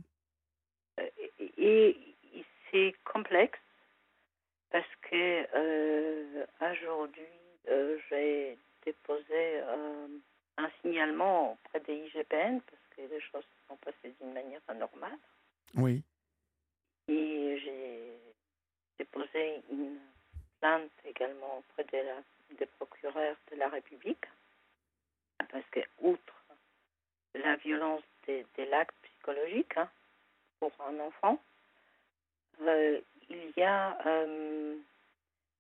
et, 0.98 1.96
et 2.36 2.44
c'est 2.70 2.94
complexe 3.04 3.58
parce 4.70 4.94
que 5.02 5.46
euh, 5.56 6.46
aujourd'hui 6.60 7.22
euh, 7.68 7.98
j'ai 8.08 8.58
déposé 8.84 9.24
euh, 9.32 10.06
un 10.58 10.70
signalement 10.80 11.52
auprès 11.54 11.80
des 11.80 11.94
IGPN 12.06 12.60
parce 12.60 12.82
les 13.08 13.20
choses 13.20 13.44
se 13.44 13.68
sont 13.68 13.76
passées 13.76 14.14
d'une 14.20 14.32
manière 14.32 14.60
anormale 14.68 15.18
Oui. 15.76 16.02
et 17.08 17.58
j'ai 17.62 18.18
déposé 18.98 19.62
une 19.70 19.98
plainte 20.60 20.90
également 21.04 21.58
auprès 21.58 21.84
de 21.84 22.06
la, 22.06 22.16
des 22.58 22.66
procureurs 22.66 23.36
de 23.50 23.56
la 23.56 23.68
République 23.68 24.26
parce 25.50 25.66
que 25.70 25.80
outre 26.00 26.34
la 27.34 27.56
violence 27.56 28.02
des, 28.26 28.46
des 28.56 28.66
l'acte 28.66 28.94
psychologique 29.02 29.76
hein, 29.76 29.88
pour 30.58 30.72
un 30.86 30.98
enfant, 31.00 31.40
euh, 32.62 33.00
il 33.28 33.52
y 33.56 33.62
a 33.62 33.96
euh, 34.06 34.76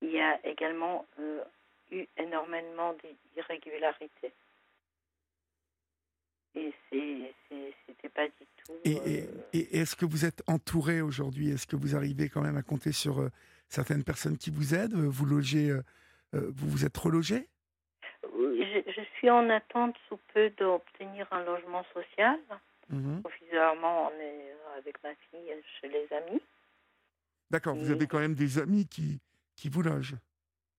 il 0.02 0.10
y 0.10 0.20
a 0.20 0.44
également 0.46 1.06
euh, 1.18 1.44
eu 1.90 2.06
énormément 2.16 2.94
d'irrégularités. 3.34 4.32
Et 6.54 6.72
c'était 7.86 8.08
pas 8.08 8.26
du 8.26 8.46
tout. 8.64 8.72
Et, 8.84 8.90
et- 8.92 9.22
euh, 9.22 9.26
et 9.52 9.78
est-ce 9.78 9.94
que 9.96 10.04
vous 10.04 10.24
êtes 10.24 10.42
entouré 10.46 11.00
aujourd'hui? 11.00 11.50
Est-ce 11.50 11.66
que 11.66 11.76
vous 11.76 11.94
arrivez 11.96 12.28
quand 12.28 12.40
même 12.42 12.56
à 12.56 12.62
compter 12.62 12.92
sur 12.92 13.20
euh, 13.20 13.28
certaines 13.68 14.04
personnes 14.04 14.36
qui 14.36 14.50
vous 14.50 14.74
aident? 14.74 14.94
Vous 14.94 15.26
logez, 15.26 15.70
euh, 15.70 15.82
vous 16.32 16.68
vous 16.68 16.84
êtes 16.84 16.96
relogé? 16.96 17.48
Je, 18.22 18.82
je 18.86 19.00
suis 19.18 19.30
en 19.30 19.48
attente 19.50 19.96
sous 20.08 20.18
peu 20.34 20.50
d'obtenir 20.50 21.26
un 21.30 21.44
logement 21.44 21.84
social. 21.94 22.38
Provisoirement, 23.22 24.08
on 24.10 24.20
est 24.20 24.52
avec 24.78 24.96
ma 25.04 25.10
fille 25.30 25.52
chez 25.80 25.88
les 25.88 26.06
amis. 26.12 26.40
D'accord, 27.50 27.76
vous 27.76 27.90
avez 27.90 28.06
quand 28.06 28.18
même 28.18 28.34
des 28.34 28.58
amis 28.58 28.86
qui, 28.86 29.20
qui 29.56 29.68
vous 29.68 29.82
logent. 29.82 30.16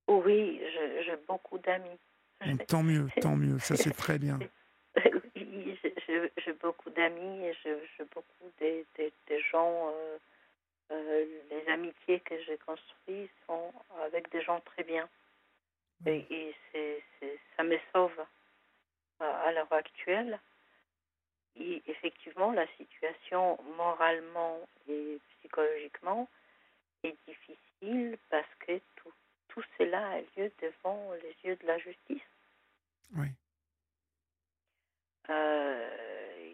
Oui, 0.07 0.59
j'ai 1.05 1.15
beaucoup 1.27 1.57
d'amis. 1.59 1.97
Bon, 2.45 2.57
tant 2.67 2.83
mieux, 2.83 3.07
tant 3.21 3.35
mieux, 3.37 3.59
ça 3.59 3.75
c'est 3.77 3.91
très 3.95 4.19
bien. 4.19 4.39
Oui, 5.65 5.79
j'ai- 6.37 6.53
beaucoup 6.53 6.89
d'amis 6.91 7.45
et 7.45 7.53
j'ai 7.63 8.05
beaucoup 8.13 8.51
de, 8.59 8.85
de- 8.97 9.11
de 9.29 9.37
gens. 9.51 9.89
euh, 9.89 10.17
euh, 10.91 11.25
les 11.49 11.67
amitiés 11.71 12.19
que 12.19 12.37
j'ai 12.43 12.57
construites 12.57 13.31
sont 13.47 13.71
avec 14.03 14.29
des 14.31 14.41
gens 14.41 14.59
très 14.61 14.83
bien. 14.83 15.07
Et, 16.05 16.25
et 16.29 16.55
c'est- 16.71 17.03
c'est- 17.19 17.39
ça 17.55 17.63
me 17.63 17.77
sauve 17.93 18.25
à, 19.19 19.41
à 19.43 19.51
l'heure 19.53 19.71
actuelle. 19.71 20.39
Et 21.55 21.81
effectivement, 21.87 22.51
la 22.51 22.67
situation 22.77 23.57
moralement 23.77 24.59
et 24.89 25.19
psychologiquement 25.39 26.27
est 27.03 27.15
difficile 27.27 28.17
parce 28.29 28.53
que 28.59 28.79
tout, 28.97 29.13
tout 29.49 29.63
cela 29.77 30.07
a 30.09 30.21
lieu 30.21 30.51
devant 30.61 31.13
les 31.23 31.35
yeux 31.43 31.55
de 31.55 31.67
la 31.67 31.77
justice. 31.79 32.21
Oui. 33.15 33.27
Euh, 35.29 36.53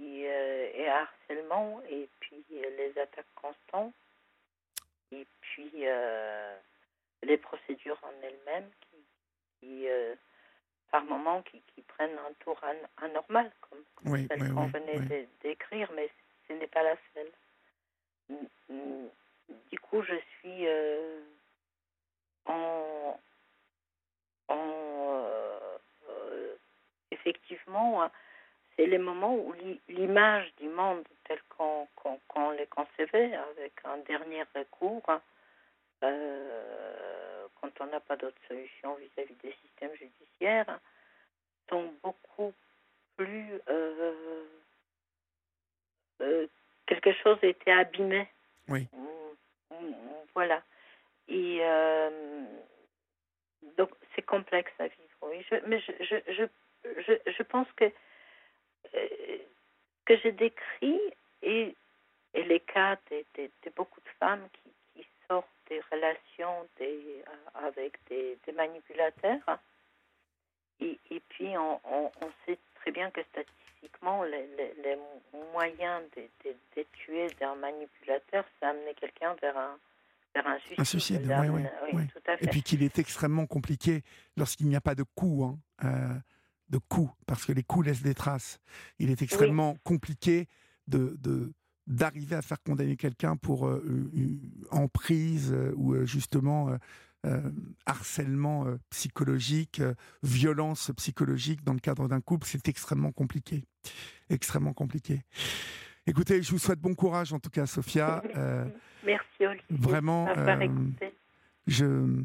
et, 0.00 0.28
euh, 0.28 0.70
et 0.74 0.88
harcèlement, 0.88 1.80
et 1.88 2.08
puis 2.20 2.44
euh, 2.52 2.70
les 2.76 2.98
attaques 2.98 3.26
constantes, 3.34 3.94
et 5.12 5.26
puis 5.40 5.70
les 7.22 7.36
procédures 7.36 7.98
en 8.02 8.12
elles-mêmes 8.22 8.70
qui, 8.80 8.96
qui, 9.60 9.86
par 10.90 11.04
moments, 11.04 11.42
qui, 11.42 11.60
qui 11.74 11.82
prennent 11.82 12.18
un 12.18 12.32
tour 12.40 12.58
an- 12.64 13.04
anormal, 13.04 13.52
comme, 13.60 13.84
comme 13.94 14.12
Oui, 14.12 14.26
celle 14.28 14.42
oui, 14.42 14.48
qu'on 14.54 14.64
oui, 14.64 14.70
venait 14.72 15.28
d'écrire, 15.42 15.90
mais 15.92 16.10
ce 16.48 16.54
n'est 16.54 16.66
pas 16.66 16.82
la 16.82 16.96
seule. 17.14 17.30
Du 19.70 19.78
coup, 19.78 20.02
je 20.02 20.14
suis 20.40 20.66
en 22.46 23.18
euh, 24.50 25.78
euh, 26.08 26.54
effectivement, 27.26 28.02
euh, 28.02 28.08
c'est 28.76 28.86
les 28.86 28.98
moments 28.98 29.34
où 29.34 29.52
l'i- 29.52 29.80
l'image 29.88 30.52
du 30.56 30.68
monde 30.68 31.04
tel 31.24 31.38
qu'on 31.56 31.86
qu'on 32.28 32.50
les 32.52 32.66
concevait, 32.66 33.34
avec 33.34 33.72
un 33.84 33.98
dernier 33.98 34.42
recours, 34.54 35.02
hein, 35.08 35.20
euh, 36.02 37.46
quand 37.60 37.70
on 37.80 37.86
n'a 37.86 38.00
pas 38.00 38.16
d'autre 38.16 38.36
solution 38.48 38.94
vis-à-vis 38.96 39.34
des 39.42 39.54
systèmes 39.62 39.94
judiciaires, 39.94 40.78
sont 41.68 41.92
beaucoup 42.02 42.52
plus... 43.16 43.60
euh, 43.68 44.44
euh, 46.22 46.46
quelque 46.86 47.12
chose 47.22 47.38
a 47.42 47.46
été 47.46 47.70
abîmé. 47.72 48.28
Oui. 48.68 48.88
Mm, 48.92 49.74
mm, 49.76 49.94
Voilà. 50.34 50.62
Et 51.28 51.60
donc, 53.78 53.90
c'est 54.14 54.22
complexe 54.22 54.72
à 54.78 54.88
vivre, 54.88 55.18
oui. 55.22 55.44
Je, 55.50 55.56
mais 55.66 55.80
je, 55.80 55.92
je, 56.00 56.32
je, 56.32 56.42
je, 56.84 57.12
je 57.30 57.42
pense 57.42 57.66
que 57.76 57.84
euh, 58.94 59.38
que 60.04 60.16
j'ai 60.18 60.32
décrit 60.32 61.00
et, 61.42 61.74
et 62.34 62.42
les 62.44 62.60
cas 62.60 62.96
de, 63.10 63.24
de, 63.36 63.50
de 63.64 63.70
beaucoup 63.76 64.00
de 64.00 64.08
femmes 64.18 64.46
qui, 64.52 64.70
qui 65.02 65.06
sortent 65.28 65.46
des 65.68 65.80
relations 65.90 66.66
des, 66.78 67.22
euh, 67.28 67.66
avec 67.66 67.98
des, 68.08 68.38
des 68.46 68.52
manipulateurs. 68.52 69.60
Et, 70.80 70.98
et 71.10 71.20
puis, 71.28 71.56
on, 71.56 71.80
on, 71.84 72.10
on 72.20 72.30
sait 72.44 72.58
très 72.74 72.90
bien 72.90 73.10
que 73.10 73.22
statistiquement, 73.24 74.24
les, 74.24 74.46
les, 74.82 74.98
moyens 75.52 76.02
de, 76.16 76.50
de, 76.76 76.82
tuer 76.92 77.28
d'un 77.40 77.54
manipulateur, 77.54 78.44
c'est 78.58 78.66
amener 78.66 78.94
quelqu'un 78.94 79.34
vers 79.40 79.56
un, 79.56 79.78
vers 80.34 80.46
un 80.46 80.58
suicide. 80.58 80.80
Un 80.80 80.84
suicide, 80.84 81.22
oui, 81.26 81.62
oui, 81.92 82.06
Tout 82.08 82.18
à 82.26 82.36
fait. 82.36 82.44
Et 82.44 82.48
puis 82.48 82.62
qu'il 82.62 82.82
est 82.82 82.98
extrêmement 82.98 83.46
compliqué 83.46 84.02
lorsqu'il 84.36 84.66
n'y 84.66 84.76
a 84.76 84.80
pas 84.80 84.94
de 84.94 85.04
coup, 85.04 85.44
hein, 85.44 85.58
euh, 85.84 86.18
de 86.72 86.78
coup, 86.78 87.10
parce 87.26 87.44
que 87.44 87.52
les 87.52 87.62
coups 87.62 87.86
laissent 87.86 88.02
des 88.02 88.14
traces. 88.14 88.58
Il 88.98 89.10
est 89.10 89.22
extrêmement 89.22 89.76
compliqué 89.84 90.48
de, 90.88 91.16
de 91.20 91.52
d'arriver 91.88 92.36
à 92.36 92.42
faire 92.42 92.62
condamner 92.62 92.96
quelqu'un 92.96 93.36
pour 93.36 93.66
euh, 93.66 93.82
emprise 94.70 95.52
euh, 95.52 95.72
ou 95.76 95.94
euh, 95.94 96.06
justement 96.06 96.76
harcèlement 97.86 98.66
psychologique, 98.90 99.80
violence 100.24 100.90
psychologique 100.96 101.62
dans 101.62 101.72
le 101.72 101.78
cadre 101.78 102.08
d'un 102.08 102.20
couple, 102.20 102.48
c'est 102.48 102.66
extrêmement 102.66 103.12
compliqué. 103.12 103.62
Extrêmement 104.28 104.72
compliqué. 104.72 105.22
Écoutez, 106.04 106.42
je 106.42 106.50
vous 106.50 106.58
souhaite 106.58 106.80
bon 106.80 106.96
courage 106.96 107.32
en 107.32 107.38
tout 107.38 107.50
cas, 107.50 107.66
Sophia. 107.66 108.24
Merci 109.06 109.46
Olivier. 109.46 109.64
Vraiment, 109.70 110.26
je, 111.68 112.24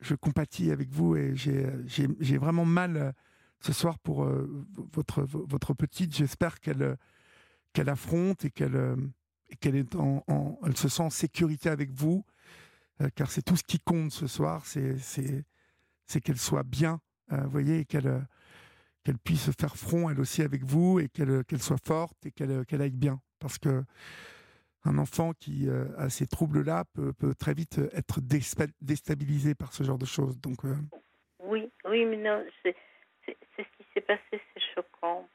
je 0.00 0.14
compatis 0.14 0.70
avec 0.70 0.88
vous 0.88 1.14
et 1.14 1.34
j'ai 1.36 2.38
vraiment 2.38 2.64
mal 2.64 3.12
ce 3.60 3.72
soir 3.72 3.98
pour 3.98 4.28
votre, 4.92 5.22
votre 5.22 5.74
petite. 5.74 6.14
J'espère 6.14 6.60
qu'elle 6.60 6.96
qu'elle 7.72 7.88
affronte 7.88 8.44
et 8.44 8.50
qu'elle 8.50 8.76
euh, 8.76 8.96
qu'elle 9.60 9.76
est 9.76 9.94
en, 9.94 10.58
elle 10.66 10.76
se 10.76 10.88
sent 10.88 11.02
en 11.02 11.10
sécurité 11.10 11.70
avec 11.70 11.90
vous, 11.90 12.24
euh, 13.00 13.08
car 13.14 13.30
c'est 13.30 13.42
tout 13.42 13.56
ce 13.56 13.62
qui 13.62 13.78
compte 13.78 14.10
ce 14.12 14.26
soir, 14.26 14.66
c'est 14.66 15.44
qu'elle 16.22 16.38
soit 16.38 16.64
bien, 16.64 17.00
euh, 17.32 17.40
vous 17.44 17.50
voyez, 17.50 17.80
et 17.80 17.84
qu'elle 17.84 18.26
qu'elle 19.04 19.18
puisse 19.18 19.50
faire 19.58 19.76
front 19.76 20.10
elle 20.10 20.20
aussi 20.20 20.42
avec 20.42 20.64
vous 20.64 20.98
et 20.98 21.08
qu'elle 21.08 21.44
qu'elle 21.44 21.62
soit 21.62 21.82
forte 21.82 22.26
et 22.26 22.32
qu'elle 22.32 22.66
qu'elle 22.66 22.82
aille 22.82 22.90
bien, 22.90 23.20
parce 23.38 23.58
que 23.58 23.84
un 24.84 24.98
enfant 24.98 25.32
qui 25.32 25.68
a 25.68 26.08
ces 26.08 26.26
troubles-là 26.26 26.84
peut, 26.92 27.12
peut, 27.12 27.34
très 27.34 27.52
vite 27.52 27.78
être 27.92 28.20
déstabilisé 28.80 29.54
par 29.54 29.72
ce 29.72 29.82
genre 29.82 29.98
de 29.98 30.06
choses. 30.06 30.40
Donc 30.40 30.62
oui, 31.40 31.70
oui, 31.88 32.04
mais 32.04 32.16
non, 32.16 32.44
c'est 33.56 33.62
ce 33.62 33.76
qui 33.76 33.86
s'est 33.94 34.00
passé, 34.00 34.22
c'est 34.32 34.62
choquant 34.74 35.28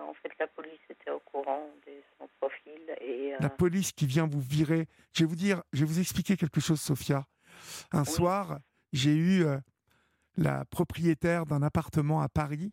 en 0.00 0.14
fait, 0.14 0.30
la 0.38 0.46
police 0.46 0.80
était 0.88 1.10
au 1.10 1.20
courant 1.20 1.68
de 1.86 1.92
son 2.18 2.28
profil. 2.38 2.80
Et, 3.00 3.34
euh, 3.34 3.38
La 3.40 3.50
police 3.50 3.92
qui 3.92 4.06
vient 4.06 4.26
vous 4.26 4.40
virer. 4.40 4.88
Je 5.12 5.24
vais 5.24 5.28
vous 5.28 5.36
dire, 5.36 5.62
je 5.72 5.80
vais 5.80 5.86
vous 5.86 6.00
expliquer 6.00 6.36
quelque 6.36 6.60
chose, 6.60 6.80
Sophia. 6.80 7.26
Un 7.92 8.04
soir, 8.04 8.58
j'ai 8.92 9.14
eu 9.14 9.44
euh, 9.44 9.58
la 10.36 10.64
propriétaire 10.66 11.46
d'un 11.46 11.62
appartement 11.62 12.20
à 12.20 12.28
Paris 12.28 12.72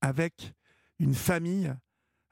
avec 0.00 0.52
une 0.98 1.14
famille. 1.14 1.74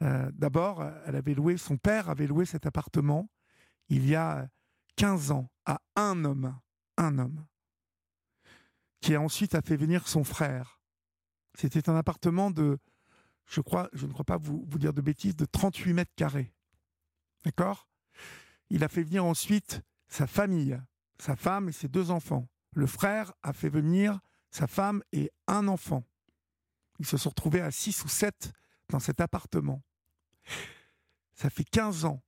Euh, 0.03 0.30
d'abord, 0.32 0.84
elle 1.07 1.16
avait 1.16 1.34
loué, 1.34 1.57
son 1.57 1.76
père 1.76 2.09
avait 2.09 2.26
loué 2.26 2.45
cet 2.45 2.66
appartement 2.66 3.28
il 3.89 4.09
y 4.09 4.14
a 4.14 4.47
15 4.97 5.30
ans 5.30 5.51
à 5.64 5.80
un 5.97 6.24
homme, 6.24 6.59
un 6.99 7.18
homme, 7.18 7.47
qui 9.01 9.16
ensuite 9.16 9.55
a 9.55 9.62
fait 9.62 9.76
venir 9.76 10.07
son 10.09 10.24
frère. 10.24 10.78
C'était 11.59 11.91
un 11.91 11.97
appartement 11.97 12.53
de 12.53 12.79
je, 13.47 13.61
crois, 13.61 13.89
je 13.93 14.07
ne 14.07 14.13
crois 14.13 14.25
pas 14.25 14.37
vous, 14.37 14.65
dire 14.79 14.93
de 14.93 15.01
bêtises, 15.01 15.35
de 15.35 15.45
38 15.45 15.93
mètres 15.93 16.15
carrés. 16.15 16.53
D'accord? 17.45 17.89
Il 18.71 18.85
a 18.85 18.89
fait 18.89 19.03
venir 19.03 19.25
ensuite 19.25 19.81
sa 20.07 20.27
famille, 20.27 20.81
sa 21.19 21.35
femme 21.35 21.69
et 21.69 21.73
ses 21.73 21.89
deux 21.89 22.11
enfants. 22.11 22.49
Le 22.75 22.87
frère 22.87 23.33
a 23.43 23.53
fait 23.53 23.71
venir 23.71 24.21
sa 24.51 24.67
femme 24.69 25.03
et 25.13 25.33
un 25.49 25.67
enfant. 25.67 26.05
Ils 27.01 27.07
se 27.07 27.17
sont 27.17 27.31
retrouvés 27.31 27.61
à 27.61 27.71
6 27.71 28.05
ou 28.05 28.09
7 28.09 28.53
dans 28.89 29.01
cet 29.01 29.21
appartement. 29.21 29.83
Ça 31.35 31.51
fait 31.51 31.65
15 31.65 32.05
ans 32.05 32.23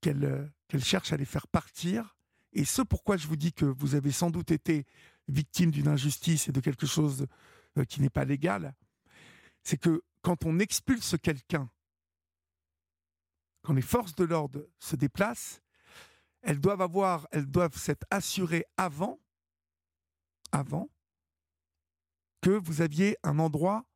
qu'elle 0.00 0.52
qu'elle 0.68 0.84
cherche 0.84 1.12
à 1.12 1.16
les 1.16 1.24
faire 1.26 1.46
partir. 1.48 2.16
Et 2.52 2.64
ce 2.64 2.80
pourquoi 2.82 3.16
je 3.16 3.26
vous 3.26 3.36
dis 3.36 3.52
que 3.52 3.64
vous 3.64 3.94
avez 3.94 4.10
sans 4.10 4.30
doute 4.30 4.50
été 4.50 4.86
victime 5.28 5.70
d'une 5.70 5.88
injustice 5.88 6.48
et 6.48 6.52
de 6.52 6.60
quelque 6.60 6.86
chose 6.86 7.26
euh, 7.78 7.84
qui 7.84 8.00
n'est 8.00 8.10
pas 8.10 8.24
légal, 8.24 8.74
c'est 9.62 9.78
que 9.78 10.02
quand 10.22 10.44
on 10.44 10.58
expulse 10.58 11.16
quelqu'un, 11.22 11.70
quand 13.62 13.72
les 13.72 13.82
forces 13.82 14.14
de 14.14 14.24
l'ordre 14.24 14.68
se 14.78 14.96
déplacent, 14.96 15.62
elles 16.42 16.60
doivent 16.60 16.82
avoir, 16.82 17.28
elles 17.30 17.46
doivent 17.46 17.76
s'être 17.76 18.06
assurées 18.10 18.64
avant, 18.76 19.20
avant 20.50 20.90
que 22.40 22.50
vous 22.50 22.80
aviez 22.80 23.16
un 23.22 23.38
endroit 23.38 23.86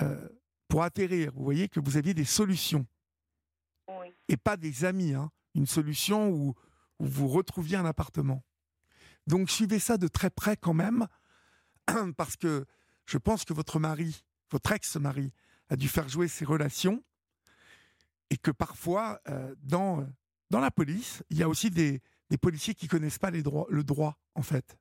euh, 0.00 0.28
pour 0.68 0.82
atterrir. 0.82 1.32
Vous 1.34 1.44
voyez 1.44 1.68
que 1.68 1.80
vous 1.80 1.96
aviez 1.96 2.14
des 2.14 2.24
solutions 2.24 2.86
et 4.28 4.36
pas 4.36 4.56
des 4.56 4.84
amis. 4.84 5.12
Hein. 5.12 5.30
Une 5.54 5.66
solution 5.66 6.30
où, 6.30 6.54
où 6.98 7.06
vous 7.06 7.28
retrouviez 7.28 7.76
un 7.76 7.84
appartement. 7.84 8.42
Donc 9.26 9.50
suivez 9.50 9.78
ça 9.78 9.96
de 9.96 10.08
très 10.08 10.30
près 10.30 10.56
quand 10.56 10.74
même, 10.74 11.06
parce 12.16 12.36
que 12.36 12.66
je 13.06 13.18
pense 13.18 13.44
que 13.44 13.52
votre 13.52 13.78
mari 13.78 14.24
votre 14.54 14.70
ex-mari 14.72 15.32
a 15.68 15.76
dû 15.76 15.88
faire 15.88 16.08
jouer 16.08 16.28
ses 16.28 16.44
relations 16.44 17.02
et 18.30 18.36
que 18.36 18.52
parfois, 18.52 19.20
euh, 19.28 19.54
dans, 19.62 20.06
dans 20.50 20.60
la 20.60 20.70
police, 20.70 21.24
il 21.28 21.38
y 21.38 21.42
a 21.42 21.48
aussi 21.48 21.70
des, 21.70 22.00
policiers 22.40 22.74
qui 22.74 22.88
connaissent 22.88 23.18
pas 23.18 23.30
le 23.30 23.82
droit, 23.84 24.18
en 24.34 24.42
fait. 24.42 24.76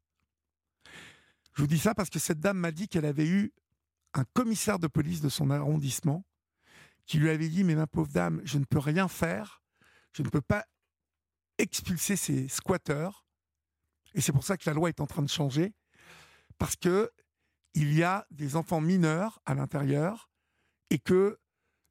Je 1.53 1.61
vous 1.61 1.67
dis 1.67 1.77
ça 1.77 1.93
parce 1.93 2.09
que 2.09 2.17
cette 2.17 2.39
dame 2.39 2.57
m'a 2.57 2.71
dit 2.71 2.87
qu'elle 2.87 3.05
avait 3.05 3.27
eu 3.27 3.53
un 4.15 4.23
commissaire 4.33 4.79
de 4.79 4.87
police 4.87 5.21
de 5.21 5.29
son 5.29 5.51
arrondissement 5.51 6.25
qui 7.05 7.17
lui 7.17 7.29
avait 7.29 7.49
dit 7.49 7.63
Mais 7.63 7.75
ma 7.75 7.85
pauvre 7.85 8.11
dame, 8.11 8.41
je 8.43 8.57
ne 8.57 8.65
peux 8.65 8.79
rien 8.79 9.07
faire, 9.07 9.61
je 10.13 10.23
ne 10.23 10.29
peux 10.29 10.41
pas 10.41 10.65
expulser 11.59 12.15
ces 12.15 12.47
squatteurs. 12.47 13.22
Et 14.14 14.22
c'est 14.22 14.32
pour 14.32 14.43
ça 14.43 14.57
que 14.57 14.70
la 14.70 14.74
loi 14.74 14.89
est 14.89 14.99
en 14.99 15.07
train 15.07 15.22
de 15.22 15.30
changer. 15.30 15.74
Parce 16.57 16.76
que 16.76 17.11
il 17.74 17.93
y 17.93 18.03
a 18.03 18.28
des 18.30 18.55
enfants 18.55 18.82
mineurs 18.82 19.39
à 19.45 19.55
l'intérieur 19.55 20.30
et 20.91 20.99
que 20.99 21.39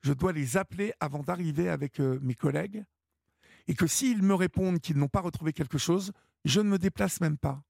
je 0.02 0.12
dois 0.12 0.32
les 0.32 0.56
appeler 0.56 0.92
avant 1.00 1.22
d'arriver 1.22 1.68
avec 1.68 2.00
euh, 2.00 2.18
mes 2.22 2.34
collègues 2.34 2.84
et 3.68 3.74
que 3.74 3.86
s'ils 3.86 4.22
me 4.22 4.34
répondent 4.34 4.80
qu'ils 4.80 4.98
n'ont 4.98 5.08
pas 5.08 5.20
retrouvé 5.20 5.52
quelque 5.52 5.78
chose, 5.78 6.12
je 6.44 6.60
ne 6.60 6.68
me 6.68 6.78
déplace 6.78 7.20
même 7.20 7.38
pas. 7.38 7.62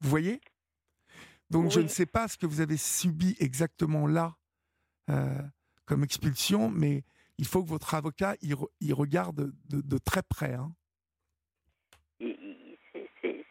Vous 0.00 0.10
voyez? 0.10 0.40
Donc 1.50 1.70
je 1.70 1.80
ne 1.80 1.88
sais 1.88 2.06
pas 2.06 2.28
ce 2.28 2.38
que 2.38 2.46
vous 2.46 2.60
avez 2.60 2.76
subi 2.76 3.36
exactement 3.38 4.06
là 4.06 4.36
euh, 5.10 5.42
comme 5.84 6.04
expulsion, 6.04 6.70
mais 6.70 7.04
il 7.38 7.46
faut 7.46 7.62
que 7.62 7.68
votre 7.68 7.94
avocat 7.94 8.36
y, 8.40 8.92
regarde 8.92 9.52
de, 9.68 9.98
très 9.98 10.22
près. 10.22 10.54
Hein. 10.54 10.74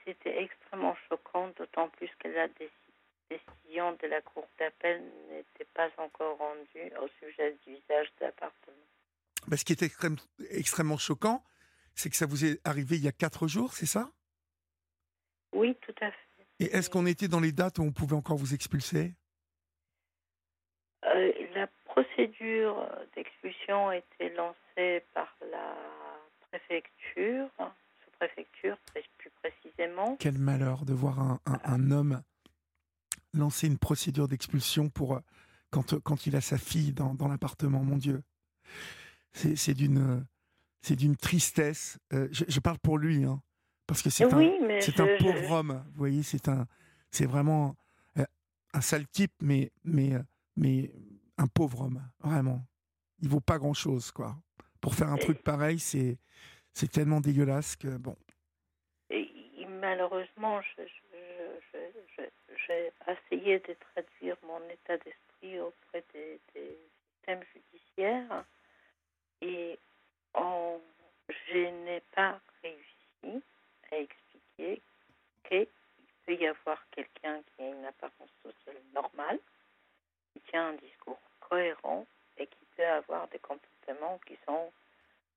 C'était 0.06 0.31
extrêmement 0.44 0.96
choquant, 1.10 1.52
d'autant 1.58 1.90
plus 1.90 2.10
qu'elle 2.20 2.38
a 2.38 2.48
décidé 2.48 2.72
décision 3.32 3.94
de 4.02 4.08
la 4.08 4.22
Cour 4.22 4.48
d'appel 4.60 5.02
n'était 5.30 5.70
pas 5.74 5.90
encore 5.98 6.38
rendue 6.38 6.92
au 7.02 7.08
sujet 7.20 7.58
du 7.66 7.74
usage 7.74 8.08
d'appartement. 8.20 8.76
Mais 9.48 9.58
ce 9.58 9.66
qui 9.66 9.74
est 9.74 9.82
extrêmement 10.52 10.98
choquant, 10.98 11.44
c'est 11.96 12.10
que 12.10 12.16
ça 12.16 12.26
vous 12.26 12.46
est 12.46 12.60
arrivé 12.66 12.98
il 12.98 13.04
y 13.04 13.08
a 13.08 13.12
quatre 13.12 13.48
jours, 13.48 13.74
c'est 13.74 13.86
ça? 13.86 14.12
Oui, 15.54 15.76
tout 15.82 15.96
à 16.02 16.12
fait. 16.12 16.46
Et 16.60 16.66
est-ce 16.66 16.90
qu'on 16.90 17.06
était 17.06 17.28
dans 17.28 17.40
les 17.40 17.52
dates 17.52 17.80
où 17.80 17.84
on 17.84 17.92
pouvait 17.92 18.16
encore 18.16 18.38
vous 18.38 18.54
expulser? 18.54 19.14
Euh, 21.06 21.32
La 21.56 21.68
procédure 21.86 22.88
d'expulsion 23.16 23.90
a 23.90 23.98
été 23.98 24.30
lancée 24.30 25.04
par 25.14 25.36
la 25.50 25.76
préfecture, 26.50 27.50
sous-préfecture 28.22 28.78
plus 29.18 29.32
précisément. 29.42 30.16
Quel 30.20 30.38
malheur 30.38 30.86
de 30.86 30.94
voir 30.94 31.20
un, 31.20 31.40
un 31.46 31.92
homme 31.92 32.22
lancer 33.34 33.68
une 33.68 33.78
procédure 33.78 34.28
d'expulsion 34.28 34.90
pour 34.90 35.16
euh, 35.16 35.20
quand, 35.70 36.00
quand 36.02 36.28
il 36.28 36.36
a 36.36 36.42
sa 36.42 36.58
fille 36.58 36.94
dans, 36.94 37.14
dans 37.14 37.28
l'appartement, 37.28 37.84
mon 37.84 37.98
Dieu. 37.98 38.22
C'est 39.34 39.74
d'une 39.74 40.26
c'est 40.82 40.96
d'une 40.96 41.16
tristesse. 41.16 42.00
Euh, 42.12 42.28
je, 42.32 42.60
parle 42.60 42.80
pour 42.80 42.98
lui, 42.98 43.24
hein, 43.24 43.42
parce 43.88 44.02
que 44.02 44.10
c'est 44.10 44.26
un, 44.34 44.80
c'est 44.82 45.00
un 45.00 45.08
pauvre 45.20 45.52
homme. 45.52 45.84
Vous 45.92 45.98
voyez, 45.98 46.24
c'est 46.24 46.50
un, 46.50 46.68
c'est 47.12 47.28
vraiment 47.28 47.78
euh, 48.18 48.26
un 48.74 48.82
sale 48.82 49.08
type, 49.08 49.32
mais, 49.42 49.72
mais, 49.86 50.14
mais 50.58 50.92
un 51.38 51.48
pauvre 51.48 51.82
homme, 51.82 52.02
vraiment. 52.20 52.68
Il 53.22 53.30
vaut 53.30 53.40
pas 53.40 53.60
grand 53.60 53.76
chose, 53.76 54.12
quoi. 54.12 54.36
Pour 54.82 54.96
faire 54.96 55.10
un 55.10 55.18
truc 55.18 55.44
pareil, 55.44 55.80
c'est, 55.80 56.18
c'est 56.74 56.92
tellement 56.92 57.22
dégueulasse 57.22 57.76
que 57.76 57.98
bon. 57.98 58.16
Malheureusement, 59.82 60.62
j'ai 62.68 62.92
essayé 63.08 63.60
de 63.60 63.74
traduire 63.74 64.38
mon 64.46 64.62
état 64.70 64.96
d'esprit 64.98 65.60
auprès 65.60 66.04
des, 66.14 66.40
systèmes 67.16 67.44
judiciaires 67.54 68.46
et 69.42 69.80
je 71.54 71.58
n'ai 71.86 72.02
pas 72.16 72.40
réussi 72.62 73.44
à 73.92 73.98
expliquer 73.98 74.82
qu'il 75.48 75.68
peut 76.26 76.36
y 76.36 76.48
avoir 76.48 76.84
quelqu'un 76.92 77.42
qui 77.42 77.64
a 77.64 77.70
une 77.70 77.86
apparence 77.86 78.30
sociale 78.44 78.82
normale, 78.94 79.40
tient 80.50 80.70
un 80.70 80.74
discours 80.74 81.20
cohérent 81.40 82.06
et 82.38 82.46
qui 82.48 82.66
peut 82.76 82.86
avoir 82.86 83.28
des 83.30 83.40
comportements 83.40 84.20
qui 84.28 84.38
sont 84.46 84.72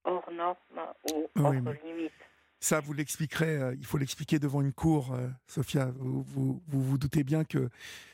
hors 0.04 0.30
normes 0.32 0.56
ou 1.12 1.28
hors 1.36 1.50
Oui, 1.50 1.60
mais- 1.60 1.80
limite. 1.84 2.12
Ça, 2.60 2.80
vous 2.80 2.94
l'expliquerez, 2.94 3.56
euh, 3.56 3.74
il 3.78 3.84
faut 3.84 3.98
l'expliquer 3.98 4.38
devant 4.38 4.62
une 4.62 4.72
cour, 4.72 5.12
euh, 5.12 5.28
Sophia. 5.46 5.86
Vous, 5.96 6.22
vous 6.22 6.62
vous 6.66 6.80
vous 6.82 6.96
doutez 6.98 7.22
bien 7.22 7.44
que 7.44 7.68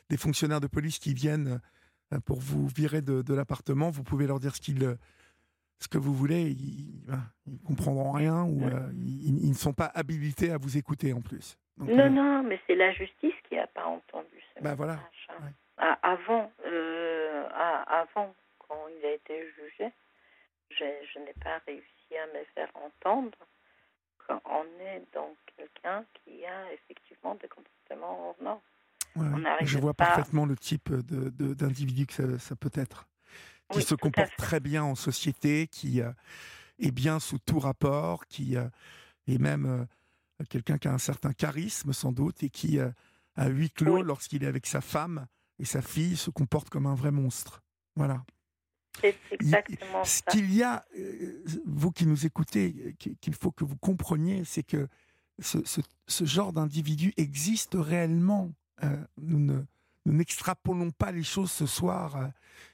des 0.08 0.16
fonctionnaires 0.16 0.60
de 0.60 0.66
police 0.66 0.98
qui 0.98 1.14
viennent 1.14 1.60
euh, 2.12 2.18
pour 2.20 2.40
vous 2.40 2.66
virer 2.66 3.00
de, 3.00 3.22
de 3.22 3.34
l'appartement, 3.34 3.90
vous 3.90 4.02
pouvez 4.02 4.26
leur 4.26 4.40
dire 4.40 4.56
ce, 4.56 4.60
qu'ils, 4.60 4.96
ce 5.78 5.86
que 5.86 5.98
vous 5.98 6.12
voulez, 6.12 6.50
ils, 6.50 7.00
ben, 7.06 7.22
ils 7.46 7.60
comprendront 7.60 8.10
rien 8.10 8.42
ou 8.42 8.60
ils, 8.92 9.38
ils 9.44 9.48
ne 9.50 9.54
sont 9.54 9.72
pas 9.72 9.92
habilités 9.94 10.50
à 10.50 10.58
vous 10.58 10.76
écouter 10.76 11.12
en 11.12 11.20
plus. 11.20 11.56
Donc, 11.76 11.90
Non, 11.90 12.10
non, 12.10 12.42
mais 12.42 12.58
c'est 12.66 12.74
la 12.74 12.90
justice 12.92 13.34
qui 13.48 13.54
n'a 13.54 13.68
pas 13.68 13.86
entendu 13.86 14.26
ce 14.56 14.62
Bah, 14.64 14.74
voilà, 14.74 14.94
message. 14.94 15.28
hein. 15.28 15.44
ouais. 15.44 15.52
Ah, 15.76 15.98
avant, 16.02 16.50
ah, 17.54 18.00
avant, 18.00 18.34
quand 18.58 18.80
il 18.98 19.06
a 19.06 19.12
été 19.14 19.44
jugé, 19.54 19.92
je, 20.70 21.18
n'ai 21.18 21.32
pas 21.42 21.58
réussi 21.66 22.16
à 22.16 22.26
me 22.26 22.44
faire 22.54 22.70
entendre 22.74 23.36
qu'on 24.26 24.64
est 24.80 25.02
dans 25.12 25.34
quelqu'un 25.56 26.04
qui 26.24 26.44
a 26.46 26.72
effectivement 26.72 27.34
des 27.36 27.48
comportements 27.48 28.28
hors 28.30 28.36
normes. 28.42 28.60
ouais, 29.16 29.44
on 29.60 29.64
je 29.64 29.78
vois 29.78 29.94
pas- 29.94 30.06
parfaitement 30.06 30.46
le 30.46 30.56
type 30.56 30.90
de, 30.92 31.30
de- 31.30 31.54
d'individu 31.54 32.06
que 32.06 32.14
ça, 32.14 32.38
ça 32.38 32.56
peut 32.56 32.70
être, 32.74 33.08
qui 33.70 33.78
Oui, 33.78 33.84
se 33.84 33.94
comporte 33.94 34.34
très 34.36 34.60
bien 34.60 34.84
en 34.84 34.94
société, 34.94 35.66
qui 35.66 36.00
euh, 36.00 36.12
est 36.78 36.92
bien 36.92 37.18
sous 37.20 37.38
tout 37.38 37.58
rapport, 37.58 38.26
qui 38.26 38.56
euh, 38.56 38.68
est 39.26 39.38
même 39.38 39.66
euh, 40.40 40.44
quelqu'un 40.48 40.78
qui 40.78 40.88
a 40.88 40.92
un 40.92 40.98
certain 40.98 41.32
charisme 41.32 41.92
sans 41.92 42.12
doute 42.12 42.42
et 42.42 42.50
qui, 42.50 42.78
à 43.36 43.48
huis 43.48 43.70
clos, 43.70 43.96
Oui. 43.98 44.02
lorsqu'il 44.04 44.44
est 44.44 44.46
avec 44.48 44.66
sa 44.66 44.80
femme 44.80 45.26
et 45.58 45.64
sa 45.64 45.82
fille, 45.82 46.16
se 46.16 46.30
comporte 46.30 46.70
comme 46.70 46.86
un 46.86 46.94
vrai 46.94 47.10
monstre. 47.10 47.62
Voilà. 47.96 48.24
C'est 49.00 49.16
exactement 49.30 50.04
Ce 50.04 50.22
qu'il 50.30 50.52
y 50.54 50.62
a, 50.62 50.84
euh, 50.98 51.42
vous 51.66 51.90
qui 51.90 52.06
nous 52.06 52.26
écoutez, 52.26 52.94
qu'il 52.98 53.34
faut 53.34 53.50
que 53.50 53.64
vous 53.64 53.76
compreniez, 53.76 54.44
c'est 54.44 54.62
que 54.62 54.88
ce, 55.38 55.58
ce- 55.64 55.80
ce 56.06 56.24
genre 56.24 56.52
d'individu 56.52 57.12
existe 57.16 57.74
réellement. 57.74 58.52
Euh, 58.82 58.96
nous 59.20 59.38
ne 59.38 59.62
nous 60.06 60.14
n'extrapolons 60.14 60.90
pas 60.92 61.12
les 61.12 61.22
choses 61.22 61.50
ce 61.52 61.66
soir. 61.66 62.16
euh, 62.16 62.26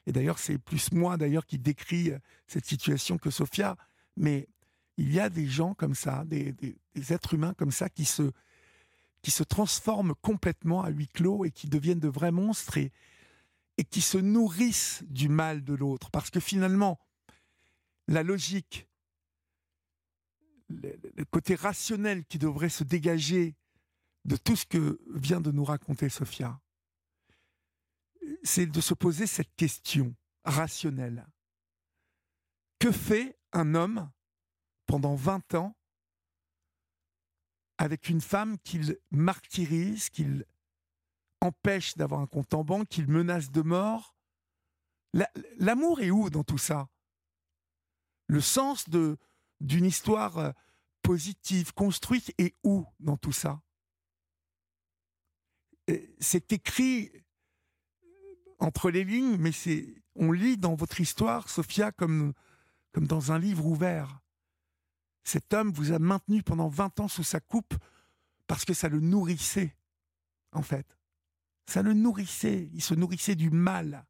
et 0.06 0.12
d'ailleurs, 0.12 0.38
c'est 0.38 0.58
plus 0.58 0.92
moi 0.92 1.16
d'ailleurs 1.16 1.44
qui 1.44 1.58
décrit 1.58 2.10
euh, 2.12 2.18
cette 2.46 2.64
situation 2.66 3.18
que 3.18 3.30
Sophia. 3.30 3.76
Mais 4.16 4.48
il 4.96 5.12
y 5.12 5.18
a 5.20 5.28
des 5.28 5.46
gens 5.46 5.74
comme 5.74 5.94
ça, 5.94 6.24
des, 6.24 6.52
des- 6.52 6.76
des 6.94 7.12
êtres 7.12 7.34
humains 7.34 7.52
comme 7.54 7.72
ça 7.72 7.88
qui 7.88 8.04
se 8.04 8.30
qui 9.22 9.30
se 9.32 9.42
transforment 9.42 10.14
complètement 10.22 10.82
à 10.82 10.90
huis 10.90 11.08
clos 11.08 11.44
et 11.44 11.50
qui 11.50 11.66
deviennent 11.68 11.98
de 11.98 12.08
vrais 12.08 12.30
monstres 12.30 12.78
et, 12.78 12.92
et 13.79 13.85
qui 13.85 14.01
se 14.01 14.18
nourrissent 14.18 15.03
du 15.09 15.29
mal 15.29 15.64
de 15.64 15.74
l'autre. 15.74 16.11
Parce 16.11 16.31
que 16.31 16.41
finalement, 16.41 16.99
la 18.09 18.22
logique, 18.22 18.89
le, 20.68 20.99
le 21.14 21.24
côté 21.24 21.55
rationnel 21.55 22.24
qui 22.24 22.39
devrait 22.39 22.68
se 22.68 22.85
dégager 22.85 23.55
de 24.24 24.37
tout 24.37 24.57
ce 24.57 24.66
que 24.66 25.01
vient 25.14 25.41
de 25.41 25.53
nous 25.53 25.64
raconter 25.64 26.09
Sophia, 26.09 26.61
c'est 28.43 28.66
de 28.66 28.81
se 28.81 28.95
poser 28.95 29.27
cette 29.27 29.55
question 29.57 30.14
rationnelle. 30.45 31.27
Que 32.79 32.93
fait 32.93 33.39
un 33.53 33.74
homme 33.74 34.11
pendant 34.87 35.14
20 35.14 35.55
ans 35.55 35.77
avec 37.79 38.09
une 38.09 38.20
femme 38.20 38.59
qu'il 38.59 38.99
martyrise, 39.11 40.09
qu'il 40.11 40.47
empêche 41.41 41.97
d'avoir 41.97 42.20
un 42.20 42.26
compte 42.26 42.55
en 42.55 42.64
banque, 42.64 42.89
qu'il 42.89 43.09
menace 43.09 43.51
de 43.51 43.62
mort 43.62 44.16
La- 45.12 45.30
L'amour 45.59 46.01
est 46.01 46.11
où 46.11 46.30
dans 46.30 46.45
tout 46.45 46.59
ça? 46.59 46.89
Le 48.26 48.41
sens 48.41 48.89
de 48.89 49.16
d'une 49.61 49.87
histoire 49.87 50.37
euh, 50.39 50.51
positive, 51.03 51.72
construite, 51.72 52.34
est 52.39 52.55
où 52.62 52.84
dans 53.01 53.16
tout 53.16 53.32
ça? 53.32 53.62
Et 55.87 56.14
C'est 56.20 56.53
écrit 56.53 57.11
entre 58.59 58.91
les 58.91 59.05
lignes, 59.05 59.37
mais 59.39 59.53
c'est 59.53 60.03
on 60.14 60.32
lit 60.32 60.57
dans 60.57 60.74
votre 60.74 61.01
histoire, 61.01 61.49
Sophia, 61.49 61.93
comme, 61.93 62.32
comme 62.93 63.07
dans 63.07 63.30
un 63.32 63.39
livre 63.39 63.66
ouvert. 63.66 64.20
Cet 65.24 65.53
homme 65.53 65.72
vous 65.72 65.93
a 65.93 65.99
maintenu 65.99 66.43
pendant 66.43 66.68
20 66.68 67.01
ans 67.01 67.09
sous 67.09 67.24
sa 67.24 67.41
coupe 67.41 67.74
parce 68.47 68.64
que 68.64 68.72
ça 68.74 68.89
le 68.89 69.01
nourrissait, 69.01 69.76
en 70.53 70.62
fait. 70.62 70.95
Ça 71.66 71.82
le 71.82 71.94
nourrissait, 71.94 72.70
il 72.72 72.82
se 72.82 72.94
nourrissait 72.94 73.34
du 73.34 73.50
mal. 73.50 74.06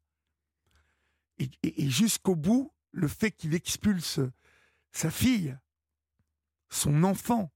Et, 1.39 1.89
jusqu'au 1.89 2.35
bout, 2.35 2.73
le 2.91 3.07
fait 3.07 3.31
qu'il 3.31 3.53
expulse 3.53 4.19
sa 4.91 5.11
fille, 5.11 5.57
son 6.69 7.03
enfant, 7.03 7.51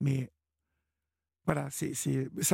mais 0.00 0.30
voilà, 1.44 1.70
c'est, 1.70 1.94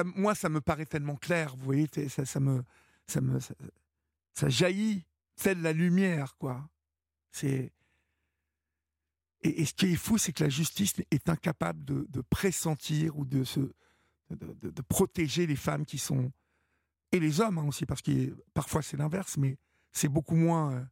moi, 0.05 0.35
ça 0.35 0.49
me 0.49 0.61
paraît 0.61 0.87
tellement 0.87 1.17
clair, 1.17 1.57
vous 1.57 1.65
voyez, 1.65 1.89
ça, 2.09 2.25
ça 2.25 2.41
me, 2.41 2.63
ça 3.07 3.21
me, 3.21 3.39
ça, 3.41 3.55
ça 4.35 4.49
jaillit 4.49 5.07
telle 5.37 5.63
la 5.63 5.73
lumière, 5.73 6.37
quoi. 6.37 6.69
C'est 7.33 7.73
et, 9.43 9.65
ce 9.65 9.73
qui 9.73 9.87
est 9.93 9.97
fou, 9.97 10.19
c'est 10.19 10.33
que 10.33 10.45
la 10.45 10.51
justice 10.51 10.95
est 11.11 11.29
incapable 11.29 11.83
de 11.85 12.21
pressentir 12.21 13.19
ou 13.19 13.25
de, 13.25 13.43
se, 13.43 13.73
de, 14.31 14.83
protéger 14.83 15.47
les 15.47 15.57
femmes 15.57 15.85
qui 15.85 15.99
sont 15.99 16.33
et 17.13 17.21
les 17.21 17.41
hommes 17.41 17.59
hein, 17.59 17.67
aussi, 17.67 17.87
parce 17.87 18.03
que 18.03 18.37
parfois 18.55 18.83
c'est 18.83 18.97
l'inverse, 18.97 19.37
mais 19.37 19.59
c'est 19.93 20.09
beaucoup 20.09 20.37
moins 20.37 20.75
euh, 20.75 20.85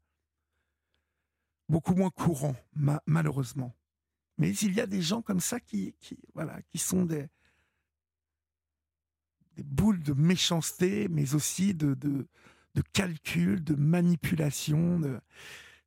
beaucoup 1.68 1.94
moins 1.94 2.10
courant, 2.10 2.56
ma- 2.74 3.02
malheureusement. 3.06 3.74
Mais 4.38 4.50
il 4.50 4.74
y 4.74 4.80
a 4.80 4.86
des 4.86 5.02
gens 5.02 5.22
comme 5.22 5.40
ça 5.40 5.60
qui, 5.60 5.94
qui 6.00 6.18
voilà, 6.34 6.60
qui 6.62 6.78
sont 6.78 7.04
des 7.04 7.28
boules 9.64 10.02
de 10.02 10.12
méchanceté, 10.12 11.08
mais 11.08 11.34
aussi 11.34 11.74
de, 11.74 11.94
de, 11.94 12.26
calcul, 12.92 13.62
de 13.64 13.74
manipulation. 13.74 15.00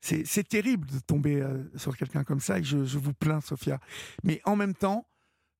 C'est 0.02 0.47
terrible 0.47 0.88
de 0.89 0.99
tomber 0.99 1.41
euh, 1.41 1.64
sur 1.78 1.95
quelqu'un 1.95 2.26
comme 2.26 2.41
ça 2.41 2.60
et 2.60 2.64
je, 2.64 2.84
je 2.84 2.97
vous 2.97 3.14
plains, 3.14 3.39
Sophia. 3.39 3.80
Mais 4.24 4.41
en 4.43 4.58
même 4.58 4.76
temps, 4.76 5.08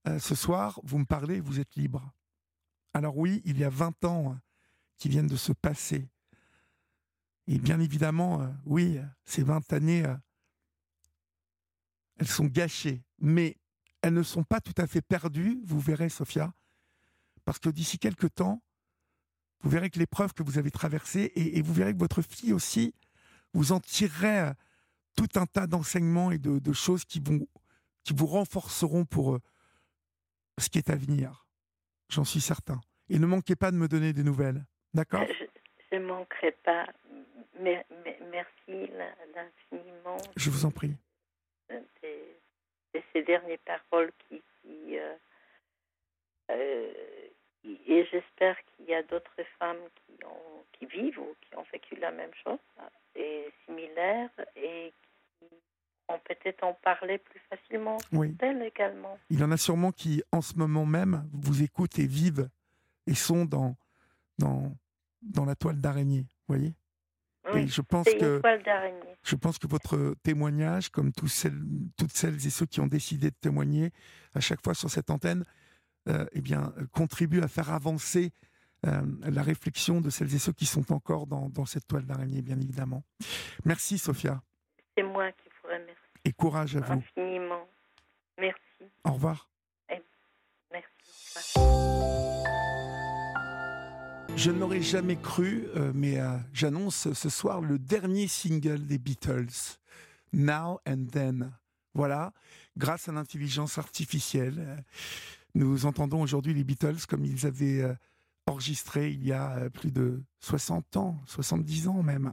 euh, 0.08 0.18
ce 0.18 0.34
soir, 0.34 0.80
vous 0.82 0.98
me 0.98 1.04
parlez, 1.04 1.40
vous 1.40 1.60
êtes 1.60 1.74
libre. 1.76 2.12
Alors 2.94 3.16
oui, 3.16 3.42
il 3.44 3.58
y 3.58 3.64
a 3.64 3.70
20 3.70 4.04
ans 4.04 4.32
euh, 4.32 4.34
qui 4.98 5.08
viennent 5.08 5.28
de 5.28 5.36
se 5.36 5.52
passer. 5.52 6.08
Et 7.46 7.58
bien 7.58 7.80
évidemment, 7.80 8.42
euh, 8.42 8.48
oui, 8.64 8.98
ces 9.24 9.42
20 9.42 9.72
années, 9.72 10.04
elles 12.18 12.28
sont 12.28 12.46
gâchées. 12.46 13.02
Mais 13.18 13.56
elles 14.02 14.14
ne 14.14 14.22
sont 14.22 14.44
pas 14.44 14.60
tout 14.60 14.74
à 14.76 14.86
fait 14.86 15.00
perdues, 15.00 15.60
vous 15.64 15.80
verrez, 15.80 16.08
Sophia, 16.08 16.52
parce 17.44 17.58
que 17.58 17.68
d'ici 17.68 17.98
quelques 17.98 18.34
temps, 18.34 18.62
vous 19.60 19.70
verrez 19.70 19.90
que 19.90 19.98
l'épreuve 19.98 20.34
que 20.34 20.42
vous 20.42 20.58
avez 20.58 20.72
traversée, 20.72 21.32
et, 21.36 21.62
vous 21.62 21.72
verrez 21.72 21.94
que 21.94 21.98
votre 21.98 22.20
fille 22.20 22.52
aussi, 22.52 22.94
vous 23.54 23.70
en 23.70 23.78
tirerez 23.78 24.40
euh, 24.40 24.52
tout 25.14 25.28
un 25.36 25.46
tas 25.46 25.68
d'enseignements 25.68 26.32
et 26.32 26.38
de, 26.38 26.58
de 26.58 26.72
choses 26.72 27.04
qui, 27.04 27.22
vous 27.22 28.26
renforceront 28.26 29.04
pour 29.04 29.38
ce 30.58 30.68
qui 30.68 30.78
est 30.78 30.90
à 30.90 30.96
venir. 30.96 31.46
J'en 32.10 32.24
suis 32.24 32.40
certain. 32.40 32.80
Et 33.08 33.18
ne 33.18 33.26
manquez 33.26 33.56
pas 33.56 33.70
de 33.70 33.76
me 33.76 33.88
donner 33.88 34.12
des 34.12 34.22
nouvelles. 34.22 34.64
D'accord? 34.94 35.24
Je 35.90 35.96
ne 35.96 36.06
manquerai 36.06 36.52
pas. 36.64 36.86
Mer- 37.60 37.84
mer- 38.04 38.18
merci 38.30 38.90
l'infiniment 39.34 40.16
Je 40.36 40.50
vous 40.50 40.64
en 40.64 40.70
prie. 40.70 40.94
de 41.70 43.00
ces 43.12 43.22
dernières 43.22 43.58
paroles 43.60 44.12
qui, 44.28 44.42
qui, 44.60 44.98
euh, 44.98 45.14
euh, 46.50 46.92
et 47.64 48.04
j'espère 48.10 48.56
qu'il 48.64 48.86
y 48.86 48.94
a 48.94 49.02
d'autres 49.04 49.42
femmes 49.58 49.80
qui 50.06 50.24
ont 50.24 50.64
qui 50.72 50.86
vivent 50.86 51.18
ou 51.20 51.34
qui 51.42 51.56
ont 51.56 51.64
vécu 51.72 51.94
la 51.96 52.10
même 52.10 52.32
chose 52.44 52.58
et 53.14 53.50
similaire 53.64 54.28
et 54.56 54.92
qui 55.38 55.46
peut-être 56.20 56.64
en 56.64 56.74
parler 56.74 57.18
plus 57.18 57.40
facilement 57.50 57.98
Oui. 58.12 58.30
d'elles 58.30 58.62
également. 58.62 59.18
Il 59.30 59.40
y 59.40 59.44
en 59.44 59.50
a 59.52 59.56
sûrement 59.56 59.92
qui, 59.92 60.22
en 60.32 60.40
ce 60.42 60.54
moment 60.54 60.86
même, 60.86 61.28
vous 61.32 61.62
écoutent 61.62 61.98
et 61.98 62.06
vivent 62.06 62.48
et 63.06 63.14
sont 63.14 63.44
dans, 63.44 63.76
dans, 64.38 64.76
dans 65.22 65.44
la 65.44 65.54
toile 65.54 65.80
d'araignée. 65.80 66.26
Voyez? 66.48 66.74
Et 67.48 67.54
Oui, 67.54 67.68
je 67.68 67.80
pense 67.80 68.06
que. 68.06 68.40
Je 69.24 69.36
pense 69.36 69.58
que 69.58 69.68
votre 69.68 70.14
témoignage, 70.24 70.88
comme 70.90 71.12
tous 71.12 71.28
celles, 71.28 71.60
toutes 71.96 72.12
celles 72.12 72.44
et 72.46 72.50
ceux 72.50 72.66
qui 72.66 72.80
ont 72.80 72.88
décidé 72.88 73.30
de 73.30 73.36
témoigner 73.36 73.92
à 74.34 74.40
chaque 74.40 74.62
fois 74.62 74.74
sur 74.74 74.90
cette 74.90 75.10
antenne, 75.10 75.44
euh, 76.08 76.26
eh 76.32 76.40
bien, 76.40 76.72
contribue 76.92 77.40
à 77.40 77.46
faire 77.48 77.70
avancer 77.70 78.32
euh, 78.84 79.00
la 79.22 79.42
réflexion 79.44 80.00
de 80.00 80.10
celles 80.10 80.34
et 80.34 80.38
ceux 80.40 80.52
qui 80.52 80.66
sont 80.66 80.92
encore 80.92 81.28
dans, 81.28 81.48
dans 81.50 81.66
cette 81.66 81.86
toile 81.86 82.04
d'araignée, 82.04 82.42
bien 82.42 82.58
évidemment. 82.58 83.04
Merci, 83.64 83.96
Sophia, 83.96 84.42
C'est 84.96 85.04
moi 85.04 85.30
qui 85.30 85.48
et 86.24 86.32
courage 86.32 86.76
à 86.76 86.80
vous. 86.80 86.92
infiniment. 86.94 87.66
Merci, 88.38 88.92
Au 89.04 89.12
revoir. 89.12 89.48
merci. 90.70 91.58
Je 94.34 94.50
ne 94.50 94.58
l'aurais 94.58 94.80
jamais 94.82 95.16
cru, 95.16 95.66
euh, 95.76 95.92
mais 95.94 96.18
euh, 96.18 96.36
j'annonce 96.52 97.12
ce 97.12 97.28
soir 97.28 97.60
le 97.60 97.78
dernier 97.78 98.26
single 98.28 98.86
des 98.86 98.98
Beatles, 98.98 99.76
Now 100.32 100.80
and 100.86 101.04
Then. 101.12 101.52
Voilà, 101.94 102.32
grâce 102.76 103.08
à 103.08 103.12
l'intelligence 103.12 103.76
artificielle, 103.76 104.54
euh, 104.58 104.76
nous 105.54 105.84
entendons 105.84 106.22
aujourd'hui 106.22 106.54
les 106.54 106.64
Beatles 106.64 107.06
comme 107.06 107.24
ils 107.26 107.46
avaient 107.46 107.84
enregistré 108.46 109.10
il 109.10 109.22
y 109.24 109.32
a 109.32 109.68
plus 109.68 109.92
de 109.92 110.22
60 110.40 110.96
ans, 110.96 111.20
70 111.26 111.88
ans 111.88 112.02
même, 112.02 112.32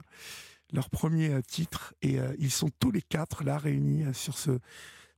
leur 0.72 0.90
premier 0.90 1.42
titre. 1.44 1.94
Et 2.02 2.18
ils 2.38 2.52
sont 2.52 2.70
tous 2.80 2.92
les 2.92 3.02
quatre 3.02 3.44
là 3.44 3.58
réunis 3.58 4.06
sur 4.14 4.38
ce 4.38 4.60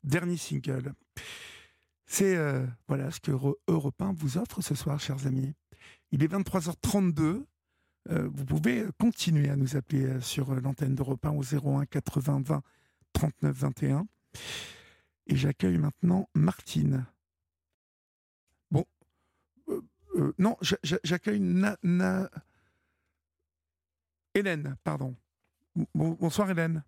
dernier 0.03 0.37
single. 0.37 0.93
C'est 2.05 2.37
voilà 2.87 3.11
ce 3.11 3.19
que 3.19 3.31
Europe 3.67 4.01
1 4.01 4.13
vous 4.13 4.37
offre 4.37 4.61
ce 4.61 4.75
soir, 4.75 4.99
chers 4.99 5.27
amis. 5.27 5.53
Il 6.11 6.23
est 6.23 6.27
23h32. 6.27 7.45
Euh, 8.09 8.27
vous 8.33 8.45
pouvez 8.45 8.85
continuer 8.99 9.49
à 9.49 9.55
nous 9.55 9.75
appeler 9.75 10.05
euh, 10.05 10.21
sur 10.21 10.51
euh, 10.51 10.59
l'antenne 10.59 10.95
d'Europe 10.95 11.23
1 11.23 11.31
au 11.31 11.43
01 11.43 11.85
80 11.85 12.41
20 12.43 12.63
39 13.13 13.55
21. 13.55 14.07
Et 15.27 15.35
j'accueille 15.35 15.77
maintenant 15.77 16.27
Martine. 16.33 17.05
Bon, 18.71 18.85
non, 20.39 20.57
j'accueille 21.03 21.39
Na, 21.39 21.77
Hélène, 24.33 24.77
pardon. 24.83 25.15
Bonsoir 25.95 26.49
Hélène. 26.49 26.83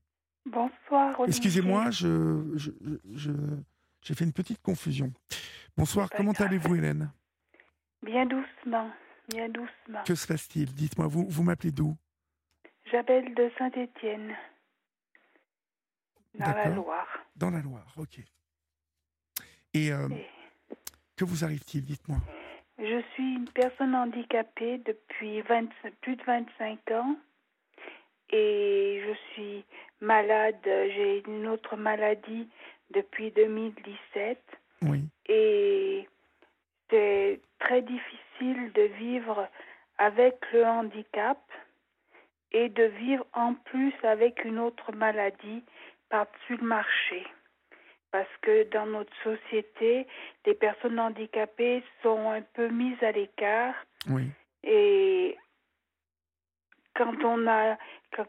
Bonsoir. 0.46 1.16
Excusez-moi, 1.28 1.90
je, 1.92 2.58
j'ai 4.02 4.14
fait 4.14 4.26
une 4.26 4.34
petite 4.34 4.62
confusion. 4.62 5.12
Bonsoir, 5.78 6.10
comment 6.10 6.34
allez-vous 6.34 6.76
Hélène? 6.76 7.12
Bien 8.04 8.26
doucement. 8.26 8.92
Bien 9.30 9.48
doucement. 9.50 10.04
Que 10.06 10.16
se 10.16 10.28
passe-t-il? 10.28 10.74
Dites-moi, 10.74 11.08
vous, 11.08 11.26
vous 11.30 11.44
m'appelez 11.44 11.72
d'où? 11.72 11.96
J'appelle 12.92 13.34
de 13.34 13.50
Saint-Étienne. 13.58 14.36
Dans 16.38 16.52
la 16.52 16.70
Loire. 16.70 17.08
Dans 17.36 17.50
la 17.50 17.62
Loire, 17.62 17.94
ok. 17.98 18.20
Et, 19.74 19.92
euh, 19.92 20.10
que 21.16 21.24
vous 21.24 21.44
arrive-t-il? 21.46 21.86
Dites-moi. 21.86 22.18
Je 22.80 23.02
suis 23.14 23.36
une 23.36 23.50
personne 23.50 23.96
handicapée 23.96 24.80
depuis 24.80 25.42
plus 26.02 26.16
de 26.16 26.24
25 26.24 26.92
ans 26.92 27.16
et 28.34 29.02
je 29.06 29.14
suis 29.32 29.64
malade. 30.02 30.58
J'ai 30.66 31.24
une 31.28 31.48
autre 31.48 31.78
maladie 31.78 32.50
depuis 32.92 33.32
2017. 33.32 34.38
Oui. 34.82 35.04
Et 35.28 36.08
c'est 36.90 37.40
très 37.60 37.82
difficile 37.82 38.72
de 38.74 38.82
vivre 38.98 39.48
avec 40.00 40.36
le 40.52 40.66
handicap 40.66 41.40
et 42.52 42.70
de 42.70 42.84
vivre 42.84 43.26
en 43.34 43.54
plus 43.54 43.94
avec 44.04 44.44
une 44.44 44.60
autre 44.60 44.92
maladie 44.92 45.64
par-dessus 46.10 46.58
le 46.58 46.68
marché. 46.68 47.26
Parce 48.12 48.30
que 48.42 48.70
dans 48.70 48.86
notre 48.86 49.14
société, 49.24 50.06
les 50.46 50.54
personnes 50.54 51.00
handicapées 51.00 51.84
sont 52.04 52.30
un 52.30 52.42
peu 52.42 52.68
mises 52.68 53.02
à 53.02 53.12
l'écart. 53.12 53.76
Oui. 54.10 54.28
Et 54.64 55.38
quand 56.96 57.24
on 57.24 57.48
a, 57.48 57.78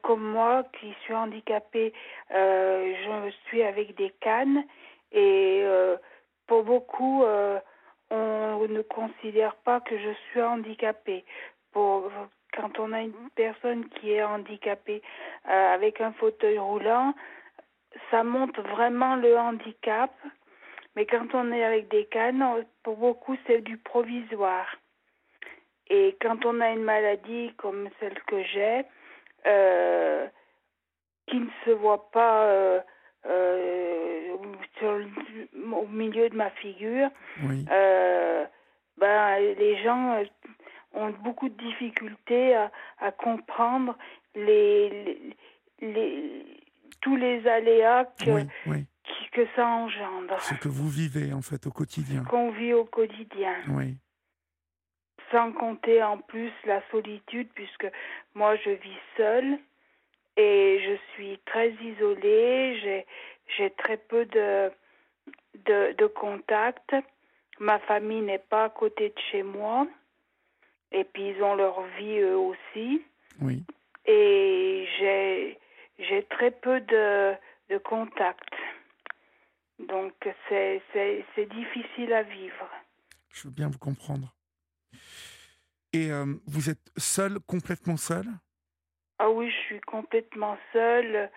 comme 0.02 0.22
moi 0.22 0.64
qui 0.80 0.94
suis 1.02 1.14
handicapée, 1.14 1.92
euh, 2.32 2.94
je 3.04 3.30
suis 3.46 3.62
avec 3.62 3.94
des 3.96 4.10
cannes 4.20 4.64
et 5.12 5.60
euh, 5.62 5.96
pour 6.46 6.64
beaucoup, 6.64 7.24
euh, 7.24 7.58
on 8.10 8.66
ne 8.68 8.82
considère 8.82 9.54
pas 9.56 9.80
que 9.80 9.96
je 9.98 10.12
suis 10.30 10.42
handicapée. 10.42 11.24
Pour, 11.72 12.10
quand 12.56 12.78
on 12.78 12.92
a 12.92 13.02
une 13.02 13.30
personne 13.34 13.88
qui 13.88 14.12
est 14.12 14.22
handicapée 14.22 15.02
euh, 15.48 15.74
avec 15.74 16.00
un 16.00 16.12
fauteuil 16.12 16.58
roulant, 16.58 17.14
ça 18.10 18.24
montre 18.24 18.60
vraiment 18.62 19.16
le 19.16 19.36
handicap. 19.36 20.12
Mais 20.96 21.06
quand 21.06 21.34
on 21.34 21.50
est 21.52 21.64
avec 21.64 21.88
des 21.88 22.04
cannes, 22.06 22.64
pour 22.82 22.96
beaucoup, 22.96 23.36
c'est 23.46 23.62
du 23.62 23.76
provisoire. 23.78 24.66
Et 25.90 26.16
quand 26.20 26.44
on 26.46 26.60
a 26.60 26.70
une 26.70 26.84
maladie 26.84 27.52
comme 27.56 27.88
celle 28.00 28.18
que 28.26 28.42
j'ai, 28.42 28.84
euh, 29.46 30.26
qui 31.26 31.36
ne 31.36 31.48
se 31.64 31.70
voit 31.70 32.10
pas 32.10 32.44
euh, 32.46 32.80
euh, 33.26 34.36
sur 34.78 35.00
au 35.72 35.86
milieu 35.86 36.28
de 36.30 36.36
ma 36.36 36.50
figure, 36.50 37.10
ben, 38.96 39.38
les 39.58 39.82
gens 39.82 40.22
ont 40.94 41.10
beaucoup 41.10 41.48
de 41.48 41.56
difficultés 41.56 42.54
à, 42.54 42.70
à 43.00 43.10
comprendre 43.10 43.96
les, 44.34 45.34
les, 45.80 46.44
tous 47.00 47.16
les 47.16 47.46
aléas 47.46 48.04
que, 48.04 48.44
que 49.32 49.46
ça 49.56 49.66
engendre. 49.66 50.40
Ce 50.40 50.54
que 50.54 50.68
vous 50.68 50.88
vivez 50.88 51.32
en 51.32 51.42
fait 51.42 51.66
au 51.66 51.70
quotidien. 51.70 52.22
Qu'on 52.24 52.50
vit 52.50 52.72
au 52.72 52.84
quotidien. 52.84 53.56
Oui. 53.68 53.96
Sans 55.34 55.50
compter 55.50 56.00
en 56.00 56.18
plus 56.18 56.52
la 56.64 56.80
solitude, 56.92 57.48
puisque 57.56 57.88
moi 58.36 58.54
je 58.54 58.70
vis 58.70 59.00
seule 59.16 59.58
et 60.36 60.78
je 60.86 60.96
suis 61.12 61.40
très 61.44 61.72
isolée, 61.72 62.78
j'ai, 62.80 63.04
j'ai 63.56 63.70
très 63.70 63.96
peu 63.96 64.26
de, 64.26 64.70
de, 65.66 65.92
de 65.98 66.06
contacts. 66.06 66.94
Ma 67.58 67.80
famille 67.80 68.20
n'est 68.20 68.38
pas 68.38 68.66
à 68.66 68.70
côté 68.70 69.08
de 69.08 69.20
chez 69.32 69.42
moi. 69.42 69.88
Et 70.92 71.02
puis 71.02 71.30
ils 71.30 71.42
ont 71.42 71.56
leur 71.56 71.82
vie 71.98 72.18
eux 72.20 72.38
aussi. 72.38 73.02
Oui. 73.40 73.64
Et 74.06 74.86
j'ai, 74.98 75.58
j'ai 75.98 76.22
très 76.26 76.52
peu 76.52 76.78
de, 76.80 77.34
de 77.70 77.78
contacts. 77.78 78.54
Donc 79.80 80.12
c'est, 80.48 80.80
c'est, 80.92 81.24
c'est 81.34 81.46
difficile 81.46 82.12
à 82.12 82.22
vivre. 82.22 82.68
Je 83.30 83.48
veux 83.48 83.54
bien 83.54 83.68
vous 83.68 83.78
comprendre. 83.78 84.32
Et 85.94 86.10
euh, 86.10 86.26
vous 86.46 86.68
êtes 86.68 86.90
seule, 86.98 87.38
complètement 87.46 87.96
seule 87.96 88.26
ah 89.18 89.30
oui, 89.30 89.48
je 89.50 89.56
suis 89.66 89.80
complètement 89.80 90.58
seule. 90.72 91.30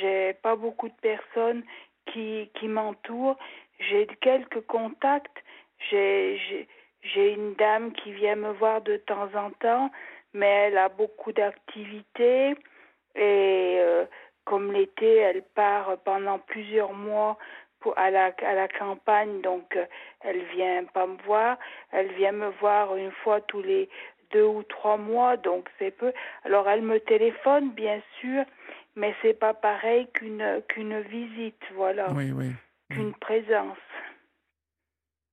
J'ai 0.00 0.34
pas 0.34 0.56
beaucoup 0.56 0.88
de 0.88 0.94
personnes 1.00 1.62
qui, 2.06 2.50
qui 2.54 2.68
m'entourent. 2.68 3.38
J'ai 3.78 4.06
quelques 4.20 4.60
contacts. 4.66 5.42
J'ai, 5.90 6.68
une 7.16 7.54
dame 7.54 7.92
qui 7.92 8.12
vient 8.12 8.36
me 8.36 8.52
voir 8.52 8.82
de 8.82 8.96
temps 8.98 9.28
en 9.34 9.50
temps, 9.50 9.90
mais 10.32 10.46
elle 10.46 10.78
a 10.78 10.88
beaucoup 10.88 11.32
d'activités. 11.32 12.50
Et 13.14 13.76
euh, 13.80 14.04
comme 14.44 14.72
l'été, 14.72 15.16
elle 15.16 15.42
part 15.54 15.96
pendant 16.04 16.38
plusieurs 16.38 16.92
mois 16.92 17.38
à, 17.92 18.10
la, 18.10 18.32
à 18.42 18.54
la 18.54 18.68
campagne, 18.68 19.40
donc 19.42 19.76
euh, 19.76 19.84
elle 20.20 20.42
vient 20.54 20.84
pas 20.84 21.06
me 21.06 21.16
voir. 21.24 21.58
Elle 21.92 22.12
vient 22.14 22.32
me 22.32 22.48
voir 22.60 22.96
une 22.96 23.12
fois 23.12 23.40
tous 23.42 23.62
les 23.62 23.88
deux 24.30 24.44
ou 24.44 24.62
trois 24.62 24.96
mois, 24.96 25.36
donc 25.36 25.68
c'est 25.78 25.90
peu. 25.90 26.12
Alors 26.44 26.68
elle 26.68 26.82
me 26.82 26.98
téléphone, 26.98 27.70
bien 27.70 28.00
sûr, 28.20 28.44
mais 28.96 29.14
c'est 29.22 29.38
pas 29.38 29.54
pareil 29.54 30.08
qu'une 30.12 30.62
qu'une 30.68 31.00
visite, 31.00 31.62
voilà. 31.74 32.10
Oui, 32.12 32.32
oui. 32.32 32.50
Qu'une 32.90 33.14
présence. 33.14 33.78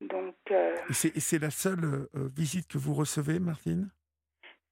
Donc. 0.02 0.36
Euh, 0.52 0.76
c'est 0.90 1.40
la 1.40 1.52
seule 1.52 1.84
euh, 1.86 2.28
visite 2.36 2.68
que 2.68 2.78
vous 2.78 2.94
recevez, 2.94 3.40
Martine? 3.40 3.90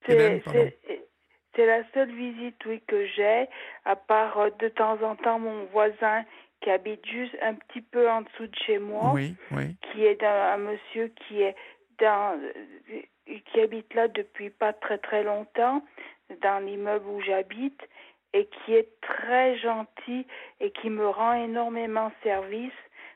C'est 0.06 1.66
la 1.66 1.84
seule 1.94 2.12
visite, 2.16 2.56
oui, 2.66 2.82
que 2.88 3.06
j'ai, 3.06 3.48
à 3.84 3.96
part 3.96 4.40
euh, 4.40 4.50
de 4.60 4.70
temps 4.70 5.02
en 5.04 5.16
temps 5.18 5.40
mon 5.40 5.66
voisin 5.66 6.24
qui 6.62 6.70
habite 6.70 7.06
juste 7.06 7.36
un 7.42 7.56
petit 7.56 7.82
peu 7.82 8.10
en 8.10 8.22
dessous 8.22 8.48
de 8.48 8.56
chez 8.66 8.80
moi, 8.80 9.12
oui, 9.14 9.36
oui. 9.52 9.76
qui 9.82 10.06
est 10.06 10.24
un, 10.24 10.54
un 10.54 10.58
monsieur 10.58 11.08
qui 11.28 11.42
est 11.42 11.56
dans 12.00 12.40
qui 13.26 13.62
habite 13.62 13.94
là 13.94 14.08
depuis 14.08 14.50
pas 14.50 14.74
très 14.74 14.98
très 14.98 15.24
longtemps, 15.24 15.84
dans 16.42 16.66
l'immeuble 16.66 17.08
où 17.08 17.22
j'habite, 17.22 17.82
et 18.34 18.48
qui 18.48 18.74
est 18.74 18.90
très 19.02 19.58
gentil 19.58 20.26
et 20.60 20.72
qui 20.72 20.90
me 20.90 21.08
rend 21.08 21.34
énormément 21.34 22.12
service. 22.24 22.74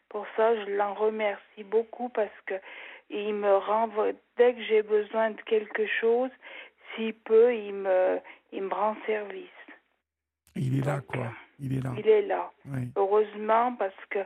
Pour 0.09 0.25
ça, 0.35 0.55
je 0.55 0.71
l'en 0.71 0.93
remercie 0.93 1.63
beaucoup 1.63 2.09
parce 2.09 2.29
que 2.45 2.55
il 3.09 3.33
me 3.33 3.57
rend 3.57 3.89
dès 4.37 4.53
que 4.53 4.63
j'ai 4.63 4.81
besoin 4.81 5.31
de 5.31 5.41
quelque 5.41 5.85
chose, 5.85 6.31
s'il 6.95 7.13
peut, 7.13 7.55
il 7.55 7.73
me 7.73 8.19
il 8.51 8.63
me 8.63 8.73
rend 8.73 8.95
service. 9.05 9.49
Il 10.55 10.79
est 10.79 10.85
là, 10.85 11.01
quoi. 11.01 11.31
Il 11.59 11.77
est 11.77 11.81
là. 11.81 11.93
Il 11.97 12.07
est 12.07 12.21
là. 12.23 12.51
Heureusement 12.95 13.75
parce 13.75 14.05
que 14.09 14.19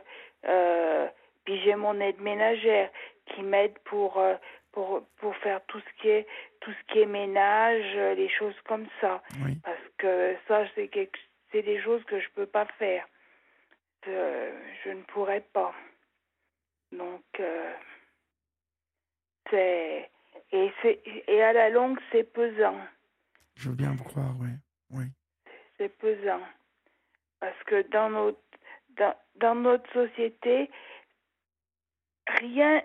euh, 0.46 1.08
puis 1.44 1.60
j'ai 1.62 1.74
mon 1.74 1.98
aide 2.00 2.20
ménagère 2.20 2.90
qui 3.26 3.42
m'aide 3.42 3.78
pour 3.84 4.18
euh, 4.18 4.34
pour, 4.72 5.02
pour 5.16 5.34
faire 5.36 5.64
tout 5.66 5.80
ce 5.80 6.02
qui 6.02 6.08
est 6.08 6.26
tout 6.60 6.70
ce 6.72 6.92
qui 6.92 7.00
est 7.00 7.06
ménage, 7.06 7.92
euh, 7.96 8.14
les 8.14 8.28
choses 8.28 8.58
comme 8.66 8.86
ça. 9.00 9.22
Parce 9.64 9.88
que 9.96 10.36
ça, 10.46 10.64
c'est 10.74 10.90
c'est 11.50 11.62
des 11.62 11.80
choses 11.80 12.04
que 12.04 12.20
je 12.20 12.28
peux 12.34 12.46
pas 12.46 12.66
faire. 12.78 13.06
Euh, 14.06 14.52
je 14.84 14.90
ne 14.90 15.02
pourrais 15.02 15.40
pas. 15.40 15.74
Donc, 16.92 17.22
c'est 19.50 20.10
Et, 20.52 20.72
c'est, 20.82 21.02
et 21.26 21.42
à 21.42 21.52
la 21.52 21.68
longue, 21.70 21.98
c'est 22.10 22.24
pesant. 22.32 22.78
Je 23.56 23.68
veux 23.68 23.74
bien 23.74 23.92
vous 23.92 24.04
croire, 24.04 24.34
oui. 24.40 24.48
oui. 24.90 25.04
C'est 25.76 25.96
pesant. 25.98 26.40
Parce 27.40 27.62
que 27.66 27.82
dans 27.90 28.10
notre, 28.10 28.38
dans, 28.96 29.14
dans 29.36 29.54
notre 29.54 29.90
société, 29.92 30.70
rien 32.26 32.82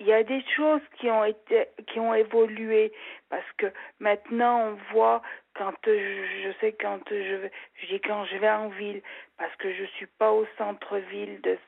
il 0.00 0.06
y 0.06 0.12
a 0.14 0.24
des 0.24 0.42
choses 0.56 0.80
qui 0.98 1.10
ont 1.10 1.24
été 1.24 1.66
qui 1.86 2.00
ont 2.00 2.14
évolué 2.14 2.90
parce 3.28 3.46
que 3.58 3.66
maintenant 4.00 4.68
on 4.70 4.92
voit 4.92 5.22
quand 5.54 5.74
je, 5.86 5.92
je 6.44 6.52
sais 6.60 6.72
quand 6.72 7.00
je 7.10 7.34
vais 7.36 7.52
je 7.74 7.86
dis 7.86 8.00
quand 8.00 8.24
je 8.24 8.36
vais 8.38 8.50
en 8.50 8.68
ville 8.70 9.02
parce 9.36 9.54
que 9.56 9.72
je 9.72 9.84
suis 9.84 10.06
pas 10.06 10.32
au 10.32 10.46
centre-ville 10.56 11.40
de 11.42 11.58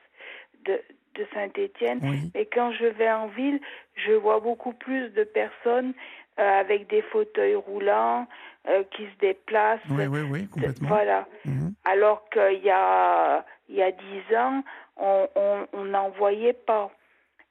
de, 0.65 0.81
de 1.13 1.27
Saint-Étienne 1.33 1.99
Oui. 2.01 2.31
mais 2.33 2.47
quand 2.47 2.71
je 2.71 2.85
vais 2.85 3.11
en 3.11 3.27
ville 3.27 3.61
je 3.95 4.13
vois 4.13 4.39
beaucoup 4.39 4.73
plus 4.73 5.09
de 5.11 5.23
personnes 5.23 5.93
euh, 6.39 6.59
avec 6.59 6.87
des 6.87 7.01
fauteuils 7.01 7.55
roulants 7.55 8.27
euh, 8.67 8.83
qui 8.91 9.03
se 9.05 9.17
déplacent 9.19 9.79
Oui, 9.89 10.07
oui, 10.07 10.21
oui, 10.21 10.47
complètement. 10.47 10.89
voilà 10.89 11.27
Mhm. 11.45 11.73
alors 11.85 12.27
qu'il 12.29 12.63
y 12.63 12.69
a 12.71 13.45
il 13.69 13.75
y 13.75 13.81
a 13.83 13.91
dix 13.91 14.35
ans 14.35 14.63
on 14.97 15.27
on 15.35 15.67
on 15.73 15.83
n'en 15.85 16.09
voyait 16.11 16.53
pas 16.53 16.91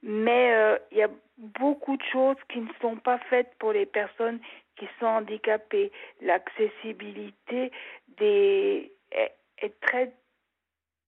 mais 0.03 0.53
euh, 0.55 0.78
il 0.91 0.99
y 0.99 1.03
a 1.03 1.09
beaucoup 1.39 1.97
de 1.97 2.03
choses 2.12 2.37
qui 2.49 2.61
ne 2.61 2.68
sont 2.80 2.97
pas 2.97 3.18
faites 3.30 3.53
pour 3.59 3.72
les 3.72 3.87
personnes 3.87 4.41
qui 4.76 4.89
sont 4.99 5.07
handicapées. 5.07 5.93
L'accessibilité 6.20 7.70
des 8.18 8.93
est, 9.12 9.33
est 9.59 9.80
très 9.80 10.12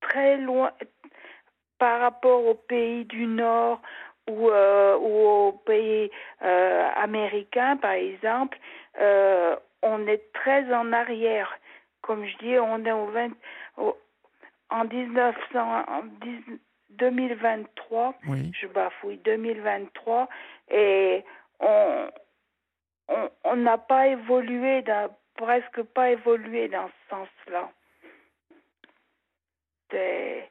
très 0.01 0.37
loin 0.37 0.73
par 1.79 2.01
rapport 2.01 2.45
aux 2.47 2.55
pays 2.55 3.05
du 3.05 3.27
Nord 3.27 3.81
ou, 4.29 4.49
euh, 4.51 4.97
ou 4.97 5.27
aux 5.49 5.53
pays 5.53 6.11
euh, 6.43 6.89
américains, 6.97 7.77
par 7.77 7.93
exemple. 7.93 8.59
euh, 9.01 9.57
on 9.83 10.07
est 10.07 10.33
très 10.33 10.73
en 10.73 10.93
arrière. 10.95 11.59
Comme 12.01 12.25
je 12.25 12.37
dis, 12.39 12.59
on 12.59 12.85
est 12.87 12.93
au 12.93 13.07
20, 13.07 13.33
au- 13.77 13.99
en 14.71 14.85
1900, 14.85 15.85
en 15.89 16.03
10 16.23 16.43
2023 16.91 18.15
Oui, 18.29 18.51
je 18.59 18.67
bafouille 18.69 19.19
2023 19.19 20.29
et 20.71 21.25
on 21.61 22.09
on 23.09 23.31
on 23.45 23.57
n'a 23.57 23.77
pas 23.77 24.07
évolué 24.09 24.81
dans, 24.83 25.15
presque 25.37 25.83
pas 25.83 26.11
évolué 26.13 26.69
dans 26.69 26.89
ce 26.89 27.11
sens-là. 27.11 27.69
C'est- 29.91 30.51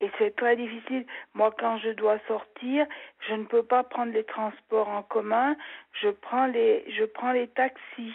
Et 0.00 0.10
c'est 0.18 0.34
très 0.34 0.56
difficile. 0.56 1.06
Moi, 1.34 1.54
quand 1.58 1.78
je 1.78 1.90
dois 1.90 2.18
sortir, 2.26 2.86
je 3.28 3.34
ne 3.34 3.44
peux 3.44 3.62
pas 3.62 3.84
prendre 3.84 4.12
les 4.12 4.24
transports 4.24 4.88
en 4.88 5.02
commun. 5.02 5.56
Je 6.00 6.08
prends 6.08 6.46
les, 6.46 6.84
je 6.92 7.04
prends 7.04 7.32
les 7.32 7.48
taxis. 7.48 8.14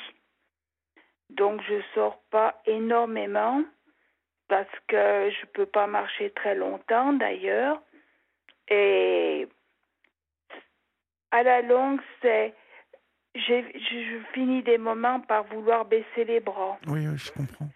Donc, 1.29 1.61
je 1.61 1.81
sors 1.93 2.19
pas 2.31 2.61
énormément 2.65 3.63
parce 4.47 4.79
que 4.87 5.29
je 5.29 5.45
peux 5.53 5.65
pas 5.65 5.87
marcher 5.87 6.31
très 6.31 6.55
longtemps 6.55 7.13
d'ailleurs. 7.13 7.81
Et 8.67 9.47
à 11.31 11.43
la 11.43 11.61
longue, 11.61 12.01
c'est 12.21 12.53
je, 13.35 14.21
finis 14.33 14.63
des 14.63 14.77
moments 14.77 15.19
par 15.19 15.43
vouloir 15.45 15.85
baisser 15.85 16.23
les 16.25 16.39
bras. 16.39 16.77
oui, 16.87 17.07
oui, 17.07 17.17
je 17.17 17.31
comprends. 17.31 17.69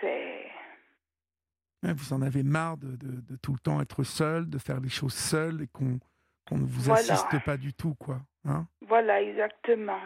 C'est 0.00 0.37
vous 1.82 2.12
en 2.12 2.22
avez 2.22 2.42
marre 2.42 2.76
de, 2.76 2.96
de- 2.96 3.20
de 3.20 3.36
tout 3.36 3.52
le 3.52 3.58
temps 3.58 3.80
être 3.80 4.02
seul, 4.02 4.48
de 4.48 4.58
faire 4.58 4.80
les 4.80 4.88
choses 4.88 5.14
seul 5.14 5.62
et 5.62 5.66
qu'on 5.68 5.98
ne 6.56 6.66
vous 6.66 6.82
Voilà. 6.82 7.00
assiste 7.00 7.44
pas 7.44 7.56
du 7.56 7.72
tout, 7.74 7.94
quoi. 7.94 8.20
Hein? 8.44 8.66
Voilà 8.86 9.22
exactement, 9.22 10.00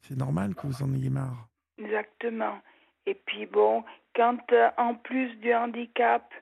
C'est 0.00 0.16
normal 0.16 0.54
que 0.54 0.66
vous 0.66 0.82
en 0.82 0.92
ayez 0.94 1.10
marre. 1.10 1.48
exactement. 1.78 2.60
Et 3.06 3.14
puis 3.14 3.46
bon, 3.46 3.84
quand 4.14 4.38
euh, 4.52 4.70
en 4.78 4.94
plus 4.94 5.34
du 5.36 5.52
handicap, 5.54 6.32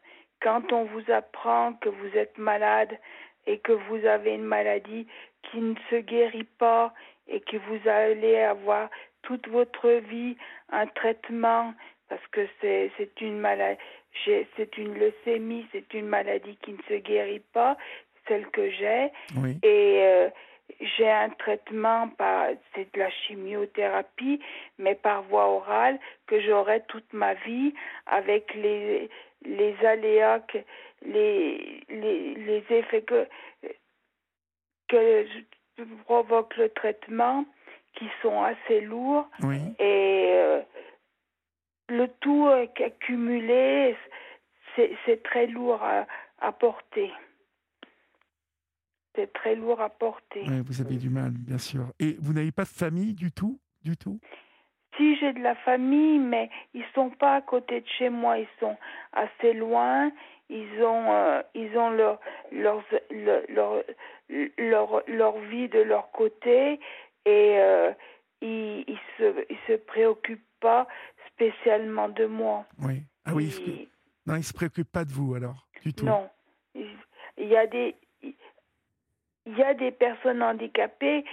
quand 0.42 0.72
on 0.72 0.84
vous 0.84 1.10
apprend 1.10 1.74
que 1.74 1.88
vous 1.88 2.16
êtes 2.16 2.36
malade 2.38 2.98
et 3.46 3.58
que 3.60 3.72
vous 3.72 4.06
avez 4.06 4.34
une 4.34 4.44
maladie 4.44 5.06
qui 5.42 5.58
ne 5.58 5.74
se 5.90 5.96
guérit 5.96 6.44
pas 6.58 6.94
et 7.26 7.40
que 7.40 7.56
vous 7.56 7.88
allez 7.88 8.38
avoir 8.40 8.88
toute 9.22 9.48
votre 9.48 9.88
vie 10.08 10.36
un 10.70 10.86
traitement 10.86 11.74
parce 12.08 12.26
que 12.32 12.46
c'est 12.60 12.92
une 13.20 13.38
maladie 13.40 13.80
c'est 14.24 14.78
une 14.78 14.94
leucémie, 14.94 15.66
c'est 15.72 15.92
une 15.94 16.06
maladie 16.06 16.56
qui 16.62 16.72
ne 16.72 16.82
se 16.88 16.94
guérit 16.94 17.42
pas, 17.52 17.76
celle 18.28 18.46
que 18.48 18.70
j'ai. 18.70 19.10
Oui, 19.36 19.58
et 19.62 20.00
euh, 20.02 20.28
j'ai 20.80 21.10
un 21.10 21.30
traitement 21.30 22.08
par 22.08 22.48
c'est 22.74 22.92
de 22.94 22.98
la 22.98 23.10
chimiothérapie 23.10 24.40
mais 24.78 24.94
par 24.94 25.22
voie 25.24 25.46
orale 25.46 25.98
que 26.26 26.40
j'aurai 26.40 26.82
toute 26.88 27.12
ma 27.12 27.34
vie 27.34 27.74
avec 28.06 28.54
les 28.54 29.10
les 29.44 29.76
aléas 29.84 30.40
que 30.40 30.58
les 31.04 31.82
les, 31.90 32.34
les 32.34 32.64
effets 32.70 33.02
que 33.02 33.26
que 34.88 35.26
provoque 36.04 36.56
le 36.56 36.68
traitement 36.70 37.44
qui 37.94 38.06
sont 38.22 38.42
assez 38.42 38.80
lourds. 38.80 39.28
Oui, 39.42 39.60
et 39.78 40.32
euh, 40.34 40.60
le 41.88 42.08
tout 42.20 42.48
accumulé 42.48 43.96
c'est 45.06 45.22
très 45.22 45.46
lourd 45.46 45.82
à, 45.82 46.06
à 46.40 46.52
porter. 46.52 47.12
C'est 49.14 49.32
très 49.32 49.54
lourd 49.54 49.80
à 49.80 49.88
porter. 49.88 50.42
Vous 50.66 50.80
avez 50.80 50.96
du 50.96 51.08
mal, 51.08 51.30
bien 51.30 51.58
sûr. 51.58 51.86
Et 52.00 52.16
vous 52.20 52.32
n'avez 52.32 52.50
pas 52.50 52.64
de 52.64 52.68
famille 52.68 53.14
du 53.14 53.30
tout 53.30 53.58
Du 53.84 53.96
tout? 53.96 54.18
Si 54.96 55.16
j'ai 55.16 55.32
de 55.32 55.40
la 55.40 55.54
famille, 55.56 56.18
mais 56.18 56.50
ils 56.72 56.84
sont 56.94 57.10
pas 57.10 57.36
à 57.36 57.40
côté 57.40 57.80
de 57.80 57.86
chez 57.98 58.08
moi, 58.08 58.38
ils 58.38 58.48
sont 58.60 58.76
assez 59.12 59.52
loin. 59.52 60.10
Ils 60.48 60.82
ont, 60.82 61.12
euh, 61.12 61.42
ils 61.54 61.76
ont 61.76 61.90
leur, 61.90 62.20
leur, 62.52 62.84
leur, 63.10 63.42
leur, 63.48 63.82
leur, 64.58 65.02
leur 65.06 65.38
vie 65.38 65.68
de 65.68 65.80
leur 65.80 66.10
côté. 66.12 66.80
Et 67.26 67.58
euh, 67.58 67.92
ils, 68.40 68.84
ils 68.86 69.00
se, 69.18 69.44
ils 69.50 69.58
se 69.66 69.72
préoccupent 69.74 70.42
pas 70.60 70.86
spécialement 71.34 72.08
de 72.08 72.26
moi. 72.26 72.64
Oui. 72.80 73.02
Ah 73.24 73.32
oui, 73.34 73.44
il 73.46 73.52
se- 73.52 73.88
non, 74.26 74.34
il 74.36 74.38
ne 74.38 74.42
se 74.42 74.52
préoccupe 74.52 74.90
pas 74.90 75.04
de 75.04 75.12
vous 75.12 75.34
alors, 75.34 75.66
du 75.82 75.92
tout. 75.92 76.06
non, 76.06 76.28
il 76.74 77.48
y 77.48 77.56
a 77.56 77.66
des, 77.66 77.94
il 78.22 79.56
y 79.58 79.62
a 79.62 79.74
des 79.74 79.90
personnes 79.90 80.42
handicapées 80.42 81.24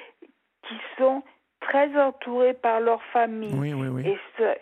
qui 0.68 0.76
sont 0.98 1.24
très 1.62 1.96
entourées 2.00 2.54
par 2.54 2.80
leur 2.80 3.02
famille. 3.14 3.54
Oui, 3.54 3.74
oui, 3.74 3.88
oui. 3.88 4.08
Et 4.10 4.20
ça, 4.38 4.56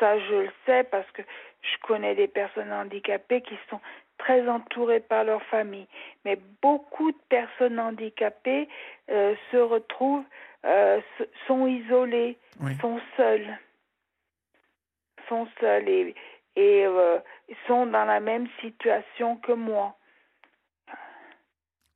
ça, 0.00 0.18
je 0.18 0.34
le 0.34 0.50
sais 0.66 0.84
parce 0.84 1.08
que 1.12 1.22
je 1.62 1.76
connais 1.86 2.14
des 2.14 2.28
personnes 2.28 2.72
handicapées 2.72 3.42
qui 3.42 3.56
sont 3.70 3.80
très 4.18 4.48
entourées 4.48 5.00
par 5.00 5.24
leur 5.24 5.42
famille. 5.44 5.86
Mais 6.24 6.38
beaucoup 6.62 7.12
de 7.12 7.18
personnes 7.28 7.78
handicapées 7.78 8.68
euh, 9.10 9.34
se 9.52 9.56
retrouvent, 9.58 10.24
euh, 10.64 11.00
sont 11.46 11.66
isolées, 11.66 12.36
sont 12.80 13.00
seules. 13.16 13.56
Sont 15.28 15.46
seules 15.60 15.88
et, 15.88 16.14
et 16.56 16.86
euh, 16.86 17.18
sont 17.66 17.86
dans 17.86 18.04
la 18.04 18.20
même 18.20 18.48
situation 18.60 19.36
que 19.36 19.52
moi. 19.52 19.96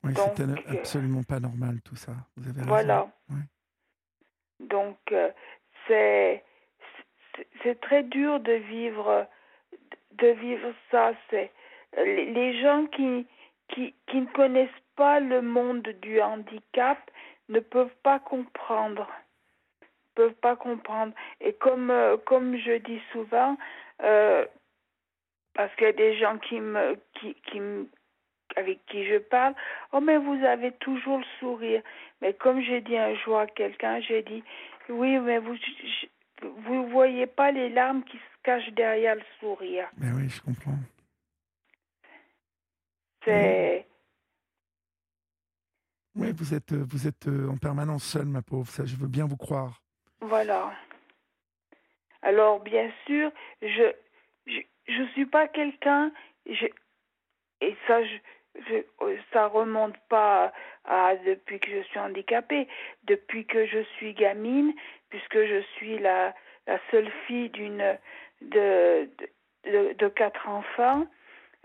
Oui, 0.04 0.12
c'est 0.14 0.42
euh, 0.42 0.78
absolument 0.78 1.22
pas 1.22 1.40
normal 1.40 1.80
tout 1.84 1.96
ça. 1.96 2.12
Vous 2.36 2.48
avez 2.48 2.60
raison. 2.60 2.68
Voilà. 2.68 3.08
Donc, 4.60 4.98
euh, 5.12 5.30
c'est 5.86 6.42
très 7.80 8.02
dur 8.02 8.40
de 8.40 8.52
vivre 8.52 9.26
de 10.12 10.28
vivre 10.28 10.72
ça. 10.90 11.12
C'est 11.30 11.50
les 11.96 12.32
les 12.32 12.60
gens 12.60 12.86
qui 12.86 13.26
qui 13.68 13.94
qui 14.06 14.20
ne 14.20 14.26
connaissent 14.26 14.70
pas 14.96 15.20
le 15.20 15.40
monde 15.42 15.88
du 16.02 16.20
handicap 16.20 16.98
ne 17.48 17.60
peuvent 17.60 17.96
pas 18.02 18.18
comprendre 18.18 19.08
peuvent 20.14 20.34
pas 20.34 20.56
comprendre 20.56 21.12
et 21.40 21.52
comme 21.54 21.90
euh, 21.90 22.16
comme 22.16 22.56
je 22.56 22.78
dis 22.78 23.00
souvent 23.12 23.56
euh, 24.02 24.44
parce 25.54 25.74
qu'il 25.76 25.86
y 25.86 25.90
a 25.90 25.92
des 25.92 26.18
gens 26.18 26.38
qui 26.38 26.60
me 26.60 26.98
qui 27.14 27.34
qui 27.46 27.60
me 27.60 27.88
avec 28.56 28.84
qui 28.86 29.06
je 29.06 29.18
parle, 29.18 29.54
oh 29.92 30.00
mais 30.00 30.18
vous 30.18 30.44
avez 30.44 30.72
toujours 30.72 31.18
le 31.18 31.24
sourire. 31.38 31.82
Mais 32.20 32.34
comme 32.34 32.60
j'ai 32.60 32.80
dit 32.80 32.96
un 32.96 33.14
jour 33.14 33.38
à 33.38 33.46
quelqu'un, 33.46 34.00
j'ai 34.00 34.22
dit, 34.22 34.42
oui, 34.88 35.18
mais 35.18 35.38
vous 35.38 35.56
vous 36.58 36.88
voyez 36.88 37.26
pas 37.26 37.52
les 37.52 37.68
larmes 37.68 38.02
qui 38.04 38.16
se 38.16 38.42
cachent 38.42 38.72
derrière 38.72 39.14
le 39.14 39.22
sourire. 39.38 39.88
Ben 39.96 40.12
oui, 40.16 40.28
je 40.28 40.40
comprends. 40.40 40.78
C'est 43.24 43.86
Oui, 46.16 46.32
vous 46.32 46.52
êtes, 46.52 46.72
vous 46.72 47.06
êtes 47.06 47.28
euh, 47.28 47.48
en 47.48 47.56
permanence 47.56 48.04
seule, 48.04 48.26
ma 48.26 48.42
pauvre. 48.42 48.68
Ça, 48.68 48.84
je 48.84 48.96
veux 48.96 49.06
bien 49.06 49.26
vous 49.26 49.36
croire. 49.36 49.81
Voilà. 50.22 50.72
Alors 52.22 52.60
bien 52.60 52.90
sûr, 53.06 53.30
je 53.60 53.92
je 54.46 54.60
je 54.88 55.02
suis 55.12 55.26
pas 55.26 55.48
quelqu'un 55.48 56.12
je 56.46 56.66
et 57.60 57.76
ça 57.86 58.02
je 58.04 58.16
ça 59.32 59.46
remonte 59.46 59.96
pas 60.08 60.52
à, 60.84 61.16
depuis 61.16 61.58
que 61.58 61.70
je 61.70 61.82
suis 61.88 61.98
handicapée, 61.98 62.68
depuis 63.04 63.46
que 63.46 63.66
je 63.66 63.82
suis 63.96 64.14
gamine, 64.14 64.72
puisque 65.08 65.42
je 65.44 65.62
suis 65.76 65.98
la, 65.98 66.34
la 66.66 66.78
seule 66.90 67.10
fille 67.26 67.48
d'une 67.50 67.98
de, 68.42 69.08
de, 69.64 69.94
de, 69.94 70.08
quatre 70.08 70.48
enfants, 70.48 71.06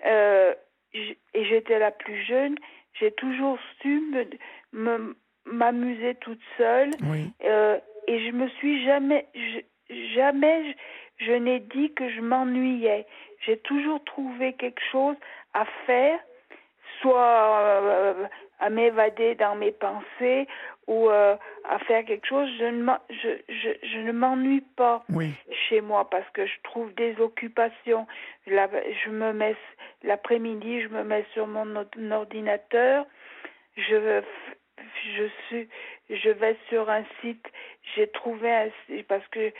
euh, 0.06 0.54
et 0.94 1.46
j'étais 1.46 1.80
la 1.80 1.92
plus 1.92 2.24
jeune, 2.24 2.56
j'ai 2.94 3.12
toujours 3.12 3.60
su 3.82 4.02
me, 4.72 5.16
m'amuser 5.46 6.16
toute 6.16 6.42
seule, 6.58 6.92
euh, 7.44 7.80
et 8.08 8.26
je 8.26 8.32
me 8.32 8.48
suis 8.50 8.84
jamais, 8.86 9.28
jamais, 10.16 10.76
je 11.18 11.34
n'ai 11.34 11.60
dit 11.60 11.94
que 11.94 12.10
je 12.10 12.22
m'ennuyais. 12.22 13.06
J'ai 13.46 13.58
toujours 13.58 14.04
trouvé 14.06 14.54
quelque 14.54 14.82
chose 14.92 15.16
à 15.54 15.66
faire, 15.86 16.20
soit 17.02 17.60
euh, 17.62 18.28
à 18.60 18.70
m'évader 18.70 19.36
dans 19.36 19.56
mes 19.56 19.72
pensées 19.72 20.48
ou 20.88 21.10
euh, 21.10 21.36
à 21.70 21.80
faire 21.80 22.06
quelque 22.06 22.28
chose. 22.28 22.50
Je 22.58 22.66
ne, 22.66 22.92
je, 23.10 23.30
je, 23.50 23.70
je 23.88 23.98
ne 24.00 24.12
m'ennuie 24.12 24.64
pas 24.76 25.04
chez 25.68 25.82
moi 25.82 26.10
parce 26.10 26.30
que 26.32 26.46
je 26.46 26.56
trouve 26.64 26.94
des 26.96 27.20
occupations. 27.20 28.08
je 28.46 29.10
me 29.10 29.34
mets 29.34 29.56
l'après-midi, 30.04 30.82
je 30.82 30.88
me 30.88 31.04
mets 31.04 31.26
sur 31.34 31.46
mon 31.46 31.76
ordinateur. 32.12 33.06
Je 33.76 34.22
je 35.16 35.28
suis 35.48 35.70
je 36.10 36.30
vais 36.30 36.56
sur 36.70 36.90
un 36.90 37.04
site 37.22 37.46
j'ai 37.96 38.08
trouvé 38.08 38.52
un 38.52 38.70
parce 39.08 39.28
que 39.28 39.52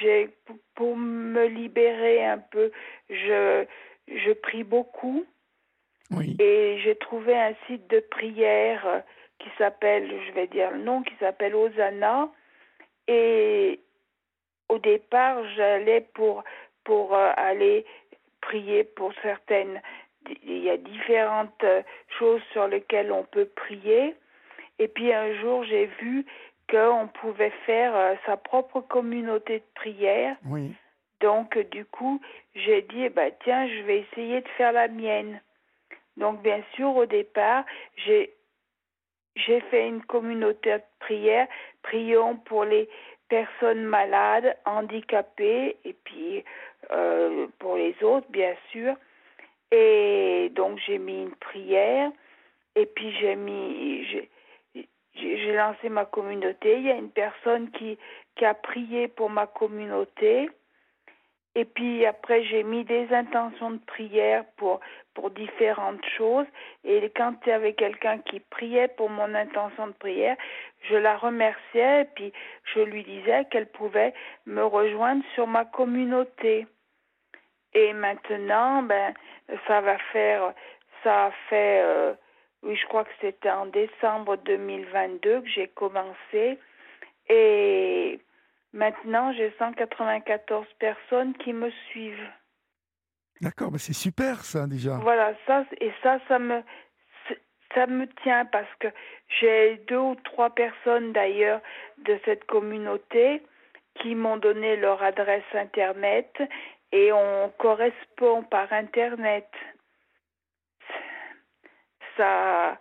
j'ai 0.00 0.30
pour 0.74 0.96
me 0.96 1.46
libérer 1.46 2.24
un 2.24 2.38
peu 2.38 2.70
je 3.10 3.64
je 4.08 4.32
prie 4.32 4.64
beaucoup. 4.64 5.24
Oui. 6.10 6.36
et 6.38 6.78
j'ai 6.84 6.96
trouvé 6.96 7.34
un 7.34 7.54
site 7.66 7.88
de 7.88 8.00
prière 8.00 9.02
qui 9.38 9.48
s'appelle 9.56 10.12
je 10.26 10.32
vais 10.32 10.46
dire 10.46 10.70
le 10.70 10.82
nom 10.82 11.02
qui 11.02 11.14
s'appelle 11.18 11.54
Osana 11.54 12.28
et 13.08 13.80
au 14.68 14.78
départ 14.78 15.38
j'allais 15.56 16.02
pour 16.12 16.44
pour 16.84 17.14
euh, 17.14 17.32
aller 17.36 17.86
prier 18.42 18.84
pour 18.84 19.14
certaines 19.22 19.80
il 20.44 20.58
y 20.58 20.70
a 20.70 20.76
différentes 20.76 21.64
choses 22.18 22.42
sur 22.52 22.68
lesquelles 22.68 23.10
on 23.10 23.24
peut 23.24 23.46
prier 23.46 24.14
et 24.82 24.88
puis 24.88 25.12
un 25.12 25.32
jour, 25.40 25.62
j'ai 25.62 25.86
vu 26.00 26.26
qu'on 26.68 27.08
pouvait 27.20 27.52
faire 27.66 27.94
euh, 27.94 28.14
sa 28.26 28.36
propre 28.36 28.80
communauté 28.80 29.60
de 29.60 29.64
prière. 29.76 30.36
Oui. 30.44 30.72
Donc, 31.20 31.56
du 31.70 31.84
coup, 31.84 32.20
j'ai 32.56 32.82
dit, 32.82 33.04
eh 33.04 33.08
ben, 33.08 33.30
tiens, 33.44 33.68
je 33.68 33.82
vais 33.82 34.00
essayer 34.00 34.40
de 34.40 34.48
faire 34.56 34.72
la 34.72 34.88
mienne. 34.88 35.40
Donc, 36.16 36.42
bien 36.42 36.64
sûr, 36.74 36.96
au 36.96 37.06
départ, 37.06 37.64
j'ai, 37.94 38.34
j'ai 39.36 39.60
fait 39.70 39.86
une 39.86 40.02
communauté 40.02 40.72
de 40.72 40.82
prière. 40.98 41.46
Prions 41.82 42.34
pour 42.38 42.64
les 42.64 42.88
personnes 43.28 43.84
malades, 43.84 44.56
handicapées, 44.64 45.76
et 45.84 45.94
puis 46.02 46.44
euh, 46.90 47.46
pour 47.60 47.76
les 47.76 47.94
autres, 48.02 48.26
bien 48.30 48.54
sûr. 48.72 48.96
Et 49.70 50.50
donc, 50.56 50.80
j'ai 50.84 50.98
mis 50.98 51.22
une 51.22 51.36
prière. 51.36 52.10
Et 52.74 52.86
puis, 52.86 53.14
j'ai 53.20 53.36
mis, 53.36 54.04
j'ai 55.14 55.52
lancé 55.52 55.88
ma 55.88 56.04
communauté. 56.04 56.78
Il 56.78 56.84
y 56.84 56.90
a 56.90 56.96
une 56.96 57.10
personne 57.10 57.70
qui, 57.72 57.98
qui 58.36 58.44
a 58.44 58.54
prié 58.54 59.08
pour 59.08 59.30
ma 59.30 59.46
communauté. 59.46 60.48
Et 61.54 61.66
puis 61.66 62.06
après, 62.06 62.42
j'ai 62.44 62.62
mis 62.62 62.84
des 62.84 63.12
intentions 63.12 63.72
de 63.72 63.80
prière 63.84 64.44
pour, 64.56 64.80
pour 65.12 65.30
différentes 65.30 66.04
choses. 66.16 66.46
Et 66.82 67.10
quand 67.14 67.34
il 67.44 67.50
y 67.50 67.52
avait 67.52 67.74
quelqu'un 67.74 68.18
qui 68.20 68.40
priait 68.40 68.88
pour 68.88 69.10
mon 69.10 69.34
intention 69.34 69.88
de 69.88 69.92
prière, 69.92 70.36
je 70.88 70.96
la 70.96 71.16
remerciais 71.18 72.02
et 72.02 72.08
puis 72.14 72.32
je 72.74 72.80
lui 72.80 73.04
disais 73.04 73.44
qu'elle 73.50 73.66
pouvait 73.66 74.14
me 74.46 74.64
rejoindre 74.64 75.22
sur 75.34 75.46
ma 75.46 75.66
communauté. 75.66 76.66
Et 77.74 77.92
maintenant, 77.92 78.82
ben, 78.82 79.12
ça 79.66 79.82
va 79.82 79.98
faire, 80.12 80.54
ça 81.02 81.32
fait 81.50 81.82
euh, 81.82 82.14
oui, 82.62 82.76
je 82.76 82.86
crois 82.86 83.04
que 83.04 83.10
c'était 83.20 83.50
en 83.50 83.66
décembre 83.66 84.36
2022 84.36 85.40
que 85.40 85.48
j'ai 85.48 85.68
commencé. 85.68 86.58
Et 87.28 88.20
maintenant, 88.72 89.32
j'ai 89.32 89.52
194 89.58 90.66
personnes 90.78 91.34
qui 91.38 91.52
me 91.52 91.70
suivent. 91.90 92.28
D'accord, 93.40 93.72
mais 93.72 93.78
c'est 93.78 93.92
super 93.92 94.44
ça 94.44 94.66
déjà. 94.66 94.98
Voilà, 94.98 95.34
ça 95.46 95.64
et 95.80 95.92
ça, 96.02 96.18
ça 96.28 96.38
me 96.38 96.62
ça 97.74 97.86
me 97.86 98.06
tient 98.22 98.44
parce 98.44 98.72
que 98.80 98.88
j'ai 99.40 99.80
deux 99.88 99.96
ou 99.96 100.14
trois 100.24 100.50
personnes 100.50 101.12
d'ailleurs 101.12 101.60
de 102.04 102.18
cette 102.24 102.44
communauté 102.44 103.42
qui 104.00 104.14
m'ont 104.14 104.36
donné 104.36 104.76
leur 104.76 105.02
adresse 105.02 105.42
internet 105.54 106.30
et 106.92 107.12
on 107.12 107.50
correspond 107.58 108.42
par 108.42 108.72
internet 108.72 109.48
ça, 112.16 112.78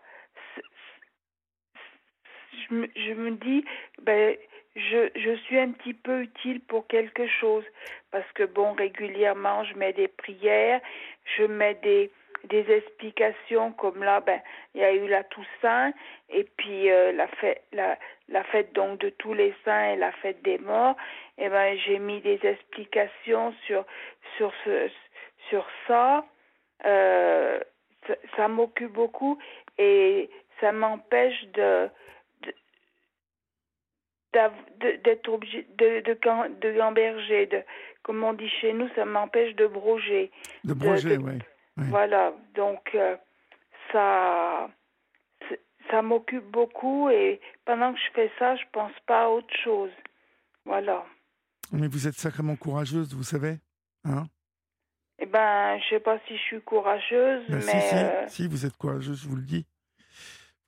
je 2.69 3.13
me, 3.13 3.31
dis, 3.31 3.65
ben, 4.01 4.35
je, 4.75 5.09
je 5.15 5.35
suis 5.45 5.59
un 5.59 5.71
petit 5.71 5.93
peu 5.93 6.21
utile 6.21 6.61
pour 6.61 6.87
quelque 6.87 7.27
chose. 7.27 7.65
Parce 8.11 8.29
que 8.33 8.43
bon 8.43 8.73
régulièrement 8.73 9.63
je 9.63 9.75
mets 9.75 9.93
des 9.93 10.09
prières, 10.09 10.81
je 11.37 11.43
mets 11.43 11.75
des 11.75 12.11
des 12.45 12.69
explications 12.71 13.71
comme 13.71 14.03
là 14.03 14.19
ben 14.19 14.41
il 14.73 14.81
y 14.81 14.83
a 14.83 14.91
eu 14.91 15.07
la 15.07 15.23
Toussaint 15.23 15.93
et 16.29 16.43
puis 16.57 16.89
euh, 16.89 17.11
la 17.11 17.27
fête 17.27 17.63
la 17.71 17.97
la 18.29 18.43
fête 18.45 18.73
donc 18.73 18.99
de 18.99 19.09
tous 19.09 19.33
les 19.33 19.53
saints 19.63 19.93
et 19.93 19.95
la 19.95 20.11
fête 20.11 20.41
des 20.41 20.57
morts. 20.57 20.95
Et 21.37 21.49
ben 21.49 21.77
j'ai 21.85 21.99
mis 21.99 22.19
des 22.21 22.39
explications 22.43 23.53
sur 23.65 23.85
sur 24.37 24.51
ce 24.65 24.89
sur 25.49 25.65
ça. 25.87 26.25
Euh, 26.85 27.59
ça, 28.35 28.47
m'occupe 28.47 28.91
beaucoup 28.91 29.37
et 29.77 30.29
ça 30.59 30.71
m'empêche 30.71 31.45
de 31.53 31.89
d'être 34.33 35.27
obligé 35.27 35.67
de 35.77 35.99
de, 36.01 36.59
de 36.61 36.77
gamberger 36.77 37.47
de 37.47 37.63
comme 38.03 38.23
on 38.23 38.33
dit 38.33 38.49
chez 38.61 38.71
nous 38.71 38.87
ça 38.95 39.03
m'empêche 39.03 39.55
de 39.55 39.67
broger. 39.67 40.31
De 40.63 40.73
broger 40.73 41.17
oui 41.17 41.39
voilà 41.75 42.33
donc 42.55 42.91
euh, 42.95 43.17
ça 43.91 44.69
ça 45.89 46.01
m'occupe 46.01 46.49
beaucoup 46.51 47.09
et 47.09 47.41
pendant 47.65 47.93
que 47.93 47.99
je 47.99 48.13
fais 48.13 48.31
ça 48.39 48.55
je 48.55 48.63
pense 48.71 48.93
pas 49.05 49.25
à 49.25 49.29
autre 49.29 49.53
chose. 49.63 49.91
Voilà. 50.65 51.03
Mais 51.71 51.87
vous 51.87 52.07
êtes 52.07 52.15
sacrément 52.15 52.55
courageuse 52.55 53.13
vous 53.13 53.23
savez 53.23 53.57
hein 54.05 54.25
eh 55.23 55.27
ben, 55.27 55.77
je 55.77 55.89
sais 55.89 55.99
pas 55.99 56.17
si 56.27 56.35
je 56.35 56.41
suis 56.41 56.61
courageuse, 56.61 57.43
ben, 57.47 57.63
mais. 57.63 57.81
Si, 57.81 57.95
euh, 57.95 58.27
si, 58.27 58.47
vous 58.47 58.65
êtes 58.65 58.75
courageuse, 58.75 59.21
je 59.21 59.27
vous 59.27 59.35
le 59.35 59.43
dis. 59.43 59.67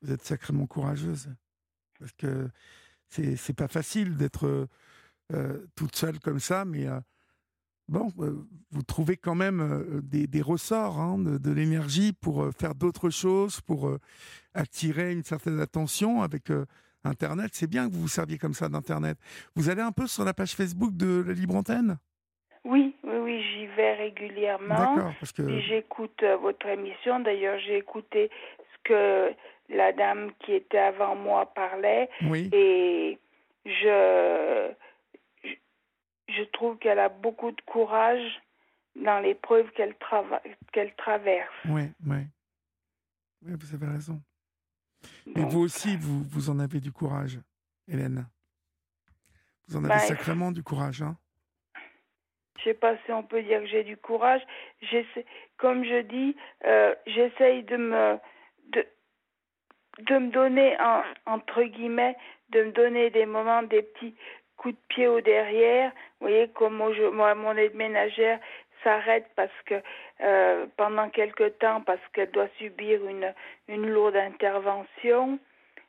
Vous 0.00 0.12
êtes 0.12 0.22
sacrément 0.22 0.66
courageuse. 0.66 1.28
Parce 1.98 2.12
que 2.12 2.48
c'est, 3.08 3.34
c'est 3.34 3.52
pas 3.52 3.66
facile 3.66 4.16
d'être 4.16 4.68
euh, 5.32 5.66
toute 5.74 5.96
seule 5.96 6.20
comme 6.20 6.38
ça, 6.38 6.64
mais 6.64 6.86
euh, 6.86 7.00
bon, 7.88 8.12
vous 8.70 8.82
trouvez 8.82 9.16
quand 9.16 9.34
même 9.34 10.00
des, 10.04 10.28
des, 10.28 10.42
ressorts, 10.42 11.00
hein, 11.00 11.18
de, 11.18 11.36
de, 11.36 11.50
l'énergie 11.50 12.12
pour 12.12 12.48
faire 12.56 12.76
d'autres 12.76 13.10
choses, 13.10 13.60
pour 13.60 13.90
attirer 14.54 15.12
une 15.12 15.24
certaine 15.24 15.60
attention 15.60 16.22
avec. 16.22 16.50
Internet, 17.06 17.50
c'est 17.52 17.66
bien 17.66 17.86
que 17.86 17.92
vous 17.92 18.00
vous 18.00 18.08
serviez 18.08 18.38
comme 18.38 18.54
ça 18.54 18.70
d'Internet. 18.70 19.18
Vous 19.54 19.68
allez 19.68 19.82
un 19.82 19.92
peu 19.92 20.06
sur 20.06 20.24
la 20.24 20.32
page 20.32 20.54
Facebook 20.54 20.96
de 20.96 21.22
la 21.26 21.34
Libre 21.34 21.54
Antenne? 21.54 21.98
Oui, 22.64 22.93
régulièrement. 23.94 25.12
Parce 25.18 25.32
que... 25.32 25.60
J'écoute 25.60 26.22
euh, 26.22 26.36
votre 26.36 26.66
émission. 26.66 27.20
D'ailleurs, 27.20 27.58
j'ai 27.60 27.76
écouté 27.78 28.30
ce 28.72 28.78
que 28.84 29.34
la 29.68 29.92
dame 29.92 30.32
qui 30.40 30.52
était 30.52 30.78
avant 30.78 31.16
moi 31.16 31.46
parlait. 31.54 32.08
Oui. 32.22 32.50
Et 32.52 33.18
je, 33.64 34.70
je, 36.28 36.42
trouve 36.52 36.76
qu'elle 36.78 36.98
a 36.98 37.08
beaucoup 37.08 37.50
de 37.50 37.60
courage 37.62 38.42
dans 38.96 39.20
l'épreuve 39.20 39.70
qu'elle 39.72 39.94
qu'elle 40.72 40.94
traverse. 40.96 41.52
Oui, 41.66 41.90
oui. 42.06 42.18
Oui, 43.46 43.52
vous 43.58 43.74
avez 43.74 43.86
raison. 43.86 44.20
Et 45.34 45.42
vous 45.42 45.60
aussi, 45.60 45.96
vous, 45.96 46.22
vous 46.22 46.50
en 46.50 46.58
avez 46.58 46.80
du 46.80 46.92
courage, 46.92 47.38
Hélène. 47.88 48.26
Vous 49.68 49.76
en 49.76 49.84
avez 49.84 49.94
bah, 49.94 49.98
sacrément 49.98 50.52
du 50.52 50.62
courage, 50.62 51.02
hein 51.02 51.16
je 52.58 52.64
sais 52.64 52.74
pas 52.74 52.94
si 53.04 53.12
on 53.12 53.22
peut 53.22 53.42
dire 53.42 53.60
que 53.60 53.66
j'ai 53.66 53.84
du 53.84 53.96
courage. 53.96 54.42
comme 55.56 55.84
je 55.84 56.00
dis, 56.02 56.36
euh, 56.66 56.94
j'essaye 57.06 57.62
de 57.64 57.76
me 57.76 58.18
de, 58.68 58.86
de 59.98 60.18
me 60.18 60.30
donner 60.30 60.76
entre 61.26 61.62
guillemets, 61.62 62.16
de 62.50 62.64
me 62.64 62.72
donner 62.72 63.10
des 63.10 63.26
moments, 63.26 63.62
des 63.62 63.82
petits 63.82 64.14
coups 64.56 64.74
de 64.74 64.80
pied 64.88 65.06
au 65.06 65.20
derrière. 65.20 65.90
Vous 66.20 66.28
voyez, 66.28 66.48
comme 66.48 66.76
moi, 66.76 67.34
mon 67.34 67.56
aide 67.56 67.74
ménagère, 67.74 68.38
s'arrête 68.82 69.26
parce 69.34 69.62
que 69.66 69.82
euh, 70.20 70.66
pendant 70.76 71.08
quelque 71.08 71.48
temps 71.48 71.80
parce 71.80 72.06
qu'elle 72.12 72.30
doit 72.30 72.48
subir 72.58 73.04
une 73.06 73.32
une 73.68 73.88
lourde 73.88 74.16
intervention. 74.16 75.38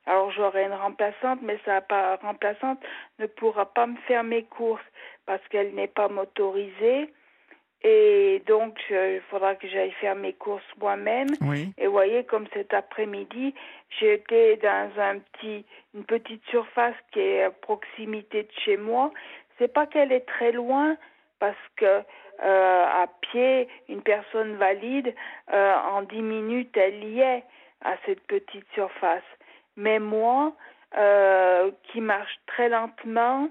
Alors 0.05 0.31
j'aurai 0.31 0.65
une 0.65 0.73
remplaçante, 0.73 1.39
mais 1.41 1.57
sa 1.65 1.81
remplaçante 2.21 2.79
ne 3.19 3.25
pourra 3.25 3.65
pas 3.65 3.87
me 3.87 3.97
faire 4.07 4.23
mes 4.23 4.43
courses 4.43 4.85
parce 5.25 5.41
qu'elle 5.49 5.73
n'est 5.73 5.87
pas 5.87 6.07
motorisée. 6.07 7.11
Et 7.87 8.41
donc, 8.47 8.79
il 8.89 9.21
faudra 9.29 9.53
que 9.53 9.67
j'aille 9.67 9.91
faire 10.01 10.15
mes 10.15 10.33
courses 10.33 10.63
moi-même. 10.79 11.27
Oui. 11.41 11.71
Et 11.77 11.85
vous 11.85 11.91
voyez, 11.91 12.23
comme 12.23 12.47
cet 12.51 12.73
après-midi, 12.73 13.53
j'étais 13.99 14.57
dans 14.57 14.89
un 14.97 15.19
petit, 15.19 15.65
une 15.93 16.03
petite 16.03 16.43
surface 16.47 16.95
qui 17.11 17.19
est 17.19 17.43
à 17.43 17.51
proximité 17.51 18.43
de 18.43 18.51
chez 18.63 18.77
moi. 18.77 19.11
C'est 19.59 19.71
pas 19.71 19.85
qu'elle 19.85 20.11
est 20.11 20.25
très 20.25 20.51
loin, 20.51 20.97
parce 21.39 21.55
que 21.75 22.01
euh, 22.43 22.85
à 22.85 23.07
pied, 23.21 23.67
une 23.87 24.01
personne 24.01 24.55
valide, 24.55 25.13
euh, 25.53 25.73
en 25.75 26.01
dix 26.01 26.21
minutes, 26.21 26.75
elle 26.75 27.03
y 27.03 27.19
est 27.19 27.43
à 27.83 27.95
cette 28.05 28.25
petite 28.25 28.65
surface. 28.73 29.23
Mais 29.75 29.99
moi, 29.99 30.53
euh, 30.97 31.71
qui 31.83 32.01
marche 32.01 32.39
très 32.47 32.69
lentement, 32.69 33.49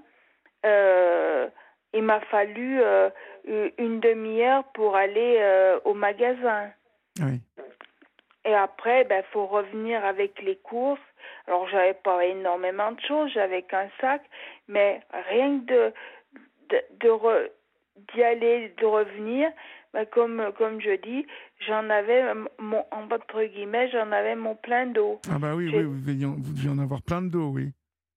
euh, 0.64 1.48
il 1.92 2.02
m'a 2.02 2.20
fallu 2.20 2.80
euh, 2.82 3.10
une 3.78 4.00
demi-heure 4.00 4.64
pour 4.74 4.96
aller 4.96 5.38
au 5.84 5.94
magasin. 5.94 6.70
Oui. 7.20 7.40
Et 8.46 8.54
après, 8.54 9.04
ben, 9.04 9.22
faut 9.32 9.46
revenir 9.46 10.04
avec 10.04 10.40
les 10.42 10.56
courses. 10.56 11.00
Alors, 11.46 11.68
j'avais 11.68 11.94
pas 11.94 12.24
énormément 12.24 12.92
de 12.92 13.00
choses, 13.00 13.30
j'avais 13.32 13.62
qu'un 13.62 13.88
sac, 14.00 14.22
mais 14.68 15.00
rien 15.30 15.60
que 15.60 15.64
de, 15.64 15.92
de, 16.70 16.82
de 17.00 17.08
re- 17.08 17.50
d'y 18.12 18.22
aller, 18.22 18.74
de 18.76 18.86
revenir, 18.86 19.50
ben, 19.94 20.04
comme, 20.06 20.52
comme 20.58 20.80
je 20.80 20.96
dis, 20.96 21.24
j'en 21.60 21.88
avais, 21.88 22.24
mon, 22.58 22.84
en 22.90 23.04
entre 23.10 23.44
guillemets, 23.44 23.88
j'en 23.90 24.10
avais 24.10 24.34
mon 24.34 24.56
plein 24.56 24.86
d'eau. 24.86 25.20
Ah 25.30 25.38
bah 25.38 25.54
oui, 25.54 25.70
oui, 25.72 25.84
vous 25.84 26.00
deviez, 26.00 26.26
en, 26.26 26.32
vous 26.32 26.52
deviez 26.52 26.68
en 26.68 26.78
avoir 26.78 27.00
plein 27.00 27.22
de 27.22 27.28
dos, 27.30 27.50
oui. 27.54 27.70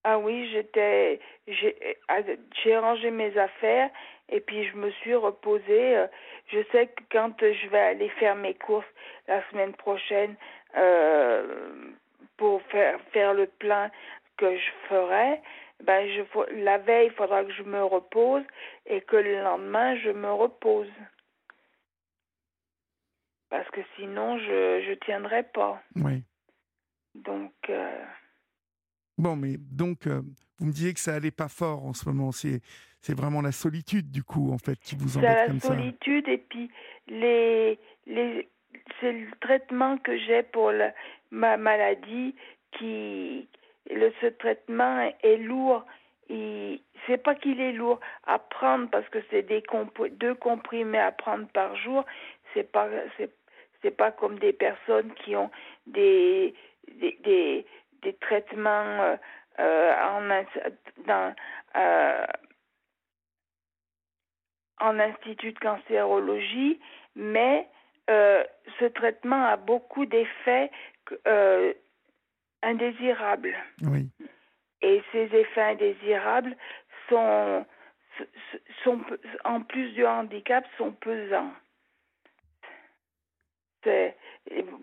Ah 0.04 0.18
oui, 0.18 0.49
j'étais, 0.52 1.20
j'ai 1.48 1.76
euh, 2.10 2.36
j'ai 2.64 2.78
rangé 2.78 3.12
mes 3.12 3.38
affaires 3.38 3.90
et 4.30 4.40
puis 4.40 4.66
je 4.68 4.76
me 4.76 4.90
suis 4.90 5.14
reposée. 5.14 5.98
Euh, 5.98 6.08
Je 6.48 6.60
sais 6.72 6.88
que 6.88 7.04
quand 7.12 7.34
je 7.41 7.68
vais 7.70 7.80
aller 7.80 8.10
faire 8.20 8.36
mes 8.36 8.54
courses 8.56 8.86
la 9.28 9.48
semaine 9.49 9.74
prochaine 9.74 10.36
euh, 10.78 11.44
pour 12.38 12.62
faire 12.72 12.99
faire 13.12 13.34
le 13.34 13.48
plein 13.60 13.91
que 14.38 14.56
je 14.56 14.72
ferai, 14.88 15.41
ben 15.84 16.08
je 16.08 16.54
la 16.64 16.78
veille 16.78 17.08
il 17.08 17.14
faudra 17.14 17.44
que 17.44 17.52
je 17.52 17.64
me 17.64 17.84
repose 17.84 18.44
et 18.88 19.02
que 19.02 19.18
le 19.18 19.44
lendemain 19.44 19.95
je 19.98 20.10
me 20.10 20.32
repose 20.32 20.90
parce 23.49 23.69
que 23.72 23.82
sinon 23.95 24.38
je 24.40 24.84
je 24.88 24.94
tiendrai 25.06 25.44
pas. 25.44 25.82
Oui. 25.95 26.24
Donc 27.15 27.53
euh, 27.69 28.03
Bon, 29.18 29.36
mais 29.36 29.56
donc, 29.57 30.06
euh, 30.06 30.22
vous 30.60 30.68
me 30.68 30.72
disiez 30.72 30.94
que 30.94 30.99
ça 30.99 31.15
allait 31.15 31.32
pas 31.32 31.48
fort 31.48 31.84
en 31.88 31.94
ce 31.94 32.07
moment. 32.07 32.32
C'est, 32.32 32.61
c'est 33.02 33.18
vraiment 33.18 33.41
la 33.41 33.52
solitude, 33.52 34.11
du 34.11 34.24
coup, 34.24 34.52
en 34.53 34.60
fait, 34.60 34.78
qui 34.80 34.95
vous 34.95 35.07
C'est 35.10 35.18
embête 35.18 35.38
la 35.38 35.48
comme 35.48 35.60
ça. 35.60 35.69
solitude 35.76 36.28
et 36.28 36.38
puis 36.38 36.69
les, 37.07 37.80
les, 38.06 38.48
c'est 39.02 39.11
le 39.14 39.32
traitement 39.40 39.98
que 39.98 40.15
j'ai 40.19 40.44
pour 40.44 40.72
la- 40.72 40.94
ma 41.32 41.57
maladie 41.57 42.36
qui 42.78 43.48
le, 43.90 44.14
ce 44.22 44.28
traitement 44.28 45.11
est 45.24 45.38
lourd. 45.38 45.84
Il, 46.30 46.80
c'est 47.07 47.18
pas 47.18 47.34
qu'il 47.34 47.60
est 47.60 47.72
lourd 47.72 47.99
à 48.28 48.38
prendre 48.38 48.88
parce 48.91 49.07
que 49.10 49.18
c'est 49.32 49.41
des 49.44 49.64
comp- 49.64 50.10
deux 50.19 50.36
comprimés 50.36 50.99
à 50.99 51.11
prendre 51.11 51.48
par 51.48 51.76
jour. 51.76 52.06
C'est 52.53 52.72
pas 52.72 52.90
c'est 53.18 53.32
c'est 53.82 53.95
pas 53.95 54.11
comme 54.11 54.40
des 54.40 54.53
personnes 54.53 55.14
qui 55.15 55.36
ont 55.36 55.52
des 55.86 56.53
des 56.88 57.18
des, 57.24 57.65
des 58.02 58.14
traitements 58.14 59.02
euh, 59.02 59.15
euh, 59.60 59.94
en 60.03 60.22
dans 61.06 61.36
euh, 61.76 62.26
en 64.80 64.99
institut 64.99 65.53
de 65.53 65.60
cancérologie, 65.60 66.80
mais 67.15 67.68
euh, 68.10 68.44
ce 68.80 68.86
traitement 68.86 69.45
a 69.45 69.57
beaucoup 69.57 70.06
d'effets 70.06 70.69
indésirables. 72.61 73.56
Oui. 73.82 74.10
Et 74.82 75.02
ces 75.11 75.34
effets 75.36 75.61
indésirables 75.61 76.56
sont, 77.10 77.65
sont, 78.84 79.02
en 79.44 79.61
plus 79.61 79.91
du 79.94 80.06
handicap, 80.06 80.64
sont 80.78 80.91
pesants. 80.91 81.52
C'est 83.84 84.16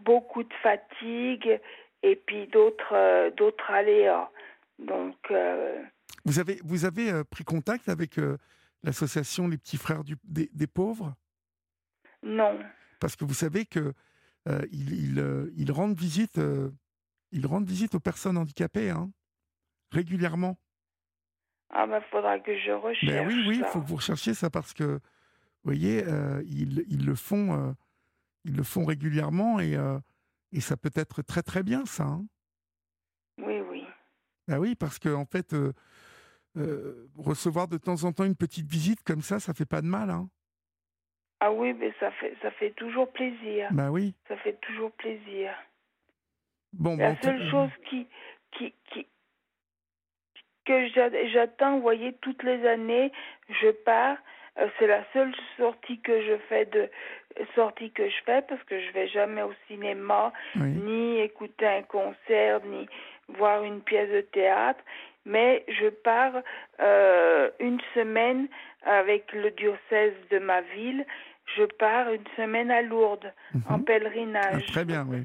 beaucoup 0.03 0.43
de 0.43 0.53
fatigue 0.63 1.61
et 2.03 2.17
puis 2.17 2.47
d'autres 2.49 2.95
euh, 2.95 3.31
d'autres 3.31 3.71
aléas. 3.71 4.31
Donc, 4.79 5.17
euh, 5.31 5.83
Vous 6.25 6.39
avez, 6.39 6.59
vous 6.65 6.85
avez 6.85 7.11
euh, 7.11 7.25
pris 7.25 7.45
contact 7.45 7.89
avec 7.89 8.19
euh, 8.19 8.39
l'association 8.83 9.47
Les 9.49 9.57
Petits 9.59 9.77
Frères 9.77 10.05
du- 10.05 10.17
des, 10.25 10.51
des 10.53 10.67
Pauvres? 10.67 11.15
Non. 12.23 12.59
Parce 13.01 13.17
que 13.17 13.25
vous 13.25 13.35
savez 13.35 13.67
que 13.67 13.93
euh, 14.49 14.61
ils, 14.73 15.11
ils, 15.13 15.19
euh, 15.21 15.51
ils 15.57 15.71
rendent 15.73 15.97
visite, 15.97 16.39
euh, 16.39 16.71
ils 17.31 17.47
rendent 17.47 17.67
visite 17.67 17.95
aux 17.95 18.01
personnes 18.01 18.37
handicapées, 18.37 18.91
hein, 18.91 19.11
régulièrement. 19.93 20.57
Ah 21.71 21.87
ben, 21.87 22.01
faudra 22.11 22.39
que 22.39 22.57
je 22.59 22.71
recherche. 22.73 23.13
Ben 23.13 23.27
oui, 23.27 23.45
oui, 23.49 23.57
il 23.59 23.65
faut 23.65 23.81
que 23.81 23.87
vous 23.87 23.97
recherchiez 23.97 24.35
ça 24.35 24.51
parce 24.51 24.73
que, 24.73 24.85
vous 24.85 25.01
voyez, 25.65 26.05
euh, 26.07 26.43
ils, 26.47 26.85
ils 26.89 27.05
le 27.07 27.15
font, 27.15 27.53
euh, 27.55 27.73
ils 28.45 28.57
le 28.57 28.63
font 28.63 28.85
régulièrement 28.85 29.59
et, 29.61 29.77
euh, 29.77 29.99
et 30.53 30.61
ça 30.61 30.77
peut 30.77 30.91
être 30.95 31.23
très 31.23 31.43
très 31.43 31.63
bien 31.63 31.85
ça. 31.85 32.05
hein. 32.05 32.25
Oui, 33.39 33.61
oui. 33.61 33.85
Ben 34.47 34.59
oui, 34.59 34.75
parce 34.75 34.99
que 34.99 35.09
en 35.09 35.25
fait, 35.25 35.55
euh, 35.55 35.73
euh, 36.57 37.09
recevoir 37.17 37.67
de 37.69 37.79
temps 37.79 38.05
en 38.05 38.13
temps 38.13 38.25
une 38.25 38.37
petite 38.37 38.67
visite 38.71 39.03
comme 39.03 39.23
ça, 39.23 39.41
ça 39.41 39.55
fait 39.55 39.65
pas 39.67 39.83
de 39.83 39.87
mal. 39.87 40.11
Hein. 40.11 40.29
Ah 41.41 41.51
oui, 41.53 41.73
mais 41.75 41.93
ça 41.99 42.11
fait 42.13 42.37
ça 42.43 42.51
fait 42.53 42.71
toujours 42.73 43.11
plaisir. 43.13 43.69
Ben 43.73 43.91
oui. 43.91 44.15
Ça 44.29 44.37
fait 44.39 44.59
toujours 44.61 44.93
plaisir. 44.93 45.53
Bon, 46.73 46.97
La 46.97 47.13
bon, 47.15 47.19
seule 47.23 47.51
chose 47.51 47.71
qui, 47.89 48.07
qui, 48.53 48.73
qui 48.93 49.07
que 50.65 50.89
j'a- 50.89 51.29
j'attends, 51.29 51.77
vous 51.77 51.83
voyez, 51.83 52.15
toutes 52.23 52.43
les 52.43 52.67
années, 52.67 53.13
je 53.49 53.71
pars. 53.85 54.17
Euh, 54.59 54.69
c'est 54.79 54.87
la 54.87 55.05
seule 55.13 55.33
sortie 55.57 56.01
que 56.01 56.23
je 56.23 56.37
fais 56.49 56.65
de 56.67 56.89
sortie 57.55 57.91
que 57.91 58.09
je 58.09 58.17
fais 58.25 58.43
parce 58.43 58.63
que 58.65 58.79
je 58.81 58.91
vais 58.93 59.09
jamais 59.09 59.43
au 59.43 59.53
cinéma, 59.67 60.33
oui. 60.57 60.69
ni 60.71 61.21
écouter 61.21 61.67
un 61.67 61.83
concert, 61.83 62.61
ni 62.65 62.87
voir 63.29 63.65
une 63.65 63.81
pièce 63.81 64.11
de 64.11 64.21
théâtre. 64.21 64.81
Mais 65.27 65.65
je 65.69 65.89
pars 65.89 66.35
euh, 66.81 67.51
une 67.59 67.81
semaine 67.95 68.47
avec 68.85 69.33
le 69.33 69.51
diocèse 69.51 70.15
de 70.31 70.39
ma 70.39 70.61
ville. 70.61 71.05
Je 71.57 71.65
pars 71.65 72.11
une 72.13 72.27
semaine 72.37 72.71
à 72.71 72.83
Lourdes 72.83 73.33
en 73.69 73.79
Mhm. 73.79 73.83
Ah, 73.83 73.87
pèlerinage. 73.87 74.67
très 74.67 74.85
bien, 74.85 75.05
oui. 75.09 75.23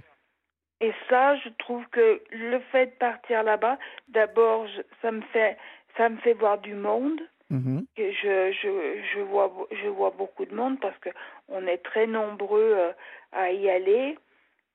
Et 0.82 0.94
ça, 1.10 1.36
je 1.36 1.50
trouve 1.60 1.86
que 1.92 2.22
le 2.32 2.60
fait 2.72 2.86
de 2.88 2.92
partir 2.92 3.44
là-bas, 3.44 3.78
d'abord, 4.08 4.66
ça 5.02 5.12
me 5.12 5.22
fait, 5.34 5.58
ça 5.98 6.08
me 6.08 6.16
fait 6.18 6.34
voir 6.34 6.58
du 6.60 6.74
monde. 6.74 7.20
Mhm. 7.50 7.86
Je, 7.98 8.52
je, 8.52 9.02
je 9.14 9.20
vois, 9.22 9.52
je 9.72 9.88
vois 9.88 10.12
beaucoup 10.12 10.46
de 10.46 10.54
monde 10.56 10.80
parce 10.80 10.98
que 11.00 11.10
on 11.48 11.66
est 11.68 11.80
très 11.80 12.08
nombreux 12.08 12.74
euh, 12.78 12.92
à 13.32 13.52
y 13.52 13.70
aller. 13.70 14.18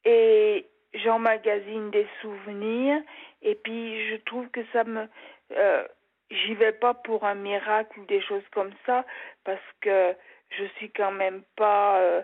Et 0.04 0.66
j'emmagasine 0.94 1.90
des 1.90 2.06
souvenirs. 2.20 3.00
Et 3.42 3.54
puis, 3.54 4.08
je 4.10 4.16
trouve 4.16 4.48
que 4.50 4.60
ça 4.72 4.84
me, 4.84 5.08
euh, 5.52 5.86
j'y 6.30 6.54
vais 6.54 6.72
pas 6.72 6.94
pour 6.94 7.24
un 7.24 7.34
miracle 7.34 8.00
ou 8.00 8.04
des 8.06 8.20
choses 8.22 8.46
comme 8.52 8.72
ça 8.86 9.04
parce 9.44 9.62
que 9.80 10.14
je 10.50 10.64
suis 10.76 10.90
quand 10.90 11.12
même 11.12 11.42
pas 11.56 12.00
euh, 12.00 12.22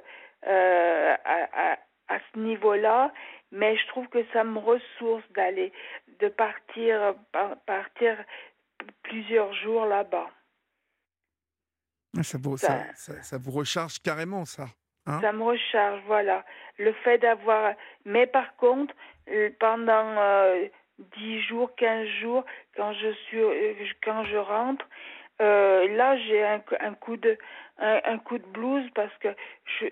à, 1.24 1.72
à, 1.72 1.78
à 2.09 2.18
ce 2.32 2.39
niveau-là 2.39 3.12
mais 3.52 3.77
je 3.77 3.86
trouve 3.89 4.06
que 4.09 4.24
ça 4.32 4.44
me 4.44 4.59
ressource 4.59 5.24
d'aller 5.32 5.72
de 6.20 6.28
partir 6.28 7.14
par- 7.32 7.56
partir 7.66 8.16
plusieurs 9.02 9.52
jours 9.55 9.86
là-bas. 9.86 10.31
Ah, 12.19 12.23
Ça 12.23 12.39
vous, 12.43 12.57
ça, 12.57 12.85
ça- 12.95 13.23
ça 13.23 13.39
vous 13.39 13.51
recharge 13.53 13.99
carrément, 14.01 14.45
ça. 14.45 14.66
Hein? 15.07 15.20
Ça 15.20 15.32
me 15.32 15.43
recharge, 15.43 16.01
voilà. 16.07 16.45
Le 16.78 16.93
fait 16.93 17.19
d'avoir 17.19 17.74
mais 18.05 18.27
par 18.27 18.55
contre 18.57 18.95
euh, 19.28 19.51
pendant 19.59 20.16
euh, 20.19 20.66
10 21.16 21.41
jours, 21.43 21.74
15 21.77 22.07
jours 22.20 22.45
quand 22.77 22.93
je 22.95 23.12
suis 23.27 23.39
euh, 23.41 23.74
quand 24.05 24.24
je 24.24 24.37
rentre 24.37 24.87
euh, 25.41 25.89
là 25.97 26.16
j'ai 26.19 26.45
un, 26.45 26.62
un 26.81 26.95
coup 26.95 27.16
de 27.16 27.39
un, 27.78 28.01
un 28.05 28.19
coup 28.19 28.39
de 28.39 28.47
blues 28.47 28.89
parce 28.95 29.15
que 29.19 29.28
je 29.81 29.87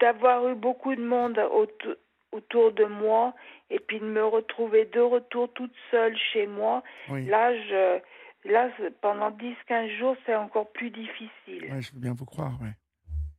d'avoir 0.00 0.48
eu 0.48 0.54
beaucoup 0.54 0.94
de 0.94 1.02
monde 1.04 1.38
autour 1.38 1.94
autour 2.32 2.72
de 2.72 2.84
moi 2.84 3.34
et 3.70 3.80
puis 3.80 3.98
de 3.98 4.04
me 4.04 4.24
retrouver 4.24 4.84
de 4.84 5.00
retour 5.00 5.52
toute 5.52 5.74
seule 5.90 6.16
chez 6.32 6.46
moi 6.46 6.82
oui. 7.08 7.26
là 7.26 7.52
je 7.56 7.98
là 8.44 8.70
pendant 9.00 9.30
10 9.30 9.54
15 9.66 9.90
jours 9.98 10.16
c'est 10.26 10.34
encore 10.34 10.70
plus 10.72 10.90
difficile 10.90 11.70
Ouais, 11.70 11.82
je 11.82 11.92
veux 11.92 12.00
bien 12.00 12.14
vous 12.14 12.24
croire, 12.26 12.60
ouais. 12.62 12.74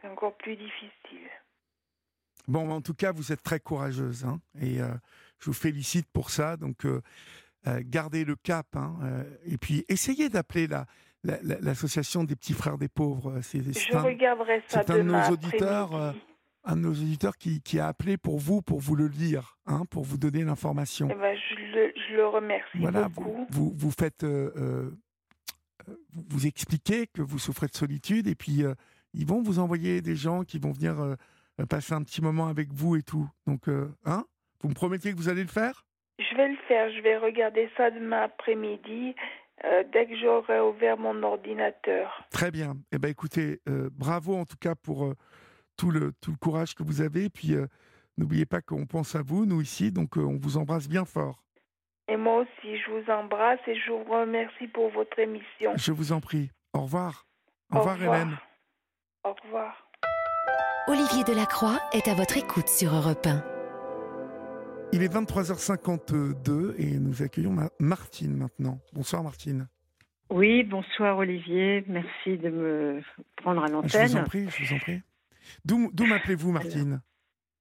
C'est 0.02 0.08
encore 0.10 0.36
plus 0.38 0.56
difficile. 0.56 1.30
Bon, 2.48 2.70
en 2.72 2.82
tout 2.82 2.94
cas, 2.96 3.12
vous 3.12 3.32
êtes 3.32 3.44
très 3.44 3.60
courageuse 3.60 4.26
hein, 4.26 4.40
et 4.60 4.82
euh, 4.82 4.88
je 5.40 5.46
vous 5.46 5.54
félicite 5.54 6.08
pour 6.12 6.32
ça. 6.32 6.58
Donc, 6.58 6.86
euh, 6.86 7.02
euh, 7.68 7.82
gardez 7.86 8.26
le 8.26 8.36
cap 8.36 8.66
hein, 8.76 8.96
et 9.46 9.58
puis 9.58 9.86
essayez 9.90 10.28
d'appeler 10.30 10.66
la, 10.68 10.86
la- 11.24 11.38
la- 11.44 11.60
l'association 11.60 12.24
des 12.24 12.36
petits 12.36 12.54
frères 12.54 12.80
des 12.80 12.88
pauvres. 12.88 13.40
C'est 13.42 13.62
Je 13.62 13.96
un, 13.96 14.02
regarderai 14.02 14.64
ça 14.68 14.82
c'est 14.86 14.92
un 14.92 14.98
de 14.98 15.02
nos 15.04 15.30
auditeurs. 15.30 16.16
Un 16.64 16.76
de 16.76 16.82
nos 16.82 16.92
auditeurs 16.92 17.38
qui, 17.38 17.62
qui 17.62 17.80
a 17.80 17.88
appelé 17.88 18.18
pour 18.18 18.38
vous, 18.38 18.62
pour 18.62 18.80
vous 18.80 18.96
le 18.96 19.08
lire, 19.08 19.58
hein, 19.66 19.84
pour 19.90 20.04
vous 20.04 20.18
donner 20.18 20.44
l'information. 20.44 21.08
Eh 21.12 21.16
ben, 21.16 21.36
je, 21.36 21.56
le, 21.56 21.94
je 21.96 22.16
le 22.16 22.28
remercie 22.28 22.78
Voilà, 22.78 23.10
beaucoup. 23.10 23.48
vous, 23.50 23.70
vous, 23.70 23.74
vous 23.76 23.92
faites, 23.92 24.24
euh, 24.24 24.52
euh, 24.58 24.92
vous, 26.14 26.24
vous 26.30 26.48
expliquez 26.48 27.08
que 27.08 27.22
vous 27.22 27.40
souffrez 27.40 27.68
de 27.68 27.76
solitude 27.76 28.28
et 28.28 28.36
puis 28.36 28.64
euh, 28.64 28.74
ils 29.14 29.26
vont 29.26 29.42
vous 29.42 29.60
envoyer 29.60 30.02
des 30.02 30.16
gens 30.16 30.44
qui 30.44 30.60
vont 30.60 30.72
venir 30.72 30.96
passer 31.70 31.94
un 31.94 32.04
petit 32.04 32.22
moment 32.22 32.48
avec 32.48 32.72
vous 32.72 32.96
et 32.96 33.02
tout. 33.04 33.28
Donc, 33.46 33.68
hein, 34.06 34.24
vous 34.62 34.70
me 34.70 34.74
promettez 34.74 35.12
que 35.12 35.18
vous 35.18 35.28
allez 35.28 35.42
le 35.42 35.50
faire? 35.50 35.86
Je 36.18 36.36
vais 36.38 36.48
le 36.48 36.56
faire. 36.68 36.90
Je 36.92 37.02
vais 37.02 37.18
regarder 37.18 37.70
ça 37.76 37.92
demain 37.92 38.22
après-midi 38.22 39.14
dès 39.92 40.08
que 40.08 40.16
j'aurai 40.18 40.62
ouvert 40.62 40.98
mon 40.98 41.22
ordinateur. 41.24 42.24
Très 42.32 42.52
bien. 42.52 42.76
Eh 42.94 43.00
ben, 43.00 43.10
écoutez, 43.10 43.60
bravo 43.92 44.34
en 44.38 44.46
tout 44.46 44.56
cas 44.58 44.76
pour 44.76 45.14
tout 45.82 45.90
le 45.92 46.12
tout 46.22 46.30
le 46.32 46.38
courage 46.38 46.76
que 46.76 46.84
vous 46.84 47.02
avez. 47.02 47.26
Et 47.26 47.30
puis, 47.30 47.56
euh, 47.56 47.66
n'oubliez 48.18 48.46
pas 48.46 48.62
qu'on 48.62 48.86
pense 48.86 49.16
à 49.16 49.24
vous, 49.24 49.46
nous 49.48 49.62
ici. 49.62 49.92
Donc, 49.92 50.16
euh, 50.18 50.22
on 50.22 50.38
vous 50.38 50.58
embrasse 50.58 50.88
bien 50.88 51.06
fort. 51.06 51.44
Et 52.08 52.18
moi 52.18 52.42
aussi, 52.42 52.78
je 52.78 52.92
vous 52.92 53.10
embrasse 53.12 53.60
et 53.68 53.74
je 53.76 53.92
vous 53.92 54.04
remercie 54.04 54.68
pour 54.68 54.90
votre 54.92 55.18
émission. 55.18 55.72
Je 55.76 55.92
vous 55.92 56.12
en 56.12 56.20
prie. 56.22 56.52
Au 56.74 56.82
revoir. 56.82 57.26
Au, 57.74 57.80
revoir, 57.80 58.02
Hélène. 58.04 58.38
Au 59.24 59.34
revoir. 59.44 59.88
Olivier 60.88 61.24
Delacroix 61.24 61.80
est 61.94 62.08
à 62.08 62.14
votre 62.14 62.38
écoute 62.38 62.68
sur 62.68 62.94
Europe 62.94 63.26
1. 63.26 63.44
Il 64.94 65.02
est 65.04 65.14
23h52 65.14 66.76
et 66.78 67.00
nous 67.00 67.24
accueillons 67.24 67.54
Ma- 67.54 67.70
Martine 67.80 68.36
maintenant. 68.36 68.80
Bonsoir 68.94 69.24
Martine. 69.24 69.68
Oui, 70.30 70.64
bonsoir 70.64 71.18
Olivier, 71.18 71.84
merci 71.88 72.38
de 72.38 72.50
me 72.50 73.02
prendre 73.38 73.64
à 73.64 73.68
Je 73.68 73.72
vous 73.72 73.78
en 73.78 73.82
l'antenne. 73.82 74.24
prie, 74.26 74.50
je 74.50 74.66
vous 74.66 74.74
en 74.76 74.80
prie. 74.80 75.02
D'où 75.66 76.06
m'appelez-vous 76.06 76.52
Martine? 76.52 77.02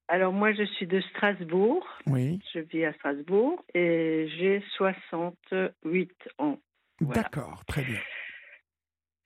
Alors 0.08 0.32
moi 0.32 0.52
je 0.52 0.64
suis 0.64 0.86
de 0.88 1.00
Strasbourg, 1.00 1.86
Oui. 2.06 2.40
je 2.52 2.58
vis 2.60 2.84
à 2.84 2.92
Strasbourg 2.94 3.64
et 3.74 4.28
j'ai 4.38 4.60
68 4.76 6.10
ans. 6.38 6.58
Voilà. 7.00 7.22
D'accord, 7.22 7.64
très 7.66 7.82
bien. 7.82 8.00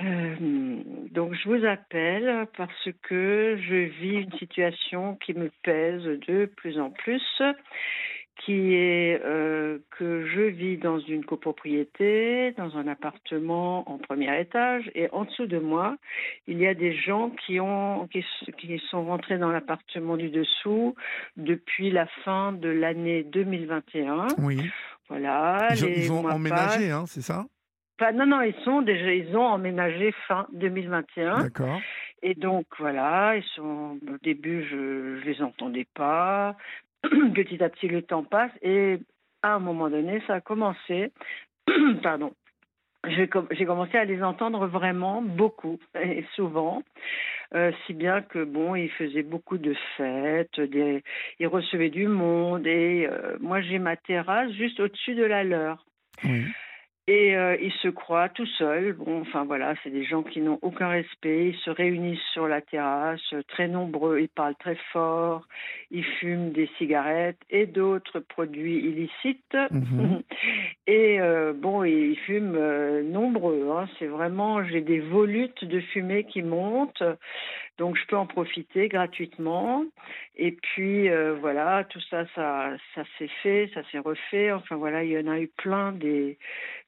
Euh, 0.02 0.82
donc 1.12 1.34
je 1.34 1.48
vous 1.48 1.64
appelle 1.64 2.46
parce 2.56 2.88
que 3.02 3.56
je 3.66 3.74
vis 4.00 4.22
une 4.24 4.32
situation 4.38 5.16
qui 5.16 5.32
me 5.34 5.50
pèse 5.62 6.02
de 6.02 6.46
plus 6.56 6.78
en 6.78 6.90
plus, 6.90 7.22
qui 8.36 8.74
est 8.74 9.20
euh, 9.24 9.78
que 9.98 10.26
je 10.26 10.40
vis 10.40 10.76
dans 10.76 10.98
une 10.98 11.24
copropriété, 11.24 12.52
dans 12.58 12.76
un 12.76 12.88
appartement 12.88 13.88
en 13.90 13.98
premier 13.98 14.40
étage, 14.40 14.90
et 14.94 15.08
en 15.12 15.24
dessous 15.24 15.46
de 15.46 15.58
moi, 15.58 15.96
il 16.46 16.58
y 16.58 16.66
a 16.66 16.74
des 16.74 16.94
gens 16.94 17.30
qui 17.30 17.60
ont 17.60 18.08
qui, 18.08 18.24
sont 18.90 19.04
rentrés 19.04 19.38
dans 19.38 19.50
l'appartement 19.50 20.16
du 20.16 20.30
dessous 20.30 20.94
depuis 21.36 21.90
la 21.90 22.06
fin 22.24 22.52
de 22.52 22.68
l'année 22.68 23.22
2021. 23.22 24.28
Oui. 24.38 24.60
Voilà. 25.08 25.68
Ils 25.72 25.84
ont, 25.84 25.88
les 25.88 26.04
ils 26.06 26.12
ont 26.12 26.22
mois 26.22 26.34
emménagé, 26.34 26.90
hein, 26.90 27.04
c'est 27.06 27.22
ça? 27.22 27.46
Non, 28.12 28.26
non, 28.26 28.40
ils 28.42 28.54
sont 28.64 28.82
déjà, 28.82 29.14
ils 29.14 29.36
ont 29.36 29.46
emménagé 29.46 30.12
fin 30.26 30.46
2021. 30.52 31.44
D'accord. 31.44 31.80
Et 32.22 32.34
donc, 32.34 32.64
voilà, 32.78 33.36
ils 33.36 33.44
sont, 33.54 33.98
au 34.08 34.18
début, 34.22 34.64
je, 34.64 35.20
je 35.20 35.24
les 35.26 35.42
entendais 35.42 35.86
pas. 35.94 36.56
Petit 37.34 37.62
à 37.62 37.68
petit, 37.68 37.88
le 37.88 38.02
temps 38.02 38.24
passe. 38.24 38.52
Et 38.62 38.98
à 39.42 39.54
un 39.54 39.58
moment 39.58 39.90
donné, 39.90 40.22
ça 40.26 40.34
a 40.34 40.40
commencé. 40.40 41.12
Pardon. 42.02 42.32
J'ai 43.06 43.28
com- 43.28 43.48
j'ai 43.50 43.66
commencé 43.66 43.98
à 43.98 44.06
les 44.06 44.22
entendre 44.22 44.66
vraiment 44.66 45.20
beaucoup 45.20 45.78
et 46.00 46.24
souvent, 46.34 46.82
euh, 47.54 47.70
si 47.86 47.92
bien 47.92 48.22
que 48.22 48.42
bon, 48.42 48.74
ils 48.74 48.90
faisaient 48.90 49.22
beaucoup 49.22 49.58
de 49.58 49.74
fêtes, 49.98 50.58
ils 51.38 51.46
recevaient 51.46 51.90
du 51.90 52.06
monde 52.08 52.66
et 52.66 53.06
euh, 53.06 53.36
moi 53.40 53.60
j'ai 53.60 53.78
ma 53.78 53.96
terrasse 53.96 54.50
juste 54.52 54.80
au-dessus 54.80 55.14
de 55.14 55.24
la 55.24 55.44
leur. 55.44 55.84
Oui. 56.24 56.46
Et 57.06 57.36
euh, 57.36 57.54
ils 57.60 57.72
se 57.82 57.88
croient 57.88 58.30
tout 58.30 58.46
seuls. 58.58 58.94
Bon, 58.94 59.20
enfin 59.20 59.44
voilà, 59.44 59.74
c'est 59.82 59.90
des 59.90 60.04
gens 60.04 60.22
qui 60.22 60.40
n'ont 60.40 60.58
aucun 60.62 60.88
respect. 60.88 61.50
Ils 61.50 61.58
se 61.58 61.68
réunissent 61.68 62.32
sur 62.32 62.48
la 62.48 62.62
terrasse, 62.62 63.20
euh, 63.34 63.42
très 63.46 63.68
nombreux. 63.68 64.20
Ils 64.20 64.28
parlent 64.28 64.54
très 64.54 64.76
fort. 64.90 65.46
Ils 65.90 66.04
fument 66.04 66.50
des 66.52 66.66
cigarettes 66.78 67.40
et 67.50 67.66
d'autres 67.66 68.20
produits 68.20 68.78
illicites. 68.78 69.56
Mhm. 69.70 70.22
Et 70.86 71.20
euh, 71.20 71.52
bon, 71.52 71.84
ils 71.84 72.16
fument 72.16 72.56
euh, 72.56 73.02
nombreux. 73.02 73.70
Hein. 73.70 73.86
C'est 73.98 74.06
vraiment, 74.06 74.64
j'ai 74.64 74.80
des 74.80 75.00
volutes 75.00 75.64
de 75.64 75.80
fumée 75.80 76.24
qui 76.24 76.42
montent. 76.42 77.02
Donc 77.78 77.96
je 77.96 78.06
peux 78.06 78.16
en 78.16 78.26
profiter 78.26 78.88
gratuitement. 78.88 79.84
Et 80.36 80.52
puis 80.52 81.08
euh, 81.08 81.34
voilà, 81.40 81.84
tout 81.84 82.00
ça, 82.10 82.24
ça, 82.34 82.70
ça 82.94 83.02
s'est 83.18 83.30
fait, 83.42 83.70
ça 83.74 83.82
s'est 83.90 83.98
refait. 83.98 84.52
Enfin 84.52 84.76
voilà, 84.76 85.02
il 85.02 85.10
y 85.10 85.18
en 85.18 85.30
a 85.30 85.40
eu 85.40 85.48
plein 85.48 85.92
des, 85.92 86.38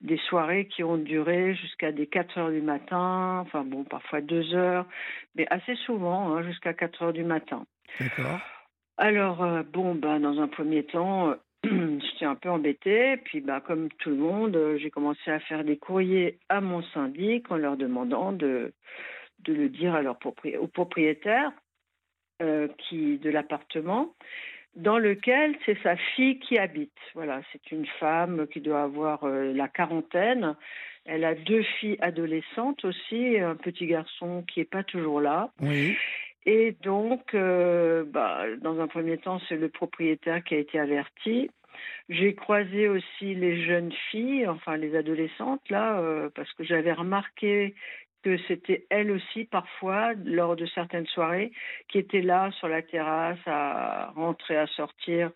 des 0.00 0.18
soirées 0.28 0.66
qui 0.66 0.84
ont 0.84 0.96
duré 0.96 1.54
jusqu'à 1.54 1.90
des 1.90 2.06
4 2.06 2.38
heures 2.38 2.50
du 2.50 2.62
matin. 2.62 3.40
Enfin 3.40 3.64
bon, 3.64 3.84
parfois 3.84 4.20
2 4.20 4.54
heures, 4.54 4.86
mais 5.34 5.46
assez 5.50 5.74
souvent 5.74 6.34
hein, 6.34 6.42
jusqu'à 6.44 6.72
4 6.72 7.02
heures 7.02 7.12
du 7.12 7.24
matin. 7.24 7.66
D'accord. 7.98 8.40
Alors, 8.98 9.42
euh, 9.42 9.62
bon, 9.62 9.94
ben, 9.94 10.20
dans 10.20 10.40
un 10.40 10.48
premier 10.48 10.84
temps, 10.84 11.30
euh, 11.30 11.98
j'étais 12.00 12.24
un 12.24 12.34
peu 12.34 12.48
embêtée. 12.48 13.18
Puis, 13.18 13.40
ben, 13.40 13.60
comme 13.60 13.90
tout 13.98 14.10
le 14.10 14.16
monde, 14.16 14.58
j'ai 14.78 14.90
commencé 14.90 15.30
à 15.30 15.38
faire 15.40 15.64
des 15.64 15.76
courriers 15.76 16.38
à 16.48 16.60
mon 16.60 16.82
syndic 16.82 17.50
en 17.50 17.56
leur 17.56 17.76
demandant 17.76 18.32
de, 18.32 18.72
de 19.40 19.52
le 19.52 19.68
dire 19.68 19.94
à 19.94 20.02
leur 20.02 20.18
propri- 20.18 20.56
au 20.56 20.66
propriétaire 20.66 21.52
euh, 22.42 22.68
qui, 22.78 23.18
de 23.18 23.30
l'appartement 23.30 24.14
dans 24.74 24.98
lequel 24.98 25.56
c'est 25.64 25.78
sa 25.82 25.96
fille 25.96 26.38
qui 26.38 26.58
habite. 26.58 26.92
Voilà, 27.14 27.40
c'est 27.50 27.72
une 27.72 27.86
femme 27.98 28.46
qui 28.48 28.60
doit 28.60 28.82
avoir 28.82 29.24
euh, 29.24 29.52
la 29.54 29.68
quarantaine. 29.68 30.54
Elle 31.06 31.24
a 31.24 31.34
deux 31.34 31.62
filles 31.62 31.96
adolescentes 32.00 32.84
aussi, 32.84 33.38
un 33.38 33.56
petit 33.56 33.86
garçon 33.86 34.44
qui 34.46 34.60
n'est 34.60 34.66
pas 34.66 34.84
toujours 34.84 35.20
là. 35.20 35.50
Oui. 35.60 35.96
Et 36.44 36.76
donc, 36.82 37.34
euh, 37.34 38.04
bah, 38.04 38.44
dans 38.60 38.78
un 38.80 38.86
premier 38.86 39.18
temps, 39.18 39.40
c'est 39.48 39.56
le 39.56 39.68
propriétaire 39.68 40.44
qui 40.44 40.54
a 40.54 40.58
été 40.58 40.78
averti. 40.78 41.50
J'ai 42.08 42.34
croisé 42.34 42.88
aussi 42.88 43.34
les 43.34 43.64
jeunes 43.64 43.92
filles, 44.10 44.46
enfin 44.46 44.76
les 44.76 44.94
adolescentes, 44.96 45.68
là, 45.70 45.98
euh, 46.00 46.30
parce 46.34 46.52
que 46.54 46.64
j'avais 46.64 46.92
remarqué 46.92 47.74
que 48.26 48.36
c'était 48.48 48.84
elles 48.90 49.12
aussi, 49.12 49.44
parfois, 49.44 50.14
lors 50.24 50.56
de 50.56 50.66
certaines 50.66 51.06
soirées, 51.06 51.52
qui 51.86 51.98
étaient 51.98 52.22
là 52.22 52.50
sur 52.58 52.66
la 52.66 52.82
terrasse, 52.82 53.38
à 53.46 54.10
rentrer, 54.16 54.56
à 54.56 54.66
sortir, 54.66 55.30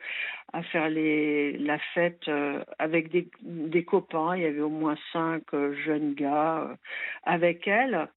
à 0.52 0.64
faire 0.64 0.88
les, 0.88 1.56
la 1.58 1.78
fête 1.94 2.26
euh, 2.26 2.64
avec 2.80 3.08
des, 3.12 3.84
copains. 3.84 4.36
Il 4.36 4.42
y 4.42 4.46
avait 4.46 4.60
au 4.60 4.70
moins 4.70 4.96
cinq 5.12 5.54
euh, 5.54 5.72
jeunes 5.84 6.14
gars 6.14 6.62
euh, 6.62 6.74
avec 7.22 7.68
elles. 7.68 8.08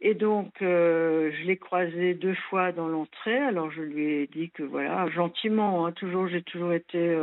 Et 0.00 0.14
donc, 0.14 0.52
je 0.60 1.46
l'ai 1.46 1.56
croisé 1.56 2.14
deux 2.14 2.34
fois 2.48 2.70
dans 2.72 2.88
l'entrée. 2.88 3.38
Alors, 3.38 3.70
je 3.70 3.82
lui 3.82 4.04
ai 4.12 4.26
dit 4.26 4.50
que 4.50 4.62
voilà, 4.62 5.08
gentiment, 5.08 5.86
hein, 5.86 5.92
toujours, 5.92 6.28
j'ai 6.28 6.42
toujours 6.42 6.74
été 6.74 7.16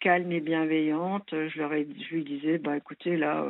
calme 0.00 0.32
et 0.32 0.40
bienveillante. 0.40 1.28
Je 1.30 1.58
leur 1.58 1.74
ai, 1.74 1.86
je 2.08 2.14
lui 2.14 2.24
disais, 2.24 2.56
bah 2.56 2.78
écoutez, 2.78 3.18
là, 3.18 3.44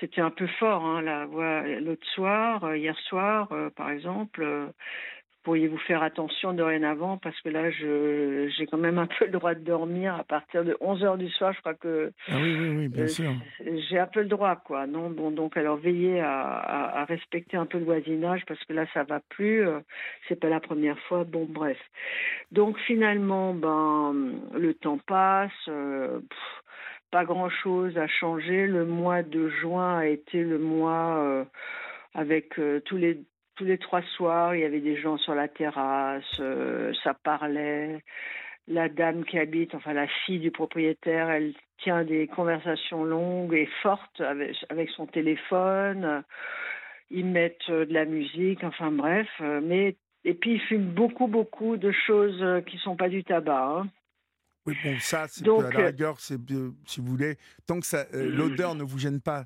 c'était 0.00 0.20
un 0.20 0.30
peu 0.30 0.46
fort, 0.58 0.84
hein, 0.84 1.02
là, 1.02 1.26
voilà, 1.26 1.80
l'autre 1.80 2.06
soir, 2.14 2.64
euh, 2.64 2.76
hier 2.76 2.98
soir, 3.08 3.48
euh, 3.52 3.70
par 3.70 3.90
exemple. 3.90 4.42
euh, 4.42 4.66
Pourriez-vous 5.44 5.76
faire 5.76 6.02
attention 6.02 6.54
dorénavant 6.54 7.18
parce 7.18 7.38
que 7.42 7.50
là, 7.50 7.70
je 7.70 8.50
j'ai 8.56 8.66
quand 8.66 8.78
même 8.78 8.96
un 8.98 9.06
peu 9.06 9.26
le 9.26 9.30
droit 9.32 9.52
de 9.52 9.60
dormir 9.60 10.14
à 10.14 10.24
partir 10.24 10.64
de 10.64 10.74
11 10.80 11.04
heures 11.04 11.18
du 11.18 11.28
soir. 11.28 11.52
Je 11.52 11.60
crois 11.60 11.74
que 11.74 12.12
Ah 12.30 12.36
oui, 12.42 12.56
oui, 12.58 12.68
oui, 12.78 12.88
bien 12.88 13.04
euh, 13.04 13.06
sûr. 13.08 13.30
j'ai 13.90 13.98
un 13.98 14.06
peu 14.06 14.20
le 14.22 14.28
droit, 14.28 14.56
quoi. 14.56 14.86
Non, 14.86 15.10
bon, 15.10 15.30
donc 15.32 15.58
alors 15.58 15.76
veillez 15.76 16.18
à, 16.20 16.40
à, 16.40 17.00
à 17.02 17.04
respecter 17.04 17.58
un 17.58 17.66
peu 17.66 17.76
le 17.78 17.84
voisinage 17.84 18.42
parce 18.46 18.64
que 18.64 18.72
là 18.72 18.86
ça 18.94 19.02
va 19.02 19.20
plus. 19.28 19.68
euh, 19.68 19.80
c'est 20.28 20.40
pas 20.40 20.48
la 20.48 20.60
première 20.60 20.98
fois. 21.00 21.24
Bon, 21.24 21.44
bref. 21.46 21.76
Donc 22.50 22.78
finalement, 22.86 23.52
ben 23.52 24.14
le 24.58 24.72
temps 24.72 24.96
passe. 25.06 25.52
euh, 25.68 26.20
pff, 26.20 26.63
pas 27.14 27.24
grand 27.24 27.48
chose 27.48 27.96
a 27.96 28.08
changé. 28.08 28.66
Le 28.66 28.84
mois 28.84 29.22
de 29.22 29.48
juin 29.48 29.98
a 29.98 30.06
été 30.06 30.42
le 30.42 30.58
mois 30.58 31.18
euh, 31.18 31.44
avec 32.12 32.58
euh, 32.58 32.80
tous 32.80 32.96
les 32.96 33.20
tous 33.54 33.62
les 33.62 33.78
trois 33.78 34.02
soirs, 34.16 34.56
il 34.56 34.62
y 34.62 34.64
avait 34.64 34.80
des 34.80 34.96
gens 34.96 35.16
sur 35.16 35.32
la 35.32 35.46
terrasse, 35.46 36.40
euh, 36.40 36.92
ça 37.04 37.14
parlait. 37.14 38.02
La 38.66 38.88
dame 38.88 39.24
qui 39.24 39.38
habite, 39.38 39.76
enfin 39.76 39.92
la 39.92 40.08
fille 40.08 40.40
du 40.40 40.50
propriétaire, 40.50 41.30
elle 41.30 41.54
tient 41.84 42.02
des 42.02 42.26
conversations 42.26 43.04
longues 43.04 43.54
et 43.54 43.68
fortes 43.80 44.20
avec, 44.20 44.56
avec 44.68 44.90
son 44.90 45.06
téléphone. 45.06 46.24
ils 47.10 47.26
mettent 47.26 47.70
de 47.70 47.94
la 47.94 48.06
musique, 48.06 48.64
enfin 48.64 48.90
bref. 48.90 49.28
mais 49.62 49.94
et 50.24 50.34
puis 50.34 50.54
ils 50.54 50.60
fument 50.62 50.90
beaucoup, 50.90 51.28
beaucoup 51.28 51.76
de 51.76 51.92
choses 51.92 52.44
qui 52.66 52.76
sont 52.78 52.96
pas 52.96 53.08
du 53.08 53.22
tabac. 53.22 53.82
Hein. 53.82 53.86
Oui, 54.66 54.76
bon, 54.82 54.98
ça, 54.98 55.26
c'est 55.28 55.46
à 55.46 55.70
la 55.70 55.86
rigueur, 55.86 56.18
c'est 56.20 56.38
si 56.86 57.00
vous 57.00 57.06
voulez, 57.06 57.36
tant 57.66 57.80
que 57.80 57.86
ça, 57.86 58.06
l'odeur 58.12 58.74
ne 58.74 58.82
vous 58.82 58.98
gêne 58.98 59.20
pas, 59.20 59.44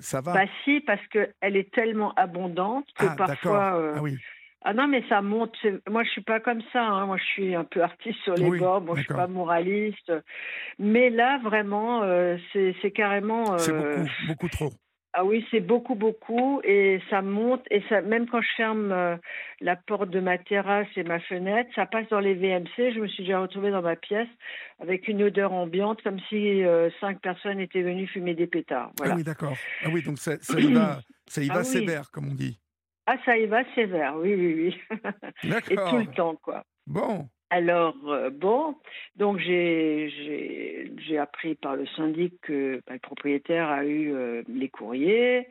ça 0.00 0.20
va. 0.20 0.32
Bah 0.32 0.50
si, 0.64 0.80
parce 0.80 1.06
que 1.08 1.28
elle 1.40 1.56
est 1.56 1.70
tellement 1.72 2.14
abondante 2.14 2.86
que 2.98 3.06
ah, 3.06 3.14
parfois. 3.16 3.94
ah 3.96 4.02
oui. 4.02 4.16
Ah 4.62 4.74
non, 4.74 4.88
mais 4.88 5.04
ça 5.08 5.22
monte. 5.22 5.56
Moi, 5.88 6.02
je 6.02 6.10
suis 6.10 6.22
pas 6.22 6.40
comme 6.40 6.62
ça. 6.72 6.82
Hein. 6.82 7.06
Moi, 7.06 7.16
je 7.16 7.24
suis 7.24 7.54
un 7.54 7.64
peu 7.64 7.82
artiste 7.82 8.18
sur 8.24 8.34
les 8.34 8.58
bords. 8.58 8.80
Bon, 8.80 8.96
je 8.96 9.02
suis 9.02 9.14
pas 9.14 9.28
moraliste. 9.28 10.12
Mais 10.78 11.10
là, 11.10 11.38
vraiment, 11.38 12.02
euh, 12.02 12.36
c'est 12.52 12.90
carrément. 12.90 13.56
c'est 13.58 13.72
beaucoup, 13.72 14.00
euh, 14.00 14.06
beaucoup 14.26 14.48
trop. 14.48 14.72
Ah 15.20 15.24
oui, 15.24 15.44
c'est 15.50 15.58
beaucoup, 15.58 15.96
beaucoup. 15.96 16.60
Et 16.62 17.00
ça 17.10 17.22
monte. 17.22 17.64
Et 17.72 17.82
ça, 17.88 18.02
même 18.02 18.28
quand 18.28 18.40
je 18.40 18.54
ferme 18.56 18.92
euh, 18.92 19.16
la 19.60 19.74
porte 19.74 20.10
de 20.10 20.20
ma 20.20 20.38
terrasse 20.38 20.86
et 20.94 21.02
ma 21.02 21.18
fenêtre, 21.18 21.68
ça 21.74 21.86
passe 21.86 22.08
dans 22.08 22.20
les 22.20 22.34
VMC. 22.34 22.92
Je 22.94 23.00
me 23.00 23.08
suis 23.08 23.24
déjà 23.24 23.40
retrouvée 23.40 23.72
dans 23.72 23.82
ma 23.82 23.96
pièce 23.96 24.28
avec 24.78 25.08
une 25.08 25.24
odeur 25.24 25.52
ambiante, 25.52 26.00
comme 26.02 26.20
si 26.28 26.62
cinq 27.00 27.20
personnes 27.20 27.58
étaient 27.58 27.82
venues 27.82 28.06
fumer 28.06 28.34
des 28.34 28.46
pétards. 28.46 28.92
Ah 29.02 29.14
oui, 29.16 29.24
d'accord. 29.24 29.56
Ah 29.82 29.88
oui, 29.92 30.02
donc 30.02 30.18
ça, 30.18 30.36
ça 30.40 30.60
y 30.60 30.72
va, 30.72 31.00
ça 31.26 31.42
y 31.42 31.48
va 31.48 31.58
ah 31.58 31.64
sévère, 31.64 32.12
comme 32.12 32.28
on 32.30 32.34
dit. 32.34 32.60
Ah, 33.06 33.16
ça 33.24 33.36
y 33.36 33.46
va 33.46 33.64
sévère, 33.74 34.14
oui, 34.18 34.34
oui, 34.36 34.54
oui. 34.54 35.00
Et 35.70 35.74
tout 35.74 35.98
le 35.98 36.14
temps, 36.14 36.36
quoi. 36.36 36.62
Bon. 36.86 37.28
Alors, 37.50 37.96
euh, 38.06 38.28
bon, 38.30 38.74
donc 39.16 39.38
j'ai 39.38 41.18
appris 41.18 41.54
par 41.54 41.76
le 41.76 41.86
syndic 41.96 42.34
que 42.42 42.82
bah, 42.86 42.92
le 42.92 42.98
propriétaire 42.98 43.68
a 43.68 43.84
eu 43.84 44.12
euh, 44.12 44.42
les 44.48 44.68
courriers. 44.68 45.48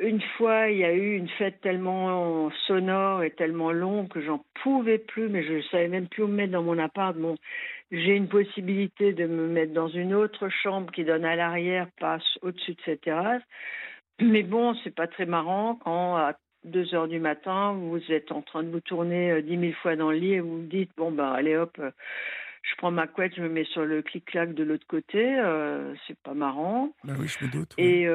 Une 0.00 0.20
fois, 0.36 0.68
il 0.70 0.78
y 0.78 0.84
a 0.84 0.92
eu 0.92 1.16
une 1.16 1.28
fête 1.28 1.60
tellement 1.60 2.50
sonore 2.66 3.22
et 3.22 3.30
tellement 3.30 3.72
longue 3.72 4.08
que 4.08 4.20
j'en 4.20 4.44
pouvais 4.62 4.98
plus, 4.98 5.28
mais 5.28 5.42
je 5.44 5.54
ne 5.54 5.62
savais 5.62 5.88
même 5.88 6.08
plus 6.08 6.22
où 6.24 6.28
me 6.28 6.34
mettre 6.34 6.52
dans 6.52 6.62
mon 6.62 6.78
appart. 6.78 7.16
Bon, 7.16 7.36
j'ai 7.90 8.14
une 8.14 8.28
possibilité 8.28 9.12
de 9.12 9.26
me 9.26 9.48
mettre 9.48 9.72
dans 9.72 9.88
une 9.88 10.14
autre 10.14 10.48
chambre 10.48 10.92
qui 10.92 11.04
donne 11.04 11.24
à 11.24 11.36
l'arrière, 11.36 11.88
passe 12.00 12.38
au-dessus 12.42 12.74
de 12.74 12.80
cette 12.84 13.00
terrasse. 13.02 13.42
Mais 14.20 14.42
bon, 14.42 14.74
c'est 14.82 14.94
pas 14.94 15.06
très 15.06 15.26
marrant 15.26 15.76
quand 15.76 16.16
2 16.64 16.94
heures 16.94 17.08
du 17.08 17.20
matin, 17.20 17.72
vous 17.72 18.00
êtes 18.10 18.32
en 18.32 18.42
train 18.42 18.62
de 18.62 18.70
vous 18.70 18.80
tourner 18.80 19.32
euh, 19.32 19.42
dix 19.42 19.56
mille 19.56 19.74
fois 19.74 19.96
dans 19.96 20.10
le 20.10 20.18
lit 20.18 20.34
et 20.34 20.40
vous 20.40 20.58
vous 20.58 20.66
dites 20.66 20.90
bon 20.96 21.10
ben 21.10 21.32
allez 21.32 21.56
hop, 21.56 21.76
euh, 21.78 21.90
je 22.62 22.74
prends 22.76 22.90
ma 22.90 23.06
couette, 23.06 23.34
je 23.36 23.42
me 23.42 23.48
mets 23.48 23.64
sur 23.64 23.84
le 23.84 24.02
clic-clac 24.02 24.54
de 24.54 24.64
l'autre 24.64 24.86
côté, 24.86 25.38
euh, 25.38 25.94
c'est 26.06 26.18
pas 26.18 26.34
marrant. 26.34 26.92
Bah 27.04 27.14
oui, 27.18 27.28
je 27.28 27.44
me 27.44 27.50
doute. 27.50 27.74
Et 27.78 28.06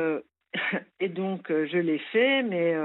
et 1.00 1.10
donc 1.10 1.48
je 1.50 1.78
l'ai 1.78 2.00
fait, 2.12 2.44
mais 2.44 2.76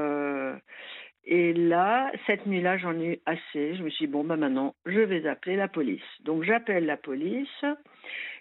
et 1.25 1.53
là 1.53 2.11
cette 2.27 2.47
nuit-là 2.47 2.79
j'en 2.79 2.99
ai 2.99 3.15
eu 3.15 3.19
assez. 3.27 3.77
Je 3.77 3.83
me 3.83 3.91
suis 3.91 4.07
dit 4.07 4.13
bon 4.13 4.25
ben 4.25 4.37
maintenant 4.37 4.75
je 4.87 5.01
vais 5.01 5.27
appeler 5.27 5.57
la 5.57 5.69
police. 5.69 6.01
Donc 6.21 6.45
j'appelle 6.45 6.87
la 6.87 6.97
police. 6.97 7.65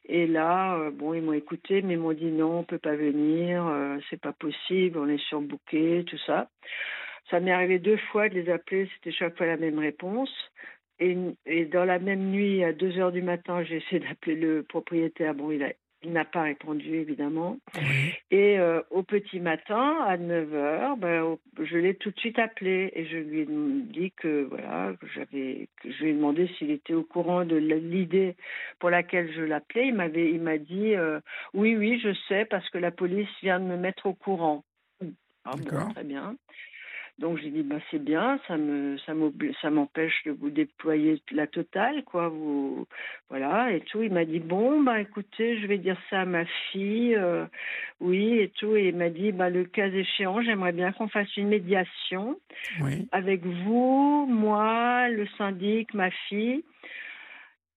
Et 0.09 0.25
là, 0.25 0.89
bon, 0.91 1.13
ils 1.13 1.21
m'ont 1.21 1.33
écouté, 1.33 1.81
mais 1.81 1.95
ils 1.95 1.99
m'ont 1.99 2.13
dit 2.13 2.31
non, 2.31 2.59
on 2.59 2.63
peut 2.63 2.77
pas 2.77 2.95
venir, 2.95 3.69
c'est 4.09 4.21
pas 4.21 4.31
possible, 4.31 4.97
on 4.97 5.09
est 5.09 5.21
surbooké, 5.27 6.05
tout 6.07 6.19
ça. 6.19 6.47
Ça 7.29 7.39
m'est 7.39 7.51
arrivé 7.51 7.79
deux 7.79 7.97
fois 8.11 8.29
de 8.29 8.35
les 8.35 8.49
appeler, 8.49 8.89
c'était 8.95 9.11
chaque 9.11 9.37
fois 9.37 9.45
la 9.45 9.57
même 9.57 9.79
réponse. 9.79 10.31
Et, 10.99 11.15
et, 11.45 11.65
dans 11.65 11.85
la 11.85 11.99
même 11.99 12.31
nuit, 12.31 12.63
à 12.63 12.73
2 12.73 12.97
heures 12.97 13.11
du 13.11 13.21
matin, 13.21 13.63
j'ai 13.63 13.77
essayé 13.77 13.99
d'appeler 13.99 14.35
le 14.35 14.63
propriétaire. 14.63 15.35
Bon, 15.35 15.51
il, 15.51 15.63
il 16.03 16.11
n'a 16.13 16.25
pas 16.25 16.43
répondu, 16.43 16.95
évidemment. 16.95 17.57
Et 18.31 18.59
euh, 18.59 18.81
au 18.91 19.03
petit 19.03 19.39
matin, 19.39 19.97
à 20.05 20.17
9 20.17 20.53
heures, 20.53 20.97
ben, 20.97 21.37
je 21.59 21.77
l'ai 21.77 21.95
tout 21.95 22.11
de 22.11 22.19
suite 22.19 22.39
appelé 22.39 22.91
et 22.93 23.05
je 23.05 23.17
lui 23.17 23.41
ai 23.41 23.47
dit 23.47 24.11
que, 24.11 24.43
voilà, 24.43 24.93
que 24.99 25.07
j'avais, 25.07 25.67
que 25.81 25.91
je 25.91 26.03
lui 26.03 26.11
ai 26.11 26.13
demandé 26.13 26.47
s'il 26.57 26.71
était 26.71 26.93
au 26.93 27.03
courant 27.03 27.45
de 27.45 27.55
l'idée 27.55 28.35
pour 28.79 28.89
laquelle 28.89 29.31
je 29.33 29.41
l'appelais. 29.41 29.87
Il 29.87 29.95
m'avait, 29.95 30.31
il 30.31 30.41
m'a 30.41 30.57
dit, 30.57 30.95
euh, 30.95 31.19
oui, 31.53 31.75
oui, 31.75 31.99
je 31.99 32.13
sais 32.27 32.45
parce 32.45 32.69
que 32.69 32.77
la 32.77 32.91
police 32.91 33.29
vient 33.41 33.59
de 33.59 33.65
me 33.65 33.77
mettre 33.77 34.05
au 34.05 34.13
courant. 34.13 34.63
Ah 35.45 35.55
bon, 35.55 35.89
très 35.93 36.03
bien. 36.03 36.35
Donc 37.19 37.39
j'ai 37.39 37.49
dit 37.49 37.63
bah 37.63 37.77
c'est 37.89 38.03
bien, 38.03 38.39
ça 38.47 38.57
me 38.57 38.95
ça 38.99 39.13
ça 39.61 39.69
m'empêche 39.71 40.23
de 40.25 40.31
vous 40.31 40.51
déployer 40.51 41.19
la 41.31 41.47
totale 41.47 42.03
quoi, 42.03 42.29
vous 42.29 42.85
voilà 43.29 43.71
et 43.71 43.81
tout. 43.81 44.03
Il 44.03 44.13
m'a 44.13 44.23
dit 44.23 44.39
bon 44.39 44.83
bah 44.83 45.01
écoutez, 45.01 45.57
je 45.59 45.65
vais 45.65 45.79
dire 45.79 45.97
ça 46.11 46.21
à 46.21 46.25
ma 46.25 46.45
fille, 46.71 47.15
euh, 47.15 47.45
oui 48.01 48.37
et 48.37 48.49
tout. 48.49 48.75
Et 48.75 48.89
il 48.89 48.95
m'a 48.95 49.09
dit 49.09 49.31
bah 49.31 49.49
le 49.49 49.65
cas 49.65 49.87
échéant, 49.87 50.41
j'aimerais 50.41 50.73
bien 50.73 50.91
qu'on 50.91 51.07
fasse 51.07 51.35
une 51.37 51.47
médiation 51.47 52.39
avec 53.11 53.43
vous, 53.43 54.27
moi, 54.29 55.09
le 55.09 55.25
syndic, 55.37 55.95
ma 55.95 56.11
fille. 56.11 56.63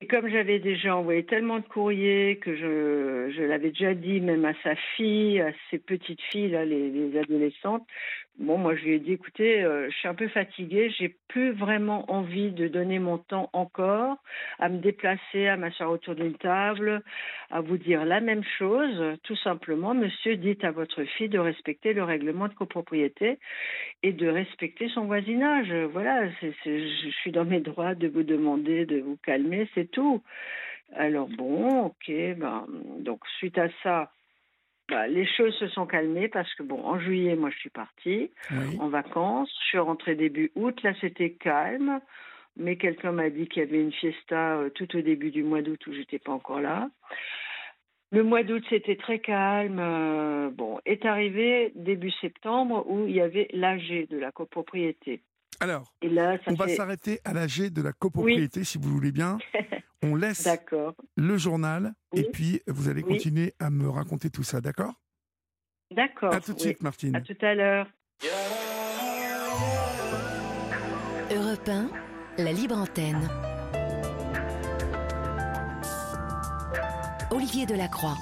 Et 0.03 0.07
comme 0.07 0.29
j'avais 0.29 0.59
déjà 0.61 0.97
envoyé 0.97 1.25
tellement 1.25 1.59
de 1.59 1.67
courriers 1.67 2.39
que 2.39 2.57
je, 2.57 3.31
je 3.37 3.43
l'avais 3.43 3.69
déjà 3.69 3.93
dit 3.93 4.23
même 4.23 4.47
à 4.47 4.55
sa 4.63 4.75
fille, 4.97 5.39
à 5.43 5.53
ses 5.71 5.79
petites 5.79 6.23
filles, 6.23 6.49
là, 6.49 6.65
les, 6.65 6.89
les 6.89 7.19
adolescentes, 7.19 7.87
Bon, 8.41 8.57
moi, 8.57 8.75
je 8.75 8.85
lui 8.85 8.95
ai 8.95 8.99
dit, 9.01 9.13
écoutez, 9.13 9.63
euh, 9.63 9.91
je 9.91 9.97
suis 9.99 10.09
un 10.09 10.15
peu 10.15 10.27
fatiguée, 10.29 10.89
j'ai 10.99 11.15
plus 11.29 11.53
vraiment 11.53 12.11
envie 12.11 12.53
de 12.53 12.69
donner 12.69 12.99
mon 12.99 13.19
temps 13.19 13.51
encore 13.53 14.17
à 14.59 14.71
me 14.71 14.79
déplacer, 14.79 15.47
à 15.47 15.59
m'asseoir 15.59 15.91
autour 15.91 16.15
d'une 16.15 16.39
table, 16.39 17.03
à 17.51 17.61
vous 17.61 17.77
dire 17.77 18.07
la 18.07 18.21
même 18.21 18.43
chose. 18.59 19.19
Tout 19.25 19.37
simplement, 19.37 19.93
monsieur, 19.93 20.37
dites 20.37 20.65
à 20.65 20.71
votre 20.71 21.05
fille 21.05 21.29
de 21.29 21.39
respecter 21.39 21.93
le 21.93 22.03
règlement 22.03 22.49
de 22.49 22.55
copropriété 22.55 23.39
et 24.03 24.13
de 24.13 24.27
respecter 24.27 24.89
son 24.89 25.05
voisinage. 25.05 25.71
Voilà, 25.93 26.31
je 26.65 27.11
suis 27.21 27.33
dans 27.33 27.45
mes 27.45 27.61
droits 27.61 27.95
de 27.95 28.09
vous 28.09 28.23
demander 28.23 28.87
de 28.87 29.01
vous 29.01 29.19
calmer, 29.23 29.69
c'est 29.75 29.91
tout. 29.91 30.23
Alors 30.95 31.29
bon, 31.29 31.89
ok, 31.89 32.11
ben, 32.39 32.65
donc 33.01 33.21
suite 33.39 33.59
à 33.59 33.69
ça, 33.83 34.11
les 35.09 35.27
choses 35.27 35.55
se 35.55 35.69
sont 35.69 35.87
calmées 35.87 36.29
parce 36.29 36.53
que, 36.55 36.63
bon, 36.63 36.85
en 36.85 36.99
juillet, 36.99 37.37
moi, 37.37 37.51
je 37.51 37.59
suis 37.59 37.71
partie 37.71 38.31
en 38.79 38.89
vacances. 38.89 39.51
Je 39.63 39.67
suis 39.69 39.79
rentrée 39.79 40.15
début 40.15 40.51
août. 40.55 40.83
Là, 40.83 40.93
c'était 41.01 41.33
calme. 41.33 42.01
Mais 42.57 42.77
quelqu'un 42.77 43.13
m'a 43.13 43.31
dit 43.31 43.47
qu'il 43.49 43.63
y 43.63 43.67
avait 43.67 43.81
une 43.81 43.93
fiesta 43.93 44.57
euh, 44.57 44.71
tout 44.71 44.97
au 44.97 45.01
début 45.01 45.31
du 45.31 45.43
mois 45.43 45.63
d'août 45.63 45.81
où 45.87 45.93
j'étais 45.93 46.19
pas 46.19 46.33
encore 46.33 46.61
là. 46.61 46.91
Le 48.13 48.25
mois 48.25 48.43
d'août, 48.43 48.65
c'était 48.69 48.97
très 48.97 49.21
calme. 49.21 49.79
Euh, 49.79 50.51
bon, 50.51 50.81
est 50.85 51.05
arrivé 51.07 51.73
début 51.77 52.11
septembre 52.11 52.85
où 52.89 53.07
il 53.07 53.15
y 53.15 53.21
avait 53.21 53.49
l'AG 53.53 54.09
de 54.11 54.19
la 54.19 54.33
copropriété. 54.33 55.23
Alors, 55.61 55.95
on 56.47 56.55
va 56.55 56.69
s'arrêter 56.69 57.21
à 57.25 57.35
l'AG 57.35 57.71
de 57.71 57.83
la 57.83 57.93
copropriété, 57.93 58.65
si 58.65 58.79
vous 58.79 58.91
voulez 58.91 59.13
bien. 59.13 59.39
On 60.03 60.15
laisse 60.15 60.49
le 61.17 61.37
journal 61.37 61.93
et 62.17 62.23
puis 62.23 62.63
vous 62.67 62.89
allez 62.89 63.03
continuer 63.03 63.55
à 63.59 63.69
me 63.69 63.87
raconter 63.89 64.31
tout 64.31 64.43
ça, 64.43 64.63
d'accord? 64.63 64.95
D'accord. 65.91 66.33
À 66.33 66.41
tout 66.41 66.55
de 66.55 66.61
suite, 66.61 66.83
Martine. 66.83 67.17
À 67.17 67.21
tout 67.21 67.37
à 67.43 67.55
l'heure. 67.55 67.87
Europe 71.31 71.69
1, 71.69 71.91
la 72.39 72.53
libre 72.53 72.79
antenne. 72.79 73.29
Olivier 77.31 77.67
Delacroix. 77.67 78.17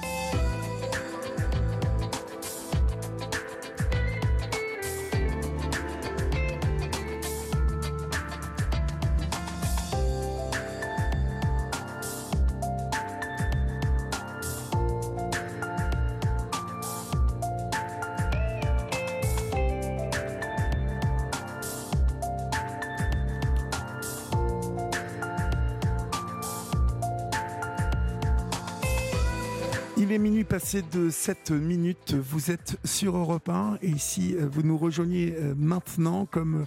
Minuit 30.17 30.43
passé 30.43 30.81
de 30.81 31.11
7 31.11 31.51
minutes. 31.51 32.15
Vous 32.15 32.49
êtes 32.49 32.77
sur 32.83 33.15
Europe 33.15 33.47
1 33.47 33.77
et 33.83 33.89
ici 33.89 34.35
euh, 34.35 34.47
vous 34.51 34.63
nous 34.63 34.77
rejoignez 34.77 35.35
euh, 35.37 35.53
maintenant 35.55 36.25
comme 36.25 36.65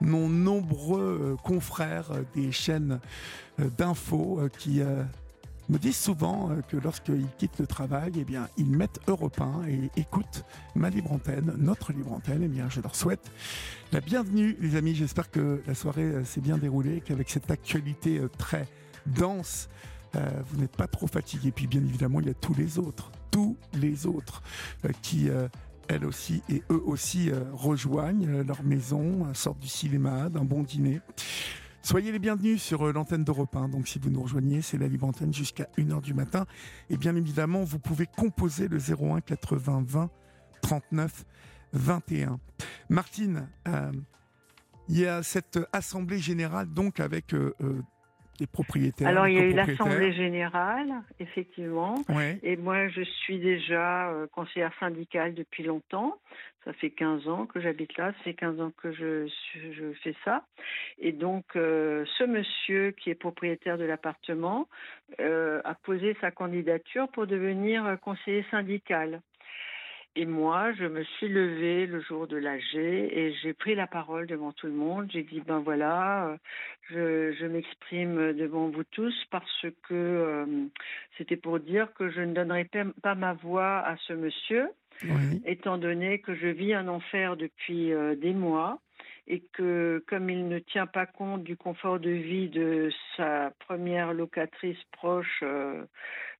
nos 0.00 0.28
nombreux 0.28 1.20
euh, 1.22 1.36
confrères 1.36 2.10
des 2.34 2.50
chaînes 2.50 2.98
d'infos 3.78 4.40
qui 4.58 4.80
me 5.68 5.78
disent 5.78 5.98
souvent 5.98 6.50
que 6.68 6.78
lorsqu'ils 6.78 7.26
quittent 7.38 7.58
le 7.58 7.66
travail, 7.66 8.12
eh 8.16 8.24
bien, 8.24 8.48
ils 8.56 8.70
mettent 8.70 9.00
Europe 9.06 9.40
1 9.40 9.68
et 9.68 9.90
écoutent 9.96 10.44
ma 10.74 10.88
libre 10.88 11.12
antenne, 11.12 11.54
notre 11.58 11.92
libre 11.92 12.12
antenne. 12.12 12.42
Eh 12.42 12.48
bien, 12.48 12.68
je 12.70 12.80
leur 12.80 12.96
souhaite 12.96 13.30
la 13.92 14.00
bienvenue, 14.00 14.56
les 14.60 14.76
amis. 14.76 14.94
J'espère 14.94 15.30
que 15.30 15.62
la 15.66 15.74
soirée 15.74 16.24
s'est 16.24 16.40
bien 16.40 16.56
déroulée, 16.56 17.02
qu'avec 17.04 17.28
cette 17.28 17.50
actualité 17.50 18.22
très 18.38 18.66
dense, 19.06 19.68
euh, 20.16 20.28
vous 20.46 20.60
n'êtes 20.60 20.76
pas 20.76 20.86
trop 20.86 21.06
fatigué. 21.06 21.52
Puis 21.52 21.66
bien 21.66 21.80
évidemment, 21.80 22.20
il 22.20 22.26
y 22.26 22.30
a 22.30 22.34
tous 22.34 22.54
les 22.54 22.78
autres, 22.78 23.10
tous 23.30 23.56
les 23.74 24.06
autres 24.06 24.42
euh, 24.84 24.90
qui 25.02 25.28
euh, 25.28 25.48
elles 25.88 26.04
aussi 26.04 26.42
et 26.48 26.62
eux 26.70 26.82
aussi 26.84 27.32
rejoignent 27.52 28.42
leur 28.42 28.62
maison, 28.62 29.26
sortent 29.34 29.58
du 29.58 29.66
cinéma, 29.66 30.28
d'un 30.28 30.44
bon 30.44 30.62
dîner. 30.62 31.00
Soyez 31.82 32.12
les 32.12 32.20
bienvenus 32.20 32.62
sur 32.62 32.92
l'antenne 32.92 33.24
d'Europe 33.24 33.56
1. 33.56 33.70
Donc, 33.70 33.88
si 33.88 33.98
vous 33.98 34.08
nous 34.08 34.22
rejoignez, 34.22 34.62
c'est 34.62 34.78
la 34.78 34.86
libre 34.86 35.08
antenne 35.08 35.34
jusqu'à 35.34 35.66
1h 35.78 36.00
du 36.00 36.14
matin. 36.14 36.46
Et 36.90 36.96
bien 36.96 37.16
évidemment, 37.16 37.64
vous 37.64 37.80
pouvez 37.80 38.06
composer 38.06 38.68
le 38.68 38.78
01 38.78 39.20
80 39.20 39.84
20 39.88 40.10
39 40.62 41.24
21. 41.72 42.38
Martine, 42.88 43.48
il 44.88 44.96
y 44.96 45.06
a 45.06 45.24
cette 45.24 45.58
assemblée 45.72 46.20
générale 46.20 46.72
donc 46.72 47.00
avec 47.00 47.34
propriétaires 48.46 49.08
Alors, 49.08 49.28
il 49.28 49.34
y 49.34 49.38
a 49.38 49.44
eu 49.44 49.52
l'Assemblée 49.52 50.12
générale, 50.12 50.92
effectivement. 51.18 51.96
Et 52.42 52.56
moi, 52.56 52.88
je 52.88 53.02
suis 53.02 53.38
déjà 53.38 54.10
euh, 54.10 54.26
conseillère 54.28 54.72
syndicale 54.78 55.34
depuis 55.34 55.62
longtemps. 55.62 56.18
Ça 56.64 56.72
fait 56.74 56.90
15 56.90 57.26
ans 57.28 57.46
que 57.46 57.60
j'habite 57.60 57.96
là, 57.96 58.12
ça 58.12 58.18
fait 58.24 58.34
15 58.34 58.60
ans 58.60 58.70
que 58.76 58.92
je, 58.92 59.26
je 59.54 59.92
fais 60.02 60.14
ça. 60.24 60.44
Et 60.98 61.12
donc, 61.12 61.44
euh, 61.56 62.04
ce 62.18 62.24
monsieur 62.24 62.90
qui 62.90 63.08
est 63.08 63.14
propriétaire 63.14 63.78
de 63.78 63.84
l'appartement 63.84 64.68
euh, 65.20 65.62
a 65.64 65.74
posé 65.74 66.16
sa 66.20 66.30
candidature 66.30 67.08
pour 67.08 67.26
devenir 67.26 67.96
conseiller 68.02 68.44
syndical. 68.50 69.22
Et 70.16 70.26
moi, 70.26 70.72
je 70.72 70.86
me 70.86 71.04
suis 71.04 71.28
levée 71.28 71.86
le 71.86 72.00
jour 72.00 72.26
de 72.26 72.36
l'AG 72.36 72.74
et 72.74 73.32
j'ai 73.42 73.52
pris 73.52 73.76
la 73.76 73.86
parole 73.86 74.26
devant 74.26 74.50
tout 74.50 74.66
le 74.66 74.72
monde. 74.72 75.08
J'ai 75.12 75.22
dit, 75.22 75.40
ben 75.40 75.60
voilà, 75.60 76.36
euh, 76.92 77.32
je, 77.38 77.46
m'exprime 77.46 78.32
devant 78.32 78.68
vous 78.70 78.82
tous 78.82 79.14
parce 79.30 79.66
que 79.84 79.94
euh, 79.94 80.46
c'était 81.16 81.36
pour 81.36 81.60
dire 81.60 81.92
que 81.94 82.10
je 82.10 82.22
ne 82.22 82.34
donnerai 82.34 82.68
pas 83.02 83.14
ma 83.14 83.34
voix 83.34 83.78
à 83.86 83.96
ce 84.08 84.12
monsieur, 84.12 84.70
étant 85.44 85.78
donné 85.78 86.18
que 86.18 86.34
je 86.34 86.48
vis 86.48 86.74
un 86.74 86.88
enfer 86.88 87.36
depuis 87.36 87.92
euh, 87.92 88.16
des 88.16 88.34
mois 88.34 88.80
et 89.30 89.44
que 89.52 90.02
comme 90.08 90.28
il 90.28 90.48
ne 90.48 90.58
tient 90.58 90.88
pas 90.88 91.06
compte 91.06 91.44
du 91.44 91.56
confort 91.56 92.00
de 92.00 92.10
vie 92.10 92.48
de 92.48 92.90
sa 93.16 93.52
première 93.60 94.12
locatrice 94.12 94.82
proche 94.90 95.44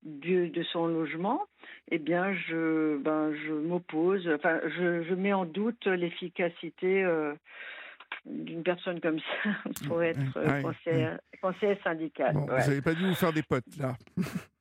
de 0.02 0.62
son 0.72 0.88
logement, 0.88 1.46
eh 1.92 1.98
bien, 1.98 2.34
je, 2.34 2.98
ben, 2.98 3.32
je 3.46 3.52
m'oppose, 3.52 4.28
enfin, 4.34 4.60
je, 4.76 5.04
je, 5.04 5.14
mets 5.14 5.32
en 5.32 5.44
doute 5.44 5.86
l'efficacité 5.86 7.04
euh, 7.04 7.32
d'une 8.26 8.64
personne 8.64 9.00
comme 9.00 9.20
ça 9.20 9.50
pour 9.86 10.02
être 10.02 10.36
euh, 10.36 10.62
conseiller, 11.40 11.78
syndical. 11.84 12.34
Vous 12.34 12.46
n'avez 12.46 12.82
pas 12.82 12.94
dû 12.94 13.06
vous 13.06 13.14
faire 13.14 13.32
des 13.32 13.44
potes, 13.44 13.76
là 13.78 13.96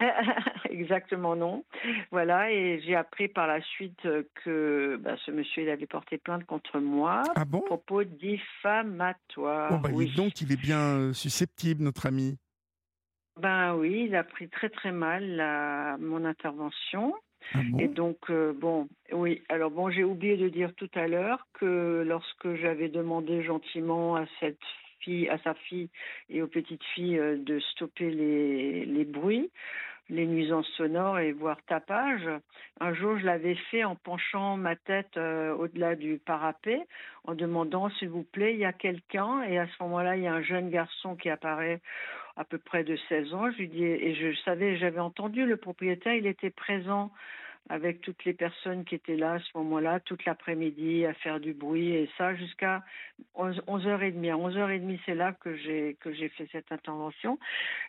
Exactement 0.70 1.36
non. 1.36 1.64
Voilà, 2.10 2.52
et 2.52 2.80
j'ai 2.84 2.94
appris 2.94 3.28
par 3.28 3.46
la 3.46 3.60
suite 3.62 4.06
que 4.44 4.98
ben, 5.00 5.16
ce 5.24 5.30
monsieur 5.30 5.62
il 5.62 5.70
avait 5.70 5.86
porté 5.86 6.18
plainte 6.18 6.44
contre 6.44 6.78
moi 6.78 7.22
ah 7.34 7.44
bon? 7.44 7.60
propos 7.60 8.04
diffamatoires. 8.04 9.80
Oh, 9.84 9.88
oui. 9.92 10.12
Donc 10.14 10.40
il 10.40 10.52
est 10.52 10.60
bien 10.60 10.80
euh, 10.80 11.12
susceptible, 11.12 11.82
notre 11.82 12.06
ami. 12.06 12.38
Ben 13.40 13.74
oui, 13.74 14.06
il 14.08 14.16
a 14.16 14.24
pris 14.24 14.48
très 14.48 14.68
très 14.68 14.92
mal 14.92 15.24
la, 15.36 15.96
mon 16.00 16.24
intervention. 16.24 17.14
Ah 17.54 17.60
et 17.78 17.88
donc, 17.88 18.18
euh, 18.30 18.52
bon, 18.52 18.88
oui, 19.12 19.42
alors 19.48 19.70
bon, 19.70 19.90
j'ai 19.90 20.04
oublié 20.04 20.36
de 20.36 20.48
dire 20.48 20.74
tout 20.74 20.90
à 20.94 21.06
l'heure 21.06 21.46
que 21.54 22.04
lorsque 22.06 22.54
j'avais 22.56 22.88
demandé 22.88 23.42
gentiment 23.42 24.16
à 24.16 24.26
cette 24.40 24.58
à 25.30 25.38
sa 25.38 25.54
fille 25.54 25.88
et 26.28 26.42
aux 26.42 26.46
petites 26.46 26.84
filles 26.94 27.18
euh, 27.18 27.36
de 27.38 27.58
stopper 27.60 28.10
les, 28.10 28.84
les 28.84 29.04
bruits, 29.04 29.50
les 30.10 30.26
nuisances 30.26 30.68
sonores 30.76 31.18
et 31.18 31.32
voire 31.32 31.58
tapage. 31.66 32.28
Un 32.80 32.94
jour, 32.94 33.18
je 33.18 33.26
l'avais 33.26 33.54
fait 33.70 33.84
en 33.84 33.94
penchant 33.94 34.56
ma 34.56 34.76
tête 34.76 35.16
euh, 35.16 35.54
au-delà 35.54 35.94
du 35.96 36.18
parapet, 36.18 36.80
en 37.24 37.34
demandant 37.34 37.90
s'il 37.90 38.08
vous 38.08 38.22
plaît, 38.22 38.54
il 38.54 38.60
y 38.60 38.64
a 38.64 38.72
quelqu'un? 38.72 39.42
Et 39.42 39.58
à 39.58 39.66
ce 39.66 39.82
moment-là, 39.82 40.16
il 40.16 40.22
y 40.22 40.26
a 40.26 40.34
un 40.34 40.42
jeune 40.42 40.70
garçon 40.70 41.16
qui 41.16 41.28
apparaît 41.28 41.80
à 42.36 42.44
peu 42.44 42.58
près 42.58 42.84
de 42.84 42.96
16 43.08 43.34
ans. 43.34 43.50
Je 43.50 43.58
lui 43.58 43.68
dis, 43.68 43.84
et 43.84 44.14
je 44.14 44.34
savais, 44.44 44.76
j'avais 44.78 45.00
entendu 45.00 45.44
le 45.44 45.56
propriétaire, 45.56 46.14
il 46.14 46.26
était 46.26 46.50
présent 46.50 47.10
avec 47.68 48.00
toutes 48.00 48.24
les 48.24 48.32
personnes 48.32 48.84
qui 48.84 48.94
étaient 48.94 49.16
là 49.16 49.32
à 49.32 49.38
ce 49.40 49.56
moment-là, 49.58 50.00
toute 50.00 50.24
l'après-midi, 50.24 51.04
à 51.04 51.14
faire 51.14 51.40
du 51.40 51.52
bruit, 51.52 51.90
et 51.90 52.08
ça 52.16 52.34
jusqu'à 52.34 52.82
11, 53.34 53.58
h 53.58 53.62
30 53.62 53.84
À 53.84 54.36
11h30, 54.36 55.00
c'est 55.04 55.14
là 55.14 55.32
que 55.32 55.56
j'ai, 55.56 55.96
que 56.00 56.12
j'ai 56.12 56.28
fait 56.30 56.48
cette 56.50 56.72
intervention. 56.72 57.38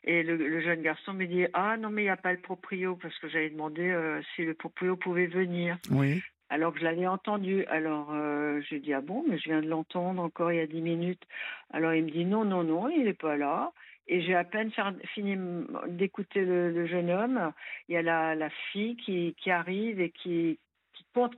Et 0.04 0.24
le, 0.24 0.62
jeune 0.62 0.82
garçon 0.82 1.14
me 1.14 1.26
dit, 1.26 1.46
ah 1.54 1.78
non, 1.78 1.90
mais 1.90 2.02
il 2.02 2.06
n'y 2.06 2.12
a 2.12 2.18
pas 2.18 2.34
le 2.34 2.40
proprio, 2.40 2.96
parce 2.96 3.18
que 3.20 3.30
j'avais 3.30 3.50
demandé 3.50 3.90
euh, 3.90 4.22
si 4.36 4.44
le 4.44 4.54
proprio 4.54 4.98
pouvait 4.98 5.28
venir. 5.28 5.78
Oui. 5.92 6.22
Alors 6.50 6.74
que 6.74 6.80
je 6.80 6.84
l'avais 6.84 7.08
entendu. 7.08 7.64
Alors 7.66 8.10
euh, 8.12 8.60
j'ai 8.70 8.80
dit, 8.80 8.94
ah 8.94 9.02
bon, 9.02 9.24
mais 9.28 9.38
je 9.38 9.50
viens 9.50 9.62
de 9.62 9.68
l'entendre 9.68 10.22
encore 10.22 10.52
il 10.52 10.58
y 10.58 10.62
a 10.62 10.68
10 10.68 10.82
minutes. 10.82 11.24
Alors 11.72 11.94
il 11.94 12.04
me 12.04 12.10
dit, 12.10 12.26
non, 12.26 12.44
non, 12.44 12.64
non, 12.64 12.90
il 12.90 13.04
n'est 13.04 13.14
pas 13.14 13.38
là. 13.38 13.72
Et 14.10 14.22
j'ai 14.22 14.36
à 14.36 14.44
peine 14.44 14.72
fini 15.14 15.38
d'écouter 15.88 16.44
le, 16.44 16.88
jeune 16.88 17.12
homme. 17.12 17.54
Il 17.88 17.94
y 17.94 17.98
a 17.98 18.02
la, 18.02 18.34
la 18.34 18.50
fille 18.72 18.98
qui, 18.98 19.36
qui, 19.40 19.52
arrive 19.52 20.02
et 20.02 20.10
qui, 20.10 20.58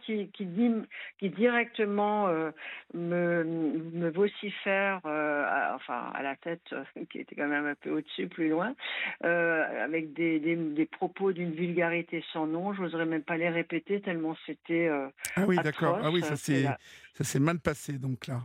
qui, 0.06 0.30
qui, 0.32 0.46
dit, 0.46 0.72
qui 1.20 1.30
directement 1.30 2.30
euh, 2.30 2.52
me, 2.94 3.44
me 3.44 4.10
vocifère, 4.10 5.02
euh, 5.06 5.44
à, 5.46 5.76
enfin 5.76 6.12
à 6.14 6.24
la 6.24 6.38
tête, 6.38 6.62
euh, 6.72 6.84
qui 7.12 7.20
était 7.20 7.36
quand 7.36 7.50
même 7.50 7.66
un 7.66 7.76
peu 7.76 7.92
au-dessus, 7.92 8.28
plus 8.28 8.48
loin, 8.48 8.74
avec 9.20 10.14
des, 10.14 10.40
des, 10.40 10.56
des 10.56 10.86
propos 10.86 11.34
d'une 11.34 11.52
vulgarité 11.52 12.24
sans 12.32 12.48
nom. 12.48 12.74
Je 12.74 12.84
n'oserais 12.84 13.06
même 13.06 13.24
pas 13.24 13.36
les 13.36 13.50
répéter 13.50 14.00
tellement 14.00 14.38
c'était. 14.46 14.90
ah 15.36 15.44
oui, 15.46 15.58
d'accord. 15.62 16.00
Ah 16.02 16.10
oui, 16.10 16.22
ça 16.22 16.38
s'est 16.38 17.40
mal 17.40 17.60
passé 17.60 17.98
donc 17.98 18.28
là. 18.28 18.40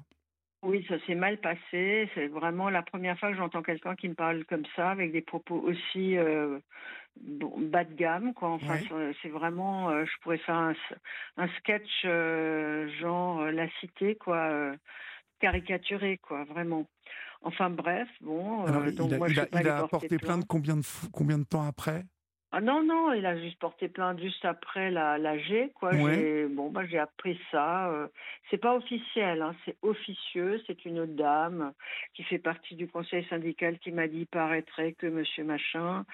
Oui, 0.62 0.85
ça 0.89 0.97
s'est 1.07 1.15
mal 1.15 1.39
passé. 1.39 2.09
C'est 2.15 2.27
vraiment 2.28 2.70
la 2.70 2.83
première 2.83 3.19
fois 3.19 3.31
que 3.31 3.37
j'entends 3.37 3.62
quelqu'un 3.62 3.95
qui 3.95 4.09
me 4.09 4.15
parle 4.15 4.45
comme 4.47 4.65
ça, 4.74 4.91
avec 4.91 5.12
des 5.12 5.20
propos 5.20 5.57
aussi 5.57 6.16
euh, 6.16 6.59
bas 7.16 7.85
de 7.85 7.95
gamme. 7.95 8.35
Quoi. 8.35 8.51
Enfin, 8.51 8.78
c'est 9.23 9.28
vraiment, 9.28 9.91
euh, 9.91 10.05
je 10.05 10.23
pourrais 10.23 10.39
faire 10.39 10.73
un, 11.37 11.49
sketch 11.59 12.03
euh, 12.05 12.89
genre 13.01 13.45
La 13.51 13.69
Cité, 13.81 14.16
quoi, 14.16 14.73
caricaturé, 15.41 16.19
quoi, 16.19 16.45
vraiment. 16.45 16.87
Enfin 17.43 17.70
bref, 17.70 18.09
bon. 18.23 18.65
donc 18.93 19.09
il 19.09 19.15
a, 19.15 19.19
moi, 19.19 19.28
il 19.61 19.69
a, 19.69 19.87
porté 19.87 20.16
plainte 20.16 20.47
combien 20.49 20.77
de, 20.77 20.83
combien 21.12 21.39
de 21.39 21.45
temps 21.45 21.65
après? 21.65 22.03
Ah 22.52 22.60
non, 22.60 22.82
non, 22.85 23.12
il 23.12 23.27
a 23.27 23.36
juste 23.39 23.59
porté 23.59 23.89
plainte 23.89 24.20
juste 24.20 24.44
après 24.44 24.90
la, 24.90 25.18
la 25.18 25.36
G, 25.36 25.73
quoi. 25.74 25.90
J'ai, 25.93 26.47
bon, 26.47 26.70
bah, 26.70 26.86
j'ai 26.86 26.98
appris 26.98 27.39
ça. 27.51 27.90
Euh, 27.90 28.06
c'est 28.51 28.56
pas 28.59 28.74
officiel, 28.77 29.43
hein, 29.43 29.55
c'est 29.64 29.77
officieux. 29.82 30.62
C'est 30.66 30.85
une 30.85 31.06
dame 31.06 31.73
qui 32.14 32.23
fait 32.23 32.39
partie 32.39 32.77
du 32.77 32.86
conseil 32.89 33.27
syndical 33.28 33.78
qui 33.81 33.90
m'a 33.90 34.06
dit, 34.06 34.27
paraîtrait 34.27 34.93
que 34.93 35.06
monsieur 35.06 35.44
machin 35.44 36.05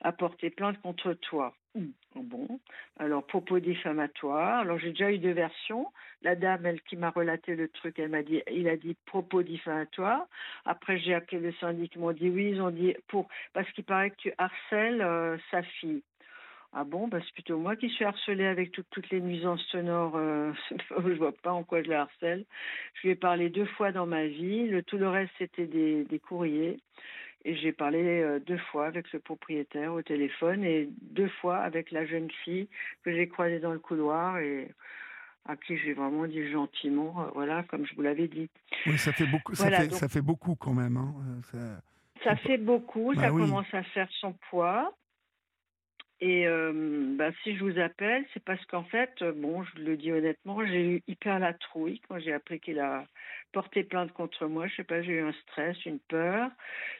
a 0.00 0.12
porté 0.12 0.50
plainte 0.50 0.80
contre 0.80 1.12
toi. 1.14 1.54
Bon, 2.16 2.60
alors 2.98 3.24
propos 3.24 3.60
diffamatoires. 3.60 4.60
Alors 4.60 4.78
j'ai 4.78 4.90
déjà 4.90 5.12
eu 5.12 5.18
deux 5.18 5.32
versions. 5.32 5.86
La 6.22 6.34
dame, 6.34 6.66
elle 6.66 6.80
qui 6.82 6.96
m'a 6.96 7.10
relaté 7.10 7.54
le 7.54 7.68
truc, 7.68 7.98
elle 7.98 8.08
m'a 8.10 8.22
dit, 8.22 8.42
il 8.50 8.68
a 8.68 8.76
dit 8.76 8.96
propos 9.06 9.42
diffamatoires. 9.42 10.26
Après 10.64 10.98
j'ai 10.98 11.14
appelé 11.14 11.40
le 11.40 11.52
syndic, 11.54 11.92
ils 11.94 12.00
m'ont 12.00 12.12
dit 12.12 12.28
oui, 12.28 12.50
ils 12.50 12.60
ont 12.60 12.70
dit 12.70 12.94
pour 13.08 13.28
parce 13.52 13.70
qu'il 13.72 13.84
paraît 13.84 14.10
que 14.10 14.16
tu 14.16 14.32
harcèles 14.38 15.00
euh, 15.00 15.38
sa 15.50 15.62
fille. 15.62 16.02
Ah 16.72 16.84
bon, 16.84 17.08
bah 17.08 17.18
c'est 17.24 17.34
plutôt 17.34 17.58
moi 17.58 17.76
qui 17.76 17.88
suis 17.90 18.04
harcelée 18.04 18.46
avec 18.46 18.72
toutes 18.72 19.10
les 19.10 19.20
nuisances 19.20 19.62
sonores. 19.66 20.16
Euh, 20.16 20.52
je 20.90 21.14
vois 21.14 21.32
pas 21.32 21.52
en 21.52 21.62
quoi 21.64 21.82
je 21.82 21.90
la 21.90 22.02
harcèle. 22.02 22.44
Je 22.94 23.02
lui 23.02 23.10
ai 23.10 23.16
parlé 23.16 23.48
deux 23.50 23.66
fois 23.66 23.92
dans 23.92 24.06
ma 24.06 24.26
vie. 24.26 24.70
Tout 24.86 24.98
le 24.98 25.08
reste 25.08 25.32
c'était 25.38 25.66
des 25.66 26.18
courriers. 26.20 26.78
Et 27.44 27.56
j'ai 27.56 27.72
parlé 27.72 28.20
euh, 28.20 28.38
deux 28.38 28.58
fois 28.58 28.86
avec 28.86 29.10
le 29.12 29.18
propriétaire 29.18 29.94
au 29.94 30.02
téléphone 30.02 30.62
et 30.62 30.88
deux 31.00 31.28
fois 31.40 31.58
avec 31.58 31.90
la 31.90 32.04
jeune 32.04 32.30
fille 32.44 32.68
que 33.02 33.12
j'ai 33.12 33.28
croisée 33.28 33.60
dans 33.60 33.72
le 33.72 33.78
couloir 33.78 34.38
et 34.38 34.68
à 35.46 35.56
qui 35.56 35.78
j'ai 35.78 35.94
vraiment 35.94 36.26
dit 36.26 36.50
gentiment, 36.50 37.14
euh, 37.22 37.30
voilà, 37.34 37.62
comme 37.64 37.86
je 37.86 37.94
vous 37.94 38.02
l'avais 38.02 38.28
dit. 38.28 38.50
Oui, 38.86 38.98
ça 38.98 39.12
fait 39.12 39.26
beaucoup, 39.26 39.54
ça, 39.54 39.70
fait, 39.70 39.90
ça 39.90 40.08
fait 40.08 40.20
beaucoup 40.20 40.54
quand 40.54 40.74
même. 40.74 40.96
Hein, 40.96 41.14
euh, 41.54 41.76
ça... 42.22 42.36
fait 42.36 42.58
beaucoup, 42.58 43.12
bah 43.14 43.22
ça 43.22 43.28
commence 43.28 43.72
à 43.72 43.82
faire 43.82 44.08
son 44.20 44.34
poids. 44.50 44.92
Et 46.22 46.46
bah, 47.16 47.30
si 47.42 47.56
je 47.56 47.64
vous 47.64 47.78
appelle, 47.78 48.24
c'est 48.34 48.44
parce 48.44 48.62
qu'en 48.66 48.84
fait, 48.84 49.22
bon, 49.36 49.62
je 49.62 49.82
le 49.82 49.96
dis 49.96 50.12
honnêtement, 50.12 50.64
j'ai 50.66 50.96
eu 50.96 51.02
hyper 51.08 51.38
la 51.38 51.54
trouille 51.54 52.00
quand 52.08 52.18
j'ai 52.18 52.32
appris 52.32 52.60
qu'il 52.60 52.78
a 52.78 53.06
porté 53.52 53.84
plainte 53.84 54.12
contre 54.12 54.46
moi. 54.46 54.66
Je 54.66 54.76
sais 54.76 54.84
pas, 54.84 55.02
j'ai 55.02 55.12
eu 55.12 55.20
un 55.22 55.32
stress, 55.32 55.84
une 55.86 55.98
peur. 55.98 56.50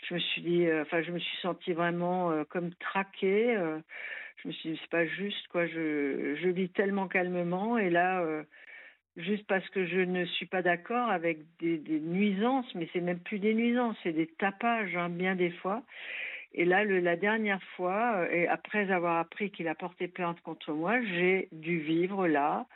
Je 0.08 0.14
me 0.14 0.18
suis 0.18 0.42
dit, 0.42 0.66
euh, 0.66 0.82
enfin, 0.82 1.02
je 1.02 1.12
me 1.12 1.18
suis 1.18 1.36
sentie 1.38 1.72
vraiment 1.72 2.30
euh, 2.30 2.44
comme 2.44 2.72
traquée. 2.74 3.56
Euh. 3.56 3.78
je 4.42 4.48
me 4.48 4.52
suis 4.52 4.70
dit, 4.72 4.78
c'est 4.80 4.90
pas 4.90 5.06
juste, 5.06 5.48
quoi. 5.48 5.66
Je, 5.66 6.36
je 6.40 6.48
vis 6.48 6.70
tellement 6.70 7.08
calmement 7.08 7.78
et 7.78 7.90
là, 7.90 8.24
juste 9.16 9.46
parce 9.46 9.68
que 9.70 9.86
je 9.86 10.00
ne 10.00 10.24
suis 10.24 10.46
pas 10.46 10.62
d'accord 10.62 11.10
avec 11.10 11.38
des, 11.58 11.78
des, 11.78 12.00
nuisances, 12.00 12.74
mais 12.74 12.88
c'est 12.92 13.00
même 13.00 13.20
plus 13.20 13.38
des 13.38 13.54
nuisances, 13.54 13.96
c'est 14.02 14.12
des 14.12 14.26
tapages, 14.26 14.96
hein, 14.96 15.08
bien 15.10 15.36
des 15.36 15.50
fois. 15.50 15.82
Et 16.52 16.64
là, 16.64 16.84
le, 16.84 16.98
la 17.00 17.16
dernière 17.16 17.62
fois, 17.76 18.26
et 18.32 18.48
après 18.48 18.90
avoir 18.90 19.18
appris 19.18 19.50
qu'il 19.50 19.68
a 19.68 19.74
porté 19.74 20.08
plainte 20.08 20.40
contre 20.40 20.72
moi, 20.72 21.00
j'ai 21.02 21.48
dû 21.52 21.78
vivre 21.78 22.26
là, 22.26 22.66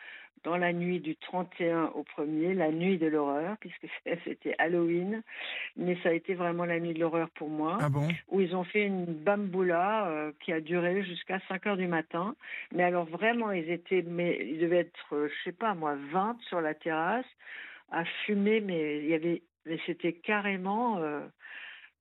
dans 0.44 0.56
la 0.56 0.72
nuit 0.72 1.00
du 1.00 1.16
31 1.16 1.90
au 1.94 2.04
1er, 2.16 2.54
la 2.54 2.70
nuit 2.70 2.98
de 2.98 3.06
l'horreur, 3.06 3.56
puisque 3.60 3.86
c'était 4.24 4.54
Halloween, 4.58 5.22
mais 5.76 5.96
ça 6.02 6.10
a 6.10 6.12
été 6.12 6.34
vraiment 6.34 6.66
la 6.66 6.78
nuit 6.78 6.94
de 6.94 7.00
l'horreur 7.00 7.30
pour 7.30 7.48
moi, 7.48 7.78
Ah 7.80 7.88
bon? 7.88 8.06
où 8.28 8.40
ils 8.40 8.54
ont 8.54 8.64
fait 8.64 8.84
une 8.84 9.06
bamboula 9.06 10.06
euh, 10.06 10.32
qui 10.40 10.52
a 10.52 10.60
duré 10.60 11.02
jusqu'à 11.02 11.40
5 11.48 11.66
heures 11.66 11.76
du 11.76 11.88
matin. 11.88 12.36
Mais 12.72 12.84
alors 12.84 13.06
vraiment, 13.06 13.50
ils 13.50 13.70
étaient, 13.70 14.02
mais 14.06 14.38
ils 14.40 14.58
devaient 14.58 14.80
être, 14.80 15.14
euh, 15.14 15.28
je 15.28 15.50
sais 15.50 15.56
pas 15.56 15.74
moi, 15.74 15.96
20 16.12 16.36
sur 16.48 16.60
la 16.60 16.74
terrasse 16.74 17.26
à 17.90 18.04
fumer, 18.26 18.60
mais 18.60 18.98
il 18.98 19.06
y 19.06 19.14
avait, 19.14 19.42
mais 19.66 19.78
c'était 19.86 20.12
carrément 20.12 20.98
euh, 20.98 21.20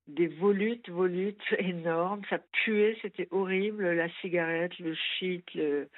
des 0.08 0.26
volutes, 0.28 0.88
volutes 0.90 1.42
énormes. 1.58 2.22
Ça 2.30 2.38
puait, 2.52 2.96
c'était 3.02 3.28
horrible. 3.30 3.90
La 3.92 4.08
cigarette, 4.20 4.78
le 4.78 4.94
shit, 4.94 5.44
le... 5.54 5.88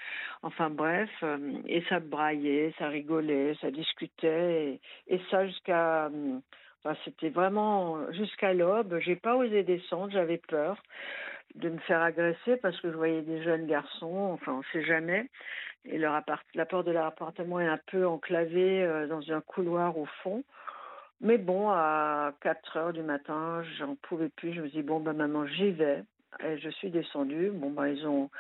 enfin 0.43 0.71
bref. 0.71 1.11
euh, 1.23 1.39
Et 1.67 1.83
ça 1.89 2.01
braillait, 2.01 2.73
ça 2.79 2.89
rigolait, 2.89 3.55
ça 3.61 3.71
discutait. 3.71 4.81
Et, 5.09 5.21
ça 5.31 5.47
jusqu'à. 5.47 6.07
euh, 6.07 6.39
Enfin, 6.85 6.97
c'était 7.05 7.31
vraiment 7.31 8.13
jusqu'à 8.13 8.55
l'aube. 8.55 8.99
J'ai 9.01 9.17
pas 9.17 9.35
osé 9.37 9.65
descendre, 9.65 10.13
j'avais 10.13 10.39
peur 10.39 10.81
de 11.57 11.69
me 11.71 11.79
faire 11.79 12.03
agresser 12.03 12.57
parce 12.59 12.79
que 12.81 12.91
je 12.91 12.97
voyais 12.97 13.23
des 13.23 13.43
jeunes 13.43 13.67
garçons, 13.67 14.31
enfin 14.33 14.53
on 14.61 14.63
sait 14.73 14.85
jamais. 14.85 15.29
Et 15.85 15.99
leur 15.99 16.15
appart 16.15 16.45
la 16.55 16.67
porte 16.67 16.87
de 16.87 16.93
leur 16.93 17.07
appartement 17.07 17.61
est 17.61 17.67
un 17.67 17.81
peu 17.87 18.07
enclavée 18.07 18.83
euh, 18.85 19.07
dans 19.09 19.33
un 19.33 19.41
couloir 19.41 19.97
au 19.99 20.07
fond. 20.23 20.45
Mais 21.21 21.39
bon, 21.39 21.71
à 21.71 22.33
4 22.43 22.77
heures 22.77 22.93
du 22.93 23.03
matin, 23.03 23.63
j'en 23.79 23.97
pouvais 23.97 24.29
plus. 24.29 24.53
Je 24.53 24.61
me 24.61 24.69
dis, 24.69 24.83
bon, 24.83 25.01
ben 25.01 25.15
maman, 25.15 25.47
j'y 25.47 25.71
vais. 25.71 26.03
Et 26.45 26.59
je 26.59 26.69
suis 26.69 26.91
descendue. 26.91 27.51
Bon, 27.51 27.71
ben 27.71 27.87
ils 27.89 28.07
ont. 28.07 28.31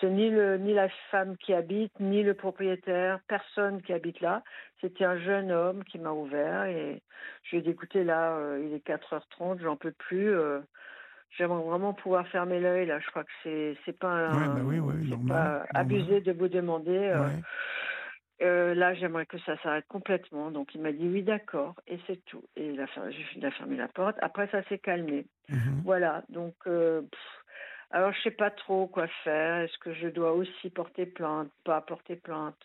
C'est 0.00 0.08
ni, 0.08 0.30
le, 0.30 0.56
ni 0.56 0.72
la 0.72 0.88
femme 1.10 1.36
qui 1.36 1.52
habite, 1.52 1.92
ni 2.00 2.22
le 2.22 2.32
propriétaire, 2.34 3.20
personne 3.28 3.82
qui 3.82 3.92
habite 3.92 4.20
là. 4.22 4.42
C'était 4.80 5.04
un 5.04 5.18
jeune 5.18 5.52
homme 5.52 5.84
qui 5.84 5.98
m'a 5.98 6.12
ouvert. 6.12 6.64
Et 6.64 7.02
je 7.42 7.50
lui 7.50 7.58
ai 7.58 7.62
dit, 7.62 7.70
écoutez, 7.70 8.04
là, 8.04 8.36
euh, 8.36 8.64
il 8.64 8.72
est 8.72 8.86
4h30, 8.86 9.60
j'en 9.60 9.76
peux 9.76 9.92
plus. 9.92 10.30
euh, 10.34 10.60
J'aimerais 11.36 11.62
vraiment 11.64 11.94
pouvoir 11.94 12.26
fermer 12.28 12.60
l'œil, 12.60 12.86
là. 12.86 12.98
Je 13.00 13.06
crois 13.10 13.24
que 13.24 13.30
c'est 13.42 13.76
c'est 13.84 13.98
pas, 13.98 14.08
un- 14.12 14.38
Ouais, 14.38 14.48
bah 14.48 14.62
oui, 14.66 14.78
oui, 14.80 15.08
normal, 15.08 15.26
pas 15.28 15.44
normal. 15.44 15.64
abusé 15.74 16.20
de 16.20 16.32
vous 16.32 16.48
demander. 16.48 16.90
euh, 16.96 17.26
Ouais. 17.26 17.42
Euh, 18.42 18.74
là, 18.74 18.94
j'aimerais 18.94 19.26
que 19.26 19.38
ça 19.40 19.56
s'arrête 19.62 19.86
complètement. 19.88 20.50
Donc, 20.50 20.74
il 20.74 20.80
m'a 20.82 20.92
dit 20.92 21.08
oui, 21.08 21.22
d'accord, 21.22 21.74
et 21.86 21.98
c'est 22.06 22.24
tout. 22.24 22.42
Et 22.56 22.68
il 22.68 22.80
a, 22.80 22.86
fer- 22.88 23.10
il 23.36 23.44
a 23.46 23.50
fermé 23.50 23.76
la 23.76 23.88
porte. 23.88 24.16
Après, 24.22 24.48
ça 24.48 24.62
s'est 24.64 24.78
calmé. 24.78 25.26
Mhm. 25.48 25.82
Voilà. 25.84 26.22
Donc, 26.28 26.54
euh, 26.66 27.02
pff, 27.02 27.20
alors, 27.90 28.12
je 28.12 28.20
sais 28.22 28.30
pas 28.30 28.50
trop 28.50 28.86
quoi 28.86 29.06
faire. 29.24 29.62
Est-ce 29.62 29.78
que 29.78 29.92
je 29.94 30.08
dois 30.08 30.32
aussi 30.32 30.70
porter 30.70 31.06
plainte, 31.06 31.50
pas 31.64 31.80
porter 31.80 32.16
plainte, 32.16 32.56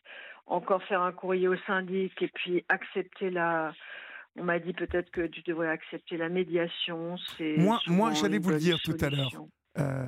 encore 0.45 0.82
faire 0.84 1.02
un 1.02 1.12
courrier 1.12 1.48
au 1.48 1.58
syndic 1.68 2.22
et 2.22 2.30
puis 2.30 2.64
accepter 2.70 3.30
la. 3.30 3.74
On 4.40 4.44
m'a 4.44 4.60
dit 4.60 4.74
peut-être 4.74 5.10
que 5.12 5.26
tu 5.28 5.41
devrais 5.41 5.68
accepter 5.70 6.16
la 6.16 6.30
médiation. 6.30 7.16
Moi- 7.58 7.80
moi, 7.88 8.12
j'allais 8.14 8.38
vous 8.38 8.52
le 8.52 8.58
dire 8.60 8.78
tout 8.84 8.95
à 9.02 9.10
l'heure. 9.10 9.32
Euh, 9.80 10.06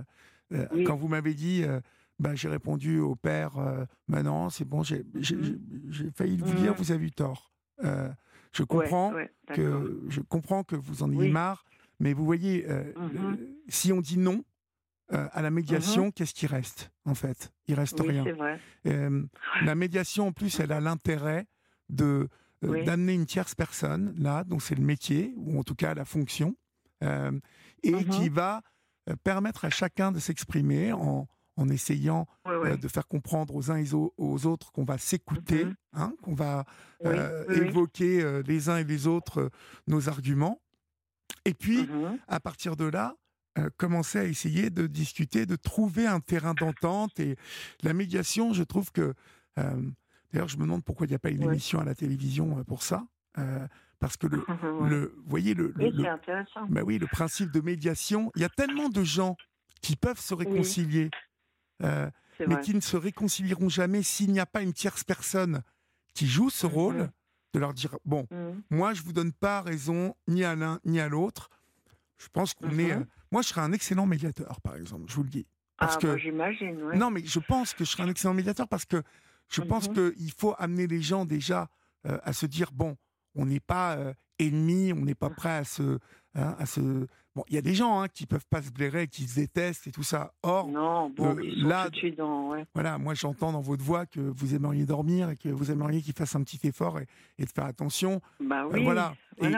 euh, 0.54 0.66
Oui. 0.72 0.84
Quand 0.84 0.96
vous 0.96 1.08
m'avez 1.08 1.34
dit, 1.34 1.64
euh, 1.64 1.80
bah, 2.20 2.36
j'ai 2.36 2.50
répondu 2.50 3.00
au 3.00 3.16
père, 3.16 3.58
euh, 3.58 3.86
non, 4.08 4.50
c'est 4.50 4.66
bon, 4.66 4.84
j'ai 4.84 5.04
j'ai 5.16 6.12
failli 6.12 6.38
vous 6.38 6.54
dire, 6.54 6.74
Mhm. 6.74 6.78
vous 6.78 6.91
avez 6.91 7.06
eu 7.08 7.12
tort. 7.12 7.52
Euh, 7.84 8.10
je 8.54 8.64
comprends 8.64 9.14
ouais, 9.14 9.32
que 9.54 10.04
je 10.10 10.20
comprends 10.22 10.64
que 10.64 10.76
vous 10.76 11.02
en 11.04 11.12
ayez 11.12 11.20
Oui. 11.22 11.30
marre, 11.30 11.64
mais 12.00 12.14
vous 12.14 12.26
voyez, 12.26 12.70
euh, 12.70 12.91
le- 13.14 13.58
si 13.70 13.94
on 13.94 14.02
dit 14.02 14.18
non 14.18 14.44
euh, 15.12 15.28
à 15.32 15.41
la 15.41 15.50
médiation, 15.50 16.12
qu'est-ce 16.12 16.34
qui 16.36 16.46
reste 16.46 16.91
en 17.06 17.16
fait? 17.16 17.52
Il 17.68 17.74
reste 17.76 18.00
Oui, 18.02 18.10
rien. 18.10 18.26
vrai. 18.26 18.60
La 19.62 19.76
médiation, 19.76 20.28
en 20.28 20.32
plus, 20.32 20.60
elle 20.60 20.72
a 20.72 20.80
l'intérêt 20.80 21.48
de 21.90 22.28
Oui. 22.62 22.84
d'amener 22.84 23.14
une 23.14 23.26
tierce 23.26 23.56
personne 23.56 24.14
là, 24.18 24.44
donc 24.44 24.62
c'est 24.62 24.76
le 24.76 24.84
métier 24.84 25.34
ou 25.38 25.58
en 25.58 25.64
tout 25.64 25.76
cas 25.76 25.94
la 25.94 26.06
fonction, 26.06 26.56
et 27.02 28.04
qui 28.06 28.30
va 28.30 28.62
permettre 29.24 29.64
à 29.66 29.70
chacun 29.70 30.12
de 30.12 30.20
s'exprimer 30.20 30.91
en, 30.91 31.28
en 31.60 31.68
essayant 31.69 32.26
euh, 32.48 32.77
de 32.77 32.88
faire 32.88 33.07
comprendre 33.07 33.53
aux 33.56 33.69
uns 33.69 33.76
et 33.77 33.94
aux, 33.94 34.14
aux 34.18 34.45
autres 34.45 34.72
qu'on 34.72 34.86
va 34.86 34.98
s'écouter, 34.98 35.65
Mhm. 35.65 35.76
hein, 35.94 36.14
qu'on 36.22 36.34
va 36.34 36.65
euh, 37.06 37.45
évoquer 37.68 38.22
euh, 38.22 38.41
les 38.48 38.69
uns 38.69 38.77
et 38.77 38.84
les 38.86 39.07
autres 39.07 39.52
nos 39.88 40.07
arguments, 40.10 40.61
et 41.45 41.53
puis 41.53 41.84
Mhm. 41.88 42.18
à 42.27 42.40
partir 42.40 42.76
de 42.76 42.86
là, 42.86 43.15
commencer 43.77 44.18
à 44.19 44.23
essayer 44.23 44.69
de 44.69 44.88
discuter, 44.88 45.45
de 45.45 45.57
trouver 45.57 46.07
un 46.07 46.22
terrain 46.22 46.53
d'entente. 46.53 47.19
Et 47.19 47.36
la 47.84 47.94
médiation, 47.94 48.53
je 48.53 48.64
trouve 48.64 48.91
que. 48.94 49.14
D'ailleurs, 50.31 50.48
je 50.48 50.56
me 50.57 50.61
demande 50.64 50.84
pourquoi 50.86 51.07
il 51.07 51.10
n'y 51.10 51.15
a 51.15 51.19
pas 51.19 51.30
une 51.31 51.44
émission 51.44 51.80
à 51.80 51.84
la 51.84 51.94
télévision 51.95 52.64
pour 52.64 52.84
ça. 52.84 53.06
parce 53.99 54.15
que 54.15 54.27
le, 54.27 54.38
le, 54.94 55.14
vous 55.18 55.30
voyez, 55.30 55.53
le, 55.53 55.73
le- 55.76 55.86
Oui, 55.86 55.91
le- 55.91 56.03
bah 56.69 56.81
oui, 56.86 56.99
le 56.99 57.07
principe 57.07 57.52
de 57.52 57.60
médiation, 57.60 58.31
il 58.36 58.41
y 58.44 58.45
a 58.45 58.49
tellement 58.49 58.88
de 58.88 59.03
gens 59.03 59.36
qui 59.81 59.98
peuvent 59.98 60.19
se 60.22 60.34
réconcilier, 60.34 61.10
euh, 61.84 62.10
mais 62.47 62.60
qui 62.61 62.73
ne 62.73 62.80
se 62.80 62.97
réconcilieront 62.97 63.69
jamais 63.69 64.01
s'il 64.03 64.31
n'y 64.31 64.39
a 64.39 64.45
pas 64.45 64.61
une 64.61 64.73
tierce 64.73 65.03
personne 65.03 65.61
qui 66.14 66.27
joue 66.27 66.49
ce 66.49 66.65
rôle, 66.65 66.97
Mhm. 66.97 67.10
de 67.53 67.60
leur 67.60 67.73
dire 67.73 67.97
bon, 68.06 68.27
Mhm. 68.31 68.61
moi, 68.69 68.93
je 68.93 69.01
vous 69.03 69.14
donne 69.14 69.34
pas 69.34 69.61
raison 69.61 70.15
ni 70.27 70.43
à 70.43 70.56
l'un 70.56 70.80
ni 70.85 70.99
à 70.99 71.10
l'autre. 71.10 71.49
Je 72.18 72.27
pense 72.27 72.53
qu'on 72.53 72.69
est. 72.80 72.95
Mhm. 72.95 73.01
euh, 73.01 73.06
moi, 73.31 73.41
je 73.41 73.47
serais 73.49 73.61
un 73.61 73.72
excellent 73.72 74.06
médiateur, 74.06 74.61
par 74.61 74.76
exemple. 74.76 75.06
Je 75.07 75.15
vous 75.15 75.23
le 75.23 75.30
dis. 75.30 75.47
Parce 75.77 75.95
ah, 75.95 75.99
que 75.99 76.07
bah, 76.07 76.18
j'imagine, 76.18 76.84
ouais. 76.84 76.97
non, 76.97 77.10
mais 77.10 77.23
je 77.26 77.39
pense 77.39 77.73
que 77.73 77.85
je 77.85 77.89
serais 77.91 78.03
un 78.03 78.10
excellent 78.10 78.34
médiateur 78.34 78.68
parce 78.68 78.85
que 78.85 79.01
je 79.49 79.61
pense 79.61 79.88
qu'il 79.88 80.31
faut 80.38 80.53
amener 80.57 80.88
les 80.88 81.01
gens 81.01 81.26
déjà 81.26 81.69
euh, 82.06 82.18
à 82.23 82.34
se 82.34 82.45
dire 82.45 82.72
bon, 82.73 82.97
on 83.35 83.45
n'est 83.45 83.60
pas 83.61 83.95
euh, 83.97 84.14
ennemis, 84.39 84.91
on 84.93 85.01
n'est 85.06 85.15
pas 85.15 85.30
Mhm. 85.30 85.35
prêt 85.35 85.49
à 85.57 85.64
se, 85.64 85.99
hein, 86.35 86.56
à 86.60 86.65
se. 86.65 86.80
Bon, 87.35 87.43
il 87.47 87.53
y 87.56 87.57
a 87.57 87.61
des 87.61 87.76
gens 87.76 88.01
hein, 88.01 88.07
qui 88.07 88.26
peuvent 88.26 88.45
pas 88.49 88.61
se 88.61 88.72
blairer, 88.72 89.07
qui 89.07 89.27
se 89.27 89.35
détestent 89.35 89.85
et 89.88 89.91
tout 89.91 90.03
ça. 90.03 90.34
Or, 90.43 90.68
Non, 90.68 91.10
bon, 91.10 91.38
ils 91.39 91.61
sont 91.61 91.68
là- 91.68 91.89
dans... 92.18 92.49
Ouais. 92.49 92.65
voilà, 92.73 92.97
moi 92.97 93.14
j'entends 93.14 93.51
dans 93.51 93.61
votre 93.61 93.84
voix 93.84 94.06
que 94.07 94.19
vous 94.19 94.56
aimeriez 94.56 94.85
dormir 94.85 95.30
et 95.30 95.38
que 95.38 95.47
vous 95.49 95.69
aimeriez 95.72 96.01
qu'ils 96.01 96.15
fassent 96.15 96.35
un 96.35 96.43
petit 96.43 96.60
effort 96.68 96.99
et, 96.99 97.06
et 97.38 97.45
de 97.45 97.49
faire 97.51 97.65
attention. 97.65 98.19
Bah 98.39 98.65
Euh, 98.65 98.80
voilà. 98.84 99.14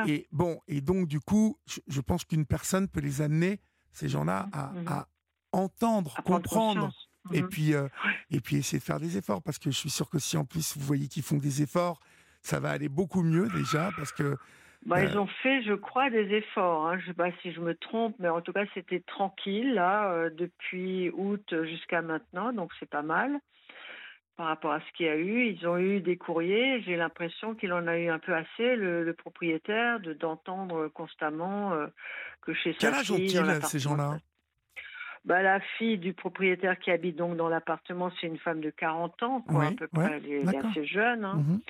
Et- 0.05 0.27
bon, 0.31 0.59
et 0.67 0.81
donc 0.81 1.07
du 1.07 1.19
coup, 1.21 1.57
je, 1.65 1.79
je 1.87 2.01
pense 2.01 2.25
qu'une 2.25 2.45
personne 2.45 2.87
peut 2.87 2.99
les 2.99 3.21
amener, 3.21 3.59
ces 3.93 4.09
gens-là, 4.09 4.47
à, 4.51 4.71
Mhm. 4.73 4.87
à 4.87 5.07
entendre, 5.53 6.13
À 6.17 6.21
comprendre, 6.21 6.81
conscience. 6.87 7.09
et 7.33 7.43
puis 7.43 7.73
euh, 7.73 7.87
et 8.29 8.39
puis 8.41 8.57
essayer 8.57 8.79
de 8.79 8.83
faire 8.83 8.99
des 8.99 9.17
efforts, 9.17 9.41
parce 9.41 9.57
que 9.59 9.71
je 9.71 9.77
suis 9.77 9.89
sûr 9.89 10.09
que 10.09 10.19
si 10.19 10.37
en 10.37 10.45
plus 10.45 10.75
vous 10.77 10.85
voyez 10.85 11.07
qu'ils 11.07 11.23
font 11.23 11.37
des 11.37 11.61
efforts, 11.61 11.99
ça 12.41 12.59
va 12.59 12.69
aller 12.71 12.89
beaucoup 12.89 13.21
mieux 13.23 13.47
déjà, 13.49 13.91
parce 13.97 14.11
que 14.11 14.37
Bah, 14.85 14.97
euh, 14.97 15.05
Ils 15.05 15.17
ont 15.17 15.27
fait, 15.27 15.61
je 15.63 15.73
crois, 15.73 16.09
des 16.09 16.33
efforts. 16.33 16.87
Hein. 16.87 16.97
Je 16.99 17.03
ne 17.03 17.07
sais 17.07 17.13
pas 17.13 17.31
si 17.41 17.51
je 17.51 17.61
me 17.61 17.75
trompe, 17.75 18.15
mais 18.19 18.29
en 18.29 18.41
tout 18.41 18.51
cas, 18.53 18.65
c'était 18.73 19.01
tranquille, 19.01 19.73
là, 19.73 20.11
euh, 20.11 20.29
depuis 20.31 21.09
août 21.11 21.53
jusqu'à 21.65 22.01
maintenant, 22.01 22.51
donc 22.53 22.71
c'est 22.79 22.89
pas 22.89 23.03
mal 23.03 23.39
par 24.37 24.47
rapport 24.47 24.71
à 24.71 24.79
ce 24.79 24.91
qu'il 24.93 25.05
y 25.05 25.09
a 25.09 25.17
eu. 25.17 25.45
Ils 25.45 25.67
ont 25.67 25.77
eu 25.77 25.99
des 25.99 26.17
courriers. 26.17 26.81
J'ai 26.81 26.95
l'impression 26.95 27.53
qu'il 27.53 27.73
en 27.73 27.85
a 27.85 27.97
eu 27.99 28.07
un 28.09 28.17
peu 28.17 28.33
assez, 28.33 28.75
le, 28.75 29.03
le 29.03 29.13
propriétaire, 29.13 29.99
de 29.99 30.13
d'entendre 30.13 30.87
constamment 30.87 31.73
euh, 31.73 31.87
que 32.41 32.53
chez 32.53 32.73
quel 32.73 32.93
sa 32.93 32.99
âge 32.99 33.05
fille, 33.07 33.33
dans 33.33 33.41
ont-ils 33.43 33.61
ces 33.67 33.77
l'appartement, 33.79 33.79
gens-là? 33.97 34.17
bah, 35.25 35.41
La 35.43 35.59
fille 35.77 35.99
du 35.99 36.13
propriétaire 36.13 36.79
qui 36.79 36.89
habite 36.89 37.17
donc 37.17 37.35
dans 37.37 37.49
l'appartement, 37.49 38.11
c'est 38.19 38.27
une 38.27 38.39
femme 38.39 38.61
de 38.61 38.71
40 38.71 39.21
ans, 39.21 39.41
quoi, 39.41 39.59
Oui, 39.59 39.67
à 39.67 39.71
peu 39.71 39.87
ouais, 39.99 40.07
près. 40.07 40.21
Elle 40.25 40.49
est, 40.49 40.57
assez 40.57 40.85
jeune. 40.85 41.23
hein. 41.25 41.35
Mhm. 41.35 41.61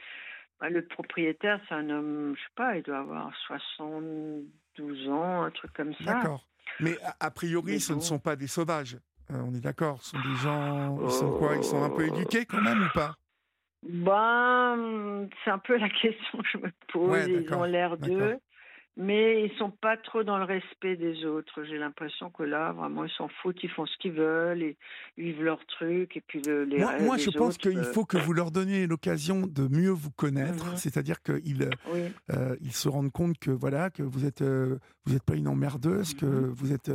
Bah, 0.61 0.69
le 0.69 0.85
propriétaire, 0.85 1.59
c'est 1.67 1.73
un 1.73 1.89
homme, 1.89 2.35
je 2.37 2.41
sais 2.41 2.53
pas, 2.55 2.77
il 2.77 2.83
doit 2.83 2.99
avoir 2.99 3.31
72 3.47 5.09
ans, 5.09 5.41
un 5.41 5.49
truc 5.49 5.73
comme 5.73 5.93
ça. 5.95 6.13
D'accord. 6.13 6.47
Mais 6.79 6.97
a, 7.03 7.15
a 7.19 7.31
priori, 7.31 7.73
Mais 7.73 7.79
ce 7.79 7.93
ne 7.93 7.99
sont 7.99 8.19
pas 8.19 8.35
des 8.35 8.45
sauvages. 8.45 8.97
Euh, 9.31 9.41
on 9.43 9.55
est 9.55 9.59
d'accord. 9.59 10.03
Ce 10.03 10.11
sont 10.11 10.19
des 10.19 10.35
gens. 10.35 10.99
Ils 11.03 11.11
sont 11.11 11.31
quoi? 11.31 11.55
Ils 11.55 11.63
sont 11.63 11.83
un 11.83 11.89
peu 11.89 12.07
éduqués 12.07 12.45
quand 12.45 12.61
même 12.61 12.83
ou 12.83 12.89
pas? 12.93 13.15
Ben, 13.83 15.27
c'est 15.43 15.49
un 15.49 15.57
peu 15.57 15.77
la 15.77 15.89
question 15.89 16.37
que 16.37 16.47
je 16.53 16.57
me 16.59 16.71
pose. 16.93 17.09
Ouais, 17.09 17.27
ils 17.27 17.53
ont 17.53 17.63
l'air 17.63 17.97
d'eux, 17.97 18.37
mais 18.97 19.45
ils 19.45 19.51
sont 19.57 19.71
pas 19.71 19.95
trop 19.97 20.23
dans 20.23 20.37
le 20.37 20.43
respect 20.43 20.95
des 20.97 21.25
autres. 21.25 21.63
J'ai 21.63 21.77
l'impression 21.77 22.29
que 22.29 22.43
là, 22.43 22.71
vraiment, 22.73 23.05
ils 23.05 23.11
s'en 23.11 23.27
foutent, 23.41 23.63
ils 23.63 23.69
font 23.69 23.85
ce 23.85 23.97
qu'ils 23.97 24.11
veulent, 24.11 24.61
et 24.61 24.77
ils 25.17 25.23
vivent 25.25 25.43
leur 25.43 25.65
truc, 25.65 26.17
et 26.17 26.21
puis 26.21 26.41
le, 26.41 26.65
les 26.65 26.79
Moi, 26.79 27.17
je 27.17 27.29
pense 27.31 27.57
qu'il 27.57 27.77
euh, 27.77 27.83
faut 27.93 28.05
que 28.05 28.17
vous 28.17 28.33
leur 28.33 28.51
donniez 28.51 28.87
l'occasion 28.87 29.47
de 29.47 29.67
mieux 29.67 29.89
vous 29.91 30.11
connaître, 30.11 30.71
Mhm. 30.71 30.75
c'est-à-dire 30.77 31.21
qu'ils 31.21 31.69
Oui, 31.91 32.01
euh, 32.31 32.55
ils 32.61 32.73
se 32.73 32.89
rendent 32.89 33.11
compte 33.11 33.37
que 33.39 33.51
voilà 33.51 33.89
que 33.89 34.03
vous 34.03 34.25
êtes 34.25 34.41
euh, 34.41 34.77
vous 35.05 35.15
êtes 35.15 35.23
pas 35.23 35.35
une 35.35 35.47
emmerdeuse, 35.47 36.13
que 36.13 36.25
Mhm. 36.25 36.45
vous 36.49 36.73
êtes 36.73 36.91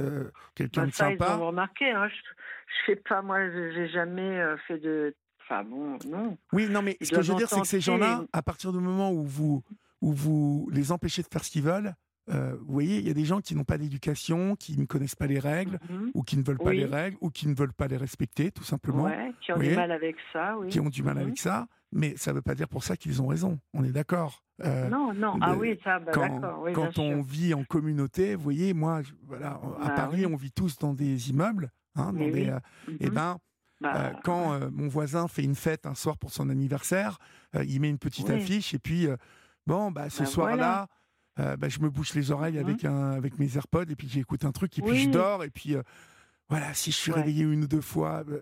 quelqu'un 0.54 0.82
Ben, 0.82 0.88
de 0.88 0.92
ça, 0.92 1.10
ils 1.12 1.22
ont 1.22 1.46
remarqué. 1.48 1.90
Hein. 1.90 2.08
Je, 2.08 2.14
je 2.14 2.92
sais 2.92 2.96
pas, 3.08 3.22
moi, 3.22 3.38
je- 3.50 3.72
j'ai 3.74 3.88
jamais 3.88 4.40
fait 4.68 4.78
de. 4.78 5.14
Enfin 5.48 5.62
bon, 5.62 5.96
non. 6.08 6.36
Oui, 6.52 6.68
non, 6.68 6.82
mais 6.82 6.96
Ils 7.00 7.06
ce 7.06 7.12
que 7.14 7.22
je 7.22 7.30
veux 7.30 7.38
dire, 7.38 7.48
c'est 7.48 7.60
que 7.60 7.66
ces 7.68 7.80
gens-là, 7.80 8.24
à 8.32 8.42
partir 8.42 8.72
du 8.72 8.80
moment 8.80 9.12
où 9.12 9.22
vous 9.24 9.62
où 10.00 10.12
vous 10.12 10.68
les 10.72 10.92
empêchez 10.92 11.22
de 11.22 11.28
faire 11.30 11.44
ce 11.44 11.50
qu'ils 11.50 11.62
veulent, 11.62 11.94
euh, 12.28 12.56
vous 12.60 12.72
voyez, 12.72 12.98
il 12.98 13.06
y 13.06 13.10
a 13.10 13.14
des 13.14 13.24
gens 13.24 13.40
qui 13.40 13.54
n'ont 13.54 13.64
pas 13.64 13.78
d'éducation, 13.78 14.56
qui 14.56 14.76
ne 14.78 14.84
connaissent 14.84 15.14
pas 15.14 15.28
les 15.28 15.38
règles, 15.38 15.78
Mhm. 15.88 16.10
ou 16.14 16.22
qui 16.22 16.36
ne 16.36 16.42
veulent 16.42 16.58
pas 16.58 16.70
Oui. 16.70 16.78
les 16.78 16.84
règles, 16.86 17.16
ou 17.20 17.30
qui 17.30 17.46
ne 17.46 17.54
veulent 17.54 17.72
pas 17.72 17.86
les 17.86 17.96
respecter, 17.96 18.50
tout 18.50 18.64
simplement, 18.64 19.04
Ouais, 19.04 19.32
qui 19.40 19.52
ont 19.52 19.54
Vous 19.56 19.60
du 19.62 19.66
voyez 19.68 19.76
mal 19.80 19.92
avec 19.92 20.16
ça, 20.32 20.56
oui. 20.58 20.68
qui 20.68 20.80
ont 20.80 20.88
du 20.88 21.02
mal 21.04 21.14
Mhm. 21.16 21.22
avec 21.22 21.38
ça. 21.38 21.66
Mais 21.92 22.16
ça 22.16 22.32
ne 22.32 22.36
veut 22.36 22.42
pas 22.42 22.56
dire 22.56 22.68
pour 22.68 22.82
ça 22.82 22.96
qu'ils 22.96 23.22
ont 23.22 23.28
raison. 23.28 23.60
On 23.72 23.84
est 23.84 23.92
d'accord. 23.92 24.42
Euh, 24.64 24.88
Non, 24.88 25.14
non, 25.14 25.38
ah 25.40 25.54
oui, 25.56 25.78
ça, 25.84 26.00
bah, 26.00 26.10
quand, 26.12 26.40
d'accord, 26.40 26.62
oui, 26.64 26.72
quand 26.72 26.98
on 26.98 27.12
sûr. 27.12 27.22
vit 27.22 27.54
en 27.54 27.62
communauté, 27.62 28.34
vous 28.34 28.42
voyez, 28.42 28.74
moi, 28.74 29.02
je- 29.02 29.12
voilà, 29.22 29.60
à 29.80 29.88
Bah 29.88 29.90
Paris, 29.94 30.26
oui. 30.26 30.32
on 30.32 30.36
vit 30.36 30.50
tous 30.50 30.78
dans 30.78 30.94
des 30.94 31.30
immeubles, 31.30 31.70
hein, 31.94 32.12
dans 32.12 32.18
des, 32.18 32.32
oui. 32.32 32.50
euh, 32.50 32.58
Mhm. 32.88 32.96
eh 33.00 33.10
ben, 33.10 33.38
Bah, 33.82 34.12
quand 34.24 34.54
euh, 34.54 34.70
mon 34.72 34.88
voisin 34.88 35.28
fait 35.28 35.44
une 35.44 35.54
fête 35.54 35.84
un 35.84 35.94
soir 35.94 36.16
pour 36.16 36.32
son 36.32 36.48
anniversaire, 36.48 37.18
euh, 37.54 37.62
il 37.68 37.78
met 37.82 37.90
une 37.90 37.98
petite 37.98 38.26
Oui. 38.30 38.36
affiche 38.36 38.72
et 38.72 38.78
puis 38.78 39.06
euh, 39.06 39.16
bon, 39.66 39.90
bah, 39.90 40.10
ce 40.10 40.20
Bah, 40.20 40.26
soir-là, 40.26 40.86
euh, 41.38 41.56
bah, 41.56 41.68
je 41.68 41.80
me 41.80 41.90
bouche 41.90 42.14
les 42.14 42.30
oreilles 42.30 42.58
avec 42.58 42.84
un, 42.84 43.12
avec 43.12 43.38
mes 43.38 43.56
AirPods 43.56 43.84
et 43.90 43.96
puis 43.96 44.08
j'écoute 44.08 44.44
un 44.44 44.52
truc 44.52 44.78
et 44.78 44.82
puis 44.82 44.96
je 45.04 45.10
dors 45.10 45.44
et 45.44 45.50
puis 45.50 45.74
euh, 45.76 45.82
voilà, 46.48 46.72
si 46.74 46.92
je 46.92 46.96
suis 46.96 47.10
Ouais. 47.12 47.18
réveillé 47.18 47.44
une 47.44 47.64
ou 47.64 47.66
deux 47.66 47.80
fois, 47.80 48.22
euh, 48.28 48.40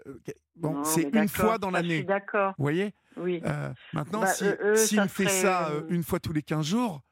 bon, 0.57 0.85
c'est 0.85 1.09
une 1.15 1.29
fois 1.29 1.59
dans 1.59 1.71
l'année. 1.71 2.05
d'accord, 2.05 2.55
Vous 2.59 2.65
voyez? 2.65 2.95
Oui. 3.17 3.41
Euh, 3.45 3.73
Maintenant, 3.93 4.21
Bah, 4.21 4.27
si, 4.27 4.45
eux, 4.45 4.77
s'il 4.77 4.99
ça 4.99 5.05
me 5.05 5.09
fait 5.09 5.29
ça 5.29 5.71
une 5.89 6.03
fois 6.03 6.21
tous 6.21 6.33
les 6.33 6.43
15 6.43 6.67
jours, 6.67 7.03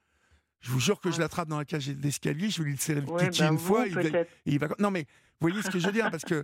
je 0.61 0.71
vous 0.71 0.79
jure 0.81 1.01
que 1.01 1.11
je 1.11 1.19
l'attrape 1.19 1.49
dans 1.49 1.59
la 1.59 1.65
cage 1.65 1.89
d'escalier, 1.89 2.49
je 2.51 2.63
vais 2.63 2.71
lui 2.71 2.77
serrer 2.77 3.01
le 3.01 3.09
Ouais, 3.09 3.25
kiki 3.29 3.41
bah, 3.41 3.49
une 3.49 3.57
vous, 3.57 3.67
fois. 3.67 3.87
il 3.87 3.95
va- 3.95 4.03
il. 4.47 4.61
Non, 4.79 4.91
mais 4.93 5.03
vous 5.41 5.49
voyez 5.49 5.63
ce 5.63 5.71
que 5.71 5.79
je 5.81 5.87
veux 5.87 5.93
dire? 5.93 6.09
Parce 6.11 6.25
que 6.25 6.43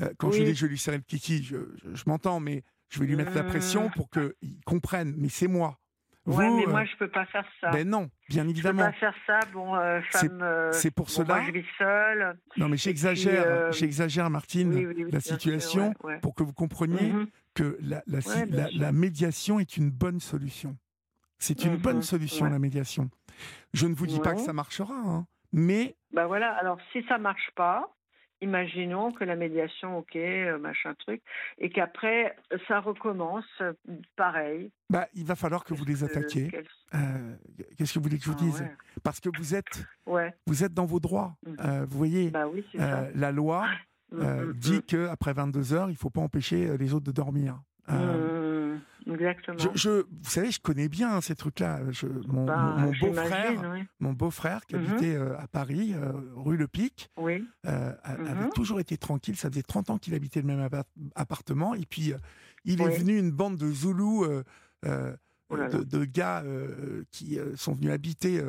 euh, 0.00 0.08
quand 0.16 0.30
je 0.30 0.42
dis 0.44 0.52
que 0.52 0.56
je 0.58 0.64
vais 0.66 0.70
lui 0.70 0.78
serrer 0.78 0.96
le 0.98 1.02
kiki, 1.02 1.42
je, 1.42 1.56
je- 1.82 1.94
je 1.94 2.04
m'entends, 2.06 2.38
mais 2.40 2.62
je 2.88 3.00
vais 3.00 3.06
lui 3.06 3.16
mettre 3.16 3.34
la 3.34 3.44
pression 3.44 3.88
Mmh. 3.88 3.92
pour 3.96 4.08
qu'il 4.10 4.32
comprenne. 4.64 5.14
Mais 5.18 5.28
c'est 5.28 5.48
moi. 5.48 5.78
Ouais, 6.28 6.46
Vous, 6.50 6.56
mais 6.58 6.66
euh, 6.66 6.70
moi, 6.70 6.84
je 6.84 6.94
peux 6.96 7.08
pas 7.08 7.24
faire 7.26 7.46
ça. 7.58 7.70
ben 7.70 7.88
non, 7.88 8.10
bien 8.28 8.42
je 8.42 8.48
peux 8.48 8.50
évidemment. 8.50 8.82
pas 8.84 8.92
faire 8.92 9.14
ça. 9.26 9.40
Bon, 9.52 9.74
euh, 9.76 10.00
femme. 10.12 10.40
euh, 10.42 10.70
c'est 10.72 10.90
pour 10.90 11.06
bon, 11.06 11.12
cela- 11.12 11.36
Moi, 11.36 11.44
je 11.46 11.52
vis 11.52 11.64
seule. 11.78 12.38
Non, 12.58 12.68
mais 12.68 12.76
j'exagère, 12.76 13.44
euh, 13.46 13.72
j'exagère, 13.72 14.28
Martine, 14.28 14.68
Oui, 14.74 14.84
oui, 14.86 15.04
oui, 15.04 15.10
la 15.10 15.20
sûr, 15.20 15.32
situation 15.32 15.88
ouais, 16.04 16.12
ouais. 16.14 16.18
pour 16.20 16.34
que 16.34 16.42
vous 16.42 16.52
compreniez 16.52 17.12
Mhm. 17.12 17.26
que 17.54 17.78
la, 17.80 18.02
la, 18.06 18.18
Ouais, 18.18 18.44
bien 18.46 18.56
la- 18.64 18.68
sûr. 18.68 18.80
la 18.80 18.92
médiation 18.92 19.58
est 19.58 19.76
une 19.78 19.90
bonne 19.90 20.20
solution. 20.20 20.76
C'est 21.38 21.64
une 21.64 21.72
Mhm, 21.74 21.78
bonne 21.78 22.02
solution, 22.02 22.44
ouais. 22.44 22.50
la 22.52 22.58
médiation. 22.58 23.08
Je 23.72 23.86
ne 23.86 23.94
vous 23.94 24.06
dis 24.06 24.20
pas 24.20 24.32
que 24.32 24.38
Ouais. 24.40 24.44
ça 24.44 24.52
marchera, 24.52 24.94
hein, 24.94 25.26
mais 25.52 25.96
Bah 26.12 26.26
voilà. 26.26 26.52
Alors, 26.56 26.78
si 26.92 27.02
ça 27.08 27.16
marche 27.16 27.50
pas, 27.56 27.88
imaginons 28.40 29.10
que 29.12 29.24
la 29.24 29.36
médiation, 29.36 29.98
ok, 29.98 30.16
euh, 30.16 30.58
machin 30.58 30.94
truc, 30.94 31.20
et 31.58 31.70
qu'après 31.70 32.36
ça 32.66 32.80
recommence, 32.80 33.44
euh, 33.60 33.72
pareil. 34.16 34.70
bah, 34.90 35.06
il 35.14 35.24
va 35.24 35.34
falloir 35.34 35.64
que 35.64 35.74
vous 35.74 35.84
les 35.84 36.04
attaquiez. 36.04 36.50
Euh, 36.94 37.34
Qu'est-ce 37.76 37.92
que 37.94 37.98
vous 37.98 38.04
voulez 38.04 38.18
que 38.18 38.24
je 38.24 38.30
vous 38.30 38.36
Ah, 38.40 38.44
dise? 38.44 38.60
ouais. 38.62 38.72
Parce 39.02 39.20
que 39.20 39.28
vous 39.36 39.54
êtes, 39.54 39.64
Ouais. 40.06 40.34
vous 40.46 40.64
êtes 40.64 40.72
dans 40.74 40.86
vos 40.86 41.00
droits. 41.00 41.36
Euh, 41.60 41.84
vous 41.88 41.98
voyez, 41.98 42.30
Bah 42.30 42.46
oui, 42.48 42.64
euh, 42.78 43.10
la 43.14 43.32
loi 43.32 43.66
ça. 43.66 43.70
euh, 44.14 44.46
Mm, 44.46 44.48
mm, 44.48 44.52
dit 44.54 44.82
que 44.84 45.06
après 45.08 45.32
22 45.34 45.74
heures, 45.74 45.90
il 45.90 45.96
faut 45.96 46.08
pas 46.10 46.22
empêcher 46.22 46.78
les 46.78 46.94
autres 46.94 47.04
de 47.06 47.12
dormir. 47.12 47.60
mm, 47.88 47.92
Euh, 47.94 48.16
mm, 48.16 48.47
Exactement. 49.08 49.58
je, 49.58 49.68
je- 49.74 50.02
vous 50.02 50.30
savez, 50.30 50.50
je 50.50 50.60
connais 50.60 50.88
bien 50.88 51.20
ces 51.20 51.34
trucs-là. 51.34 51.80
Mon, 52.26 52.44
Bah, 52.44 52.76
beau-frère, 53.00 53.70
oui. 53.72 53.84
mon 54.00 54.12
beau-frère 54.12 54.66
qui 54.66 54.76
Mhm. 54.76 54.86
habitait 54.86 55.14
euh, 55.16 55.38
à 55.38 55.48
Paris, 55.48 55.94
euh, 55.94 56.12
rue 56.36 56.56
Le 56.56 56.68
Pic, 56.68 57.10
Oui. 57.16 57.46
euh, 57.66 57.92
a- 58.02 58.16
Mhm. 58.18 58.26
avait 58.26 58.50
toujours 58.50 58.80
été 58.80 58.96
tranquille. 58.98 59.36
Ça 59.36 59.48
faisait 59.50 59.62
30 59.62 59.90
ans 59.90 59.98
qu'il 59.98 60.14
habitait 60.14 60.40
le 60.40 60.46
même 60.46 60.60
appart- 60.60 60.88
appartement. 61.14 61.74
Et 61.74 61.86
puis, 61.86 62.12
il 62.64 62.80
Oui. 62.82 62.86
est 62.92 62.98
venu 62.98 63.18
une 63.18 63.30
bande 63.30 63.56
de 63.56 63.70
Zoulous, 63.72 64.26
Oh 65.50 65.56
de, 65.56 65.82
de 65.82 66.04
gars 66.04 66.44
qui 67.10 67.38
sont 67.56 67.72
venus 67.72 67.90
habiter, 67.90 68.42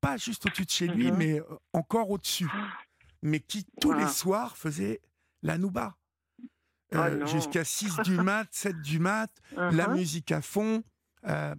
pas 0.00 0.16
juste 0.16 0.46
au-dessus 0.46 0.64
de 0.64 0.70
chez 0.70 0.86
lui, 0.86 1.10
Mhm. 1.10 1.16
mais 1.18 1.42
encore 1.72 2.10
au-dessus. 2.10 2.48
Mais 3.22 3.40
qui, 3.40 3.66
tous 3.80 3.92
les 3.92 4.06
soirs, 4.06 4.56
faisaient 4.56 5.00
la 5.42 5.58
nouba. 5.58 5.96
Oh 6.92 6.98
Euh. 6.98 7.26
Jusqu'à 7.26 7.64
6 7.64 7.96
du 8.04 8.16
mat, 8.22 8.46
7 8.50 8.80
du 8.80 8.98
mat, 8.98 9.30
la 9.56 9.88
Mhm. 9.88 9.94
musique 9.96 10.32
à 10.32 10.40
fond. 10.40 10.82
euh, 11.28 11.54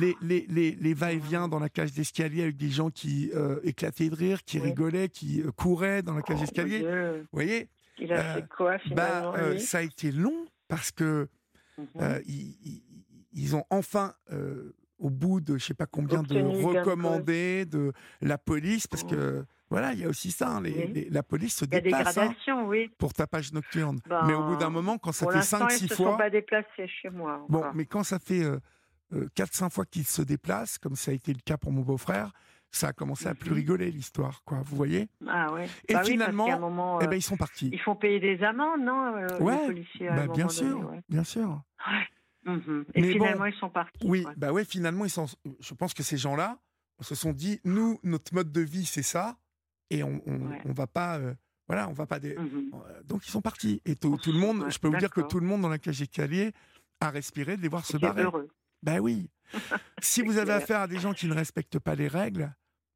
les, 0.00 0.16
les, 0.22 0.46
les, 0.48 0.72
les 0.72 0.94
va-et-vient 0.94 1.46
dans 1.48 1.58
la 1.58 1.68
cage 1.68 1.92
d'escalier 1.92 2.42
avec 2.42 2.56
des 2.56 2.70
gens 2.70 2.90
qui 2.90 3.30
euh, 3.34 3.58
éclataient 3.64 4.08
de 4.10 4.14
rire, 4.14 4.42
qui 4.44 4.58
rigolaient, 4.58 5.08
qui 5.08 5.42
couraient 5.56 6.02
dans 6.02 6.14
la 6.14 6.22
cage 6.22 6.38
Oh, 6.38 6.40
d'escalier. 6.40 6.80
Vous 6.82 7.26
voyez 7.32 7.68
Il 7.98 8.12
a 8.12 8.34
fait 8.34 8.46
quoi 8.48 8.78
finalement 8.78 9.32
bah, 9.32 9.50
lui? 9.52 9.60
Ça 9.60 9.78
a 9.78 9.82
été 9.82 10.10
long 10.12 10.46
parce 10.68 10.90
que 10.92 11.28
Mhm. 11.78 11.86
euh, 12.00 12.20
ils, 12.26 12.56
ils- 12.64 12.82
ils 13.32 13.56
ont 13.56 13.64
enfin, 13.70 14.14
au 14.98 15.10
bout 15.10 15.40
de 15.40 15.58
je 15.58 15.64
sais 15.64 15.74
pas 15.74 15.86
combien 15.86 16.22
de 16.22 16.36
Obtenu 16.36 16.64
recommandés 16.64 17.64
de 17.64 17.92
la 18.20 18.38
police, 18.38 18.86
parce 18.86 19.04
que 19.04 19.44
voilà, 19.72 19.92
il 19.94 20.00
y 20.00 20.04
a 20.04 20.08
aussi 20.08 20.30
ça, 20.30 20.48
hein, 20.50 20.60
les, 20.60 20.70
Oui. 20.72 20.92
les- 20.92 21.10
la 21.10 21.22
police 21.22 21.56
se 21.56 21.64
Il 21.64 21.72
y 21.72 21.76
a 21.76 21.80
des 21.80 21.90
déplace 21.90 22.16
hein, 22.18 22.34
oui. 22.66 22.90
pour 22.98 23.12
tapage 23.14 23.52
nocturne. 23.52 23.98
Ben, 24.08 24.20
mais 24.26 24.34
au 24.34 24.44
bout 24.44 24.56
d'un 24.56 24.70
moment, 24.70 24.98
quand 24.98 25.12
ça 25.12 25.26
fait 25.26 25.36
l'instant, 25.38 25.66
ils 25.68 25.72
5-6 25.78 25.88
se 25.88 25.94
fois, 25.94 26.12
sont 26.12 26.16
pas 26.18 26.30
déplacés 26.30 26.88
chez 27.00 27.10
moi. 27.10 27.44
bon, 27.48 27.64
mais 27.74 27.86
quand 27.86 28.04
ça 28.04 28.18
fait 28.18 28.42
4-5 29.34 29.70
fois 29.70 29.84
qu'ils 29.84 30.06
se 30.06 30.22
déplacent, 30.22 30.78
comme 30.78 30.96
ça 30.96 31.10
a 31.10 31.14
été 31.14 31.32
le 31.32 31.40
cas 31.44 31.56
pour 31.56 31.72
mon 31.72 31.82
beau-frère, 31.82 32.32
ça 32.70 32.88
a 32.88 32.92
commencé 32.94 33.26
à 33.28 33.34
plus 33.34 33.50
Mhm. 33.50 33.56
rigoler 33.56 33.90
l'histoire, 33.90 34.42
quoi. 34.44 34.62
Vous 34.64 34.76
voyez? 34.76 35.08
Ah 35.28 35.52
ouais. 35.52 35.66
Et 35.88 35.92
Bah 35.94 36.02
finalement, 36.04 36.46
Eh 36.48 37.04
euh, 37.04 37.06
ben, 37.08 37.16
ils 37.16 37.22
sont 37.22 37.36
partis. 37.36 37.68
ils 37.72 37.80
font 37.80 37.94
payer 37.96 38.18
des 38.20 38.42
amendes, 38.42 38.80
non 38.82 39.14
euh, 39.16 39.26
Ouais, 39.40 39.58
Les 39.60 39.66
policiers. 39.66 40.08
Bah, 40.08 40.26
bien 40.26 40.48
sûr, 40.48 40.78
donné, 40.80 40.84
ouais. 40.96 41.02
bien 41.08 41.24
sûr. 41.24 41.60
Mhm. 42.44 42.84
Et 42.94 43.00
Mais 43.02 43.06
bon, 43.08 43.12
finalement, 43.24 43.44
ils 43.46 43.54
sont 43.58 43.68
partis. 43.70 43.98
Oui, 44.06 44.24
bah 44.36 44.52
ouais, 44.52 44.64
finalement, 44.64 45.04
ils 45.04 45.10
sont, 45.10 45.26
je 45.60 45.74
pense 45.74 45.92
que 45.94 46.02
ces 46.02 46.16
gens-là 46.16 46.58
se 47.00 47.14
sont 47.14 47.32
dit, 47.32 47.60
nous, 47.64 48.00
notre 48.02 48.34
mode 48.34 48.50
de 48.50 48.60
vie, 48.62 48.86
c'est 48.86 49.02
ça, 49.02 49.36
et 49.92 50.02
on, 50.02 50.20
on, 50.26 50.48
Ouais. 50.50 50.60
on 50.64 50.72
va 50.72 50.86
pas, 50.86 51.18
euh, 51.18 51.34
voilà, 51.68 51.88
on 51.88 51.92
va 51.92 52.06
pas. 52.06 52.18
Mhm. 52.18 52.70
Euh, 52.74 53.02
Donc 53.04 53.26
ils 53.26 53.30
sont 53.30 53.40
partis. 53.42 53.80
Et 53.84 53.94
tout, 53.96 54.16
tout 54.16 54.32
le 54.32 54.38
monde, 54.38 54.66
je 54.70 54.78
peux 54.78 54.88
vous 54.88 54.96
dire 54.96 55.10
que 55.10 55.20
tout 55.20 55.40
le 55.40 55.46
monde 55.46 55.62
dans 55.62 55.68
la 55.68 55.78
cage 55.78 55.98
d'escalier 55.98 56.52
a 57.00 57.10
respiré 57.10 57.56
de 57.56 57.62
les 57.62 57.68
voir 57.68 57.84
se 57.84 57.96
barrer. 57.96 58.22
heureux. 58.22 58.48
Ben 58.82 58.98
oui. 59.00 59.28
si 60.00 60.22
vous 60.26 60.36
avez 60.38 60.46
clair. 60.46 60.56
affaire 60.56 60.80
à 60.80 60.88
des 60.88 60.98
gens 60.98 61.12
qui 61.12 61.26
ne 61.28 61.34
respectent 61.34 61.78
pas 61.78 61.94
les 61.94 62.08
règles, 62.08 62.52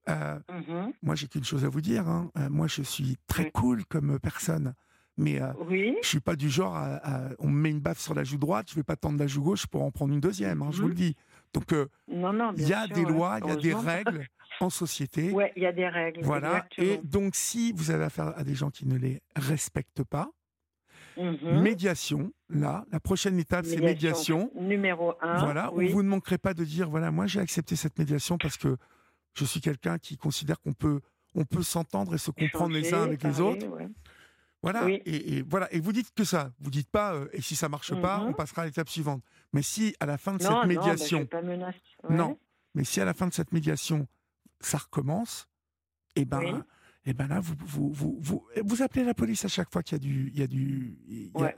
euh, 0.09 0.39
Mhm. 0.51 0.93
moi 1.03 1.15
j'ai 1.15 1.29
qu'une 1.29 1.45
chose 1.45 1.65
à 1.65 1.69
vous 1.69 1.81
dire. 1.81 2.09
hein. 2.09 2.31
Euh, 2.39 2.49
moi 2.51 2.67
je 2.67 2.83
suis 2.83 3.17
très 3.27 3.51
cool 3.51 3.85
comme 3.87 4.19
personne, 4.19 4.75
mais 5.17 5.41
euh, 5.41 5.53
Oui. 5.69 5.97
je 6.03 6.09
suis 6.09 6.21
pas 6.21 6.35
du 6.37 6.49
genre 6.51 6.75
à, 6.77 6.97
à- 6.97 7.29
on 7.39 7.49
me 7.49 7.61
met 7.61 7.71
une 7.71 7.81
baffe 7.81 8.01
sur 8.01 8.15
la 8.15 8.25
joue 8.25 8.39
droite, 8.39 8.67
je 8.71 8.75
vais 8.77 8.83
pas 8.85 8.97
tendre 8.97 9.19
la 9.19 9.27
joue 9.27 9.43
gauche 9.43 9.67
pour 9.67 9.83
en 9.83 9.91
prendre 9.91 10.13
une 10.13 10.21
deuxième. 10.21 10.63
hein, 10.63 10.71
je 10.73 10.79
vous 10.79 10.85
Mhm. 10.85 10.89
le 10.91 10.95
dis. 10.95 11.17
Donc 11.57 11.73
euh, 11.73 11.87
il 12.09 12.69
y 12.69 12.73
a 12.73 12.87
sûr, 12.87 12.95
des 12.95 13.05
ouais. 13.05 13.13
lois, 13.13 13.39
il 13.43 13.49
y 13.49 13.53
a 13.53 13.57
des 13.57 13.75
règles 13.75 14.27
en 14.61 14.71
société. 14.71 15.31
Ouais, 15.33 15.53
il 15.57 15.63
y 15.63 15.67
a 15.67 15.73
des 15.73 15.89
règles. 15.89 16.21
Voilà. 16.23 16.67
Et 16.79 16.99
donc, 17.03 17.35
si 17.35 17.73
vous 17.73 17.91
avez 17.91 18.05
affaire 18.05 18.33
à 18.37 18.45
des 18.45 18.55
gens 18.55 18.71
qui 18.71 18.87
ne 18.87 18.97
les 18.97 19.21
respectent 19.35 20.05
pas, 20.05 20.31
Mhm. 21.19 21.63
médiation, 21.63 22.31
là, 22.51 22.85
la 22.93 23.01
prochaine 23.01 23.39
étape, 23.39 23.65
c'est 23.65 23.81
médiation. 23.81 24.51
Numéro 24.55 25.15
un. 25.23 25.39
Voilà, 25.39 25.73
oui. 25.73 25.89
où 25.89 25.93
vous 25.93 26.03
ne 26.03 26.09
manquerez 26.09 26.37
pas 26.37 26.53
de 26.53 26.63
dire 26.63 26.91
voilà, 26.91 27.11
moi 27.11 27.27
j'ai 27.27 27.41
accepté 27.41 27.75
cette 27.75 27.99
médiation 27.99 28.37
parce 28.37 28.59
que 28.59 28.77
je 29.33 29.45
suis 29.47 29.63
quelqu'un 29.63 29.97
qui 29.99 30.19
considère 30.19 30.61
qu'on 30.61 30.75
peut, 30.75 31.01
on 31.35 31.45
peut 31.47 31.63
s'entendre 31.63 32.15
et 32.15 32.19
se 32.19 32.31
comprendre 32.31 32.75
les 32.75 32.93
uns 32.93 33.03
avec 33.05 33.23
les 33.23 33.41
autres. 33.41 33.67
ouais. 33.67 33.89
Voilà. 34.73 34.85
Oui. 34.85 35.01
Et, 35.07 35.37
et 35.39 35.43
voilà. 35.43 35.73
Et 35.73 35.81
vous 35.81 35.93
dites 35.93 36.13
que 36.15 36.25
ça. 36.25 36.53
Vous 36.61 36.71
dites 36.71 36.91
pas 36.91 37.15
euh, 37.15 37.29
et 37.33 37.41
si 37.41 37.55
ça 37.57 37.69
marche 37.69 37.95
pas, 38.01 38.19
Mhm. 38.19 38.29
on 38.29 38.33
passera 38.33 38.63
à 38.63 38.65
l'étape 38.67 38.89
suivante. 38.89 39.23
Mais 39.53 39.63
si 39.63 39.95
à 40.01 40.07
la 40.07 40.19
fin 40.19 40.35
de 40.35 40.43
Non, 40.43 40.61
cette 40.61 40.69
médiation. 40.69 41.29
Ouais. 41.33 42.17
non, 42.17 42.39
mais 42.75 42.85
si 42.85 43.01
à 43.01 43.05
la 43.05 43.15
fin 43.15 43.27
de 43.29 43.33
cette 43.33 43.53
médiation, 43.53 44.07
ça 44.61 44.79
recommence, 44.79 45.47
et 46.17 46.25
ben, 46.25 46.41
Oui. 46.41 46.53
et 47.05 47.15
ben 47.15 47.29
là, 47.29 47.41
vous, 47.41 47.55
vous, 47.65 47.93
vous, 47.93 48.19
vous, 48.21 48.47
vous 48.65 48.83
appelez 48.83 49.05
la 49.05 49.15
police 49.15 49.45
à 49.45 49.49
chaque 49.49 49.71
fois 49.73 49.83
qu'il 49.83 49.97
y 49.97 50.01
a 50.01 50.05
du, 50.05 50.31
il 50.35 50.41
y 50.41 50.43
a 50.43 50.47
du, 50.47 50.99
il 51.07 51.23
y 51.27 51.31
a- 51.37 51.41
Ouais. 51.41 51.57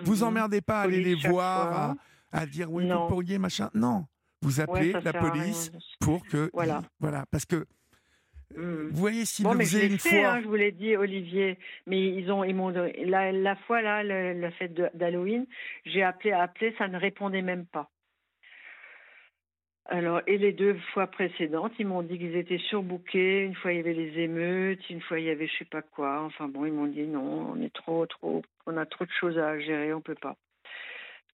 vous 0.00 0.16
Mhm. 0.18 0.22
emmerdez 0.22 0.60
pas 0.60 0.80
à 0.80 0.82
aller 0.84 1.02
les 1.02 1.14
voir, 1.16 1.72
à, 1.72 1.94
à 2.40 2.46
dire 2.46 2.70
oui, 2.72 2.84
vous 2.84 2.88
Non. 2.90 3.08
pourriez 3.08 3.38
machin. 3.38 3.70
Non, 3.74 4.06
vous 4.42 4.60
appelez 4.60 4.92
la 4.92 5.12
police 5.12 5.72
pour 6.00 6.24
que, 6.26 6.50
Voilà. 6.54 6.82
il- 6.84 6.88
voilà, 7.00 7.26
parce 7.30 7.46
que 7.46 7.66
Mhm. 8.56 8.88
vous 8.90 8.96
voyez 8.96 9.24
s'ils 9.24 9.44
Bon, 9.44 9.52
le 9.54 9.60
une 9.60 9.98
fait, 9.98 10.20
fois, 10.20 10.30
hein, 10.32 10.40
je 10.42 10.46
vous 10.46 10.54
l'ai 10.54 10.72
dit, 10.72 10.96
Olivier. 10.96 11.58
Mais 11.86 12.00
ils 12.06 12.30
ont, 12.30 12.44
ils 12.44 12.54
m'ont 12.54 12.68
la, 12.70 13.32
la 13.32 13.56
fois 13.56 13.82
là, 13.82 14.02
le- 14.02 14.32
la 14.40 14.50
fête 14.52 14.74
d'Halloween, 14.94 15.46
j'ai 15.84 16.02
appelé, 16.02 16.32
appelé, 16.32 16.74
ça 16.78 16.88
ne 16.88 16.98
répondait 16.98 17.42
même 17.42 17.66
pas. 17.66 17.90
Alors, 19.86 20.22
et 20.26 20.38
les 20.38 20.52
deux 20.52 20.78
fois 20.94 21.06
précédentes, 21.08 21.72
ils 21.78 21.86
m'ont 21.86 22.02
dit 22.02 22.16
qu'ils 22.18 22.36
étaient 22.36 22.58
surbookés. 22.70 23.42
Une 23.44 23.54
fois, 23.54 23.72
il 23.72 23.76
y 23.76 23.80
avait 23.80 23.92
les 23.92 24.18
émeutes, 24.22 24.88
une 24.88 25.02
fois, 25.02 25.18
il 25.20 25.26
y 25.26 25.30
avait 25.30 25.46
je 25.46 25.58
sais 25.58 25.64
pas 25.66 25.82
quoi. 25.82 26.22
Enfin 26.22 26.48
bon, 26.48 26.64
ils 26.64 26.72
m'ont 26.72 26.86
dit 26.86 27.02
non, 27.06 27.50
on 27.52 27.60
est 27.60 27.72
trop, 27.74 28.06
trop, 28.06 28.40
on 28.66 28.76
a 28.78 28.86
trop 28.86 29.04
de 29.04 29.10
choses 29.10 29.36
à 29.38 29.58
gérer, 29.60 29.92
on 29.92 30.00
peut 30.00 30.14
pas. 30.14 30.36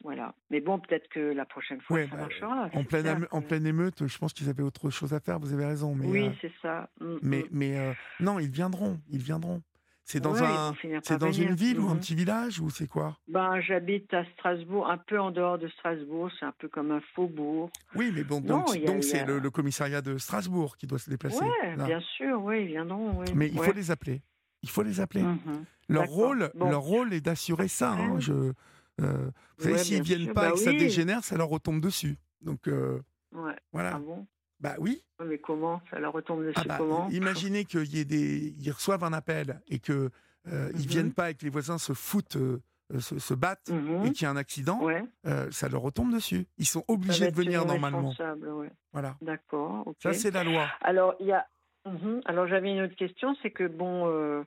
Voilà. 0.03 0.35
Mais 0.51 0.61
bon, 0.61 0.79
peut-être 0.79 1.09
que 1.09 1.21
la 1.21 1.45
prochaine 1.45 1.81
fois, 1.83 1.97
Ouais, 1.97 2.09
ça 2.09 2.17
bah, 2.17 2.23
marchera. 2.23 2.71
en 2.73 2.85
pleine, 2.85 3.27
en 3.31 3.43
pleine 3.43 3.67
émeute, 3.67 4.07
je 4.07 4.19
pense 4.19 4.33
qu'ils 4.33 4.49
avaient 4.49 4.63
autre 4.63 4.89
chose 4.91 5.13
à 5.13 5.21
faire. 5.21 5.39
Vous 5.39 5.53
avez 5.53 5.67
raison, 5.67 5.95
mais 5.95 6.07
Oui, 6.07 6.27
euh, 6.29 6.31
c'est 6.41 6.53
ça. 6.63 6.89
Mm, 7.01 7.17
mais, 7.23 7.39
mm. 7.43 7.47
mais 7.51 7.79
euh, 7.79 7.93
non, 8.21 8.39
ils 8.39 8.49
viendront, 8.51 8.99
ils 9.11 9.21
viendront. 9.23 9.63
C'est 10.05 10.19
dans, 10.19 10.33
Ouais, 10.33 10.41
un, 10.43 10.75
c'est 11.05 11.19
dans 11.19 11.31
une 11.31 11.55
ville 11.55 11.79
ou 11.79 11.89
un 11.89 11.95
Mhm. 11.95 12.01
petit 12.01 12.17
village 12.17 12.59
ou 12.59 12.69
c'est 12.69 12.89
quoi? 12.89 13.17
Ben, 13.29 13.61
j'habite 13.61 14.13
à 14.13 14.25
Strasbourg, 14.33 14.91
un 14.91 14.99
peu 14.99 15.21
en 15.21 15.31
dehors 15.31 15.57
de 15.57 15.69
Strasbourg. 15.69 16.29
C'est 16.41 16.47
un 16.47 16.55
peu 16.59 16.67
comme 16.69 16.91
un 16.91 17.01
faubourg. 17.15 17.71
Oui, 17.95 18.11
mais 18.13 18.25
bon, 18.25 18.41
donc 18.41 18.67
donc 18.87 19.05
c'est 19.05 19.21
a- 19.21 19.25
le, 19.27 19.39
le 19.39 19.51
commissariat 19.51 20.03
de 20.03 20.19
Strasbourg 20.19 20.77
qui 20.79 20.89
doit 20.89 20.99
se 20.99 21.11
déplacer. 21.11 21.45
Là. 21.77 21.85
bien 21.87 22.01
sûr, 22.17 22.43
oui, 22.43 22.63
ils 22.63 22.69
viendront. 22.69 23.21
Oui. 23.21 23.27
Mais 23.37 23.49
il 23.49 23.61
ouais. 23.61 23.67
faut 23.67 23.73
les 23.73 23.93
appeler. 23.93 24.23
Il 24.63 24.71
faut 24.71 24.83
les 24.83 24.99
appeler. 24.99 25.23
Mhm. 25.23 25.65
Leur 25.89 26.07
rôle, 26.09 26.51
Bon. 26.57 26.69
leur 26.71 26.81
rôle 26.81 27.13
est 27.15 27.21
d'assurer 27.21 27.69
ça. 27.69 27.93
hein. 27.93 28.19
Je, 28.19 28.53
euh, 29.01 29.31
vous 29.59 29.65
savez, 29.65 29.79
s'ils 29.79 30.03
viennent 30.03 30.25
sûr. 30.25 30.35
pas 30.35 30.47
et 30.47 30.51
Bah 30.51 30.53
que 30.53 30.59
ça 30.61 30.71
oui. 30.71 30.79
dégénère, 30.79 31.25
ça 31.25 31.37
leur 31.37 31.49
retombe 31.49 31.81
dessus. 31.81 32.17
Donc 32.41 32.69
euh, 32.69 33.01
Ouais. 33.33 33.55
voilà. 33.73 33.93
Ah 33.97 33.99
bon? 33.99 34.27
Bah 34.61 34.75
oui. 34.79 35.03
Mais 35.25 35.39
comment? 35.39 35.81
Ça 35.91 35.99
leur 35.99 36.13
retombe 36.13 36.45
dessus 36.45 36.59
Ah 36.61 36.65
bah, 36.67 36.75
comment? 36.79 37.09
imaginez 37.11 37.65
qu'ils 37.65 37.95
y 37.95 38.01
ait 38.01 38.05
des, 38.05 38.55
ils 38.59 38.71
reçoivent 38.73 39.05
un 39.05 39.13
appel 39.13 39.61
et 39.69 39.79
que 39.79 40.11
euh, 40.49 40.71
ils 40.75 40.81
Mhm. 40.81 40.87
viennent 40.87 41.13
pas 41.13 41.31
et 41.31 41.35
que 41.35 41.45
les 41.45 41.51
voisins 41.51 41.79
se 41.79 41.93
foutent, 41.93 42.37
euh, 42.37 42.61
se, 42.99 43.19
se 43.19 43.35
battent 43.35 43.71
Mhm. 43.71 44.07
et 44.07 44.11
qu'il 44.13 44.23
y 44.23 44.27
a 44.27 44.31
un 44.31 44.37
accident, 44.37 44.83
Ouais. 44.83 45.03
euh, 45.27 45.51
ça 45.51 45.69
leur 45.69 45.83
retombe 45.83 46.13
dessus. 46.13 46.47
Ils 46.59 46.67
sont 46.67 46.81
Ça 46.81 46.85
obligés 46.89 47.31
de 47.31 47.37
venir 47.37 47.65
normalement. 47.65 48.13
ouais. 48.19 48.71
Voilà. 48.93 49.17
D'accord, 49.23 49.87
ok. 49.87 49.97
Ça 50.03 50.13
c'est 50.15 50.31
la 50.31 50.45
loi. 50.45 50.67
Alors, 50.81 51.15
il 51.21 51.27
y 51.27 51.33
a. 51.33 51.47
Mhm. 51.87 52.21
Alors, 52.27 52.47
j'avais 52.47 52.71
une 52.71 52.83
autre 52.83 52.97
question, 52.97 53.35
c'est 53.43 53.51
que 53.51 53.67
bon, 53.67 54.07
euh, 54.09 54.43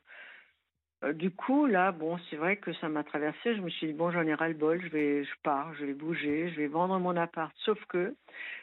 du 1.12 1.32
coup, 1.32 1.66
là, 1.66 1.92
bon, 1.92 2.18
c'est 2.30 2.38
vrai 2.38 2.56
que 2.56 2.72
ça 2.74 2.88
m'a 2.88 3.04
traversé. 3.04 3.56
Je 3.56 3.62
me 3.62 3.70
suis 3.70 3.88
dit 3.88 3.94
bon, 3.94 4.12
j'en 4.12 4.26
ai 4.26 4.34
ras 4.34 4.48
le 4.48 4.54
bol, 4.54 4.82
je 4.82 4.88
vais, 4.88 5.24
je 5.26 5.32
pars, 5.44 5.74
je 5.76 5.86
vais 5.86 5.94
bouger, 5.94 6.50
je 6.50 6.56
vais 6.56 6.68
vendre 6.68 6.98
mon 7.00 7.18
appart. 7.18 7.52
Sauf 7.66 7.84
que 7.86 8.16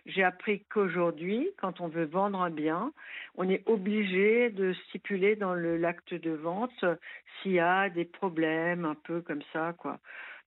j'ai 0.07 0.23
appris 0.23 0.65
qu'aujourd'hui, 0.73 1.51
quand 1.59 1.81
on 1.81 1.89
veut 1.89 2.07
vendre 2.07 2.41
un 2.41 2.51
bien, 2.51 2.93
on 3.37 3.49
est 3.49 3.63
obligé 3.69 4.49
de 4.51 4.73
stipuler 4.89 5.37
dans 5.37 5.55
l'acte 5.55 6.15
de 6.15 6.31
vente 6.31 6.73
euh, 6.83 6.97
s'il 7.43 7.53
y 7.53 7.61
a 7.61 7.91
des 7.91 8.07
problèmes, 8.07 8.87
un 8.87 8.95
peu 8.95 9.21
comme 9.21 9.43
ça, 9.53 9.75
quoi. 9.77 9.99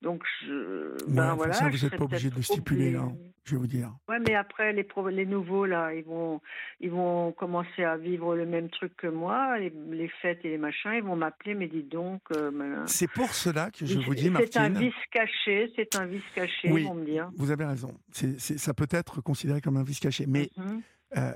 Donc, 0.03 0.21
je, 0.45 0.97
ben 1.07 1.34
voilà. 1.34 1.53
ça, 1.53 1.69
vous 1.69 1.77
je 1.77 1.85
êtes 1.85 1.91
serais 1.91 1.97
pas 1.97 2.03
obligé 2.03 2.30
de 2.30 2.35
le 2.35 2.41
stipuler, 2.41 2.91
là. 2.91 3.03
obligée- 3.05 3.31
Je 3.45 3.51
vais 3.55 3.57
vous 3.57 3.67
dire. 3.67 3.93
Ouais, 4.09 4.19
mais 4.19 4.35
après 4.35 4.71
les 4.73 4.84
pro- 4.84 5.07
les 5.07 5.25
nouveaux 5.25 5.65
là, 5.65 5.93
ils 5.93 6.03
vont 6.03 6.41
ils 6.81 6.91
vont 6.91 7.31
commencer 7.31 7.84
à 7.85 7.95
vivre 7.97 8.35
le 8.35 8.45
même 8.45 8.69
truc 8.69 8.95
que 8.97 9.07
moi, 9.07 9.57
les, 9.59 9.71
les 9.91 10.09
fêtes 10.21 10.39
et 10.43 10.49
les 10.49 10.57
machins, 10.57 10.91
ils 10.93 11.03
vont 11.03 11.15
m'appeler, 11.15 11.55
mais 11.55 11.67
dis 11.67 11.84
donc. 11.84 12.21
euh, 12.35 12.51
ben, 12.51 12.85
C'est 12.85 13.09
pour 13.09 13.34
cela 13.34 13.71
que 13.71 13.85
je 13.85 13.97
vous 13.99 14.13
dis, 14.13 14.30
C'est 14.38 14.57
un 14.57 14.69
Martine. 14.69 14.88
vice 14.89 15.03
caché, 15.09 15.71
c'est 15.77 15.95
un 15.95 16.05
vice 16.05 16.21
caché, 16.35 16.69
Oui. 16.71 16.81
ils 16.84 16.88
vont 16.88 16.95
me 16.95 17.05
dire. 17.05 17.30
Vous 17.38 17.51
avez 17.51 17.63
raison. 17.65 17.97
Ça 18.11 18.73
peut 18.73 18.88
être 18.91 19.21
considéré 19.21 19.61
comme 19.61 19.77
un 19.77 19.84
vice 19.84 19.99
caché, 20.01 20.25
mais 20.27 20.49
Mhm, 20.57 20.81
euh, 21.17 21.31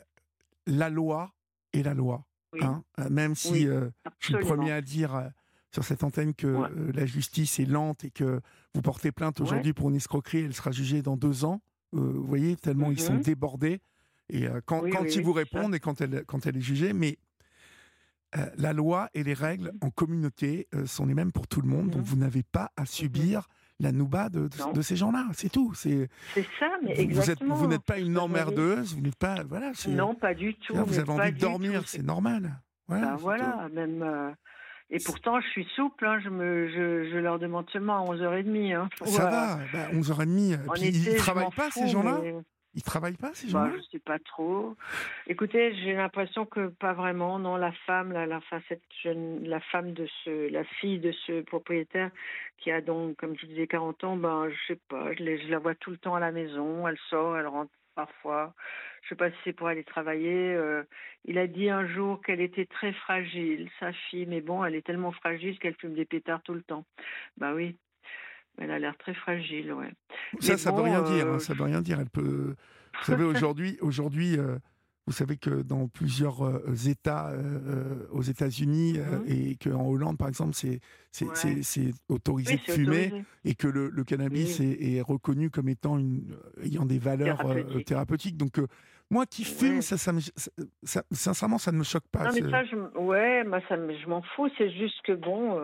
la 0.65 0.89
loi 0.89 1.31
est 1.73 1.83
la 1.83 1.93
loi. 1.93 2.25
oui, 2.53 2.59
hein. 2.63 2.83
Euh, 2.99 3.09
même 3.09 3.33
si 3.35 3.51
Oui, 3.53 3.67
euh, 3.67 3.89
je 4.19 4.25
suis 4.27 4.33
le 4.33 4.39
premier 4.41 4.71
à 4.73 4.81
dire 4.81 5.15
euh, 5.15 5.27
sur 5.73 5.83
cette 5.83 6.03
antenne 6.03 6.33
que 6.33 6.47
Ouais. 6.47 6.67
euh, 6.77 6.91
la 6.93 7.05
justice 7.05 7.59
est 7.59 7.65
lente 7.65 8.03
et 8.05 8.09
que 8.11 8.39
vous 8.73 8.81
portez 8.81 9.11
plainte 9.11 9.41
aujourd'hui 9.41 9.73
pour 9.73 9.89
une 9.89 9.95
escroquerie, 9.95 10.39
elle 10.45 10.53
sera 10.53 10.71
jugée 10.71 11.01
dans 11.01 11.17
deux 11.17 11.45
ans. 11.45 11.61
Euh, 11.93 11.99
vous 11.99 12.23
voyez, 12.23 12.55
tellement 12.55 12.91
ils 12.91 12.99
sont 12.99 13.13
Mhm. 13.15 13.21
débordés. 13.21 13.79
Et 14.29 14.47
euh, 14.47 14.59
quand, 14.65 14.81
Oui, 14.83 14.89
quand 14.91 15.03
oui, 15.03 15.11
ils 15.13 15.21
vous 15.23 15.33
ça. 15.33 15.39
répondent 15.39 15.73
et 15.75 15.79
quand 15.79 16.01
elle, 16.01 16.23
quand 16.25 16.45
elle 16.45 16.57
est 16.57 16.61
jugée, 16.61 16.93
mais 16.93 17.17
la 18.57 18.73
loi 18.73 19.09
et 19.13 19.23
les 19.23 19.33
règles 19.33 19.71
en 19.81 19.89
communauté 19.89 20.67
sont 20.85 21.05
les 21.05 21.13
mêmes 21.13 21.31
pour 21.31 21.47
tout 21.47 21.61
le 21.61 21.67
monde, 21.69 21.89
donc 21.91 22.01
Mhm. 22.01 22.07
vous 22.07 22.15
n'avez 22.17 22.43
pas 22.43 22.71
à 22.75 22.85
subir 22.85 23.47
la 23.79 23.91
nouba 23.91 24.29
de, 24.29 24.47
de- 24.47 24.57
Non. 24.59 24.73
de 24.73 24.81
ces 24.81 24.95
gens-là, 24.95 25.27
c'est 25.33 25.49
tout. 25.49 25.73
C'est 25.75 26.09
ça, 26.59 26.67
mais 26.83 26.93
vous- 26.95 27.01
exactement. 27.01 27.55
vous 27.55 27.67
n'êtes 27.67 27.83
pas 27.83 27.99
une 27.99 28.17
emmerdeuse, 28.17 28.93
vous 28.95 29.01
n'êtes 29.01 29.15
pas 29.15 29.43
voilà. 29.43 29.71
Non, 29.87 30.13
pas 30.13 30.33
du 30.33 30.55
tout. 30.55 30.73
Là, 30.73 30.83
vous 30.83 30.99
avez 30.99 31.09
envie 31.09 31.31
de 31.31 31.39
dormir, 31.39 31.83
c'est 31.87 32.03
normal. 32.03 32.59
Voilà. 32.87 33.07
Bah 33.07 33.13
tout. 33.15 33.21
voilà, 33.23 33.69
même. 33.73 34.35
Euh, 34.91 34.95
Et 34.95 34.99
pourtant, 35.05 35.39
je 35.41 35.47
suis 35.49 35.65
souple, 35.75 36.05
hein, 36.05 36.19
je, 36.23 36.29
me, 36.29 36.67
je, 36.69 37.09
je 37.11 37.17
leur 37.17 37.39
demande 37.39 37.69
seulement 37.71 37.97
à 38.05 38.13
11h30. 38.15 38.73
Hein, 38.75 38.89
Ça 39.05 39.23
va, 39.29 39.57
bah, 39.73 39.91
11h30. 39.93 40.67
En 40.67 40.73
Puis 40.73 40.87
été, 40.87 40.97
ils 40.97 41.11
je 41.11 41.17
travaillent 41.17 41.49
pas, 41.55 41.69
fous, 41.69 41.79
ces 41.81 41.87
gens-là? 41.89 42.19
mais- 42.21 42.35
Ils 42.73 42.83
travaillent 42.83 43.17
pas, 43.17 43.31
ces 43.33 43.47
Bah, 43.51 43.65
gens-là? 43.69 43.71
je 43.77 43.81
sais 43.91 43.99
pas 43.99 44.19
trop. 44.19 44.75
Écoutez, 45.25 45.73
j'ai 45.77 45.93
l'impression 45.93 46.45
que 46.45 46.67
pas 46.67 46.93
vraiment. 46.93 47.39
Non, 47.39 47.55
la 47.55 47.71
femme, 47.87 48.11
la, 48.11 48.25
la, 48.27 48.37
enfin, 48.37 48.59
cette 48.69 48.83
jeune, 49.03 49.43
la 49.47 49.59
femme 49.59 49.93
de 49.93 50.07
ce, 50.23 50.49
la 50.51 50.63
fille 50.63 50.99
de 50.99 51.11
ce 51.25 51.41
propriétaire 51.41 52.11
qui 52.59 52.69
a 52.71 52.81
donc, 52.81 53.15
comme 53.17 53.35
je 53.39 53.45
disais, 53.47 53.65
40 53.67 54.03
ans, 54.03 54.15
ben, 54.15 54.47
je 54.49 54.73
sais 54.73 54.79
pas. 54.89 55.11
Je, 55.17 55.23
les- 55.23 55.41
je 55.41 55.47
la 55.49 55.57
vois 55.59 55.73
tout 55.75 55.89
le 55.91 55.97
temps 55.97 56.15
à 56.15 56.19
la 56.19 56.31
maison. 56.31 56.87
Elle 56.87 56.97
sort, 57.09 57.35
elle 57.37 57.47
rentre 57.47 57.71
parfois. 57.97 58.53
Je 59.01 59.09
sais 59.09 59.15
pas 59.15 59.29
si 59.31 59.37
c'est 59.43 59.53
pour 59.53 59.67
aller 59.67 59.83
travailler. 59.83 60.53
euh, 60.53 60.83
il 61.25 61.37
a 61.39 61.47
dit 61.47 61.69
un 61.69 61.85
jour 61.87 62.21
qu'elle 62.21 62.39
était 62.41 62.65
très 62.67 62.93
fragile, 62.93 63.69
sa 63.79 63.91
fille. 63.91 64.27
Mais 64.27 64.39
bon, 64.41 64.63
elle 64.63 64.75
est 64.75 64.85
tellement 64.85 65.11
fragile 65.11 65.57
qu'elle 65.59 65.73
fume 65.75 65.95
des 65.95 66.05
pétards 66.05 66.43
tout 66.43 66.53
le 66.53 66.61
temps. 66.61 66.85
Bah 67.37 67.53
oui. 67.55 67.75
Elle 68.59 68.71
a 68.71 68.79
l'air 68.79 68.95
très 68.97 69.13
fragile, 69.13 69.73
ouais. 69.73 69.91
Ça, 70.39 70.53
Mais 70.53 70.57
ça 70.57 70.71
veut 70.71 70.77
bon, 70.77 70.83
rien 70.83 71.01
dire. 71.01 71.27
hein, 71.27 71.35
euh, 71.35 71.39
ça 71.39 71.53
veut 71.53 71.63
rien 71.63 71.81
dire. 71.81 71.99
Elle 71.99 72.09
peut. 72.09 72.55
Vous 72.99 73.03
savez, 73.03 73.23
aujourd'hui, 73.33 73.77
aujourd'hui, 73.81 74.37
euh, 74.37 74.57
vous 75.07 75.13
savez 75.13 75.37
que 75.37 75.61
dans 75.61 75.87
plusieurs 75.87 76.43
euh, 76.45 76.61
États, 76.85 77.29
euh, 77.29 77.37
euh, 77.67 78.07
aux 78.11 78.21
États-Unis 78.21 78.95
euh, 78.97 79.19
Mhm. 79.19 79.25
et 79.27 79.55
qu'en 79.55 79.87
Hollande, 79.87 80.17
par 80.17 80.27
exemple, 80.27 80.53
c'est 80.53 80.79
Ouais. 81.21 81.91
autorisé 82.09 82.53
Oui, 82.53 82.61
de 82.67 82.71
fumer 82.73 83.05
autorisé. 83.07 83.25
et 83.45 83.55
que 83.55 83.67
le, 83.67 83.89
le 83.89 84.03
cannabis 84.03 84.59
Oui. 84.59 84.77
est, 84.79 84.95
est 84.97 85.01
reconnu 85.01 85.49
comme 85.49 85.69
étant 85.69 85.97
une, 85.97 86.35
ayant 86.61 86.85
des 86.85 86.99
valeurs 86.99 87.37
Thérapeutique. 87.37 87.87
thérapeutiques. 87.87 88.37
Donc, 88.37 88.59
moi 89.09 89.25
qui 89.25 89.43
fume, 89.45 89.81
ça, 89.81 89.97
ça, 89.97 90.11
me- 90.13 90.19
ça- 90.83 91.03
sincèrement, 91.11 91.57
ça 91.57 91.71
ne 91.71 91.77
me 91.77 91.83
choque 91.83 92.07
pas. 92.11 92.25
Non, 92.25 92.31
mais 92.33 92.49
ça, 92.51 92.65
je, 92.65 92.75
ouais, 92.99 93.43
moi, 93.45 93.61
ça, 93.69 93.75
je 93.77 94.07
m'en 94.09 94.21
fous. 94.35 94.49
C'est 94.57 94.69
juste 94.71 95.01
que 95.05 95.13
bon. 95.13 95.57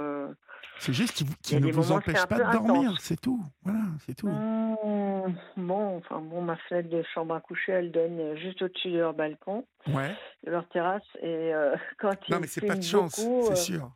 C'est 0.79 0.93
juste 0.93 1.23
a 1.51 1.59
ne 1.59 1.71
vous 1.71 1.91
empêche 1.91 2.25
pas 2.25 2.39
de 2.39 2.51
dormir, 2.51 2.97
c'est 2.99 3.19
tout. 3.19 3.43
Voilà, 3.63 3.79
c'est 4.05 4.15
tout. 4.15 4.29
mmh, 4.29 5.33
bon, 5.57 5.97
enfin, 5.97 6.19
bon, 6.21 6.41
ma 6.41 6.57
fenêtre 6.57 6.89
de 6.89 7.03
chambre 7.13 7.35
à 7.35 7.41
coucher, 7.41 7.71
elle 7.73 7.91
donne 7.91 8.19
euh, 8.19 8.35
juste 8.35 8.61
au-dessus 8.61 8.91
de 8.91 8.97
leur 8.97 9.13
balcon, 9.13 9.65
Ouais. 9.87 10.15
de 10.45 10.51
leur 10.51 10.67
terrasse. 10.69 11.03
Et 11.21 11.53
euh, 11.53 11.75
quand 11.99 12.11
Non, 12.29 12.37
ils 12.37 12.39
mais 12.41 12.47
c'est 12.47 12.61
pas 12.61 12.75
de 12.75 12.83
chance, 12.83 13.15
c'est 13.15 13.51
euh, 13.51 13.55
sûr. 13.55 13.91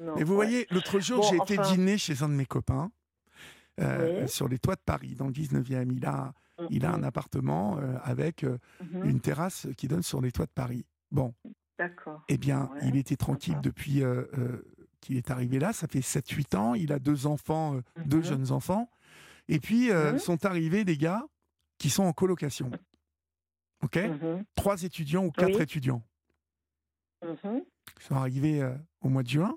non, 0.00 0.14
Mais 0.16 0.24
vous 0.24 0.32
ouais. 0.32 0.36
voyez, 0.46 0.66
l'autre 0.70 1.00
jour, 1.00 1.22
Bon, 1.22 1.28
j'ai 1.30 1.36
été 1.36 1.56
dîner 1.58 1.98
chez 1.98 2.22
un 2.22 2.28
de 2.28 2.34
mes 2.34 2.46
copains 2.46 2.90
euh, 3.80 4.22
Oui. 4.22 4.28
sur 4.28 4.48
les 4.48 4.58
toits 4.58 4.74
de 4.76 4.82
Paris, 4.84 5.14
dans 5.14 5.26
le 5.26 5.32
19e. 5.32 5.92
Il 5.92 6.04
a, 6.06 6.32
il 6.68 6.84
a 6.84 6.90
un 6.90 6.98
Mhm, 6.98 7.04
appartement 7.04 7.78
euh, 7.78 7.96
avec 8.02 8.44
euh, 8.44 8.58
une 9.02 9.20
terrasse 9.20 9.66
qui 9.76 9.88
donne 9.88 10.02
sur 10.02 10.20
les 10.20 10.30
toits 10.32 10.46
de 10.46 10.52
Paris. 10.52 10.84
Bon, 11.10 11.34
D'accord. 11.78 12.22
eh 12.28 12.38
bien, 12.38 12.70
Ouais, 12.72 12.80
il 12.88 12.96
était 12.96 13.16
tranquille 13.16 13.60
depuis 13.62 14.02
qu'il 15.02 15.16
est 15.18 15.30
arrivé 15.30 15.58
là. 15.58 15.74
Ça 15.74 15.86
fait 15.86 16.00
7-8 16.00 16.54
ans. 16.56 16.74
Il 16.74 16.92
a 16.92 16.98
deux 16.98 17.26
enfants, 17.26 17.74
euh, 17.76 17.82
deux 18.06 18.18
Mhm. 18.18 18.24
jeunes 18.24 18.50
enfants. 18.52 18.88
Et 19.48 19.58
puis, 19.60 19.90
euh, 19.90 20.12
Mhm. 20.12 20.18
sont 20.18 20.46
arrivés 20.46 20.84
des 20.84 20.96
gars 20.96 21.26
qui 21.76 21.90
sont 21.90 22.04
en 22.04 22.12
colocation. 22.14 22.70
OK? 23.82 23.96
Mhm, 23.96 24.44
Trois 24.54 24.82
étudiants 24.84 25.24
ou 25.26 25.30
quatre 25.32 25.56
Oui. 25.56 25.62
étudiants. 25.62 26.02
Ils 27.22 27.28
sont 28.00 28.14
arrivés 28.16 28.62
euh, 28.62 28.74
au 29.00 29.08
mois 29.08 29.22
de 29.22 29.28
juin. 29.28 29.56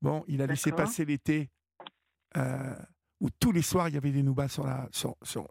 Bon, 0.00 0.24
il 0.26 0.42
a 0.42 0.46
laissé 0.46 0.72
passer 0.72 1.04
l'été 1.04 1.50
euh, 2.36 2.74
où 3.20 3.28
tous 3.30 3.52
les 3.52 3.62
soirs 3.62 3.88
il 3.88 3.94
y 3.94 3.98
avait 3.98 4.10
des 4.10 4.22
noubas 4.22 4.48
sur 4.48 4.66
la, 4.66 4.88
sur, 4.90 5.16
sur 5.22 5.42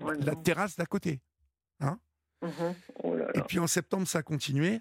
ouais, 0.00 0.16
la 0.18 0.34
non. 0.34 0.42
terrasse 0.42 0.76
d'à 0.76 0.86
côté. 0.86 1.20
Mhm, 2.40 2.74
oh 3.02 3.16
là 3.16 3.26
Et 3.34 3.40
puis 3.42 3.58
en 3.58 3.66
septembre, 3.66 4.06
ça 4.06 4.20
a 4.20 4.22
continué. 4.22 4.80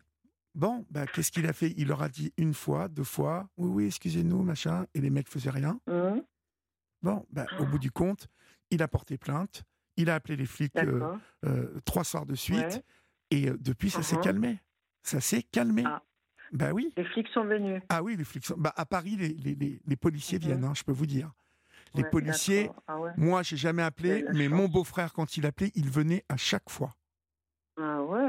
Bon, 0.57 0.85
bah, 0.89 1.05
qu'est-ce 1.05 1.31
qu'il 1.31 1.45
a 1.45 1.53
fait? 1.53 1.71
Il 1.77 1.87
leur 1.89 2.01
a 2.01 2.09
dit 2.09 2.33
une 2.35 2.55
fois, 2.55 2.87
deux 2.87 3.03
fois, 3.03 3.47
oui, 3.57 3.69
oui, 3.69 3.85
excusez-nous, 3.85 4.41
machin, 4.41 4.87
et 4.95 5.01
les 5.01 5.11
mecs 5.11 5.29
faisaient 5.29 5.51
rien. 5.51 5.79
Mhm, 5.87 6.23
Bon, 7.03 7.27
bah, 7.29 7.45
au 7.59 7.65
bout 7.67 7.77
du 7.77 7.91
compte, 7.91 8.27
il 8.71 8.81
a 8.81 8.87
porté 8.87 9.19
plainte, 9.19 9.61
il 9.97 10.09
a 10.09 10.15
appelé 10.15 10.35
les 10.35 10.47
flics 10.47 10.75
euh, 10.77 11.15
euh, 11.45 11.79
trois 11.85 12.03
soirs 12.03 12.25
de 12.25 12.33
suite, 12.33 12.57
Ouais. 12.57 12.83
et 13.29 13.49
euh, 13.49 13.57
depuis, 13.59 13.91
ça 13.91 14.01
s'est 14.01 14.15
Mhm. 14.15 14.23
calmé. 14.23 14.59
Ça 15.03 15.21
s'est 15.21 15.43
calmé. 15.43 15.83
Ah. 15.85 16.01
Bah 16.51 16.71
oui. 16.73 16.91
Les 16.97 17.05
flics 17.05 17.27
sont 17.35 17.45
venus. 17.45 17.83
Ah 17.89 18.01
oui, 18.01 18.15
les 18.17 18.23
flics 18.23 18.45
sont- 18.45 18.57
bah, 18.57 18.73
à 18.75 18.85
Paris, 18.87 19.15
les, 19.15 19.29
les, 19.29 19.53
les- 19.53 19.79
les 19.85 19.95
policiers 19.95 20.39
Mhm. 20.39 20.43
viennent, 20.45 20.63
hein, 20.63 20.73
je 20.75 20.81
peux 20.83 20.91
vous 20.91 21.05
dire. 21.05 21.31
Les 21.93 22.01
Ouais, 22.01 22.09
policiers. 22.09 22.71
Ah 22.87 22.99
ouais. 22.99 23.11
moi, 23.15 23.43
j'ai 23.43 23.57
jamais 23.57 23.83
appelé, 23.83 24.25
mais 24.33 24.45
chance. 24.49 24.57
mon 24.57 24.67
beau-frère, 24.67 25.13
quand 25.13 25.37
il 25.37 25.45
appelait, 25.45 25.71
il 25.75 25.87
venait 25.89 26.25
à 26.29 26.35
chaque 26.35 26.69
fois. 26.71 26.95
Ah 27.79 28.01
ouais, 28.01 28.26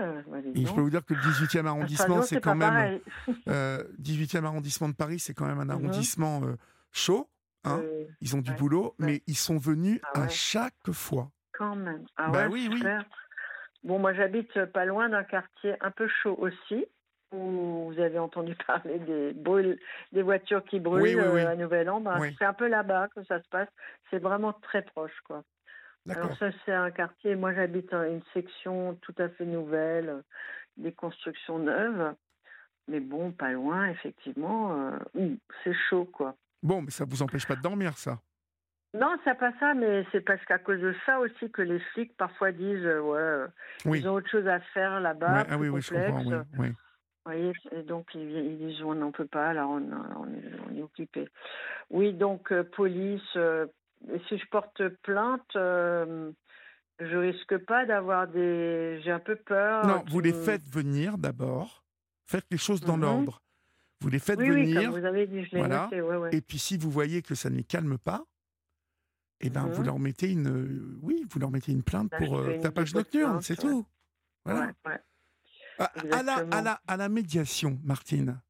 Et 0.54 0.66
je 0.66 0.74
peux 0.74 0.80
vous 0.80 0.90
dire 0.90 1.04
que 1.04 1.14
le 1.14 1.20
18e 1.20 1.66
À 1.66 1.70
arrondissement, 1.70 2.22
c'est 2.22 2.40
quand 2.40 2.54
même. 2.54 2.70
pareil. 2.70 3.02
euh, 3.48 3.82
18e 4.00 4.44
arrondissement 4.44 4.88
de 4.88 4.94
Paris, 4.94 5.18
c'est 5.18 5.34
quand 5.34 5.46
même 5.46 5.58
un 5.60 5.64
Mhm. 5.64 5.70
arrondissement 5.70 6.40
euh, 6.44 6.56
chaud. 6.92 7.28
hein. 7.64 7.80
Euh, 7.82 8.04
Ils 8.20 8.36
ont 8.36 8.40
du 8.40 8.50
ouais, 8.52 8.56
boulot, 8.56 8.94
ouais. 8.98 9.06
mais 9.06 9.22
ils 9.26 9.36
sont 9.36 9.58
venus 9.58 10.00
Ah 10.14 10.22
à 10.22 10.28
chaque 10.28 10.90
fois. 10.92 11.30
Quand 11.52 11.76
même. 11.76 12.04
Ah 12.16 12.30
Bah 12.30 12.48
oui, 12.48 12.68
oui. 12.70 12.82
Bon, 13.84 13.98
moi 13.98 14.12
j'habite 14.14 14.64
pas 14.66 14.84
loin 14.84 15.08
d'un 15.08 15.24
quartier 15.24 15.74
un 15.80 15.90
peu 15.90 16.08
chaud 16.22 16.36
aussi, 16.40 16.84
où 17.32 17.90
vous 17.92 18.00
avez 18.00 18.18
entendu 18.18 18.54
parler 18.66 18.98
des 19.00 19.32
brûles, 19.32 19.78
des 20.12 20.22
voitures 20.22 20.64
qui 20.64 20.80
brûlent 20.80 21.02
Oui, 21.02 21.14
oui, 21.14 21.28
oui. 21.34 21.40
à 21.42 21.54
Nouvel 21.56 21.88
An. 21.90 22.00
Ben. 22.00 22.18
C'est 22.38 22.44
un 22.44 22.54
peu 22.54 22.68
là-bas 22.68 23.08
que 23.14 23.22
ça 23.24 23.40
se 23.42 23.48
passe. 23.48 23.68
C'est 24.10 24.18
vraiment 24.18 24.52
très 24.52 24.82
proche, 24.82 25.16
quoi. 25.26 25.42
Alors 26.10 26.36
ça, 26.38 26.50
c'est 26.64 26.72
un 26.72 26.90
quartier. 26.90 27.34
Moi, 27.36 27.54
j'habite 27.54 27.92
une 27.92 28.22
section 28.32 28.94
tout 29.02 29.14
à 29.18 29.28
fait 29.28 29.44
nouvelle, 29.44 30.08
euh, 30.08 30.22
des 30.76 30.92
constructions 30.92 31.58
neuves. 31.58 32.14
Mais 32.88 33.00
bon, 33.00 33.32
pas 33.32 33.52
loin, 33.52 33.88
effectivement. 33.88 34.90
euh, 35.14 35.28
c'est 35.62 35.74
chaud, 35.88 36.06
quoi. 36.06 36.34
Bon, 36.62 36.82
mais 36.82 36.90
ça 36.90 37.04
vous 37.04 37.22
empêche 37.22 37.46
pas 37.46 37.56
de 37.56 37.62
dormir, 37.62 37.96
ça. 37.98 38.18
Non, 38.94 39.14
c'est 39.22 39.36
pas 39.38 39.52
ça, 39.60 39.74
mais 39.74 40.06
c'est 40.10 40.22
parce 40.22 40.42
qu'à 40.46 40.58
cause 40.58 40.80
de 40.80 40.94
ça 41.04 41.20
aussi 41.20 41.50
que 41.50 41.60
les 41.60 41.78
flics 41.92 42.16
parfois 42.16 42.52
disent 42.52 42.86
euh, 42.86 43.00
ouais, 43.00 43.18
euh, 43.18 43.46
Oui. 43.84 43.98
ils 44.00 44.08
ont 44.08 44.14
autre 44.14 44.30
chose 44.30 44.48
à 44.48 44.60
faire 44.60 44.98
là-bas. 45.00 45.42
Ouais, 45.42 45.46
ah 45.50 45.58
oui, 45.58 45.68
oui, 45.68 45.82
je 45.82 45.92
comprends. 45.92 46.24
Oui, 46.24 46.36
oui. 46.58 46.68
Vous 46.68 47.32
voyez, 47.34 47.52
et 47.72 47.82
donc 47.82 48.06
ils, 48.14 48.30
ils 48.30 48.56
disent 48.56 48.82
on 48.82 48.94
n'en 48.94 49.12
peut 49.12 49.26
pas, 49.26 49.52
là 49.52 49.68
on, 49.68 49.82
on 49.82 50.26
est, 50.32 50.42
on 50.70 50.74
est 50.74 50.82
occupé. 50.82 51.28
Oui, 51.90 52.14
donc 52.14 52.50
euh, 52.50 52.64
police, 52.64 53.36
si 54.28 54.38
je 54.38 54.46
porte 54.50 54.88
plainte, 55.02 55.56
euh, 55.56 56.32
je 57.00 57.16
risque 57.16 57.56
pas 57.66 57.86
d'avoir 57.86 58.28
des. 58.28 59.00
J'ai 59.04 59.10
un 59.12 59.20
peu 59.20 59.36
peur. 59.36 59.86
Non, 59.86 60.04
vous 60.08 60.20
les 60.20 60.32
faites 60.32 60.68
venir 60.68 61.18
d'abord. 61.18 61.84
Faites 62.26 62.46
les 62.50 62.58
choses 62.58 62.80
dans 62.80 62.96
Mhm. 62.96 63.02
l'ordre. 63.02 63.42
Vous 64.00 64.08
les 64.10 64.18
faites 64.18 64.38
Oui, 64.38 64.50
oui, 64.50 64.60
venir. 64.72 64.90
comme 64.90 65.00
vous 65.00 65.06
avez 65.06 65.26
dit, 65.26 65.44
je 65.44 65.56
voilà. 65.56 65.84
noté, 65.84 66.00
ouais, 66.00 66.16
ouais. 66.16 66.30
Et 66.34 66.40
puis 66.40 66.58
si 66.58 66.76
vous 66.76 66.90
voyez 66.90 67.22
que 67.22 67.34
ça 67.34 67.50
ne 67.50 67.56
les 67.56 67.64
calme 67.64 67.98
pas, 67.98 68.24
eh 69.40 69.50
ben 69.50 69.66
vous 69.66 69.80
Mhm. 69.80 69.86
leur 69.86 69.98
mettez 69.98 70.30
une, 70.30 70.48
euh, 70.48 70.98
oui, 71.02 71.26
vous 71.30 71.38
leur 71.40 71.50
mettez 71.50 71.72
une 71.72 71.82
plainte 71.82 72.10
Là, 72.12 72.18
pour 72.18 72.38
euh, 72.38 72.58
tapage 72.60 72.94
nocturne, 72.94 73.40
c'est 73.40 73.62
ouais. 73.62 73.70
tout. 73.70 73.86
Voilà. 74.44 74.72
À, 75.78 75.84
à 76.12 76.22
la, 76.22 76.34
à, 76.50 76.62
la, 76.62 76.80
à 76.86 76.96
la 76.96 77.08
médiation, 77.08 77.78
Martine, 77.84 78.40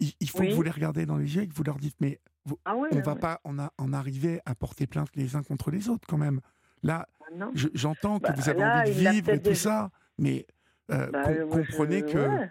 il, 0.00 0.12
il 0.20 0.28
faut 0.28 0.40
Oui. 0.40 0.50
que 0.50 0.54
vous 0.54 0.62
les 0.62 0.70
regardez 0.70 1.06
dans 1.06 1.16
les 1.16 1.34
yeux 1.34 1.42
et 1.42 1.48
que 1.48 1.54
vous 1.54 1.62
leur 1.64 1.76
dites, 1.78 1.96
mais 2.00 2.20
Ah 2.64 2.76
oui, 2.76 2.88
on 2.92 2.98
ah 2.98 3.02
va 3.02 3.12
oui. 3.14 3.20
pas 3.20 3.40
en, 3.44 3.58
a- 3.58 3.72
en 3.78 3.92
arriver 3.92 4.40
à 4.44 4.54
porter 4.54 4.86
plainte 4.86 5.08
les 5.14 5.36
uns 5.36 5.42
contre 5.42 5.70
les 5.70 5.88
autres 5.88 6.06
quand 6.06 6.18
même. 6.18 6.40
Là, 6.82 7.06
Ah 7.40 7.46
j'entends 7.74 8.18
que 8.18 8.28
Bah, 8.28 8.34
vous 8.36 8.48
avez 8.50 8.60
là, 8.60 8.80
envie 8.82 8.90
de 9.04 9.10
vivre 9.10 9.30
et 9.30 9.40
tout 9.42 9.54
ça, 9.54 9.90
mais 10.18 10.46
euh, 10.90 11.10
Bah, 11.10 11.24
com- 11.24 11.48
moi, 11.48 11.62
je- 11.62 11.70
comprenez 11.70 12.02
que, 12.02 12.18
ouais. 12.18 12.50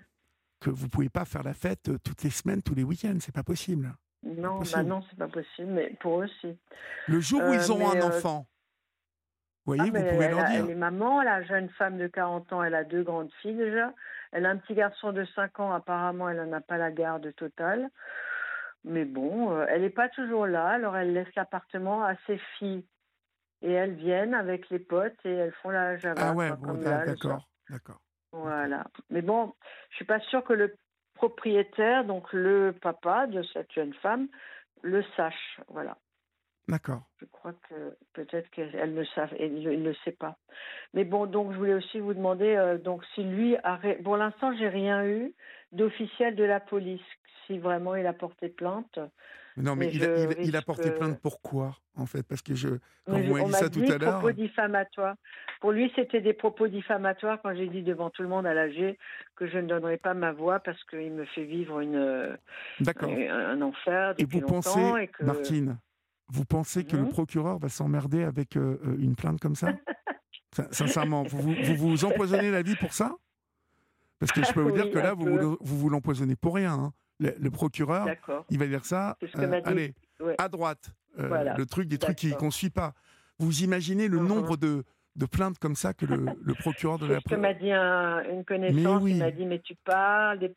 que 0.60 0.70
vous 0.72 0.88
pouvez 0.90 1.10
pas 1.10 1.26
faire 1.26 1.44
la 1.44 1.54
fête 1.54 1.90
euh, 1.90 2.00
toutes 2.04 2.24
les 2.24 2.32
semaines, 2.32 2.64
tous 2.64 2.74
les 2.74 2.84
week-ends, 2.84 3.18
c'est 3.20 3.34
pas 3.36 3.44
possible. 3.44 3.94
Non, 4.24 4.54
bah 4.54 4.60
possible. 4.60 4.84
non, 4.84 5.04
c'est 5.10 5.20
pas 5.20 5.28
possible, 5.28 5.72
mais 5.72 5.90
pour 6.00 6.24
eux, 6.24 6.28
si. 6.42 6.58
Le 7.08 7.20
jour 7.20 7.42
où 7.42 7.52
Euh, 7.52 7.56
ils 7.56 7.70
auront 7.72 7.94
mais, 7.94 8.02
un 8.02 8.06
euh, 8.06 8.08
enfant, 8.18 8.48
vous 9.66 9.74
Ah, 9.74 9.76
voyez, 9.78 9.92
vous 9.92 9.98
pouvez 9.98 10.26
elle, 10.26 10.32
leur 10.32 10.46
dire. 10.46 10.64
elle 10.66 10.70
est 10.72 10.76
maman, 10.76 11.22
la 11.22 11.44
jeune 11.44 11.70
femme 11.70 11.98
de 11.98 12.08
40 12.08 12.52
ans, 12.54 12.64
elle 12.64 12.74
a 12.76 12.84
deux 12.86 13.04
grandes 13.04 13.32
filles 13.42 13.56
déjà. 13.58 13.94
Elle 14.32 14.46
a 14.48 14.50
un 14.50 14.58
petit 14.58 14.74
garçon 14.74 15.12
de 15.12 15.26
5 15.36 15.60
ans, 15.60 15.72
apparemment, 15.74 16.28
elle 16.30 16.38
n'en 16.38 16.54
a 16.58 16.62
pas 16.62 16.78
la 16.78 16.90
garde 16.92 17.36
totale. 17.36 17.90
Mais 18.84 19.06
bon, 19.06 19.52
euh, 19.52 19.66
elle 19.70 19.82
n'est 19.82 19.90
pas 19.90 20.10
toujours 20.10 20.46
là, 20.46 20.68
alors 20.68 20.98
elle 20.98 21.14
laisse 21.14 21.34
l'appartement 21.36 22.04
à 22.04 22.16
ses 22.28 22.38
filles. 22.58 22.86
Et 23.62 23.72
elles 23.72 23.94
viennent 23.94 24.34
avec 24.34 24.70
les 24.70 24.80
potes 24.80 25.18
et 25.24 25.32
elles 25.32 25.54
font 25.62 25.70
la 25.70 25.96
java. 25.96 26.30
Ah 26.30 26.34
ouais, 26.34 26.52
bon, 26.52 26.74
d'accord, 26.74 27.48
d'accord. 27.70 28.02
Voilà. 28.34 28.86
Mais 29.10 29.22
bon, 29.22 29.54
je 29.90 29.96
suis 29.98 30.06
pas 30.06 30.20
sûre 30.20 30.44
que 30.44 30.54
le 30.54 30.76
propriétaire, 31.14 32.04
donc 32.04 32.34
le 32.34 32.76
papa 32.82 33.28
de 33.28 33.42
cette 33.44 33.72
jeune 33.72 33.94
femme, 33.94 34.28
le 34.82 35.02
sache. 35.16 35.62
Voilà. 35.70 35.98
D'accord. 36.68 37.04
Je 37.20 37.26
crois 37.26 37.54
que 37.70 37.96
peut-être 38.14 38.50
qu'elle 38.50 38.94
ne 38.94 39.04
savent, 39.04 39.34
elle 39.40 39.62
ne 39.62 39.72
le 39.72 39.94
sait 40.04 40.12
pas. 40.12 40.38
Mais 40.94 41.06
bon, 41.06 41.26
donc 41.26 41.54
je 41.54 41.58
voulais 41.58 41.74
aussi 41.74 42.00
vous 42.00 42.14
demander, 42.14 42.56
euh, 42.56 42.78
donc 42.78 43.06
si 43.16 43.24
lui 43.24 43.56
a, 43.64 43.76
ré- 43.76 43.96
pour 44.04 44.18
l'instant 44.18 44.54
j'ai 44.58 44.68
rien 44.68 45.06
eu 45.06 45.34
d'officiel 45.72 46.36
de 46.36 46.44
la 46.44 46.60
police, 46.60 47.02
si 47.48 47.60
vraiment 47.60 47.96
il 47.96 48.06
a 48.06 48.14
porté 48.14 48.50
plainte. 48.50 49.00
Non, 49.56 49.76
mais, 49.76 49.86
Mais 49.88 49.94
il, 49.94 50.04
a, 50.04 50.08
je 50.18 50.34
il- 50.42 50.48
il 50.50 50.56
a 50.56 50.62
porté 50.62 50.92
plainte 50.92 51.20
pourquoi, 51.22 51.78
en 51.96 52.06
fait? 52.08 52.24
Parce 52.24 52.42
que 52.42 52.56
je, 52.56 52.70
quand 53.06 53.20
Mais 53.20 53.30
vous 53.30 53.38
on 53.40 53.46
dit 53.46 53.52
ça 53.54 53.70
dit 53.70 53.84
tout 53.86 53.92
à 53.94 53.98
l'heure, 53.98 54.20
propos 54.20 54.32
diffamatoires. 54.32 55.16
Pour 55.62 55.72
lui, 55.72 55.92
c'était 55.96 56.22
des 56.22 56.34
propos 56.34 56.68
diffamatoires 56.68 57.40
quand 57.42 57.56
j'ai 57.56 57.68
dit 57.68 57.84
devant 57.84 58.10
tout 58.10 58.24
le 58.24 58.30
monde 58.30 58.46
à 58.48 58.54
l'AG 58.54 58.98
que 59.36 59.48
je 59.48 59.58
ne 59.58 59.68
donnerais 59.68 59.98
pas 59.98 60.14
ma 60.14 60.32
voix 60.32 60.60
parce 60.60 60.84
qu'il 60.86 61.12
me 61.12 61.26
fait 61.26 61.46
vivre 61.46 61.80
une, 61.82 61.96
euh, 61.96 62.36
d'accord. 62.80 63.10
un, 63.12 63.30
un 63.52 63.62
enfer 63.62 64.16
Et 64.18 64.26
vous 64.26 64.40
longtemps. 64.40 64.96
pensez, 64.96 65.04
et 65.04 65.08
que... 65.08 65.24
Martine, 65.24 65.78
vous 66.30 66.46
pensez 66.46 66.84
que 66.84 66.96
le 66.98 67.04
Mhm. 67.04 67.10
procureur 67.10 67.60
va 67.60 67.70
s'emmerder 67.70 68.24
avec 68.24 68.58
euh, 68.58 68.80
euh, 68.86 68.96
une 68.98 69.16
plainte 69.16 69.40
comme 69.40 69.56
ça? 69.56 69.76
Sin- 70.56 70.72
Sincèrement, 70.72 71.24
vous 71.24 71.56
vous, 71.62 71.76
vous 71.76 72.06
empoisonnez 72.06 72.50
la 72.52 72.64
vie 72.64 72.76
pour 72.76 72.94
ça? 72.94 73.16
Parce 74.20 74.32
que 74.32 74.42
je 74.44 74.54
peux 74.54 74.62
vous 74.62 74.72
dire 74.72 74.90
que 74.90 75.00
là, 75.00 75.12
un 75.12 75.14
vous, 75.16 75.58
vous 75.62 75.78
vous 75.78 75.90
l'empoisonnez 75.90 76.36
pour 76.36 76.56
rien. 76.56 76.74
hein. 76.74 76.94
Le, 77.24 77.34
le 77.40 77.52
procureur, 77.52 78.08
il 78.50 78.60
va 78.60 78.68
dire 78.68 78.86
ça, 78.86 79.18
euh, 79.38 79.62
allez, 79.66 79.94
ouais. 80.20 80.36
à 80.38 80.50
droite, 80.50 80.92
euh, 81.20 81.28
Voilà. 81.28 81.56
le 81.58 81.66
truc 81.66 81.88
des 81.88 81.98
trucs 81.98 82.20
qu'on 82.38 82.48
ne 82.48 82.52
suit 82.52 82.70
pas. 82.70 82.94
Vous 83.40 83.62
imaginez 83.64 84.08
le 84.08 84.20
Mhm. 84.20 84.28
nombre 84.28 84.58
de, 84.58 84.84
de 85.16 85.26
plaintes 85.26 85.58
comme 85.60 85.76
ça 85.76 85.94
que 85.94 86.06
le, 86.06 86.26
le 86.44 86.54
procureur 86.56 87.00
de 87.00 87.08
la 87.08 87.20
ce 87.20 87.30
que 87.30 87.36
m'a 87.36 87.54
dit 87.54 87.72
un- 87.72 88.24
une 88.30 88.44
connaissance. 88.44 89.02
oui. 89.02 89.12
Il 89.12 89.18
m'a 89.20 89.32
dit, 89.32 89.46
mais 89.46 89.60
tu 89.60 89.76
parles, 89.86 90.40
des, 90.40 90.48
des 90.50 90.56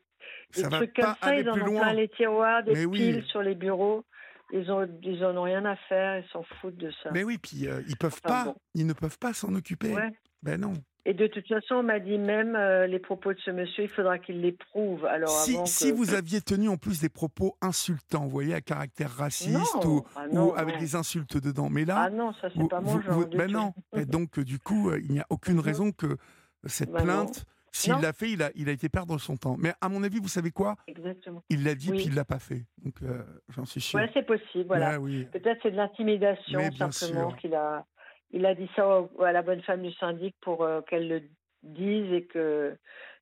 ça 0.63 0.69
va 0.69 0.79
trucs 0.79 0.95
comme 0.95 1.15
ça, 1.23 1.39
ils 1.39 1.49
en 1.49 1.55
ont 1.55 1.67
loin. 1.67 1.81
plein 1.83 1.93
les 1.95 2.09
tiroirs, 2.09 2.65
des 2.65 2.73
Mais 2.73 2.85
oui. 2.85 2.99
piles 2.99 3.25
sur 3.29 3.43
les 3.43 3.55
bureaux. 3.55 4.05
Ils 4.53 4.71
ont, 4.71 4.89
ils 5.03 5.25
en 5.25 5.37
ont 5.37 5.43
rien 5.43 5.65
à 5.65 5.75
faire, 5.89 6.19
ils 6.19 6.29
s'en 6.31 6.43
foutent 6.61 6.77
de 6.77 6.91
ça. 7.03 7.11
Mais 7.13 7.25
oui, 7.25 7.37
puis 7.39 7.67
euh, 7.69 7.83
ils 7.89 7.97
peuvent 7.97 8.19
Enfin, 8.25 8.45
pas, 8.45 8.45
bon. 8.45 8.57
ils 8.75 8.87
ne 8.87 8.93
peuvent 8.93 9.19
pas 9.19 9.33
s'en 9.35 9.53
occuper. 9.55 9.93
Ouais. 9.93 10.13
Ben 10.43 10.61
non. 10.61 10.73
Et 11.09 11.15
de 11.15 11.29
toute 11.29 11.47
façon, 11.47 11.77
on 11.77 11.83
m'a 11.85 12.01
dit 12.01 12.19
même 12.19 12.57
euh, 12.57 12.89
les 12.89 12.99
propos 12.99 13.33
de 13.33 13.39
ce 13.39 13.53
monsieur, 13.53 13.85
il 13.85 13.89
faudra 13.91 14.19
qu'il 14.19 14.41
les 14.41 14.51
prouve. 14.51 15.05
Alors 15.07 15.29
Si, 15.31 15.55
avant 15.55 15.65
si 15.65 15.93
que... 15.93 15.97
vous 15.97 16.15
aviez 16.15 16.41
tenu 16.41 16.69
en 16.69 16.77
plus 16.77 17.01
des 17.01 17.09
propos 17.09 17.57
insultants, 17.63 18.25
vous 18.25 18.29
voyez, 18.31 18.55
à 18.55 18.61
caractère 18.61 19.11
raciste 19.13 19.75
Non, 19.85 19.87
ou, 19.89 20.05
ah 20.17 20.25
ou 20.33 20.53
avec 20.57 20.75
non. 20.75 20.81
des 20.81 20.97
insultes 20.97 21.37
dedans, 21.37 21.69
mais 21.71 21.85
là, 21.85 21.97
Ah 22.07 22.11
non, 22.11 22.33
ça 22.41 22.49
c'est 22.55 22.69
pas 22.69 22.81
mon 22.81 23.01
genre. 23.01 23.13
vous- 23.21 23.27
ben 23.27 23.49
non. 23.51 23.73
Et 23.97 24.05
donc, 24.05 24.41
du 24.41 24.59
coup, 24.59 24.91
euh, 24.91 24.99
il 25.01 25.13
n'y 25.13 25.21
a 25.21 25.27
aucune 25.31 25.55
Mhm. 25.55 25.61
raison 25.61 25.93
que 25.93 26.17
cette 26.65 26.91
Ben 26.91 27.05
plainte, 27.05 27.45
s'il 27.71 27.93
l'a 28.01 28.13
fait, 28.13 28.31
il 28.31 28.43
a, 28.43 28.51
il 28.57 28.69
a 28.69 28.73
été 28.73 28.89
perdre 28.89 29.17
son 29.19 29.37
temps. 29.37 29.55
Mais 29.61 29.75
à 29.81 29.89
mon 29.89 30.03
avis, 30.03 30.19
vous 30.19 30.27
savez 30.29 30.51
quoi? 30.51 30.75
Exactement. 30.89 31.45
Il 31.51 31.63
l'a 31.63 31.75
dit, 31.77 31.91
Oui. 31.93 31.99
puis 31.99 32.07
il 32.07 32.15
l'a 32.17 32.25
pas 32.25 32.41
fait. 32.41 32.65
Donc, 32.83 32.95
euh, 33.05 33.23
j'en 33.51 33.65
suis 33.65 33.81
sûr. 33.81 34.01
Ouais, 34.01 34.11
c'est 34.13 34.27
possible, 34.27 34.65
voilà. 34.67 34.99
Oui. 34.99 35.29
Peut-être 35.33 35.61
c'est 35.63 35.71
de 35.71 35.77
l'intimidation 35.77 36.59
simplement 36.91 37.31
qu'il 37.33 37.55
a, 37.55 37.85
il 38.31 38.47
a 38.47 38.55
dit 38.55 38.69
ça 38.75 39.05
à 39.21 39.33
la 39.33 39.43
bonne 39.43 39.63
femme 39.63 39.83
du 39.83 39.93
syndic 39.93 40.35
pour 40.41 40.65
euh, 40.65 40.81
qu'elle 40.83 41.09
le 41.09 41.23
dise 41.63 42.13
et 42.13 42.25
que 42.25 42.77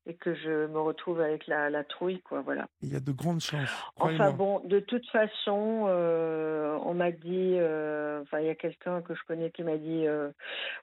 et 0.07 0.13
que 0.13 0.35
je 0.35 0.67
me 0.67 0.79
retrouve 0.79 1.19
avec 1.19 1.47
la, 1.47 1.71
la 1.71 1.83
trouille, 1.83 2.21
quoi, 2.21 2.41
voilà. 2.41 2.67
Il 2.83 2.93
y 2.93 2.95
a 2.95 2.99
de 2.99 3.11
grandes 3.11 3.41
chances. 3.41 3.91
Enfin 3.95 4.29
bon, 4.29 4.59
de 4.59 4.79
toute 4.79 5.09
façon, 5.09 5.87
euh, 5.87 6.77
on 6.83 6.93
m'a 6.93 7.09
dit, 7.09 7.55
euh, 7.57 8.21
enfin 8.21 8.39
il 8.39 8.45
y 8.45 8.51
a 8.51 8.55
quelqu'un 8.55 9.01
que 9.01 9.15
je 9.15 9.21
connais 9.27 9.49
qui 9.49 9.63
m'a 9.63 9.77
dit, 9.77 10.05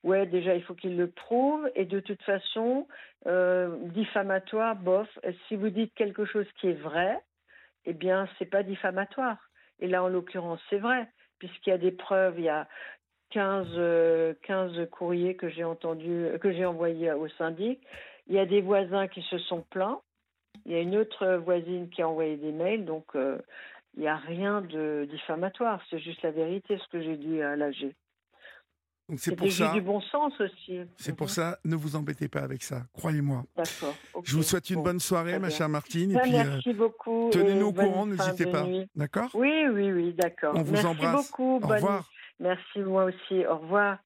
ouais 0.02 0.26
déjà 0.26 0.56
il 0.56 0.62
faut 0.64 0.74
qu'il 0.74 0.96
le 0.96 1.06
prouve 1.06 1.70
et 1.76 1.84
de 1.84 2.00
toute 2.00 2.20
façon, 2.22 2.88
diffamatoire, 3.94 4.74
bof. 4.74 5.08
Si 5.46 5.54
vous 5.54 5.70
dites 5.70 5.94
quelque 5.94 6.24
chose 6.24 6.46
qui 6.60 6.70
est 6.70 6.82
vrai, 6.82 7.16
eh 7.84 7.92
bien 7.92 8.28
c'est 8.40 8.50
pas 8.50 8.64
diffamatoire. 8.64 9.38
Et 9.78 9.86
là 9.86 10.02
en 10.02 10.08
l'occurrence 10.08 10.60
c'est 10.68 10.78
vrai 10.78 11.06
puisqu'il 11.42 11.70
y 11.70 11.72
a 11.72 11.78
des 11.78 11.90
preuves, 11.90 12.38
il 12.38 12.44
y 12.44 12.48
a 12.48 12.68
15, 13.32 13.66
euh, 13.76 14.34
15 14.42 14.88
courriers 14.90 15.34
que 15.36 15.48
j'ai 15.48 15.64
entendu, 15.64 16.26
que 16.40 16.52
j'ai 16.52 16.64
envoyés 16.64 17.12
au 17.12 17.28
syndic. 17.28 17.80
Il 18.28 18.34
y 18.34 18.38
a 18.38 18.46
des 18.46 18.60
voisins 18.60 19.08
qui 19.08 19.22
se 19.22 19.38
sont 19.38 19.62
plaints. 19.70 20.00
Il 20.66 20.72
y 20.72 20.74
a 20.76 20.80
une 20.80 20.96
autre 20.96 21.36
voisine 21.44 21.88
qui 21.88 22.02
a 22.02 22.08
envoyé 22.08 22.36
des 22.36 22.52
mails, 22.52 22.84
donc 22.84 23.04
euh, 23.14 23.38
il 23.96 24.00
n'y 24.00 24.08
a 24.08 24.16
rien 24.16 24.60
de 24.60 25.06
diffamatoire. 25.10 25.80
C'est 25.90 25.98
juste 25.98 26.22
la 26.22 26.30
vérité, 26.30 26.78
ce 26.78 26.88
que 26.88 27.02
j'ai 27.02 27.16
dit 27.16 27.40
à 27.42 27.56
l'AG. 27.56 27.94
Donc, 29.08 29.18
c'est 29.18 29.34
pour 29.34 29.50
ça. 29.50 29.72
du 29.72 29.80
bon 29.80 30.00
sens 30.00 30.32
aussi. 30.40 30.78
C'est 30.96 31.14
pour 31.16 31.26
Mhm. 31.26 31.32
ça, 31.32 31.58
ne 31.64 31.74
vous 31.74 31.96
embêtez 31.96 32.28
pas 32.28 32.40
avec 32.40 32.62
ça, 32.62 32.82
croyez-moi. 32.94 33.42
D'accord. 33.56 33.96
Je 34.24 34.36
vous 34.36 34.42
souhaite 34.42 34.70
une 34.70 34.76
Bon. 34.76 34.82
bonne 34.84 35.00
soirée, 35.00 35.38
ma 35.38 35.50
chère 35.50 35.68
Martine. 35.68 36.12
Et 36.12 36.14
Ben, 36.14 36.20
puis, 36.22 36.36
euh, 36.36 36.44
merci 36.44 36.72
beaucoup. 36.72 37.30
tenez-nous 37.32 37.66
au 37.66 37.72
courant, 37.72 38.06
n'hésitez 38.06 38.46
pas. 38.46 38.66
D'accord? 38.94 39.30
Oui, 39.34 39.66
oui, 39.72 39.90
oui, 39.90 40.12
d'accord. 40.14 40.54
On 40.56 40.62
vous 40.62 40.72
merci 40.72 40.86
embrasse. 40.86 41.30
beaucoup. 41.30 41.56
Au 41.56 41.60
bonne- 41.60 41.72
revoir. 41.76 42.10
Merci, 42.40 42.80
moi 42.80 43.04
aussi. 43.04 43.46
Au 43.46 43.58
revoir. 43.58 43.98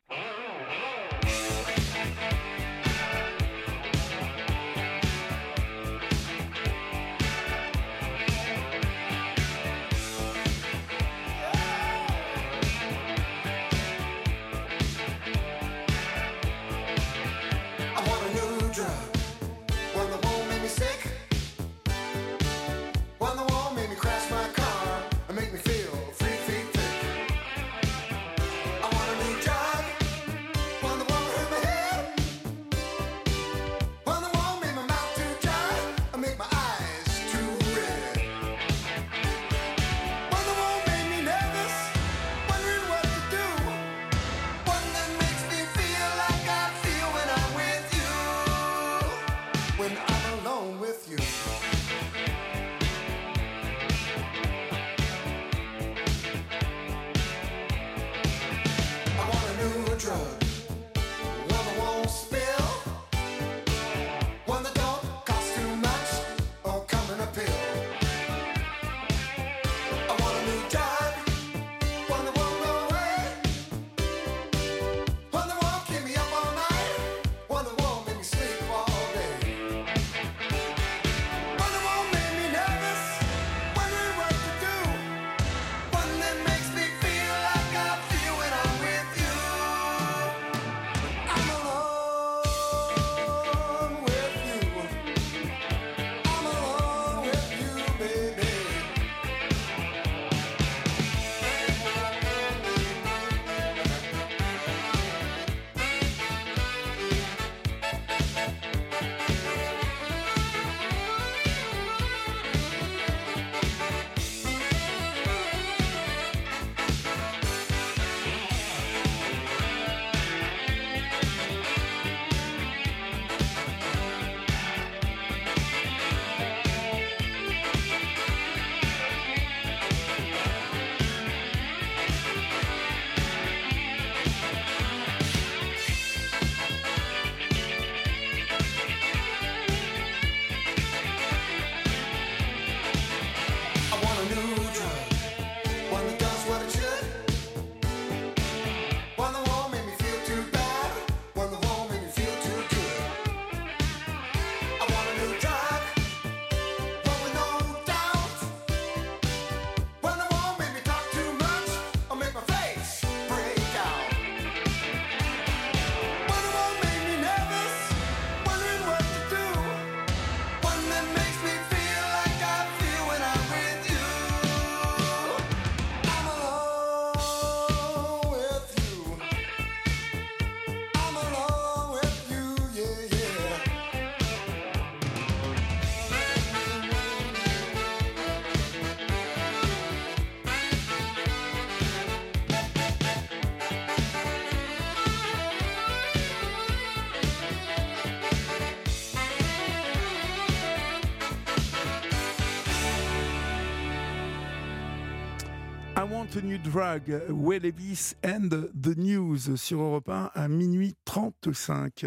New 206.42 206.58
Drug, 206.58 207.02
Will 207.30 207.62
Levis 207.62 208.14
and 208.24 208.48
the 208.50 208.96
News 208.96 209.56
sur 209.56 209.80
Europe 209.80 210.08
1 210.08 210.30
à 210.34 210.48
minuit 210.48 210.94
35. 211.04 212.06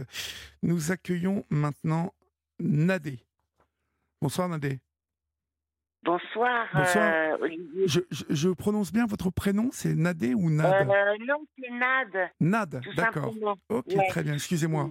Nous 0.64 0.92
accueillons 0.92 1.46
maintenant 1.50 2.14
Nadé. 2.60 3.20
Bonsoir 4.22 4.50
Nadé. 4.50 4.80
Bonsoir, 6.04 6.68
Bonsoir. 6.74 7.14
euh, 7.14 7.38
Olivier. 7.42 7.88
Je, 7.88 8.00
je- 8.10 8.24
je 8.30 8.50
prononce 8.50 8.92
bien 8.94 9.06
votre 9.06 9.30
prénom, 9.32 9.70
c'est 9.74 9.94
Nadé 9.96 10.34
ou 10.34 10.50
Nad 10.50 10.88
Euh, 10.90 11.18
non, 11.26 11.46
c'est 11.58 11.70
Nad, 11.72 12.32
Nad, 12.40 12.82
d'accord. 12.96 13.34
Ok, 13.70 13.88
Ouais. 13.96 14.08
très 14.08 14.24
bien, 14.24 14.34
excusez-moi. 14.36 14.90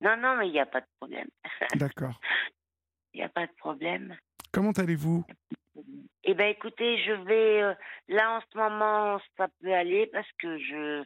Non, 0.00 0.16
non, 0.16 0.36
mais 0.38 0.48
il 0.48 0.52
n'y 0.52 0.60
a 0.60 0.66
pas 0.66 0.80
de 0.80 0.86
problème. 1.00 1.26
D'accord. 1.74 2.20
Il 3.12 3.18
n'y 3.18 3.24
a 3.24 3.28
pas 3.28 3.46
de 3.46 3.52
problème. 3.58 4.16
Comment 4.58 4.72
allez-vous? 4.72 5.24
Eh 6.24 6.34
bien, 6.34 6.48
écoutez, 6.48 6.98
je 7.04 7.12
vais. 7.12 7.62
euh, 7.62 7.74
là, 8.08 8.38
en 8.38 8.40
ce 8.40 8.58
moment, 8.58 9.20
ça 9.36 9.46
peut 9.60 9.72
aller 9.72 10.08
parce 10.08 10.26
que 10.32 10.58
je, 10.58 11.04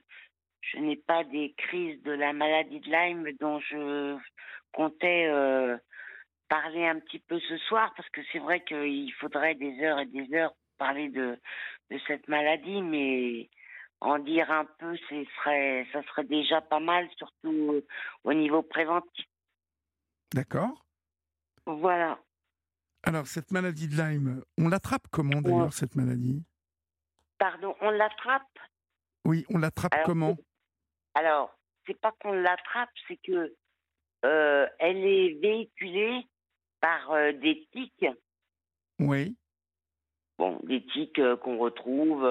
je 0.62 0.78
n'ai 0.78 0.96
pas 0.96 1.22
des 1.24 1.52
crises 1.58 2.02
de 2.02 2.12
la 2.12 2.32
maladie 2.32 2.80
de 2.80 2.88
Lyme 2.88 3.28
dont 3.40 3.60
je 3.60 4.16
comptais 4.72 5.26
euh, 5.26 5.76
parler 6.48 6.86
un 6.86 6.98
petit 6.98 7.18
peu 7.18 7.38
ce 7.40 7.58
soir 7.58 7.92
parce 7.94 8.08
que 8.08 8.22
c'est 8.32 8.38
vrai 8.38 8.64
qu'il 8.64 9.12
faudrait 9.20 9.54
des 9.54 9.82
heures 9.82 9.98
et 9.98 10.06
des 10.06 10.34
heures 10.34 10.52
pour 10.54 10.86
parler 10.86 11.10
de, 11.10 11.38
de 11.90 12.00
cette 12.06 12.28
maladie, 12.28 12.80
mais 12.80 13.50
en 14.00 14.18
dire 14.18 14.50
un 14.50 14.64
peu, 14.64 14.96
ce 15.10 15.24
serait, 15.36 15.86
ça 15.92 16.02
serait 16.04 16.24
déjà 16.24 16.62
pas 16.62 16.80
mal, 16.80 17.06
surtout 17.18 17.82
au 18.24 18.32
niveau 18.32 18.62
préventif. 18.62 19.26
D'accord. 20.32 20.86
Voilà. 21.66 22.18
Alors, 23.04 23.26
cette 23.26 23.50
maladie 23.50 23.88
de 23.88 23.96
Lyme, 23.96 24.42
on 24.58 24.68
l'attrape 24.68 25.06
comment 25.10 25.40
d'ailleurs, 25.42 25.64
Ouais. 25.66 25.70
cette 25.72 25.96
maladie? 25.96 26.42
Pardon, 27.38 27.74
on 27.80 27.90
l'attrape? 27.90 28.58
Oui, 29.24 29.44
on 29.50 29.58
l'attrape 29.58 29.94
comment? 30.04 30.36
Alors, 31.14 31.56
c'est 31.86 32.00
pas 32.00 32.12
qu'on 32.20 32.32
l'attrape, 32.32 32.90
c'est 33.08 33.18
que 33.24 33.54
euh, 34.24 34.66
elle 34.78 34.98
est 35.04 35.34
véhiculée 35.40 36.26
par 36.80 37.10
euh, 37.12 37.32
des 37.32 37.66
tiques. 37.72 38.06
Oui, 39.00 39.36
Bon, 40.38 40.58
des 40.64 40.84
tiques 40.86 41.18
euh, 41.18 41.36
qu'on 41.36 41.58
retrouve 41.58 42.24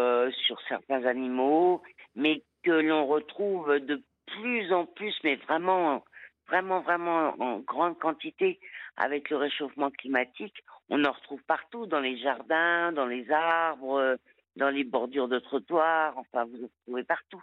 sur 0.46 0.60
certains 0.68 1.06
animaux, 1.06 1.82
mais 2.16 2.44
que 2.64 2.72
l'on 2.72 3.06
retrouve 3.08 3.80
de 3.80 4.02
plus 4.26 4.72
en 4.74 4.86
plus, 4.86 5.14
mais 5.24 5.36
vraiment, 5.36 6.04
vraiment, 6.52 6.82
vraiment 6.82 7.34
en 7.40 7.60
grande 7.60 7.98
quantité 7.98 8.60
avec 8.98 9.30
le 9.30 9.38
réchauffement 9.38 9.90
climatique. 9.90 10.64
On 10.90 11.06
en 11.06 11.12
retrouve 11.12 11.42
partout, 11.44 11.86
dans 11.86 12.02
les 12.02 12.18
jardins, 12.18 12.92
dans 12.92 13.06
les 13.06 13.32
arbres, 13.32 13.98
euh, 14.00 14.16
dans 14.58 14.70
les 14.70 14.84
bordures 14.84 15.30
de 15.30 15.40
trottoirs, 15.40 16.14
enfin, 16.18 16.44
vous 16.46 16.66
en 16.66 16.70
trouvez 16.84 17.04
partout. 17.04 17.42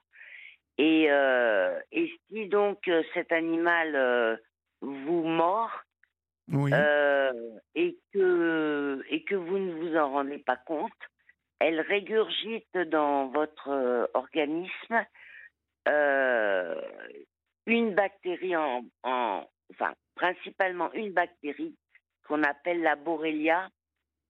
Et, 0.77 1.07
euh, 1.11 1.81
et 1.91 2.13
si 2.29 2.47
donc 2.49 2.87
euh, 2.87 3.03
cet 3.15 3.33
animal 3.33 3.97
euh, 3.97 4.37
vous 4.83 5.25
mord, 5.25 5.73
oui. 6.53 6.71
euh, 6.73 7.33
et 7.75 7.97
que 8.13 9.03
et 9.09 9.25
que 9.25 9.35
vous 9.35 9.59
ne 9.59 9.73
vous 9.73 9.97
en 9.97 10.11
rendez 10.11 10.39
pas 10.39 10.57
compte, 10.57 11.03
elle 11.59 11.81
régurgite 11.81 12.77
dans 12.91 13.29
votre 13.29 14.09
organisme 14.15 15.05
euh, 15.89 16.81
une 17.69 17.95
bactérie 17.95 18.57
en, 18.57 18.85
en- 19.03 19.47
enfin 19.73 19.93
principalement 20.15 20.93
une 20.95 21.12
bactérie 21.12 21.74
qu'on 22.27 22.43
appelle 22.43 22.81
la 22.81 22.97
Borrelia. 22.97 23.69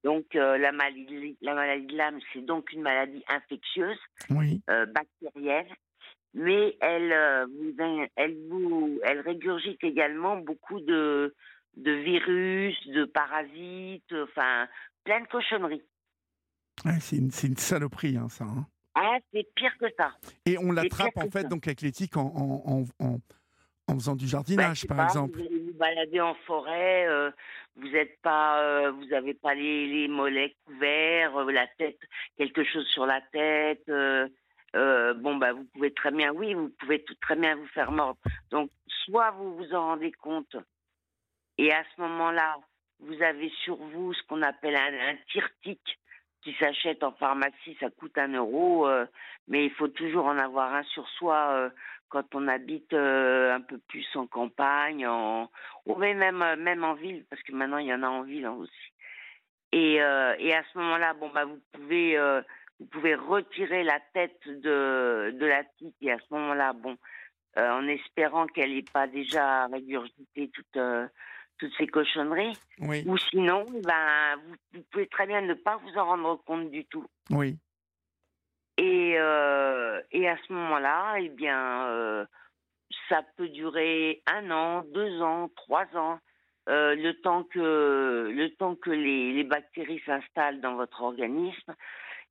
Donc 0.04 0.34
euh, 0.36 0.58
la 0.58 0.70
maladie 0.72 1.36
la 1.40 1.54
maladie 1.54 1.86
de 1.86 1.96
Lyme, 1.96 2.20
c'est 2.32 2.44
donc 2.44 2.72
une 2.72 2.82
maladie 2.82 3.24
infectieuse 3.28 3.98
oui. 4.30 4.60
euh, 4.70 4.86
bactérienne, 4.86 5.66
mais 6.34 6.76
elle, 6.80 7.12
euh, 7.12 8.06
elle, 8.16 8.36
vous, 8.48 9.00
elle 9.02 9.20
régurgite 9.20 9.82
également 9.82 10.36
beaucoup 10.36 10.80
de, 10.80 11.34
de 11.76 11.92
virus, 11.92 12.76
de 12.88 13.04
parasites, 13.06 14.12
enfin, 14.12 14.68
plein 15.04 15.20
de 15.20 15.26
cochonneries. 15.26 15.82
Ouais, 16.84 17.00
c'est 17.00 17.16
une, 17.16 17.32
c'est 17.32 17.48
une 17.48 17.56
saloperie, 17.56 18.16
hein, 18.16 18.28
ça. 18.28 18.44
hein. 18.44 18.66
Ah, 19.00 19.18
c'est 19.32 19.46
pire 19.54 19.76
que 19.78 19.86
ça. 19.96 20.12
Et 20.44 20.58
on 20.58 20.72
l'attrape 20.72 21.16
en 21.16 21.30
fait 21.30 21.42
ça. 21.42 21.48
donc 21.48 21.66
avec 21.66 21.82
l'éthique 21.82 22.16
en, 22.16 22.26
en, 22.26 22.62
en, 23.00 23.06
en- 23.06 23.18
en 23.90 23.94
faisant 23.94 24.16
du 24.16 24.26
jardinage, 24.28 24.80
sais 24.80 24.86
par 24.86 24.98
pas, 24.98 25.04
exemple. 25.04 25.38
Vous 25.38 25.46
allez 25.46 25.60
vous 25.60 25.78
balader 25.78 26.20
en 26.20 26.34
forêt, 26.46 27.06
euh, 27.08 27.30
vous 27.76 27.94
êtes 27.94 28.20
pas, 28.20 28.60
euh, 28.62 28.90
vous 28.90 29.12
avez 29.14 29.32
pas 29.32 29.54
les, 29.54 29.86
les 29.86 30.08
mollets 30.08 30.54
couverts, 30.66 31.34
euh, 31.38 31.50
la 31.50 31.66
tête, 31.78 31.98
quelque 32.36 32.64
chose 32.64 32.86
sur 32.88 33.06
la 33.06 33.22
tête. 33.32 33.84
bon, 33.86 35.36
bah, 35.36 35.52
vous 35.54 35.64
pouvez 35.72 35.92
très 35.94 36.10
bien, 36.10 36.32
oui, 36.32 36.52
vous 36.52 36.68
pouvez 36.80 37.02
tout 37.02 37.14
très 37.22 37.36
bien 37.36 37.56
vous 37.56 37.66
faire 37.68 37.90
mordre. 37.90 38.18
Donc, 38.50 38.70
soit 39.06 39.30
vous 39.30 39.56
vous 39.56 39.72
en 39.72 39.86
rendez 39.86 40.12
compte, 40.12 40.56
et 41.56 41.72
à 41.72 41.82
ce 41.96 42.00
moment-là, 42.02 42.56
vous 43.00 43.22
avez 43.22 43.50
sur 43.64 43.76
vous 43.76 44.12
ce 44.12 44.22
qu'on 44.28 44.42
appelle 44.42 44.76
un, 44.76 45.12
un 45.12 45.16
tirtique 45.32 45.98
qui 46.42 46.54
s'achète 46.54 47.02
en 47.02 47.12
pharmacie, 47.12 47.76
ça 47.80 47.90
coûte 47.90 48.16
un 48.18 48.32
euro, 48.32 48.86
euh, 48.86 49.06
mais 49.48 49.64
il 49.66 49.72
faut 49.72 49.88
toujours 49.88 50.26
en 50.26 50.38
avoir 50.38 50.74
un 50.74 50.82
sur 50.84 51.08
soi 51.08 51.50
euh, 51.50 51.70
quand 52.08 52.34
on 52.34 52.48
habite 52.48 52.92
euh, 52.92 53.54
un 53.54 53.60
peu 53.60 53.78
plus 53.88 54.06
en 54.14 54.26
campagne, 54.26 55.06
en, 55.06 55.50
ou 55.86 55.96
même, 55.96 56.18
même, 56.18 56.60
même 56.60 56.84
en 56.84 56.94
ville, 56.94 57.24
parce 57.28 57.42
que 57.42 57.52
maintenant 57.52 57.78
il 57.78 57.86
y 57.86 57.94
en 57.94 58.02
a 58.02 58.08
en 58.08 58.22
ville 58.22 58.46
hein, 58.46 58.56
aussi. 58.58 58.92
Et, 59.72 60.00
euh, 60.00 60.34
et 60.38 60.54
à 60.54 60.62
ce 60.72 60.78
moment-là, 60.78 61.12
bon 61.14 61.28
bah 61.28 61.44
vous 61.44 61.60
pouvez 61.72 62.16
euh, 62.16 62.40
vous 62.80 62.86
pouvez 62.86 63.14
retirer 63.14 63.82
la 63.82 64.00
tête 64.14 64.40
de, 64.46 65.34
de 65.38 65.46
la 65.46 65.64
tique 65.64 65.96
et 66.00 66.12
à 66.12 66.18
ce 66.18 66.34
moment-là, 66.34 66.72
bon, 66.72 66.96
euh, 67.56 67.70
en 67.72 67.86
espérant 67.88 68.46
qu'elle 68.46 68.74
n'ait 68.74 68.84
pas 68.92 69.06
déjà 69.06 69.66
régurgité 69.66 70.48
toutes 70.54 70.76
euh, 70.76 71.06
toutes 71.58 71.74
ces 71.76 71.86
cochonneries, 71.86 72.56
Oui, 72.80 73.02
ou 73.06 73.16
sinon, 73.18 73.64
ben 73.84 74.36
vous, 74.44 74.54
vous 74.74 74.82
pouvez 74.90 75.06
très 75.08 75.26
bien 75.26 75.40
ne 75.40 75.54
pas 75.54 75.76
vous 75.78 75.96
en 75.98 76.04
rendre 76.06 76.36
compte 76.44 76.70
du 76.70 76.84
tout. 76.86 77.06
oui. 77.30 77.56
Et, 78.80 79.14
euh, 79.18 80.00
et 80.12 80.28
à 80.28 80.36
ce 80.46 80.52
moment-là, 80.52 81.16
eh 81.18 81.30
bien, 81.30 81.86
euh, 81.88 82.24
ça 83.08 83.24
peut 83.36 83.48
durer 83.48 84.22
un 84.26 84.52
an, 84.52 84.84
deux 84.94 85.20
ans, 85.20 85.50
trois 85.56 85.86
ans, 85.96 86.20
euh, 86.68 86.94
le 86.94 87.14
temps 87.20 87.42
que 87.42 88.30
le 88.32 88.48
temps 88.54 88.76
que 88.76 88.90
les, 88.90 89.32
les 89.32 89.42
bactéries 89.42 90.00
s'installent 90.06 90.60
dans 90.60 90.76
votre 90.76 91.02
organisme. 91.02 91.74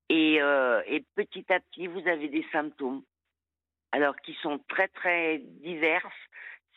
Et, 0.07 0.35
et 0.35 1.05
petit 1.15 1.45
à 1.51 1.59
petit, 1.59 1.87
vous 1.87 2.07
avez 2.07 2.29
des 2.29 2.45
symptômes, 2.53 3.01
alors 3.91 4.15
qui 4.21 4.33
sont 4.35 4.57
très 4.69 4.87
très 4.87 5.39
diverses. 5.39 6.15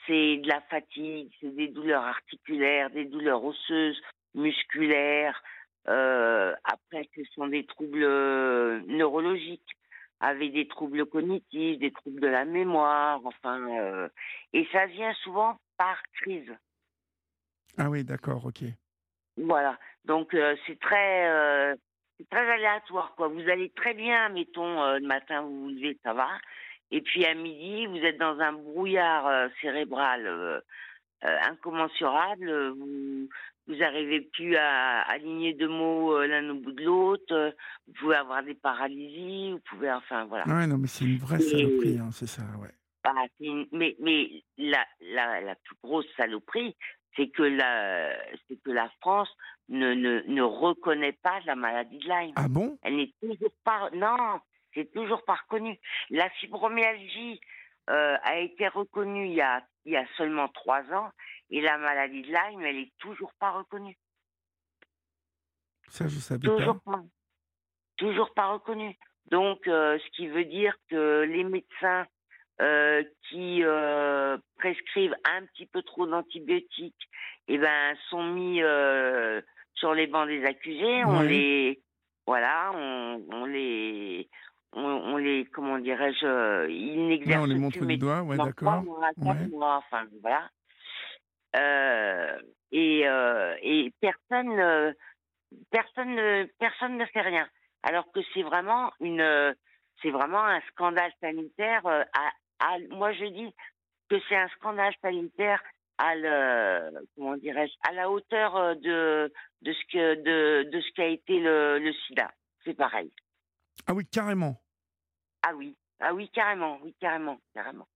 C'est 0.07 0.39
de 0.39 0.49
la 0.49 0.61
fatigue, 0.63 1.31
c'est 1.41 1.55
des 1.55 1.69
douleurs 1.69 2.05
articulaires, 2.05 2.91
des 2.91 3.05
douleurs 3.05 3.45
osseuses, 3.45 4.01
musculaires. 4.35 5.43
Euh, 5.89 6.55
après, 6.65 7.09
ce 7.15 7.23
sont 7.35 7.47
des 7.47 7.65
troubles 7.65 8.03
euh, 8.03 8.81
neurologiques, 8.87 9.77
avec 10.21 10.53
des 10.53 10.69
troubles 10.69 11.07
cognitifs, 11.07 11.79
des 11.79 11.93
troubles 11.93 12.21
de 12.21 12.27
la 12.27 12.45
mémoire, 12.45 13.21
enfin. 13.25 13.61
euh, 13.79 14.09
et 14.53 14.67
ça 14.73 14.87
vient 14.87 15.15
souvent 15.23 15.57
par 15.77 16.03
crise. 16.21 16.53
Ah 17.79 17.89
oui, 17.89 18.05
d'accord, 18.05 18.45
ok. 18.45 18.65
Voilà. 19.37 19.79
Donc 20.05 20.35
euh, 20.35 20.57
c'est 20.67 20.79
très, 20.79 21.75
très 22.31 22.51
aléatoire, 22.51 23.15
quoi. 23.17 23.29
Vous 23.29 23.49
allez 23.49 23.71
très 23.71 23.95
bien, 23.95 24.29
mettons 24.31 24.95
le 24.95 25.07
matin 25.07 25.43
vous 25.43 25.63
vous 25.63 25.69
levez, 25.71 25.99
ça 26.03 26.13
va. 26.13 26.29
Et 26.91 27.01
puis 27.01 27.25
à 27.25 27.35
midi, 27.35 27.87
vous 27.87 27.99
êtes 27.99 28.19
dans 28.19 28.39
un 28.41 28.53
brouillard 28.53 29.27
euh, 29.27 29.49
cérébral 29.61 30.27
euh, 30.27 30.61
euh, 31.25 31.39
incommensurable. 31.49 32.71
Vous 32.71 33.29
vous 33.67 33.83
arrivez 33.85 34.23
plus 34.23 34.57
à 34.57 35.03
aligner 35.03 35.55
deux 35.55 35.69
mots 35.69 36.21
l'un 36.25 36.49
au 36.51 36.55
bout 36.57 36.73
de 36.73 36.83
l'autre. 36.85 37.55
Vous 37.87 37.93
pouvez 37.95 38.17
avoir 38.17 38.43
des 38.43 38.55
paralysies. 38.55 39.53
Vous 39.53 39.61
pouvez, 39.61 39.93
enfin 39.93 40.25
voilà. 40.25 40.45
Ouais, 40.47 40.67
non, 40.67 40.79
mais 40.79 40.89
c'est 40.89 41.05
une 41.05 41.19
vraie 41.19 41.39
saloperie, 41.39 41.99
hein, 41.99 42.11
c'est 42.13 42.27
ça, 42.27 42.43
ouais. 42.61 42.71
Bah, 43.05 43.15
une- 43.39 43.69
mais 43.73 43.97
mais 44.01 44.43
la, 44.59 44.85
la, 45.01 45.41
la 45.41 45.55
plus 45.55 45.77
grosse 45.83 46.07
saloperie, 46.17 46.75
c'est 47.17 47.29
que 47.29 47.45
la, 47.45 48.11
c'est 48.49 48.61
que 48.63 48.71
la 48.71 48.89
France 49.01 49.31
ne, 49.69 49.95
ne, 49.95 50.21
ne 50.27 50.43
reconnaît 50.43 51.17
pas 51.23 51.39
la 51.47 51.55
maladie 51.55 51.99
de 51.99 52.09
Lyme. 52.09 52.35
Ah 52.37 52.49
bon? 52.49 52.77
Elle 52.83 52.97
n'est 52.97 53.13
toujours 53.23 53.53
pas. 53.65 53.89
Non, 53.95 54.41
c'est 54.75 54.93
toujours 54.93 55.25
pas 55.25 55.35
reconnu. 55.35 55.79
La 56.11 56.29
fibromyalgie 56.31 57.41
euh, 57.89 58.17
a 58.23 58.39
été 58.39 58.69
reconnue 58.69 59.27
il 59.27 59.35
y 59.35 59.41
a, 59.41 59.63
il 59.85 59.93
y 59.93 59.97
a 59.97 60.07
seulement 60.17 60.49
trois 60.49 60.83
ans 60.93 61.11
et 61.51 61.61
la 61.61 61.79
maladie 61.79 62.23
de 62.23 62.29
Lyme, 62.29 62.63
elle 62.63 62.77
est 62.77 62.93
toujours 62.99 63.33
pas 63.39 63.51
reconnue. 63.51 63.97
Ça, 65.89 66.07
je 66.07 66.19
savais 66.19 66.47
Toujours 66.47 66.81
pas. 66.83 66.93
pas. 66.93 67.05
Toujours 67.97 68.33
pas 68.33 68.47
reconnue. 68.47 68.97
Donc, 69.31 69.67
euh, 69.67 69.99
ce 69.99 70.11
qui 70.17 70.29
veut 70.29 70.45
dire 70.45 70.75
que 70.89 71.23
les 71.23 71.45
médecins 71.45 72.07
euh, 72.61 73.03
qui 73.29 73.63
euh, 73.65 74.39
prescrivent 74.59 75.17
un 75.25 75.45
petit 75.47 75.67
peu 75.67 75.83
trop 75.83 76.07
d'antibiotiques, 76.07 77.09
eh 77.49 77.59
ben, 77.59 77.97
sont 78.09 78.23
mis 78.23 78.61
sur 79.75 79.95
les 79.95 80.07
bancs 80.07 80.29
des 80.29 80.45
accusés. 80.45 81.05
On 81.05 81.23
les 81.23 81.83
voilà, 82.27 82.71
on, 82.75 83.27
on 83.33 83.45
les, 83.45 84.29
on, 84.73 84.83
on 84.85 85.17
les, 85.17 85.45
comment 85.47 85.79
dirais-je, 85.79 86.25
euh, 86.27 86.69
ils 86.71 87.09
n'exercent 87.09 87.43
on 87.43 87.47
les 87.47 87.55
plus 87.55 87.61
montre 87.61 87.85
du 87.87 87.99
doigt, 87.99 88.23
ouais, 88.23 88.37
d'accord. 88.37 88.83
Ouais. 89.19 89.35
enfin 89.61 90.07
voilà. 90.21 90.49
Euh, 91.57 92.39
et, 92.73 93.09
euh, 93.09 93.57
et 93.63 93.93
personne, 94.01 94.59
euh, 94.59 94.93
personne, 95.71 96.15
ne- 96.15 96.47
personne 96.59 96.97
ne 96.97 97.05
fait 97.07 97.21
rien. 97.23 97.49
Alors 97.83 98.11
que 98.13 98.21
c'est 98.33 98.43
vraiment 98.43 98.93
une, 99.01 99.55
c'est 100.03 100.11
vraiment 100.11 100.45
un 100.45 100.61
scandale 100.73 101.13
sanitaire. 101.21 101.85
euh, 101.87 102.05
à, 102.13 102.75
à- 102.75 102.79
moi, 102.91 103.13
je 103.13 103.25
dis 103.25 103.53
que 104.09 104.17
c'est 104.29 104.37
un 104.37 104.49
scandale 104.49 104.95
sanitaire 105.03 105.63
à 105.99 106.15
le, 106.15 107.07
comment 107.17 107.37
dirais-je, 107.37 107.73
à 107.89 107.93
la 107.93 108.11
hauteur 108.11 108.57
euh, 108.57 108.75
de 108.75 109.33
de 109.63 109.73
ce 109.73 109.85
que 109.93 110.15
de 110.15 110.71
de 110.71 110.81
ce 110.81 110.91
qu'a 110.93 111.07
été 111.07 111.39
le, 111.41 111.79
le 111.79 111.93
SIDA. 111.93 112.31
C'est 112.65 112.75
pareil. 112.75 113.11
Ah 113.87 113.95
oui, 113.95 114.07
carrément. 114.07 114.61
Ah 115.43 115.55
oui, 115.55 115.77
ah 116.01 116.15
oui, 116.15 116.29
carrément, 116.31 116.79
oui, 116.83 116.95
carrément, 117.01 117.39
carrément. 117.55 117.89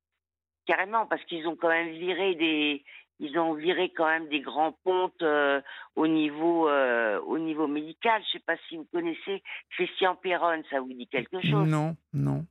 Carrément, 0.67 1.07
parce 1.07 1.23
qu'ils 1.25 1.47
ont 1.47 1.57
quand 1.57 1.69
même 1.69 1.91
viré 1.91 2.35
des. 2.35 2.85
Ils 3.21 3.39
ont 3.39 3.55
viré 3.55 3.93
quand 3.93 4.07
même 4.07 4.29
des 4.29 4.41
grands 4.41 4.73
pontes 4.73 5.23
euh, 5.23 5.61
au 5.95 6.07
niveau 6.07 6.69
euh, 6.69 7.21
au 7.21 7.39
niveau 7.39 7.69
médical. 7.69 8.23
Je 8.27 8.33
sais 8.33 8.45
pas 8.45 8.57
si 8.69 8.77
vous 8.77 8.87
connaissez 8.93 9.43
Christian 9.71 10.17
Perron, 10.17 10.63
ça 10.71 10.81
vous 10.81 10.93
dit 10.93 11.07
quelque 11.07 11.41
chose? 11.43 11.69
Non, 11.69 11.97
non. 12.13 12.45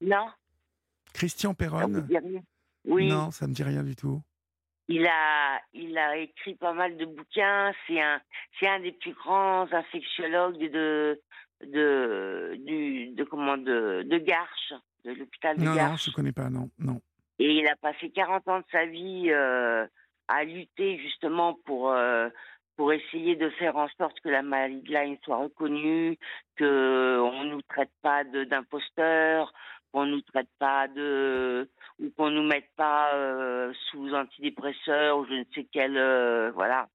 Non? 0.00 0.28
Christian 1.14 1.54
Perron? 1.54 2.04
Oui. 2.84 3.08
Non, 3.08 3.30
ça 3.30 3.46
me 3.46 3.54
dit 3.54 3.62
rien 3.62 3.84
du 3.84 3.96
tout. 3.96 4.20
Il 4.88 5.06
a, 5.06 5.60
il 5.72 5.96
a 5.96 6.16
écrit 6.16 6.56
pas 6.56 6.72
mal 6.72 6.96
de 6.96 7.06
bouquins. 7.06 7.72
C'est 7.86 8.00
un, 8.00 8.20
c'est 8.58 8.66
un 8.66 8.80
des 8.80 8.92
plus 8.92 9.14
grands 9.14 9.72
infectiologues 9.72 10.70
de, 10.70 11.22
de, 11.66 12.56
du, 12.64 13.08
de 13.08 13.24
comment, 13.24 13.56
de, 13.56 14.02
de 14.06 14.18
Garches, 14.18 14.72
de 15.04 15.12
l'hôpital 15.12 15.56
de 15.56 15.62
Non, 15.64 15.70
non, 15.70 15.76
Garches. 15.76 16.04
je 16.04 16.10
ne 16.10 16.14
connais 16.14 16.32
pas, 16.32 16.50
non, 16.50 16.70
non. 16.78 17.00
Et 17.38 17.50
il 17.58 17.66
a 17.66 17.76
passé 17.76 18.10
40 18.10 18.46
ans 18.48 18.58
de 18.60 18.64
sa 18.70 18.86
vie 18.86 19.30
euh, 19.30 19.86
à 20.28 20.44
lutter 20.44 20.98
justement 20.98 21.54
pour, 21.64 21.90
euh, 21.90 22.28
pour 22.76 22.92
essayer 22.92 23.36
de 23.36 23.50
faire 23.50 23.76
en 23.76 23.88
sorte 23.98 24.18
que 24.20 24.28
la 24.28 24.42
maladie 24.42 24.80
de 24.82 24.92
Lyme 24.92 25.16
soit 25.24 25.36
reconnue, 25.38 26.18
qu'on 26.58 26.64
ne 27.44 27.50
nous 27.50 27.62
traite 27.62 27.90
pas 28.02 28.24
de- 28.24 28.44
d'imposteurs, 28.44 29.52
qu'on 29.92 30.06
ne 30.06 30.12
nous 30.12 30.22
traite 30.22 30.48
pas 30.58 30.88
de. 30.88 31.68
ou 31.98 32.10
qu'on 32.16 32.30
ne 32.30 32.36
nous 32.40 32.46
mette 32.48 32.70
pas 32.76 33.14
euh, 33.14 33.72
sous 33.90 34.14
antidépresseurs 34.14 35.18
ou 35.18 35.26
je 35.26 35.34
ne 35.34 35.44
sais 35.54 35.66
quel. 35.70 35.96
euh, 35.96 36.50
voilà. 36.52 36.88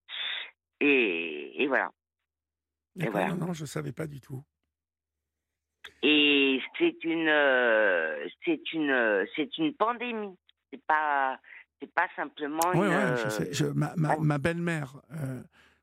Et, 0.80 1.62
et 1.64 1.68
voilà. 1.68 1.92
D'accord, 2.96 3.12
voilà. 3.14 3.28
non, 3.36 3.48
non, 3.48 3.54
je 3.54 3.62
ne 3.64 3.68
savais 3.68 3.92
pas 3.92 4.08
du 4.08 4.20
tout. 4.22 4.42
Et 6.04 6.60
c'est 6.78 7.04
une, 7.04 7.28
euh, 7.28 8.28
c'est 8.46 8.74
une, 8.74 9.26
c'est 9.36 9.58
une 9.58 9.74
pandémie. 9.74 10.36
C'est 10.72 10.82
pas, 10.86 11.40
c'est 11.80 11.92
pas 11.94 12.08
simplement 12.16 12.60
Ouais, 12.74 12.88
une. 12.88 12.94
ouais, 12.94 13.18
je 13.18 13.26
euh, 13.26 13.30
sais. 13.30 13.54
Je- 13.54 13.66
ma 13.66 13.94
ma, 13.96 14.18
ma 14.18 14.38
belle-mère, 14.38 14.94
euh, 15.14 15.42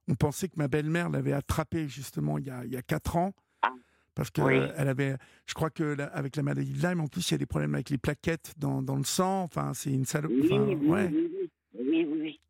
on 0.09 0.15
pensait 0.15 0.49
que 0.49 0.55
ma 0.57 0.69
belle-mère 0.69 1.09
l'avait 1.11 1.33
attrapée 1.33 1.89
justement 1.89 2.39
il 2.39 2.47
y 2.47 2.51
a, 2.51 2.65
il 2.65 2.73
y 2.73 2.77
a 2.77 2.83
4 2.83 3.17
ans. 3.17 3.33
Ah. 3.63 3.73
Parce 4.15 4.31
que 4.31 4.43
Oui. 4.43 4.61
elle 4.77 4.89
avait, 4.89 5.17
je 5.47 5.55
crois 5.55 5.71
que 5.71 5.83
la- 5.83 6.07
avec 6.07 6.37
la 6.37 6.43
maladie 6.43 6.73
de 6.73 6.87
Lyme, 6.87 7.01
en 7.01 7.07
plus, 7.09 7.29
il 7.31 7.33
y 7.33 7.37
a 7.37 7.39
des 7.39 7.47
problèmes 7.47 7.75
avec 7.75 7.91
les 7.91 7.99
plaquettes 7.99 8.55
dans, 8.59 8.83
dans 8.83 8.97
le 8.97 9.05
sang. 9.05 9.43
Enfin, 9.43 9.73
c'est 9.75 9.91
une 9.91 10.05
salope. 10.05 10.31
Oui, 10.33 10.49
enfin, 10.53 10.63
oui, 10.65 10.75
ouais. 10.89 11.11
oui, 11.13 11.31
oui, 11.35 11.51
oui, 11.75 12.07
oui, 12.11 12.19
oui. 12.21 12.41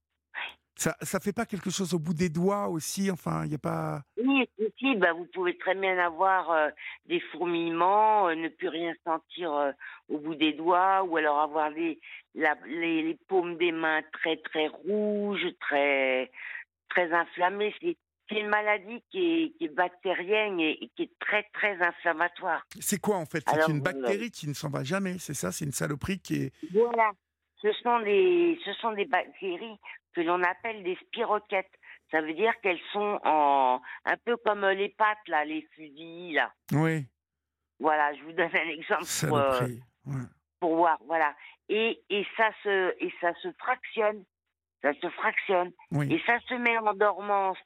Ça, 0.76 0.96
ça 1.02 1.20
fait 1.20 1.32
pas 1.32 1.46
quelque 1.46 1.70
chose 1.70 1.94
au 1.94 2.00
bout 2.00 2.14
des 2.14 2.28
doigts 2.28 2.68
aussi. 2.68 3.10
Enfin, 3.10 3.44
il 3.44 3.52
y 3.52 3.54
a 3.54 3.58
pas. 3.58 4.02
Oui, 4.16 4.48
si, 4.78 4.96
bah, 4.96 5.12
vous 5.12 5.26
pouvez 5.26 5.56
très 5.56 5.76
bien 5.76 5.96
avoir 5.98 6.50
euh, 6.50 6.68
des 7.06 7.20
fourmillements, 7.20 8.28
euh, 8.28 8.34
ne 8.34 8.48
plus 8.48 8.68
rien 8.68 8.92
sentir 9.04 9.52
euh, 9.52 9.70
au 10.08 10.18
bout 10.18 10.34
des 10.34 10.52
doigts, 10.52 11.04
ou 11.04 11.16
alors 11.16 11.38
avoir 11.38 11.70
les, 11.70 12.00
la- 12.34 12.58
les, 12.66 13.02
les 13.02 13.18
paumes 13.28 13.56
des 13.56 13.70
mains 13.70 14.02
très 14.12 14.36
très 14.38 14.66
rouges, 14.66 15.46
très 15.60 16.32
très 16.88 17.12
inflammées. 17.12 17.72
C'est 17.80 17.96
une 18.40 18.48
maladie 18.48 19.00
qui 19.10 19.18
est, 19.18 19.58
qui 19.58 19.66
est 19.66 19.74
bactérienne 19.74 20.58
et, 20.58 20.72
et 20.82 20.90
qui 20.96 21.02
est 21.04 21.18
très 21.20 21.44
très 21.52 21.80
inflammatoire. 21.80 22.66
C'est 22.80 22.98
quoi 23.00 23.16
en 23.16 23.26
fait? 23.26 23.44
C'est 23.48 23.70
une 23.70 23.80
bactérie 23.80 24.30
qui 24.32 24.48
ne 24.48 24.54
s'en 24.54 24.70
va 24.70 24.82
jamais. 24.82 25.18
C'est 25.18 25.34
ça? 25.34 25.52
C'est 25.52 25.66
une 25.66 25.72
saloperie 25.72 26.18
qui 26.18 26.34
est. 26.44 26.52
Voilà. 26.72 27.12
Ce 27.62 27.72
sont 27.82 28.00
des, 28.00 28.58
ce 28.64 28.72
sont 28.74 28.92
des 28.92 29.06
bactéries 29.06 29.78
que 30.14 30.20
l'on 30.20 30.42
appelle 30.42 30.82
des 30.82 30.96
spiroquettes. 30.96 31.72
Ça 32.10 32.20
veut 32.20 32.34
dire 32.34 32.52
qu'elles 32.60 32.80
sont 32.92 33.20
en, 33.24 33.80
un 34.04 34.16
peu 34.24 34.36
comme 34.38 34.64
les 34.66 34.90
pâtes, 34.90 35.26
là, 35.28 35.44
les 35.44 35.62
fusils, 35.74 36.34
là. 36.34 36.52
Oui. 36.72 37.06
Voilà, 37.80 38.14
je 38.14 38.22
vous 38.22 38.32
donne 38.32 38.54
un 38.54 38.68
exemple 38.68 39.04
pour, 39.28 39.36
euh, 39.36 39.66
ouais. 40.06 40.22
pour 40.60 40.76
voir. 40.76 40.98
Voilà. 41.06 41.34
Et, 41.68 42.02
et, 42.08 42.26
ça 42.36 42.50
se, 42.62 42.94
et 42.98 43.12
ça 43.20 43.34
se 43.42 43.50
fractionne. 43.58 44.24
Ça 44.82 44.92
se 44.94 45.08
fractionne. 45.10 45.72
Oui. 45.90 46.12
Et 46.12 46.22
ça 46.26 46.38
se 46.48 46.54
met 46.54 46.78
en 46.78 46.94
dormance 46.94 47.58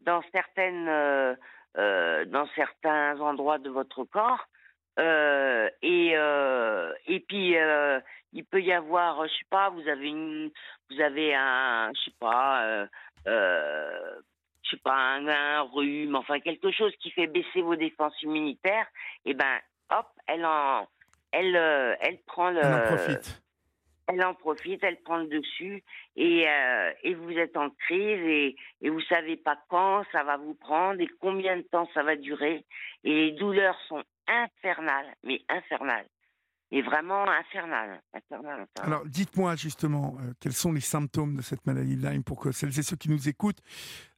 dans 0.00 0.22
certaines, 0.32 0.88
euh, 0.88 1.34
euh, 1.76 2.24
dans 2.24 2.48
certains 2.56 3.20
endroits 3.20 3.58
de 3.58 3.70
votre 3.70 4.04
corps. 4.04 4.44
Euh, 4.98 5.70
et 5.80 6.12
euh, 6.14 6.92
et 7.06 7.20
puis 7.20 7.56
euh, 7.56 7.98
il 8.32 8.44
peut 8.44 8.60
y 8.60 8.72
avoir, 8.72 9.26
je 9.26 9.32
sais 9.32 9.46
pas, 9.48 9.70
vous 9.70 9.88
avez 9.88 10.08
une, 10.08 10.50
vous 10.90 11.00
avez 11.00 11.34
un, 11.34 11.90
je 11.94 12.00
sais 12.04 12.16
pas, 12.18 12.86
je 13.24 14.70
sais 14.70 14.76
pas, 14.82 14.94
un, 14.94 15.28
un 15.28 15.62
rhume, 15.62 16.14
enfin 16.16 16.40
quelque 16.40 16.70
chose 16.70 16.92
qui 17.00 17.10
fait 17.10 17.26
baisser 17.26 17.62
vos 17.62 17.76
défenses 17.76 18.20
immunitaires. 18.22 18.86
Et 19.24 19.32
ben, 19.34 19.60
hop, 19.90 20.06
elle 20.26 20.44
en, 20.44 20.86
elle, 21.30 21.56
elle 22.00 22.18
prend 22.26 22.50
le, 22.50 22.60
On 22.62 22.74
en 22.74 22.86
profite. 22.86 23.42
elle 24.08 24.24
en 24.24 24.34
profite, 24.34 24.84
elle 24.84 25.00
prend 25.00 25.18
le 25.18 25.28
dessus 25.28 25.82
et, 26.16 26.46
et 27.02 27.14
vous 27.14 27.32
êtes 27.32 27.56
en 27.56 27.70
crise 27.70 28.20
et, 28.26 28.56
et 28.82 28.90
vous 28.90 29.00
savez 29.02 29.36
pas 29.38 29.56
quand 29.70 30.04
ça 30.12 30.22
va 30.22 30.36
vous 30.36 30.54
prendre 30.54 31.00
et 31.00 31.08
combien 31.18 31.56
de 31.56 31.62
temps 31.62 31.88
ça 31.94 32.02
va 32.02 32.16
durer 32.16 32.66
et 33.04 33.10
les 33.10 33.32
douleurs 33.32 33.78
sont 33.88 34.02
infernales, 34.28 35.14
mais 35.24 35.40
infernales, 35.48 36.06
et 36.70 36.82
vraiment 36.82 37.28
infernales, 37.28 38.00
infernales. 38.14 38.60
infernales. 38.62 38.92
Alors, 38.94 39.06
dites-moi 39.06 39.56
justement, 39.56 40.16
euh, 40.20 40.32
quels 40.40 40.52
sont 40.54 40.72
les 40.72 40.80
symptômes 40.80 41.36
de 41.36 41.42
cette 41.42 41.66
maladie 41.66 41.96
de 41.96 42.08
Lyme 42.08 42.24
pour 42.24 42.40
que 42.40 42.52
celles 42.52 42.78
et 42.78 42.82
ceux 42.82 42.96
qui 42.96 43.10
nous 43.10 43.28
écoutent 43.28 43.60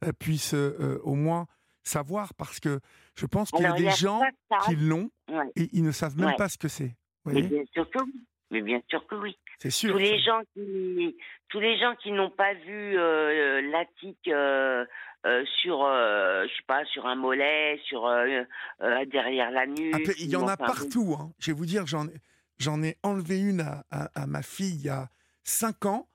euh, 0.05 0.13
puissent 0.13 0.55
euh, 0.55 1.01
au 1.03 1.15
moins 1.15 1.47
savoir, 1.83 2.33
parce 2.35 2.61
que 2.61 2.81
je 3.17 3.27
pense 3.27 3.51
qu'il 3.51 3.63
y 3.63 3.67
a 3.67 3.73
des 3.73 3.83
y 3.85 3.89
a 3.89 3.91
gens 3.91 4.21
qui 4.67 4.77
l'ont 4.77 5.11
Ouais. 5.31 5.51
et 5.57 5.69
ils 5.73 5.83
ne 5.83 5.91
savent 5.91 6.17
même 6.17 6.29
Ouais. 6.29 6.37
pas 6.37 6.49
ce 6.49 6.59
que 6.59 6.69
c'est. 6.69 6.95
Vous 7.25 7.33
Mais 7.33 7.41
voyez? 7.43 7.49
bien 7.49 7.65
sûr 7.73 7.91
que 7.91 8.03
oui. 8.05 8.13
Mais 8.51 8.61
bien 8.61 8.81
sûr 8.89 9.07
que 9.07 9.15
oui. 9.17 9.37
C'est 9.59 9.71
sûr. 9.71 9.93
tous 9.93 9.99
les 9.99 10.19
ça. 10.19 10.25
gens 10.27 10.41
qui 10.55 11.17
tous 11.49 11.61
les 11.61 11.79
gens 11.79 11.95
qui 11.97 12.13
n'ont 12.13 12.31
pas 12.31 12.53
vu 12.55 12.99
euh, 12.99 13.61
la 13.71 13.85
tique 14.01 14.29
euh, 14.29 14.85
euh, 15.27 15.45
sur 15.63 15.83
euh, 15.85 16.45
je 16.47 16.49
sais 16.55 16.63
pas 16.67 16.85
sur 16.87 17.07
un 17.07 17.15
mollet 17.15 17.81
sur 17.87 18.07
euh, 18.07 18.43
euh, 18.83 19.05
derrière 19.07 19.51
la 19.51 19.67
nuque 19.67 19.95
Ah, 19.95 19.99
puis 20.05 20.15
il 20.19 20.29
y 20.31 20.37
en 20.37 20.47
a 20.49 20.57
partout. 20.57 21.17
hein. 21.19 21.33
Je 21.39 21.51
vais 21.51 21.57
vous 21.57 21.67
dire, 21.67 21.87
j'en 21.87 22.07
ai, 22.07 22.15
j'en 22.59 22.83
ai 22.83 22.97
enlevé 23.03 23.41
une 23.41 23.61
à, 23.61 23.85
à- 23.91 24.11
à 24.23 24.27
ma 24.27 24.43
fille 24.43 24.75
il 24.75 24.85
y 24.85 24.89
a 24.91 25.09
5 25.45 25.87
ans 25.87 26.09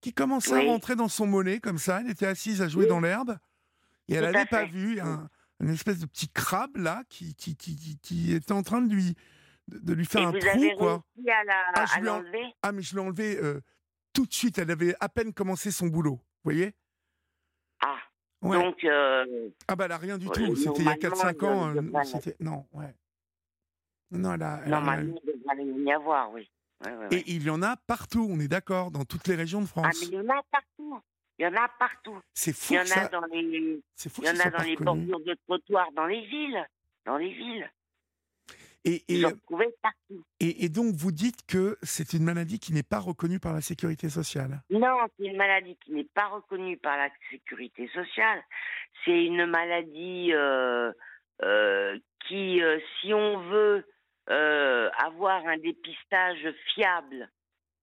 qui 0.00 0.12
commençait 0.12 0.54
Oui. 0.54 0.66
à 0.66 0.70
rentrer 0.70 0.96
dans 0.96 1.08
son 1.08 1.26
mollet 1.26 1.60
comme 1.60 1.78
ça. 1.78 2.00
Elle 2.00 2.10
était 2.10 2.26
assise 2.26 2.62
à 2.62 2.68
jouer 2.68 2.84
Oui. 2.84 2.88
dans 2.88 3.00
l'herbe 3.00 3.36
et 4.08 4.14
elle 4.14 4.30
n'avait 4.30 4.46
pas 4.46 4.64
vu 4.64 5.00
un, 5.00 5.28
une 5.60 5.70
espèce 5.70 5.98
de 6.00 6.06
petit 6.06 6.28
crabe 6.28 6.76
là 6.76 7.02
qui, 7.10 7.34
qui, 7.34 7.56
qui, 7.56 7.76
qui- 7.76 7.98
qui 8.02 8.34
était 8.34 8.52
en 8.52 8.62
train 8.62 8.80
de 8.82 8.92
lui, 8.92 9.14
de, 9.68 9.92
lui 9.94 10.04
faire 10.06 10.22
et 10.22 10.24
un 10.26 10.30
vous 10.30 10.38
trou. 10.38 10.48
avez 10.48 10.74
quoi. 10.76 11.04
réussi 11.16 11.30
à 11.30 11.44
la 11.44 11.64
Ah, 11.74 11.84
je 11.86 12.06
à 12.08 12.14
en- 12.14 12.24
Ah, 12.62 12.72
mais 12.72 12.82
je 12.82 12.94
l'ai 12.94 13.00
enlevé 13.00 13.38
euh, 13.38 13.60
tout 14.12 14.26
de 14.26 14.32
suite. 14.32 14.58
Elle 14.58 14.70
avait 14.70 14.94
à 15.00 15.08
peine 15.08 15.32
commencé 15.32 15.70
son 15.70 15.86
boulot. 15.86 16.16
Vous 16.16 16.50
voyez? 16.52 16.74
Ah 17.80 17.98
Ouais. 18.42 18.62
donc 18.62 18.84
euh, 18.84 19.48
Ah, 19.68 19.74
bah, 19.76 19.86
elle 19.86 19.92
a 19.92 19.96
rien 19.98 20.18
du 20.18 20.26
tout. 20.28 20.54
C'était 20.56 20.82
il 20.82 20.84
y 20.84 20.88
a 20.88 20.96
normalement, 21.08 21.32
4-5 21.32 21.36
il 21.40 21.44
ans. 21.46 21.68
euh, 21.76 22.34
Non, 22.40 22.66
ouais. 22.72 22.94
Non, 24.10 24.34
elle 24.34 24.42
a. 24.42 24.60
elle 24.64 24.70
normalement 24.70 25.14
il 25.24 25.32
devrait 25.72 25.84
y 25.84 25.92
avoir 25.92 26.30
oui 26.32 26.48
Ouais, 26.84 26.92
ouais, 26.92 26.98
ouais. 27.06 27.08
Et 27.12 27.30
il 27.30 27.42
y 27.42 27.50
en 27.50 27.62
a 27.62 27.76
partout, 27.76 28.26
on 28.30 28.38
est 28.40 28.48
d'accord, 28.48 28.90
dans 28.90 29.04
toutes 29.04 29.26
les 29.28 29.34
régions 29.36 29.60
de 29.60 29.64
ah 29.64 29.68
France. 29.68 29.96
mais 30.02 30.06
il 30.08 30.14
y 30.14 30.18
en 30.18 30.28
a 30.28 30.42
partout 30.50 31.00
il 31.38 31.42
y 31.42 31.46
en 31.48 31.54
a 31.54 31.68
partout 31.78 32.20
C'est 32.34 32.50
il 32.50 32.54
fou 32.54 32.74
y 32.74 32.86
ça. 32.86 33.08
dans 33.08 33.24
les 33.26 33.40
il 33.40 34.24
y 34.24 34.28
en 34.28 34.38
a 34.40 34.50
dans 34.50 34.62
les 34.62 34.76
bordures 34.76 35.20
de 35.20 35.34
trottoirs 35.46 35.90
dans 35.96 36.06
les 36.06 36.20
villes 36.26 36.64
dans 37.06 37.16
les 37.16 37.32
villes 37.32 37.68
Et, 38.84 39.02
et, 40.38 40.68
donc 40.68 40.94
vous 40.94 41.12
dites 41.12 41.46
que 41.46 41.78
c'est 41.82 42.12
une 42.12 42.24
maladie 42.24 42.58
qui 42.58 42.74
n'est 42.74 42.82
pas 42.82 42.98
reconnue 42.98 43.40
par 43.40 43.54
la 43.54 43.62
sécurité 43.62 44.10
sociale. 44.10 44.60
Non, 44.68 44.98
c'est 45.16 45.26
une 45.26 45.36
maladie 45.36 45.76
qui 45.84 45.92
n'est 45.92 46.08
pas 46.14 46.26
reconnue 46.26 46.76
par 46.76 46.98
la 46.98 47.08
sécurité 47.30 47.88
sociale. 47.94 48.42
C'est 49.04 49.24
une 49.24 49.46
maladie 49.46 50.32
euh, 50.34 50.92
euh, 51.42 51.98
qui, 52.26 52.62
euh, 52.62 52.78
si 53.00 53.14
on 53.14 53.38
veut 53.48 53.84
avoir 54.26 55.46
un 55.46 55.58
dépistage 55.58 56.46
fiable 56.74 57.30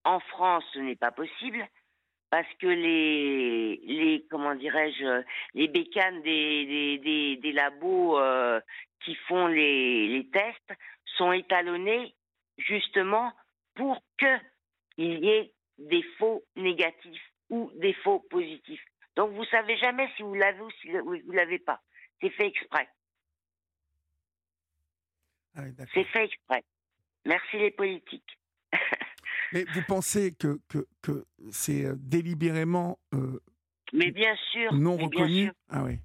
en 0.04 0.20
France, 0.20 0.64
ce 0.74 0.80
n'est 0.80 0.96
pas 0.96 1.12
possible 1.12 1.68
parce 2.32 2.48
que 2.60 2.68
les, 2.68 3.76
les 3.84 4.26
comment 4.32 4.56
dirais-je, 4.56 5.24
les 5.54 5.68
bécanes 5.68 6.22
des, 6.24 6.66
des, 6.66 6.98
des, 7.00 7.36
des 7.36 7.52
labos 7.52 8.18
euh, 8.18 8.60
qui 9.06 9.16
font 9.28 9.48
les, 9.48 10.08
les 10.08 10.30
tests 10.30 10.74
sont 11.18 11.32
étalonnés 11.32 12.16
justement 12.58 13.32
pour 13.76 14.02
que 14.18 14.38
il 14.98 15.24
y 15.24 15.30
ait 15.30 15.54
des 15.78 16.04
faux 16.18 16.44
négatifs 16.56 17.22
ou 17.50 17.72
des 17.76 17.94
faux 17.94 18.20
positifs. 18.30 18.84
Donc 19.16 19.32
vous 19.34 19.46
savez 19.46 19.78
jamais 19.78 20.10
si 20.16 20.24
vous 20.24 20.36
l'avez 20.36 20.62
ou 20.62 20.72
si 20.82 20.92
vous 20.92 21.32
l'avez 21.32 21.60
pas. 21.60 21.82
C'est 22.22 22.30
fait 22.30 22.48
exprès. 22.48 22.88
Ah 25.56 25.62
oui. 25.64 25.74
C'est 25.94 26.04
fait 26.06 26.26
exprès. 26.26 26.64
Merci 27.26 27.58
les 27.58 27.72
politiques. 27.72 28.38
Mais 29.54 29.66
vous 29.74 29.82
pensez 29.84 30.34
que, 30.34 30.60
que, 30.70 30.88
que 31.02 31.26
c'est 31.52 31.86
euh, 31.86 31.96
délibérément 31.98 33.00
euh, 33.14 33.42
Mais 33.92 34.12
bien 34.12 34.36
sûr. 34.52 34.72
non 34.72 34.96
mais 34.96 35.08
bien 35.08 35.24
reconnu? 35.24 35.44
sûr. 35.46 35.54
Ah 35.70 35.84
oui. 35.84 36.00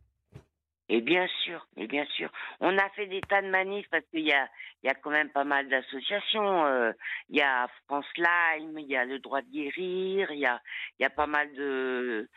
Et 0.88 1.00
bien 1.00 1.26
sûr, 1.42 1.66
et 1.76 1.88
bien 1.88 2.04
sûr. 2.06 2.30
On 2.60 2.78
a 2.78 2.88
fait 2.90 3.06
des 3.06 3.20
tas 3.22 3.42
de 3.42 3.48
manifs 3.48 3.88
parce 3.90 4.04
qu'il 4.10 4.20
y 4.26 4.32
a, 4.32 4.48
y 4.84 4.88
a 4.88 4.94
quand 4.94 5.10
même 5.10 5.30
pas 5.30 5.42
mal 5.44 5.68
d'associations. 5.68 6.64
euh, 6.66 6.92
Il 7.28 7.36
y 7.36 7.42
a 7.42 7.68
France 7.86 8.06
Lyme, 8.16 8.78
il 8.78 8.86
y 8.86 8.96
a 8.96 9.04
le 9.04 9.18
droit 9.18 9.42
de 9.42 9.50
guérir, 9.50 10.30
il 10.30 10.38
y 10.38 10.46
a, 10.46 10.62
y 11.00 11.04
a 11.04 11.10
pas 11.10 11.26
mal 11.26 11.52
de, 11.54 12.28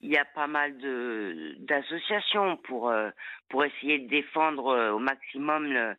il 0.00 0.10
y 0.12 0.16
a 0.18 0.24
pas 0.24 0.46
mal 0.46 0.76
de 0.78 1.56
d'associations 1.58 2.56
pour 2.58 2.90
euh, 2.90 3.10
pour 3.48 3.64
essayer 3.64 3.98
de 3.98 4.08
défendre 4.08 4.68
euh, 4.68 4.92
au 4.92 4.98
maximum 5.00 5.64
le- 5.72 5.96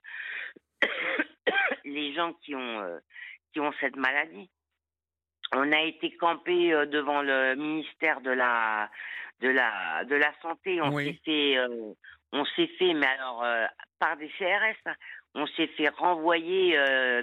les 1.86 2.14
gens 2.14 2.34
qui 2.34 2.56
ont 2.56 2.80
euh, 2.82 3.00
qui 3.54 3.60
ont 3.60 3.74
cette 3.82 3.96
maladie. 3.98 4.50
On 5.56 5.72
a 5.72 5.82
été 5.82 6.16
campé 6.18 6.74
euh, 6.74 6.86
devant 6.86 7.22
le 7.22 7.56
ministère 7.56 8.22
de 8.22 8.32
la 8.32 8.90
de 9.42 9.50
la 9.50 10.04
de 10.06 10.16
la 10.16 10.32
santé. 10.42 10.82
On 10.82 10.94
Oui. 10.94 11.06
s'est 11.06 11.20
fait 11.26 11.58
euh, 11.58 11.94
on 12.34 12.46
s'est 12.56 12.68
fait 12.80 12.94
mais 12.94 13.08
alors 13.08 13.44
euh, 13.44 13.66
par 14.00 14.18
des 14.18 14.30
CRS. 14.38 14.92
On 15.36 15.46
s'est 15.48 15.68
fait 15.68 15.90
renvoyer 15.90 16.78
euh, 16.78 17.22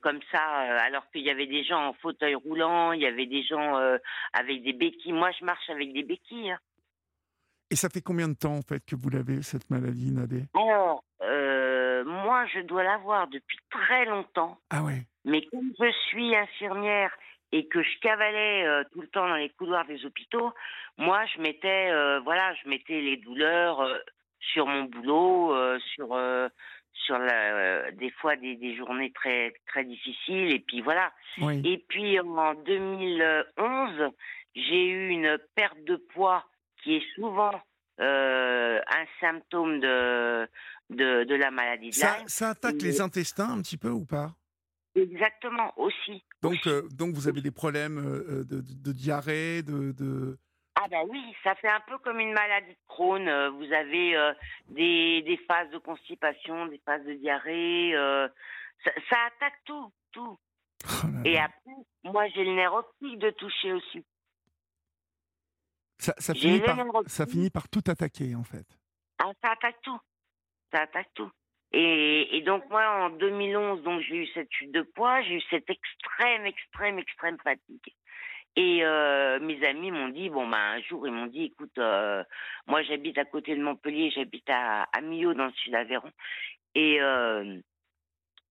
comme 0.00 0.20
ça, 0.32 0.40
alors 0.40 1.10
qu'il 1.10 1.22
y 1.22 1.30
avait 1.30 1.46
des 1.48 1.64
gens 1.64 1.88
en 1.88 1.92
fauteuil 1.94 2.34
roulant, 2.36 2.92
il 2.92 3.02
y 3.02 3.06
avait 3.06 3.26
des 3.26 3.42
gens 3.42 3.74
avec 4.32 4.62
des 4.62 4.72
béquilles. 4.72 5.12
Moi, 5.12 5.30
je 5.38 5.44
marche 5.44 5.68
avec 5.68 5.92
des 5.92 6.04
béquilles. 6.04 6.52
hein. 6.52 6.58
Et 7.70 7.74
ça 7.76 7.88
fait 7.88 8.00
combien 8.00 8.28
de 8.28 8.34
temps 8.34 8.54
en 8.54 8.62
fait 8.62 8.82
que 8.86 8.94
vous 8.94 9.10
l'avez 9.10 9.42
cette 9.42 9.68
maladie, 9.68 10.12
Nadé? 10.12 10.44
Moi, 12.36 12.46
je 12.52 12.60
dois 12.60 12.82
l'avoir 12.82 13.28
depuis 13.28 13.56
très 13.70 14.04
longtemps. 14.04 14.58
Ah 14.68 14.82
ouais. 14.82 15.06
Mais 15.24 15.40
comme 15.46 15.72
je 15.80 15.90
suis 16.08 16.36
infirmière 16.36 17.10
et 17.50 17.66
que 17.66 17.82
je 17.82 17.98
cavalais 18.00 18.66
euh, 18.66 18.84
tout 18.92 19.00
le 19.00 19.08
temps 19.08 19.26
dans 19.26 19.36
les 19.36 19.48
couloirs 19.48 19.86
des 19.86 20.04
hôpitaux, 20.04 20.52
moi, 20.98 21.24
je 21.34 21.40
mettais, 21.40 21.88
euh, 21.90 22.20
voilà, 22.20 22.52
je 22.62 22.68
mettais 22.68 23.00
les 23.00 23.16
douleurs 23.16 23.80
euh, 23.80 23.96
sur 24.52 24.66
mon 24.66 24.84
boulot, 24.84 25.56
sur, 25.94 26.08
sur 26.92 27.18
la, 27.18 27.90
des 27.92 28.10
fois 28.10 28.36
des, 28.36 28.56
des 28.56 28.76
journées 28.76 29.12
très, 29.12 29.54
très 29.66 29.84
difficiles, 29.84 30.52
et 30.52 30.60
puis 30.60 30.82
voilà. 30.82 31.10
Oui. 31.40 31.62
Et 31.64 31.78
puis 31.88 32.20
en 32.20 32.54
2011, 32.54 34.12
j'ai 34.54 34.88
eu 34.88 35.08
une 35.08 35.38
perte 35.54 35.82
de 35.84 35.96
poids 35.96 36.44
qui 36.82 36.96
est 36.96 37.14
souvent 37.14 37.50
un 37.98 39.04
symptôme 39.20 39.80
de, 39.80 40.46
de, 40.90 41.24
de 41.24 41.34
la 41.34 41.50
maladie 41.50 41.90
de 41.90 41.94
Ça, 41.94 42.18
Lyme. 42.18 42.28
ça 42.28 42.50
attaque 42.50 42.80
les 42.82 43.00
intestins 43.00 43.50
un 43.50 43.60
petit 43.62 43.76
peu 43.76 43.90
ou 43.90 44.04
pas? 44.04 44.34
Exactement, 44.94 45.72
aussi. 45.78 46.24
donc, 46.42 46.52
aussi. 46.54 46.68
euh, 46.68 46.82
donc 46.90 47.14
vous 47.14 47.28
avez 47.28 47.42
des 47.42 47.50
problèmes 47.50 47.98
euh, 47.98 48.44
de, 48.44 48.60
de- 48.60 48.74
de 48.74 48.92
diarrhée, 48.92 49.62
de, 49.62 49.92
de... 49.92 50.38
Ah 50.74 50.88
ben 50.90 51.04
oui, 51.08 51.20
ça 51.42 51.54
fait 51.56 51.68
un 51.68 51.80
peu 51.88 51.98
comme 51.98 52.18
une 52.20 52.32
maladie 52.32 52.70
de 52.72 52.76
Crohn. 52.86 53.26
Euh, 53.28 53.50
Vous 53.50 53.70
avez 53.72 54.14
euh, 54.16 54.32
des, 54.68 55.22
des 55.22 55.38
phases 55.48 55.70
de 55.70 55.78
constipation, 55.78 56.66
des 56.66 56.78
phases 56.84 57.04
de 57.04 57.14
diarrhée. 57.14 57.94
euh, 57.94 58.28
ça, 58.84 58.90
ça 59.10 59.16
attaque 59.26 59.58
tout, 59.64 59.92
tout. 60.12 60.38
Oh 61.02 61.06
là 61.08 61.20
Et 61.24 61.38
après, 61.38 61.72
moi 62.04 62.28
j'ai 62.28 62.44
le 62.44 62.54
nerf 62.54 62.72
optique 62.74 63.18
de 63.18 63.30
toucher 63.30 63.72
aussi. 63.72 64.04
ça, 65.98 66.14
ça 66.18 66.34
finit 66.34 66.60
par, 66.60 66.78
ça 67.06 67.26
finit 67.26 67.50
par 67.50 67.68
tout 67.68 67.82
attaquer 67.86 68.34
en 68.34 68.44
fait. 68.44 68.66
Ah, 69.18 69.32
ça 69.42 69.52
attaque 69.52 69.80
tout. 69.82 69.98
Ça 70.76 70.82
attaque 70.82 71.08
tout. 71.14 71.30
Et, 71.72 72.36
et 72.36 72.42
donc 72.42 72.68
moi 72.68 72.86
en 73.06 73.10
2011, 73.10 73.82
donc 73.82 74.02
j'ai 74.02 74.16
eu 74.16 74.26
cette 74.34 74.52
chute 74.52 74.72
de 74.72 74.82
poids, 74.82 75.22
j'ai 75.22 75.36
eu 75.36 75.42
cette 75.48 75.68
extrême, 75.70 76.44
extrême, 76.44 76.98
extrême 76.98 77.38
fatigue. 77.42 77.94
Et 78.56 78.84
euh, 78.84 79.38
mes 79.40 79.62
amis 79.66 79.90
m'ont 79.90 80.08
dit, 80.08 80.28
bon, 80.30 80.46
ben, 80.48 80.58
un 80.58 80.80
jour, 80.82 81.06
ils 81.06 81.12
m'ont 81.12 81.26
dit, 81.26 81.44
écoute, 81.44 81.76
euh, 81.78 82.24
moi, 82.66 82.82
j'habite 82.82 83.18
à 83.18 83.26
côté 83.26 83.54
de 83.54 83.62
Montpellier, 83.62 84.10
j'habite 84.10 84.48
à, 84.48 84.84
à 84.84 85.00
Millau, 85.02 85.34
dans 85.34 85.46
le 85.46 85.52
sud 85.52 85.72
d'Aveyron. 85.72 86.10
Et, 86.74 87.00
euh, 87.02 87.58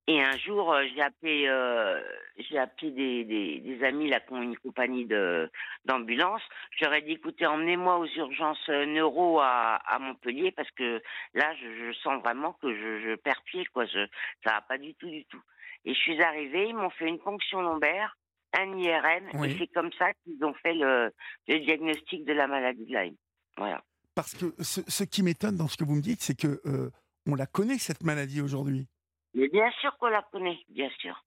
et 0.07 0.21
un 0.21 0.37
jour, 0.37 0.71
euh, 0.73 0.83
j'ai 0.93 1.01
appelé, 1.01 1.45
euh, 1.47 1.99
j'ai 2.37 2.59
appelé 2.59 2.91
des, 2.91 3.23
des, 3.23 3.59
des 3.59 3.83
amis 3.83 4.07
là, 4.09 4.19
qui 4.19 4.33
ont 4.33 4.41
une 4.41 4.57
compagnie 4.57 5.05
de, 5.05 5.49
d'ambulance. 5.85 6.41
Ai 6.81 7.01
dit, 7.01 7.13
écoutez, 7.13 7.45
emmenez-moi 7.47 7.97
aux 7.97 8.05
urgences 8.05 8.69
euh, 8.69 8.85
neuro 8.85 9.39
à, 9.39 9.75
à 9.85 9.97
Montpellier, 9.99 10.51
parce 10.51 10.69
que 10.71 11.01
là, 11.33 11.53
je, 11.55 11.87
je 11.87 11.93
sens 11.99 12.21
vraiment 12.21 12.53
que 12.53 12.71
je, 12.73 13.01
je 13.09 13.15
perds 13.15 13.41
pied, 13.45 13.65
quoi. 13.73 13.85
Je, 13.85 14.05
ça 14.43 14.53
va 14.53 14.61
pas 14.61 14.77
du 14.77 14.93
tout, 14.95 15.09
du 15.09 15.25
tout. 15.25 15.41
Et 15.85 15.93
je 15.93 15.99
suis 15.99 16.21
arrivée, 16.21 16.67
ils 16.69 16.75
m'ont 16.75 16.89
fait 16.91 17.07
une 17.07 17.19
ponction 17.19 17.61
lombaire, 17.61 18.15
un 18.57 18.77
IRM, 18.77 19.29
Oui. 19.33 19.51
et 19.51 19.57
c'est 19.57 19.67
comme 19.73 19.91
ça 19.97 20.13
qu'ils 20.23 20.43
ont 20.43 20.53
fait 20.53 20.73
le, 20.73 21.11
le 21.47 21.59
diagnostic 21.59 22.25
de 22.25 22.33
la 22.33 22.47
maladie 22.47 22.85
de 22.85 22.95
Lyme. 22.95 23.15
Voilà. 23.57 23.83
Parce 24.13 24.33
que 24.33 24.53
ce, 24.63 24.81
ce 24.87 25.03
qui 25.03 25.23
m'étonne 25.23 25.57
dans 25.57 25.67
ce 25.67 25.77
que 25.77 25.83
vous 25.83 25.95
me 25.95 26.01
dites, 26.01 26.21
c'est 26.21 26.39
que 26.39 26.61
euh, 26.65 26.89
on 27.27 27.35
la 27.35 27.47
connaît 27.47 27.77
cette 27.77 28.03
maladie 28.03 28.41
aujourd'hui. 28.41 28.87
Mais 29.35 29.47
bien 29.49 29.69
sûr 29.81 29.95
qu'on 29.97 30.07
la 30.07 30.21
connaît, 30.31 30.57
bien 30.69 30.89
sûr. 30.99 31.23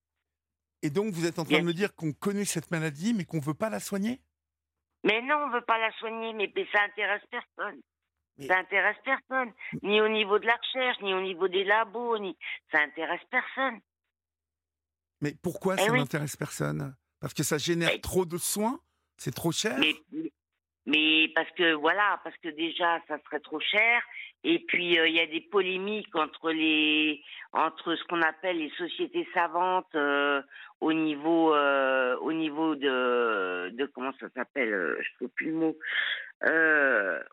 Et 0.82 0.90
donc 0.90 1.12
vous 1.12 1.26
êtes 1.26 1.38
en 1.38 1.44
train 1.44 1.50
Bien 1.54 1.60
de 1.60 1.66
me 1.66 1.72
dire 1.74 1.94
qu'on 1.94 2.12
connaît 2.12 2.44
cette 2.44 2.70
maladie, 2.70 3.14
mais 3.14 3.24
qu'on 3.24 3.40
veut 3.40 3.54
pas 3.54 3.68
la 3.70 3.80
soigner? 3.80 4.20
Mais 5.04 5.20
non, 5.22 5.36
on 5.46 5.50
veut 5.50 5.64
pas 5.64 5.78
la 5.78 5.92
soigner, 5.98 6.32
mais, 6.32 6.50
mais 6.54 6.66
ça 6.72 6.82
intéresse 6.82 7.22
personne. 7.30 7.80
Mais- 8.38 8.46
Ça 8.46 8.58
intéresse 8.58 8.96
personne, 9.04 9.52
ni 9.82 10.00
au 10.00 10.08
niveau 10.08 10.38
de 10.38 10.46
la 10.46 10.56
recherche, 10.56 11.00
ni 11.02 11.12
au 11.12 11.20
niveau 11.20 11.48
des 11.48 11.64
labos, 11.64 12.18
ni 12.18 12.36
ça 12.72 12.80
intéresse 12.80 13.20
personne. 13.30 13.80
Mais 15.20 15.34
pourquoi 15.42 15.74
Eh 15.78 15.84
ça 15.86 15.92
oui. 15.92 15.98
n'intéresse 15.98 16.36
personne? 16.36 16.94
Parce 17.20 17.34
que 17.34 17.42
ça 17.42 17.58
génère 17.58 17.90
Mais- 17.92 18.00
trop 18.00 18.24
de 18.24 18.38
soins 18.38 18.80
C'est 19.16 19.34
trop 19.34 19.50
cher? 19.50 19.76
Mais, 19.80 19.96
mais 20.86 21.28
parce 21.34 21.50
que 21.52 21.72
voilà, 21.74 22.20
parce 22.24 22.36
que 22.38 22.48
déjà 22.48 23.00
ça 23.08 23.18
serait 23.24 23.40
trop 23.40 23.60
cher. 23.60 24.02
Et 24.44 24.60
puis 24.60 24.98
euh, 24.98 25.08
il 25.08 25.14
y 25.14 25.20
a 25.20 25.26
des 25.26 25.40
polémiques 25.40 26.14
entre 26.14 26.50
les 26.52 27.22
entre 27.52 27.96
ce 27.96 28.04
qu'on 28.04 28.22
appelle 28.22 28.58
les 28.58 28.70
sociétés 28.70 29.26
savantes 29.34 29.92
euh, 29.94 30.40
au 30.80 30.92
niveau 30.92 31.54
euh, 31.54 32.16
au 32.18 32.32
niveau 32.32 32.76
de 32.76 33.86
comment 33.94 34.12
ça 34.20 34.28
s'appelle, 34.30 34.96
je 35.00 35.14
trouve 35.16 35.28
plus 35.30 35.46
le 35.50 35.54
mot. 35.54 35.76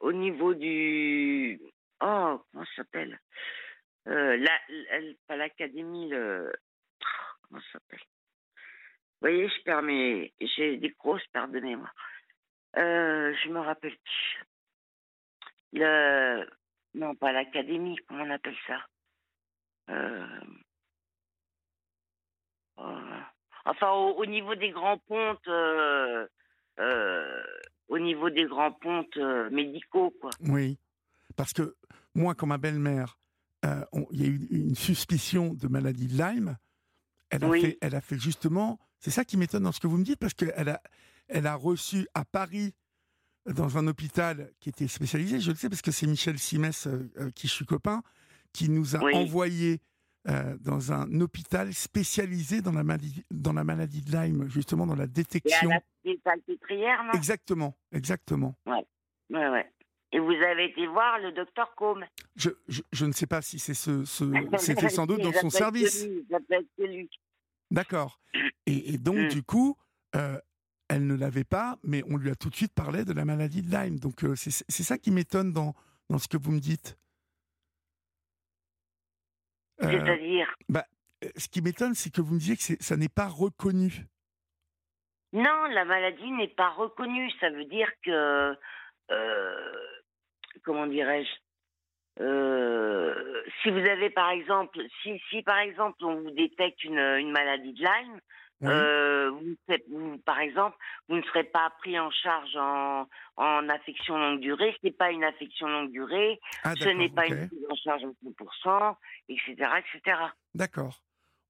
Au 0.01 0.11
niveau 0.11 0.53
du 0.55 1.59
oh 2.01 2.41
comment 2.51 2.65
ça 2.65 2.75
s'appelle 2.77 3.19
la- 4.05 4.59
pas 5.27 5.35
l'académie 5.35 6.09
le 6.09 6.51
comment 7.47 7.61
ça 7.61 7.73
s'appelle 7.73 7.99
vous 9.21 9.29
voyez, 9.31 9.47
je 9.47 9.63
perds 9.63 9.81
mes. 9.81 10.33
J'ai 10.39 10.77
des 10.77 10.89
grosses 10.89 11.25
pertes 11.27 11.51
de 11.51 11.59
mémoire. 11.59 11.93
Euh, 12.77 13.33
je 13.43 13.49
me 13.49 13.59
rappelle. 13.59 13.95
Le. 15.73 16.45
Non, 16.93 17.13
pas 17.15 17.31
l'académie, 17.33 17.97
comment 18.07 18.23
on 18.23 18.29
appelle 18.29 18.55
ça? 18.67 18.79
Euh, 19.89 20.25
oh, 22.77 22.97
Enfin, 23.65 23.91
au, 23.91 24.11
au 24.15 24.25
niveau 24.25 24.55
des 24.55 24.69
grands 24.71 24.97
pontes. 24.99 25.47
euh, 25.47 26.27
euh, 26.79 27.43
au 27.87 27.99
niveau 27.99 28.29
des 28.29 28.45
grands 28.45 28.71
pontes 28.71 29.15
euh, 29.17 29.49
médicaux, 29.51 30.11
quoi. 30.19 30.31
Oui. 30.41 30.79
Parce 31.35 31.53
que 31.53 31.75
moi, 32.15 32.33
quand 32.33 32.47
ma 32.47 32.57
belle-mère, 32.57 33.17
euh, 33.63 33.83
il 34.11 34.21
y 34.21 34.25
a 34.25 34.27
eu 34.27 34.47
une 34.49 34.75
suspicion 34.75 35.53
de 35.53 35.67
maladie 35.67 36.07
de 36.07 36.13
Lyme, 36.17 36.57
elle 37.29 37.43
a, 37.43 37.49
Oui. 37.49 37.61
fait, 37.61 37.77
elle 37.81 37.95
a 37.95 38.01
fait 38.01 38.17
justement. 38.17 38.79
C'est 38.99 39.11
ça 39.11 39.23
qui 39.23 39.37
m'étonne 39.37 39.63
dans 39.63 39.71
ce 39.71 39.79
que 39.79 39.87
vous 39.87 39.97
me 39.97 40.03
dites, 40.03 40.19
parce 40.19 40.33
qu'elle 40.33 40.69
a, 40.69 40.81
elle 41.27 41.47
a 41.47 41.55
reçu 41.55 42.07
à 42.13 42.25
Paris, 42.25 42.73
dans 43.45 43.77
un 43.77 43.85
hôpital 43.87 44.51
qui 44.59 44.69
était 44.69 44.87
spécialisé, 44.87 45.39
je 45.39 45.51
le 45.51 45.55
sais, 45.55 45.69
parce 45.69 45.81
que 45.83 45.91
c'est 45.91 46.07
Michel 46.07 46.39
Simès, 46.39 46.87
euh, 46.87 47.11
euh, 47.17 47.29
qui 47.31 47.47
je 47.47 47.53
suis 47.53 47.65
copain, 47.65 48.01
qui 48.53 48.69
nous 48.69 48.95
a 48.95 49.03
Oui. 49.03 49.13
envoyé 49.13 49.81
euh, 50.27 50.57
dans 50.61 50.91
un 50.91 51.21
hôpital 51.21 51.71
spécialisé 51.73 52.61
dans 52.63 52.71
la, 52.71 52.83
maladie, 52.83 53.23
dans 53.29 53.53
la 53.53 53.63
maladie 53.63 54.01
de 54.01 54.11
Lyme, 54.11 54.49
justement 54.49 54.87
dans 54.87 54.95
la 54.95 55.03
Et 55.03 55.05
à 55.05 55.07
détection. 55.07 55.69
la 55.69 55.79
salpêtrières, 56.23 57.03
non? 57.03 57.11
Exactement, 57.13 57.77
exactement. 57.91 58.55
Ouais, 58.65 58.83
ouais. 59.29 59.71
Et 60.11 60.19
vous 60.19 60.31
avez 60.31 60.65
été 60.65 60.87
voir 60.87 61.19
le 61.19 61.31
docteur 61.31 61.75
Combe? 61.75 62.03
Je, 62.35 62.49
je, 62.67 62.81
je 62.91 63.05
ne 63.05 63.11
sais 63.11 63.27
pas 63.27 63.41
si 63.43 63.59
c'est 63.59 63.73
ce, 63.75 64.05
ce- 64.05 64.23
c'était 64.57 64.89
sans 64.89 65.05
doute 65.05 65.21
dans 65.21 65.33
son 65.33 65.49
service. 65.51 66.07
D'accord. 67.71 68.19
Et, 68.65 68.93
et 68.93 68.97
donc, 68.97 69.17
Mm. 69.17 69.27
du 69.27 69.43
coup, 69.43 69.75
euh, 70.15 70.39
elle 70.89 71.07
ne 71.07 71.15
l'avait 71.15 71.43
pas, 71.43 71.77
mais 71.83 72.03
on 72.09 72.17
lui 72.17 72.29
a 72.29 72.35
tout 72.35 72.49
de 72.49 72.55
suite 72.55 72.73
parlé 72.73 73.05
de 73.05 73.13
la 73.13 73.25
maladie 73.25 73.61
de 73.61 73.71
Lyme. 73.71 73.99
Donc, 73.99 74.23
euh, 74.23 74.35
c'est 74.35 74.83
ça 74.83 74.97
qui 74.97 75.11
m'étonne 75.11 75.51
dans, 75.51 75.73
dans 76.09 76.19
ce 76.19 76.27
que 76.27 76.37
vous 76.37 76.51
me 76.51 76.59
dites. 76.59 76.97
Euh, 79.83 79.89
C'est-à-dire 79.89 80.53
euh, 80.75 80.81
ce 81.35 81.47
qui 81.47 81.61
m'étonne, 81.61 81.95
c'est 81.95 82.11
que 82.13 82.21
vous 82.21 82.35
me 82.35 82.39
disiez 82.39 82.55
que 82.55 82.83
ça 82.83 82.97
n'est 82.97 83.09
pas 83.09 83.27
reconnu. 83.27 84.05
Non, 85.33 85.65
la 85.65 85.85
maladie 85.85 86.31
n'est 86.31 86.53
pas 86.53 86.69
reconnue. 86.69 87.29
Ça 87.39 87.49
veut 87.49 87.65
dire 87.65 87.89
que, 88.03 88.55
euh, 89.11 89.75
comment 90.63 90.87
dirais-je, 90.87 91.29
si 93.61 93.69
vous 93.69 93.85
avez 93.89 94.09
par 94.09 94.29
exemple, 94.29 94.79
si, 95.01 95.21
si 95.29 95.41
par 95.41 95.57
exemple 95.57 96.05
on 96.05 96.21
vous 96.21 96.31
détecte 96.31 96.81
une, 96.85 96.97
une 96.97 97.31
maladie 97.31 97.73
de 97.73 97.81
Lyme, 97.81 98.21
Oui. 98.65 98.71
euh, 98.73 99.31
vous, 99.31 99.55
vous- 99.89 100.17
par 100.19 100.39
exemple, 100.39 100.77
vous 101.09 101.15
ne 101.17 101.21
serez 101.23 101.43
pas 101.43 101.69
pris 101.79 101.99
en 101.99 102.09
charge 102.11 102.55
en, 102.55 103.07
en 103.37 103.69
affection 103.69 104.17
longue 104.17 104.39
durée. 104.39 104.73
Ce 104.81 104.85
n'est 104.87 104.91
pas 104.93 105.11
une 105.11 105.23
affection 105.23 105.67
longue 105.67 105.91
durée. 105.91 106.39
ah, 106.63 106.73
Ce 106.77 106.89
n'est 106.89 107.09
pas 107.09 107.25
une 107.27 107.47
prise 107.47 107.65
en 107.69 107.75
charge 107.75 108.03
à 108.03 108.07
100%, 108.07 108.95
etc., 109.29 109.53
etc. 109.79 110.17
D'accord. 110.53 111.01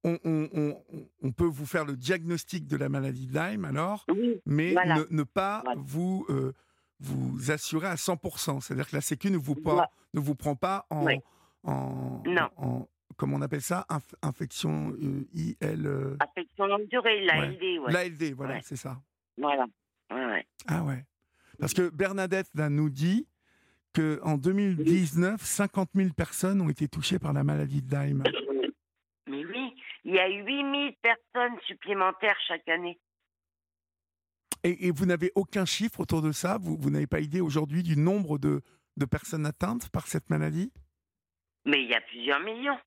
On, 0.04 0.18
on- 0.24 0.48
on- 0.54 0.82
on- 0.92 1.08
on 1.22 1.32
peut 1.32 1.44
vous 1.46 1.66
faire 1.66 1.84
le 1.84 1.96
diagnostic 1.96 2.66
de 2.68 2.76
la 2.76 2.88
maladie 2.88 3.26
de 3.26 3.34
Lyme, 3.34 3.64
alors, 3.64 4.04
Oui, 4.08 4.40
mais 4.46 4.72
Voilà. 4.72 4.96
ne, 4.96 5.04
ne 5.10 5.22
pas 5.24 5.62
Voilà. 5.64 5.80
vous, 5.84 6.24
euh, 6.28 6.52
vous 7.00 7.50
assurer 7.50 7.88
à 7.88 7.96
100%. 7.96 8.60
C'est-à-dire 8.60 8.88
que 8.88 8.94
la 8.96 9.02
Sécu 9.02 9.30
ne 9.30 9.36
vous, 9.36 9.54
prend- 9.56 9.72
Voilà. 9.74 9.90
ne 10.14 10.20
vous 10.20 10.34
prend 10.36 10.54
pas 10.54 10.86
en, 10.90 11.04
Oui. 11.06 11.18
en, 11.64 12.22
Non. 12.24 12.48
en- 12.56 12.88
comment 13.16 13.36
on 13.36 13.42
appelle 13.42 13.62
ça 13.62 13.86
Inf- 13.88 14.14
Infection 14.22 14.92
euh, 15.02 15.26
IL. 15.34 15.86
euh, 15.86 16.16
affection 16.20 16.66
longue 16.66 16.86
durée, 16.88 17.24
l'ALD, 17.24 17.60
ouais. 17.62 17.92
L'ALD, 17.92 18.32
voilà, 18.34 18.54
Ouais. 18.54 18.60
c'est 18.62 18.76
ça. 18.76 19.00
Voilà. 19.38 19.66
Ah 20.10 20.82
ouais. 20.84 21.04
Parce 21.58 21.74
que 21.74 21.88
Bernadette 21.88 22.50
là, 22.54 22.68
nous 22.70 22.90
dit 22.90 23.26
que 23.92 24.20
en 24.22 24.36
2019, 24.36 25.40
50 25.42 25.90
000 25.94 26.10
personnes 26.10 26.60
ont 26.60 26.68
été 26.68 26.86
touchées 26.88 27.18
par 27.18 27.32
la 27.32 27.44
maladie 27.44 27.82
de 27.82 27.96
Lyme. 27.96 28.22
Mais 29.28 29.44
oui, 29.44 29.74
il 30.04 30.14
y 30.14 30.18
a 30.18 30.28
8000 30.28 30.94
personnes 31.02 31.58
supplémentaires 31.66 32.36
chaque 32.46 32.68
année. 32.68 32.98
Et, 34.62 34.86
et 34.88 34.90
vous 34.90 35.06
n'avez 35.06 35.32
aucun 35.34 35.64
chiffre 35.64 36.00
autour 36.00 36.22
de 36.22 36.32
ça? 36.32 36.58
Vous, 36.58 36.76
vous 36.76 36.90
n'avez 36.90 37.06
pas 37.06 37.20
idée 37.20 37.40
aujourd'hui 37.40 37.82
du 37.82 37.96
nombre 37.96 38.38
de, 38.38 38.62
de 38.96 39.04
personnes 39.04 39.46
atteintes 39.46 39.88
par 39.90 40.06
cette 40.06 40.28
maladie? 40.30 40.72
Mais 41.64 41.82
il 41.82 41.88
y 41.88 41.94
a 41.94 42.00
plusieurs 42.02 42.40
millions. 42.40 42.78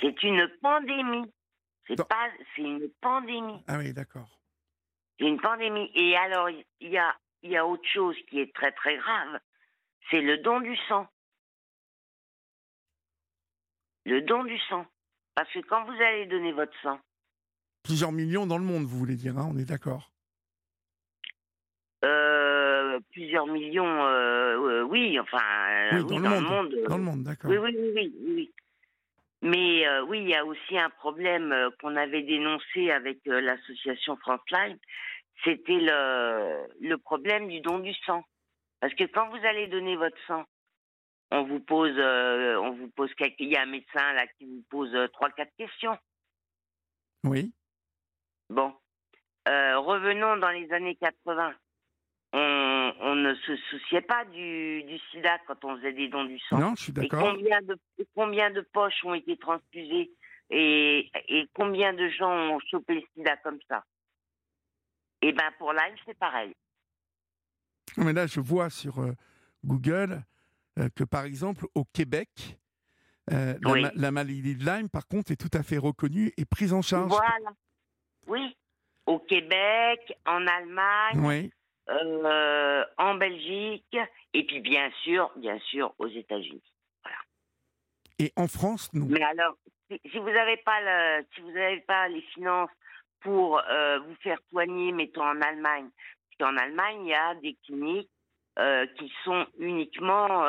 C'est 0.00 0.22
une 0.22 0.48
pandémie. 0.60 1.30
C'est 1.86 1.96
pas, 1.96 2.28
c'est 2.54 2.62
une 2.62 2.88
pandémie. 3.00 3.62
Ah 3.66 3.78
oui, 3.78 3.92
d'accord. 3.92 4.28
C'est 5.18 5.26
une 5.26 5.40
pandémie. 5.40 5.90
Et 5.94 6.16
alors, 6.16 6.48
il 6.50 6.64
y 6.80 6.98
a, 6.98 7.14
il 7.42 7.50
y 7.50 7.56
a 7.56 7.66
autre 7.66 7.86
chose 7.92 8.16
qui 8.28 8.40
est 8.40 8.54
très 8.54 8.72
très 8.72 8.96
grave. 8.96 9.40
C'est 10.10 10.20
le 10.20 10.38
don 10.38 10.60
du 10.60 10.76
sang. 10.88 11.06
Le 14.04 14.20
don 14.22 14.44
du 14.44 14.58
sang. 14.68 14.84
Parce 15.34 15.50
que 15.52 15.60
quand 15.60 15.84
vous 15.84 16.02
allez 16.02 16.26
donner 16.26 16.52
votre 16.52 16.74
sang, 16.82 16.98
Plusieurs 17.82 18.12
millions 18.12 18.46
dans 18.46 18.58
le 18.58 18.64
monde, 18.64 18.84
vous 18.84 18.96
voulez 18.98 19.16
dire, 19.16 19.36
hein, 19.38 19.48
on 19.52 19.58
est 19.58 19.64
d'accord. 19.64 20.12
euh, 22.04 23.00
plusieurs 23.10 23.46
millions, 23.46 24.04
euh, 24.04 24.56
euh, 24.56 24.82
oui, 24.82 25.18
enfin, 25.18 25.40
Oui, 25.92 26.04
dans 26.04 26.18
le 26.18 26.40
monde. 26.40 26.74
Dans 26.88 26.96
le 26.96 27.02
monde, 27.02 27.22
d'accord. 27.24 27.50
Oui, 27.50 27.56
oui, 27.58 27.76
oui, 27.76 27.92
oui, 27.94 28.14
oui, 28.20 28.32
oui. 28.34 28.52
Mais 29.42 29.84
euh, 29.88 30.04
oui, 30.04 30.20
il 30.20 30.28
y 30.28 30.36
a 30.36 30.44
aussi 30.46 30.78
un 30.78 30.88
problème 30.88 31.50
euh, 31.50 31.70
qu'on 31.80 31.96
avait 31.96 32.22
dénoncé 32.22 32.92
avec 32.92 33.18
euh, 33.26 33.40
l'association 33.40 34.16
France 34.16 34.40
Lyme, 34.52 34.78
c'était 35.42 35.80
le, 35.80 36.68
le 36.80 36.96
problème 36.96 37.48
du 37.48 37.60
don 37.60 37.80
du 37.80 37.92
sang. 38.06 38.22
Parce 38.80 38.94
que 38.94 39.04
quand 39.04 39.28
vous 39.30 39.44
allez 39.44 39.66
donner 39.66 39.96
votre 39.96 40.16
sang, 40.28 40.44
on 41.32 41.42
vous 41.42 41.60
pose, 41.60 41.98
on 41.98 42.72
vous 42.72 42.88
pose 42.90 43.12
quelques, 43.14 43.40
il 43.40 43.48
y 43.48 43.56
a 43.56 43.62
un 43.62 43.66
médecin 43.66 44.12
là 44.12 44.26
qui 44.38 44.44
vous 44.44 44.62
pose 44.68 44.94
trois, 45.12 45.30
quatre 45.30 45.54
questions. 45.56 45.96
Oui. 47.24 47.52
Bon, 48.50 48.74
revenons 49.46 50.36
dans 50.36 50.50
les 50.50 50.70
années 50.72 50.96
80. 50.96 51.54
On, 52.34 52.92
on 53.00 53.14
ne 53.14 53.34
se 53.34 53.56
souciait 53.70 54.00
pas 54.00 54.24
du, 54.24 54.82
du 54.84 54.98
sida 55.10 55.38
quand 55.46 55.64
on 55.64 55.76
faisait 55.76 55.92
des 55.92 56.08
dons 56.08 56.24
du 56.24 56.38
sang. 56.48 56.58
Non, 56.58 56.74
je 56.76 56.84
suis 56.84 56.92
Et 56.92 56.94
d'accord. 57.08 57.34
combien 57.34 57.60
de, 57.60 57.78
et 57.98 58.06
combien 58.14 58.50
de 58.50 58.62
poches 58.72 59.04
ont 59.04 59.12
été 59.14 59.36
transfusées 59.36 60.10
et, 60.48 61.10
et 61.28 61.48
combien 61.54 61.92
de 61.92 62.08
gens 62.08 62.30
ont 62.54 62.60
chopé 62.70 62.94
le 62.94 63.02
sida 63.14 63.36
comme 63.38 63.58
ça? 63.68 63.84
Et 65.20 65.32
ben 65.32 65.50
pour 65.58 65.72
Lyme, 65.72 65.94
c'est 66.06 66.18
pareil. 66.18 66.54
Mais 67.98 68.14
là, 68.14 68.26
je 68.26 68.40
vois 68.40 68.70
sur 68.70 68.98
euh, 69.00 69.12
Google 69.64 70.22
euh, 70.78 70.88
que, 70.96 71.04
par 71.04 71.24
exemple, 71.24 71.66
au 71.74 71.84
Québec, 71.84 72.58
euh, 73.30 73.54
la, 73.62 73.70
Oui. 73.70 73.82
la 73.94 74.10
maladie 74.10 74.56
de 74.56 74.64
Lyme, 74.64 74.88
par 74.88 75.06
contre, 75.06 75.32
est 75.32 75.36
tout 75.36 75.56
à 75.56 75.62
fait 75.62 75.76
reconnue 75.78 76.32
et 76.38 76.46
prise 76.46 76.72
en 76.72 76.80
charge. 76.80 77.10
Voilà. 77.10 77.50
Oui. 78.26 78.56
Au 79.04 79.18
Québec, 79.18 80.16
en 80.24 80.46
Allemagne, 80.46 81.18
Oui. 81.18 81.52
Euh, 81.88 82.84
en 82.96 83.14
Belgique, 83.16 83.96
et 84.32 84.44
puis 84.46 84.60
bien 84.60 84.90
sûr, 85.02 85.30
bien 85.36 85.58
sûr, 85.58 85.92
aux 85.98 86.08
États-Unis. 86.08 86.62
Et 88.18 88.32
en 88.36 88.46
France, 88.46 88.92
non. 88.92 89.06
Mais 89.08 89.22
alors, 89.22 89.56
si, 89.90 90.00
si 90.10 90.18
vous 90.18 90.30
n'avez 90.30 90.58
pas 90.58 90.80
le, 90.80 91.24
si 91.34 91.40
vous 91.40 91.50
n'avez 91.50 91.80
pas 91.80 92.08
les 92.08 92.22
finances 92.34 92.70
pour 93.20 93.60
euh, 93.68 93.98
vous 93.98 94.14
faire 94.22 94.38
soigner, 94.50 94.92
mettons 94.92 95.24
en 95.24 95.40
Allemagne, 95.40 95.88
parce 96.38 96.52
qu'en 96.52 96.56
Allemagne 96.56 97.04
il 97.04 97.08
y 97.08 97.14
a 97.14 97.34
des 97.36 97.56
cliniques 97.64 98.10
euh, 98.58 98.86
qui 98.98 99.12
sont 99.24 99.46
uniquement 99.58 100.44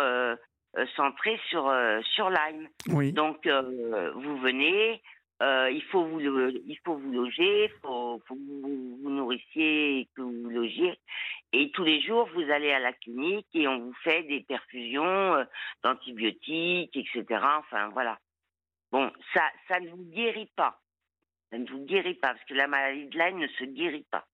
centrées 0.95 1.39
sur 1.49 1.71
sur 2.13 2.29
Lyme. 2.29 2.67
Oui. 2.89 3.11
Donc 3.11 3.47
vous 3.47 4.37
venez, 4.37 5.01
euh, 5.41 5.69
il 5.71 5.83
faut 5.83 6.05
vous 6.05 6.19
il 6.19 6.77
faut 6.85 6.95
vous 6.95 7.11
loger, 7.11 7.65
il 7.65 7.71
faut, 7.81 8.21
faut 8.27 8.35
que 8.35 8.61
vous 8.61 8.97
vous 9.01 9.09
nourrissiez 9.09 9.99
et 9.99 10.09
que 10.15 10.21
vous 10.21 10.43
vous 10.43 10.49
logiez. 10.49 10.97
Et 11.51 11.71
tous 11.71 11.83
les 11.83 12.01
jours, 12.01 12.29
vous 12.33 12.49
allez 12.51 12.71
à 12.71 12.79
la 12.79 12.93
clinique 12.93 13.47
et 13.53 13.67
on 13.67 13.79
vous 13.79 13.95
fait 14.03 14.23
des 14.23 14.41
perfusions 14.41 15.35
euh, 15.35 15.43
d'antibiotiques, 15.83 16.95
etc. 16.95 17.25
Enfin 17.59 17.89
voilà. 17.89 18.19
Bon, 18.91 19.11
ça 19.33 19.41
ça 19.67 19.79
ne 19.79 19.89
vous 19.89 20.05
guérit 20.05 20.51
pas. 20.55 20.79
Ça 21.51 21.57
ne 21.57 21.67
vous 21.67 21.85
guérit 21.85 22.15
pas 22.15 22.33
parce 22.33 22.45
que 22.45 22.53
la 22.53 22.67
maladie 22.67 23.07
de 23.07 23.17
Lyme 23.17 23.39
ne 23.39 23.47
se 23.47 23.63
guérit 23.65 24.05
pas. 24.09 24.25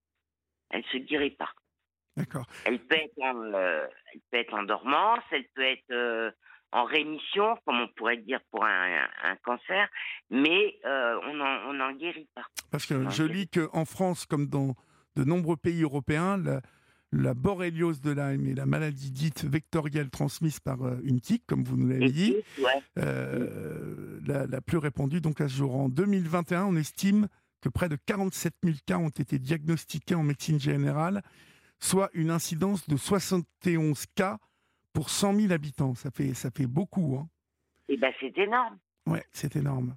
Elle 0.69 0.83
se 0.85 0.97
guérit 0.97 1.31
pas. 1.31 1.51
D'accord. 2.15 2.45
Elle 2.65 2.79
peut 2.79 2.95
être 2.95 3.19
en, 3.21 3.41
euh, 3.53 3.87
elle 4.13 4.19
peut 4.29 4.37
être 4.37 4.53
en 4.53 4.63
dormance, 4.63 5.23
elle 5.31 5.47
peut 5.55 5.63
être 5.63 5.91
euh, 5.91 6.31
en 6.71 6.83
rémission, 6.85 7.57
comme 7.65 7.79
on 7.79 7.87
pourrait 7.95 8.17
dire 8.17 8.39
pour 8.51 8.63
un, 8.63 9.07
un 9.23 9.35
cancer, 9.43 9.89
mais 10.29 10.75
euh, 10.85 11.19
on 11.27 11.73
n'en 11.73 11.91
guérit 11.93 12.27
pas. 12.35 12.43
Parce 12.71 12.85
que 12.85 13.09
je 13.09 13.23
lis 13.23 13.47
qu'en 13.47 13.85
France, 13.85 14.25
comme 14.25 14.47
dans 14.47 14.75
de 15.15 15.23
nombreux 15.23 15.57
pays 15.57 15.81
européens, 15.81 16.37
la, 16.37 16.61
la 17.11 17.33
borréliose 17.33 18.01
de 18.01 18.11
Lyme 18.11 18.47
est 18.47 18.53
la 18.53 18.65
maladie 18.65 19.11
dite 19.11 19.43
vectorielle 19.43 20.09
transmise 20.09 20.59
par 20.59 20.83
euh, 20.83 20.99
une 21.03 21.19
tique, 21.21 21.43
comme 21.47 21.63
vous 21.63 21.75
nous 21.75 21.87
l'avez 21.87 22.11
dit, 22.11 22.35
Et, 22.35 22.61
ouais, 22.61 22.83
euh, 22.99 24.19
la, 24.25 24.45
la 24.45 24.61
plus 24.61 24.77
répandue 24.77 25.21
donc 25.21 25.41
à 25.41 25.47
ce 25.47 25.55
jour. 25.55 25.75
En 25.75 25.89
2021, 25.89 26.65
on 26.65 26.75
estime 26.75 27.27
que 27.61 27.69
près 27.69 27.89
de 27.89 27.97
47 28.05 28.53
000 28.63 28.75
cas 28.85 28.97
ont 28.97 29.09
été 29.09 29.39
diagnostiqués 29.39 30.15
en 30.15 30.23
médecine 30.23 30.59
générale, 30.59 31.23
soit 31.79 32.09
une 32.13 32.29
incidence 32.29 32.87
de 32.87 32.95
71 32.95 34.05
cas 34.15 34.37
pour 34.93 35.09
100 35.09 35.33
000 35.35 35.51
habitants. 35.53 35.95
Ça 35.95 36.11
fait, 36.11 36.33
ça 36.33 36.49
fait 36.51 36.67
beaucoup. 36.67 37.17
Hein. 37.19 37.27
et 37.87 37.97
ben 37.97 38.13
c'est 38.19 38.37
énorme. 38.37 38.77
Ouais, 39.05 39.23
c'est 39.31 39.55
énorme. 39.55 39.95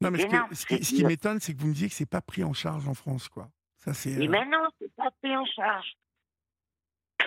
Non, 0.00 0.10
mais 0.10 0.18
ce, 0.18 0.26
que- 0.26 0.54
ce 0.54 0.66
qui, 0.66 0.84
ce 0.84 1.04
m'étonne, 1.06 1.40
c'est 1.40 1.54
que 1.54 1.60
vous 1.60 1.68
me 1.68 1.72
disiez 1.72 1.88
que 1.88 1.94
c'est 1.94 2.04
pas 2.10 2.20
pris 2.20 2.44
en 2.44 2.52
charge 2.52 2.86
en 2.86 2.94
France, 2.94 3.28
quoi. 3.28 3.48
Ça, 3.78 3.94
c'est 3.94 4.10
Mais 4.16 4.26
euh, 4.26 4.30
maintenant, 4.30 4.68
c'est 4.78 4.92
pas 4.94 5.10
pris 5.22 5.34
en 5.34 5.44
charge. 5.46 5.96
pas, 7.18 7.26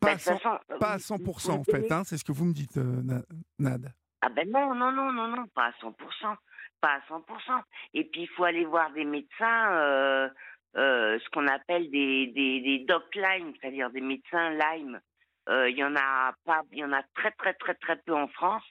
Ben, 0.00 0.08
à 0.08 0.14
de 0.14 0.18
toute 0.18 0.24
100, 0.24 0.38
façon, 0.38 0.58
pas 0.78 0.90
à 0.92 0.96
vous- 0.98 1.02
100%, 1.02 1.52
en 1.58 1.64
fait. 1.64 1.90
Hein, 1.90 2.04
c'est 2.04 2.16
ce 2.18 2.24
que 2.24 2.32
vous 2.32 2.44
me 2.44 2.52
dites, 2.52 2.76
euh, 2.76 3.02
Na- 3.02 3.22
Nad. 3.58 3.92
Ah 4.20 4.28
ben 4.28 4.48
non, 4.50 4.74
non, 4.74 4.92
non, 4.92 5.12
non, 5.12 5.28
non, 5.28 5.46
pas 5.48 5.66
à 5.66 5.72
100%. 5.80 6.36
Pas 6.80 6.94
à 6.96 7.00
100%. 7.08 7.62
Et 7.94 8.04
puis, 8.04 8.22
il 8.22 8.28
faut 8.28 8.44
aller 8.44 8.64
voir 8.66 8.92
des 8.92 9.04
médecins, 9.04 9.72
euh, 9.72 10.28
euh, 10.76 11.18
ce 11.18 11.28
qu'on 11.30 11.46
appelle 11.48 11.90
des, 11.90 12.26
des, 12.28 12.60
des 12.60 12.84
doc 12.86 13.04
Lyme, 13.14 13.52
c'est-à-dire 13.60 13.90
des 13.90 14.00
médecins 14.00 14.50
Lyme. 14.50 15.00
Euh, 15.48 15.70
Il 15.70 15.76
y 15.76 15.84
en 15.84 15.94
a 15.96 16.34
pas, 16.44 16.62
il 16.72 16.78
y 16.78 16.84
en 16.84 16.92
a 16.92 17.02
très, 17.14 17.30
très, 17.32 17.54
très, 17.54 17.74
très 17.74 17.96
peu 18.04 18.14
en 18.14 18.28
France. 18.28 18.64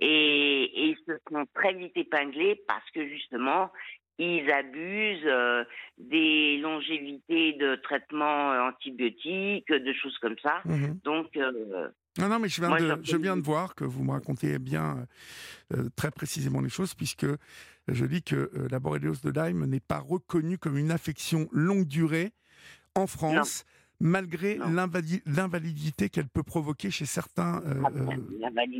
Et, 0.00 0.64
et 0.64 0.88
ils 0.90 0.98
se 1.06 1.12
sont 1.30 1.46
très 1.54 1.74
vite 1.74 1.92
épinglés 1.96 2.60
parce 2.66 2.88
que 2.90 3.06
justement, 3.08 3.70
ils 4.18 4.50
abusent 4.50 5.24
euh, 5.26 5.64
des 5.98 6.58
longévités 6.58 7.52
de 7.54 7.76
traitements 7.76 8.52
euh, 8.52 8.68
antibiotiques, 8.68 9.68
de 9.68 9.92
choses 9.92 10.18
comme 10.18 10.36
ça. 10.42 10.60
Mhm. 10.64 10.98
Donc, 11.04 11.36
euh, 11.36 11.88
Non, 12.18 12.28
non, 12.28 12.38
mais 12.40 12.48
je 12.48 12.60
viens, 12.60 12.68
Moi, 12.68 12.80
de, 12.80 12.86
j'appelle- 12.88 13.04
je 13.06 13.16
viens 13.16 13.36
de 13.36 13.42
voir 13.42 13.74
que 13.74 13.84
vous 13.84 14.02
me 14.04 14.10
racontez 14.12 14.58
bien 14.58 15.06
euh, 15.72 15.88
très 15.96 16.10
précisément 16.10 16.60
les 16.60 16.68
choses, 16.68 16.94
puisque 16.94 17.26
je 17.88 18.04
dis 18.04 18.22
que 18.22 18.50
la 18.70 18.80
borréliose 18.80 19.22
de 19.22 19.30
Lyme 19.30 19.64
n'est 19.66 19.80
pas 19.80 19.98
reconnue 20.00 20.58
comme 20.58 20.76
une 20.78 20.90
affection 20.90 21.48
longue 21.52 21.86
durée 21.86 22.32
en 22.94 23.06
France, 23.06 23.64
Non. 23.64 23.71
L'invali- 24.58 25.22
l'invalidité 25.26 26.08
qu'elle 26.08 26.28
peut 26.28 26.42
provoquer 26.42 26.90
chez 26.90 27.06
certains. 27.06 27.62
euh, 27.64 27.82
Ah, 27.84 27.88
euh, 27.94 28.04
ben, 28.50 28.70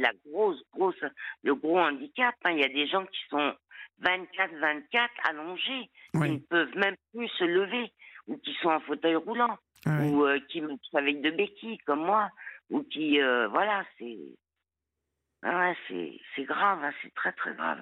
La 0.00 0.10
grosse, 0.26 0.62
grosse, 0.72 0.96
le 1.42 1.54
gros 1.54 1.78
handicap. 1.78 2.34
hein. 2.44 2.50
Il 2.50 2.58
y 2.60 2.64
a 2.64 2.68
des 2.68 2.86
gens 2.88 3.04
qui 3.06 3.20
sont 3.30 3.54
24-24 4.00 5.08
allongés, 5.28 5.90
qui 6.12 6.18
ne 6.18 6.38
peuvent 6.38 6.76
même 6.76 6.96
plus 7.14 7.28
se 7.28 7.44
lever, 7.44 7.92
ou 8.26 8.36
qui 8.38 8.52
sont 8.62 8.70
en 8.70 8.80
fauteuil 8.80 9.14
roulant, 9.16 9.56
oui. 9.86 10.08
ou 10.10 10.24
euh, 10.24 10.40
qui 10.48 10.60
marchent 10.60 10.94
avec 10.94 11.20
de 11.20 11.30
béquilles, 11.30 11.78
comme 11.86 12.04
moi, 12.04 12.30
ou 12.70 12.82
qui, 12.82 13.20
euh, 13.20 13.48
voilà, 13.48 13.84
c'est, 13.98 14.18
ah 15.42 15.72
c'est, 15.88 16.18
c'est 16.34 16.44
grave, 16.44 16.82
hein, 16.82 16.92
c'est 17.02 17.14
très 17.14 17.32
très 17.32 17.54
grave. 17.54 17.78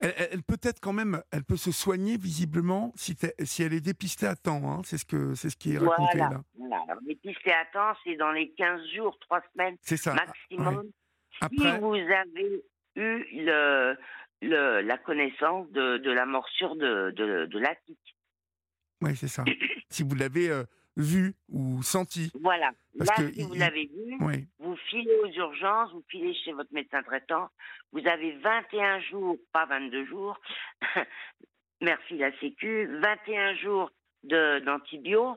Elle, 0.00 0.42
peut 0.44 0.58
être 0.62 0.78
quand 0.80 0.92
même, 0.92 1.20
elle 1.32 1.42
peut 1.44 1.56
se 1.56 1.72
soigner 1.72 2.16
visiblement 2.16 2.92
si, 2.94 3.16
elle 3.62 3.72
est 3.72 3.80
dépistée 3.80 4.26
à 4.26 4.36
temps. 4.36 4.70
hein. 4.70 4.82
C'est 4.84 4.96
ce 4.98 5.04
que 5.04 5.34
c'est 5.34 5.50
ce 5.50 5.56
qui 5.56 5.74
est 5.74 5.78
raconté 5.78 6.18
Voilà. 6.18 6.34
là. 6.34 6.42
voilà. 6.56 6.82
Alors, 6.88 7.02
pistes 7.16 7.46
à 7.48 7.64
temps, 7.72 7.98
c'est 8.04 8.14
dans 8.16 8.30
les 8.30 8.52
15 8.52 8.80
jours, 8.94 9.18
3 9.20 9.40
semaines 9.52 9.76
ça. 9.96 10.14
maximum. 10.14 10.76
ouais. 10.78 10.82
Si 11.32 11.38
Après, 11.40 11.78
vous 11.80 11.94
avez 11.94 12.64
eu 12.96 13.44
le, 13.44 13.96
le, 14.42 14.80
la 14.82 14.98
connaissance 14.98 15.68
de, 15.72 15.98
de 15.98 16.10
la 16.12 16.26
morsure 16.26 16.76
de, 16.76 17.10
de, 17.16 17.46
de 17.46 17.58
la 17.58 17.74
tique. 17.86 18.16
oui, 19.02 19.16
c'est 19.16 19.28
ça. 19.28 19.44
si 19.90 20.02
vous 20.04 20.14
l'avez 20.14 20.48
euh, 20.48 20.62
vu 20.98 21.34
ou 21.48 21.82
senti, 21.82 22.30
Voilà. 22.40 22.70
Parce 22.98 23.10
Là, 23.10 23.16
que 23.24 23.32
si 23.32 23.40
il- 23.40 23.46
vous 23.46 23.54
l'avez 23.54 23.86
vu, 23.86 24.16
oui, 24.20 24.46
vous 24.58 24.76
filez 24.90 25.14
aux 25.22 25.28
urgences, 25.30 25.92
vous 25.92 26.04
filez 26.08 26.34
chez 26.34 26.52
votre 26.52 26.72
médecin 26.74 27.02
traitant, 27.04 27.48
vous 27.92 28.04
avez 28.06 28.32
21 28.38 29.00
jours, 29.00 29.36
pas 29.52 29.64
22 29.66 30.04
jours, 30.06 30.38
merci 31.80 32.18
la 32.18 32.36
Sécu, 32.40 32.86
21 33.00 33.54
jours 33.56 33.90
d'antibio 34.24 35.36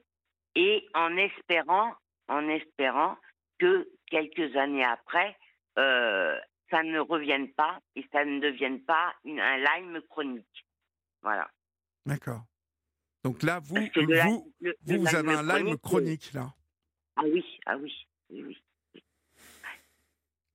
et 0.55 0.87
en 0.93 1.15
espérant, 1.17 1.93
en 2.27 2.47
espérant 2.49 3.15
que 3.59 3.87
quelques 4.07 4.55
années 4.55 4.83
après, 4.83 5.37
euh, 5.77 6.37
ça 6.71 6.81
ne 6.83 6.99
revienne 6.99 7.49
pas 7.53 7.79
et 7.95 8.05
ça 8.11 8.25
ne 8.25 8.39
devienne 8.39 8.81
pas 8.83 9.13
une- 9.23 9.39
un 9.39 9.57
Lyme 9.57 10.01
chronique. 10.09 10.65
Voilà. 11.21 11.47
d'accord. 12.05 12.41
Donc 13.23 13.43
là, 13.43 13.59
vous, 13.63 13.75
vous, 13.75 13.81
Le- 14.61 14.75
vous, 14.83 14.93
le 14.93 14.97
vous 14.99 15.15
avez 15.15 15.33
un 15.33 15.43
Lyme 15.43 15.69
c'est- 15.71 15.81
chronique 15.81 16.33
là. 16.33 16.53
Ah 17.15 17.21
oui, 17.25 17.45
ah 17.65 17.77
oui, 17.77 17.93
oui, 18.29 18.43
oui. 18.47 18.57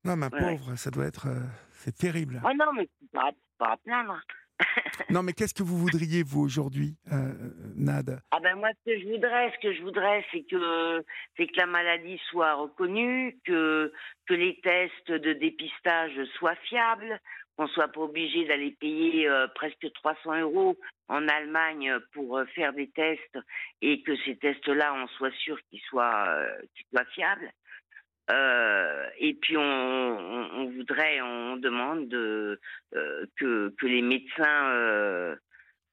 Non, 0.04 0.16
ma 0.16 0.28
Ouais, 0.28 0.34
ouais. 0.34 0.56
pauvre, 0.56 0.76
ça 0.76 0.90
doit 0.90 1.06
être, 1.06 1.26
euh, 1.28 1.40
c'est 1.72 1.96
terrible. 1.96 2.40
Oh 2.44 2.52
non, 2.56 2.72
mais 2.74 2.88
pas, 3.12 3.30
pas 3.58 3.72
à 3.72 3.76
plaindre. 3.76 4.20
Non, 5.10 5.22
mais 5.22 5.34
qu'est-ce 5.34 5.52
que 5.52 5.62
vous 5.62 5.76
voudriez 5.76 6.22
vous 6.22 6.40
aujourd'hui, 6.40 6.96
euh, 7.12 7.32
Nad? 7.76 8.20
Ah 8.30 8.40
ben 8.40 8.56
moi 8.56 8.70
ce 8.80 8.90
que 8.90 8.98
je 9.00 9.06
voudrais, 9.06 9.52
ce 9.52 9.58
que 9.60 9.74
je 9.74 9.82
voudrais, 9.82 10.24
c'est 10.32 10.42
que 10.44 11.04
c'est 11.36 11.46
que 11.46 11.56
la 11.58 11.66
maladie 11.66 12.18
soit 12.30 12.54
reconnue, 12.54 13.38
que 13.44 13.92
que 14.26 14.32
les 14.34 14.58
tests 14.62 15.10
de 15.12 15.34
dépistage 15.34 16.12
soient 16.38 16.56
fiables, 16.68 17.20
qu'on 17.56 17.68
soit 17.68 17.88
pas 17.88 18.00
obligé 18.00 18.44
d'aller 18.44 18.72
payer 18.72 19.28
euh, 19.28 19.46
presque 19.54 19.90
300 19.94 20.40
euros 20.40 20.76
en 21.08 21.26
Allemagne 21.28 21.98
pour 22.12 22.38
euh, 22.38 22.44
faire 22.46 22.72
des 22.72 22.90
tests 22.90 23.38
et 23.80 24.02
que 24.02 24.16
ces 24.24 24.36
tests-là, 24.36 24.94
on 24.94 25.06
soit 25.08 25.34
sûr 25.38 25.58
qu'ils 25.70 25.80
soient 25.80 26.26
euh, 26.28 26.58
qu'ils 26.74 26.86
soient 26.92 27.06
fiables. 27.06 27.50
Et 29.18 29.34
puis 29.40 29.56
on, 29.56 29.62
on, 29.62 30.50
on 30.54 30.70
voudrait, 30.70 31.20
on 31.20 31.56
demande 31.56 32.08
de, 32.08 32.60
que 33.36 33.72
que 33.78 33.86
les 33.86 34.02
médecins 34.02 35.36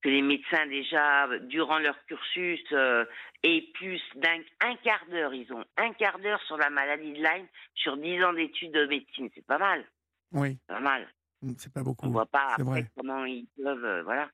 que 0.01 0.09
les 0.09 0.23
médecins 0.23 0.65
déjà 0.65 1.29
durant 1.43 1.77
leur 1.77 1.95
cursus 2.05 2.59
aient 3.43 3.67
plus 3.75 4.01
d'un 4.15 4.39
un 4.61 4.75
quart 4.77 5.05
d'heure, 5.11 5.33
ils 5.35 5.53
ont 5.53 5.63
un 5.77 5.93
quart 5.93 6.17
d'heure 6.17 6.41
sur 6.47 6.57
la 6.57 6.71
maladie 6.71 7.13
de 7.13 7.21
Lyme 7.21 7.47
sur 7.75 7.97
10 7.97 8.23
ans 8.23 8.33
d'études 8.33 8.73
de 8.73 8.87
médecine, 8.87 9.29
c'est 9.35 9.45
pas 9.45 9.59
mal, 9.59 9.85
Oui, 10.31 10.57
pas 10.67 10.79
mal. 10.79 11.07
Mm, 11.43 11.53
c'est 11.57 11.73
pas 11.73 11.81
On 11.81 11.83
beaucoup. 11.83 12.11
voit 12.11 12.25
pas 12.25 12.51
après 12.51 12.63
vrai. 12.63 12.91
comment 12.95 13.25
ils 13.25 13.47
peuvent, 13.61 13.85
euh, 13.85 14.03
voilà. 14.03 14.29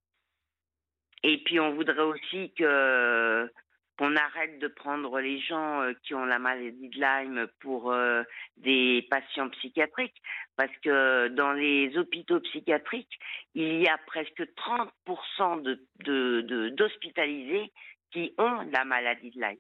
Et 1.24 1.44
puis 1.44 1.60
on 1.60 1.74
voudrait 1.76 2.02
aussi 2.04 2.54
que 2.54 3.52
qu'on 3.98 4.16
arrête 4.16 4.60
de 4.60 4.70
prendre 4.70 5.20
les 5.20 5.42
gens 5.42 5.82
euh, 5.82 5.94
qui 6.04 6.14
ont 6.14 6.24
la 6.24 6.40
maladie 6.40 6.88
de 6.88 6.96
Lyme 7.02 7.48
pour 7.60 7.92
euh, 7.92 8.24
des 8.56 9.06
patients 9.10 9.50
psychiatriques, 9.50 10.22
parce 10.56 10.72
que 10.78 11.28
dans 11.28 11.52
les 11.52 11.98
hôpitaux 11.98 12.40
psychiatriques, 12.40 13.20
il 13.56 13.82
y 13.82 13.88
a 13.90 13.98
presque 14.08 14.42
30% 14.56 15.62
de 15.62 15.86
de- 16.06 16.42
de- 16.48 16.70
d'hospitalisés 16.70 17.74
qui 18.12 18.34
ont 18.38 18.62
la 18.72 18.86
maladie 18.86 19.32
de 19.32 19.42
Lyme. 19.42 19.60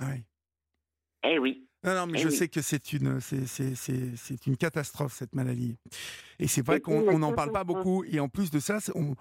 Ah 0.00 0.06
oui. 0.14 0.24
Eh 1.24 1.38
oui. 1.40 1.66
Non, 1.82 1.94
non, 1.94 2.06
mais 2.06 2.18
Eh 2.18 2.22
je 2.22 2.28
oui. 2.28 2.36
sais 2.36 2.48
que 2.48 2.60
c'est 2.60 2.92
une, 2.92 3.20
c'est, 3.20 4.46
une 4.46 4.56
catastrophe 4.56 5.14
cette 5.14 5.34
maladie. 5.34 5.78
Et 6.38 6.46
c'est 6.46 6.64
vrai 6.64 6.80
qu'on 6.80 7.18
n'en 7.18 7.32
parle 7.32 7.52
pas 7.52 7.64
beaucoup. 7.64 8.04
Et 8.04 8.20
en 8.20 8.28
plus 8.28 8.50
de 8.50 8.60
ça, 8.60 8.78
on- 8.94 9.14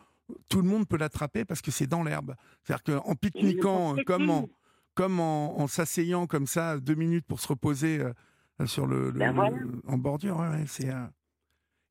tout 0.50 0.62
le 0.62 0.68
monde 0.68 0.88
peut 0.88 0.98
l'attraper 0.98 1.46
parce 1.46 1.62
que 1.62 1.72
c'est 1.72 1.88
dans 1.88 2.04
l'herbe. 2.04 2.36
C'est-à-dire 2.64 3.02
qu'en 3.02 3.16
pique-niquant, 3.16 3.96
comme 4.06 4.30
en, 4.30 4.50
comme 4.94 5.20
en, 5.20 5.60
en 5.60 5.68
s'asseyant 5.68 6.28
comme 6.28 6.48
ça 6.48 6.80
deux 6.80 6.96
minutes 6.96 7.26
pour 7.26 7.40
se 7.40 7.48
reposer 7.48 8.00
euh, 8.02 8.66
sur 8.66 8.86
le, 8.86 9.06
le- 9.12 9.20
Ben 9.20 9.32
voilà. 9.34 9.56
le- 9.58 9.82
en 9.88 9.98
bordure, 9.98 10.38
ouais, 10.40 10.66
c'est. 10.68 10.90
euh, 10.90 11.06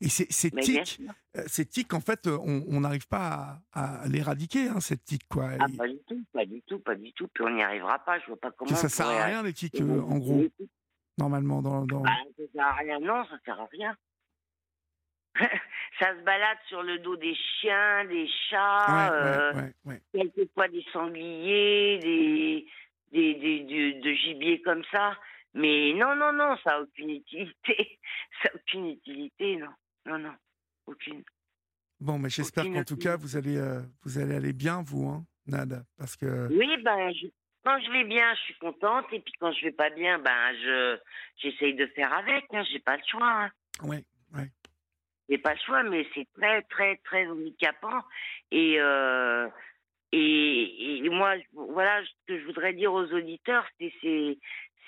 et 0.01 0.09
ces 0.09 0.51
tiques, 0.51 0.87
sûr. 0.87 1.11
euh, 1.37 1.43
ces 1.47 1.67
tiques, 1.67 1.93
en 1.93 2.01
fait, 2.01 2.27
euh, 2.27 2.39
on 2.41 2.81
n'arrive 2.81 3.09
pas 3.09 3.59
à, 3.73 4.03
à 4.03 4.07
l'éradiquer, 4.09 4.69
hein, 4.69 4.81
cette 4.81 5.05
tique, 5.05 5.27
quoi. 5.29 5.51
Ah, 5.59 5.67
pas 5.77 5.89
du 5.89 5.99
tout, 6.07 6.25
pas 6.33 6.45
du 6.47 6.63
tout, 6.63 6.79
pas 6.79 6.95
du 6.95 7.13
tout. 7.13 7.27
Puis 7.29 7.45
on 7.45 7.51
n'y 7.51 7.63
arrivera 7.63 7.99
pas. 7.99 8.19
Je 8.21 8.27
vois 8.27 8.37
pas 8.41 8.51
comment. 8.53 8.75
ça 8.77 8.89
sert 8.89 9.07
à 9.09 9.25
rien, 9.25 9.43
les 9.43 9.53
tiques, 9.53 9.81
euh, 9.81 10.01
en 10.03 10.19
gros, 10.19 10.45
normalement, 11.19 11.63
dans, 11.63 11.85
dans... 11.85 12.01
Bah, 12.01 12.11
ça 12.37 12.45
sert 12.55 12.67
à 12.67 12.75
rien, 12.75 13.01
non, 13.01 13.25
ça 13.25 13.39
sert 13.45 13.61
à 13.61 13.67
rien. 13.73 13.97
ça 16.01 16.17
se 16.17 16.23
balade 16.25 16.59
sur 16.69 16.83
le 16.83 16.99
dos 17.01 17.17
des 17.17 17.35
chiens, 17.61 18.05
des 18.07 18.29
chats, 18.51 18.87
Ouais, 18.89 19.17
euh, 19.17 19.53
ouais, 19.55 19.61
ouais, 19.61 19.73
ouais. 19.85 20.03
quelquefois 20.13 20.69
des 20.69 20.85
sangliers, 20.93 21.99
des, 22.01 22.67
des, 23.13 23.95
de 24.01 24.13
gibier 24.15 24.61
comme 24.63 24.83
ça. 24.93 25.17
Mais 25.55 25.93
non, 25.95 26.15
non, 26.15 26.33
non, 26.33 26.57
ça 26.63 26.71
n'a 26.73 26.81
aucune 26.83 27.11
utilité. 27.11 27.99
Ça 28.43 28.51
n'a 28.51 28.55
aucune 28.57 28.91
utilité, 28.91 29.57
non. 29.57 29.71
Non, 30.09 30.19
non, 30.19 30.35
aucune. 30.87 31.23
Bon, 32.01 32.19
mais 32.19 32.31
j'espère 32.31 32.65
qu'en 32.65 32.85
tout 32.85 32.97
cas, 32.97 33.17
vous 33.17 33.37
allez, 33.37 33.57
euh, 33.57 33.83
vous 34.05 34.19
allez 34.19 34.35
aller 34.37 34.53
bien, 34.53 34.83
vous, 34.83 35.07
hein, 35.09 35.25
Nad, 35.47 35.85
parce 35.99 36.17
que... 36.17 36.49
Oui, 36.51 36.77
ben, 36.83 37.13
je- 37.13 37.27
quand 37.65 37.79
je 37.81 37.91
vais 37.91 38.05
bien, 38.05 38.33
je 38.35 38.41
suis 38.43 38.55
contente. 38.55 39.07
Et 39.13 39.21
puis 39.21 39.33
quand 39.41 39.53
je 39.53 39.65
vais 39.67 39.73
pas 39.73 39.91
bien, 39.91 40.19
ben, 40.21 40.55
je 40.63 40.99
j'essaye 41.37 41.75
de 41.75 41.87
faire 41.89 42.13
avec. 42.15 42.45
Hein, 42.53 42.63
J'ai 42.73 42.79
pas 42.79 42.97
le 42.97 43.03
choix. 43.07 43.45
Hein. 43.45 43.51
Ouais, 43.83 44.05
ouais. 44.35 44.51
J'ai 45.29 45.39
pas 45.39 45.53
le 45.55 45.61
choix, 45.67 45.83
mais 45.83 46.07
c'est 46.15 46.27
très, 46.35 46.63
très, 46.63 46.97
très 47.05 47.27
handicapant. 47.27 48.01
Et, 48.51 48.77
euh, 48.81 49.47
et, 50.13 51.05
et 51.05 51.09
moi, 51.11 51.35
voilà, 51.53 52.03
ce 52.05 52.11
que 52.27 52.41
je 52.41 52.45
voudrais 52.47 52.73
dire 52.73 52.93
aux 52.95 53.05
auditeurs, 53.13 53.67
c'est, 53.79 54.39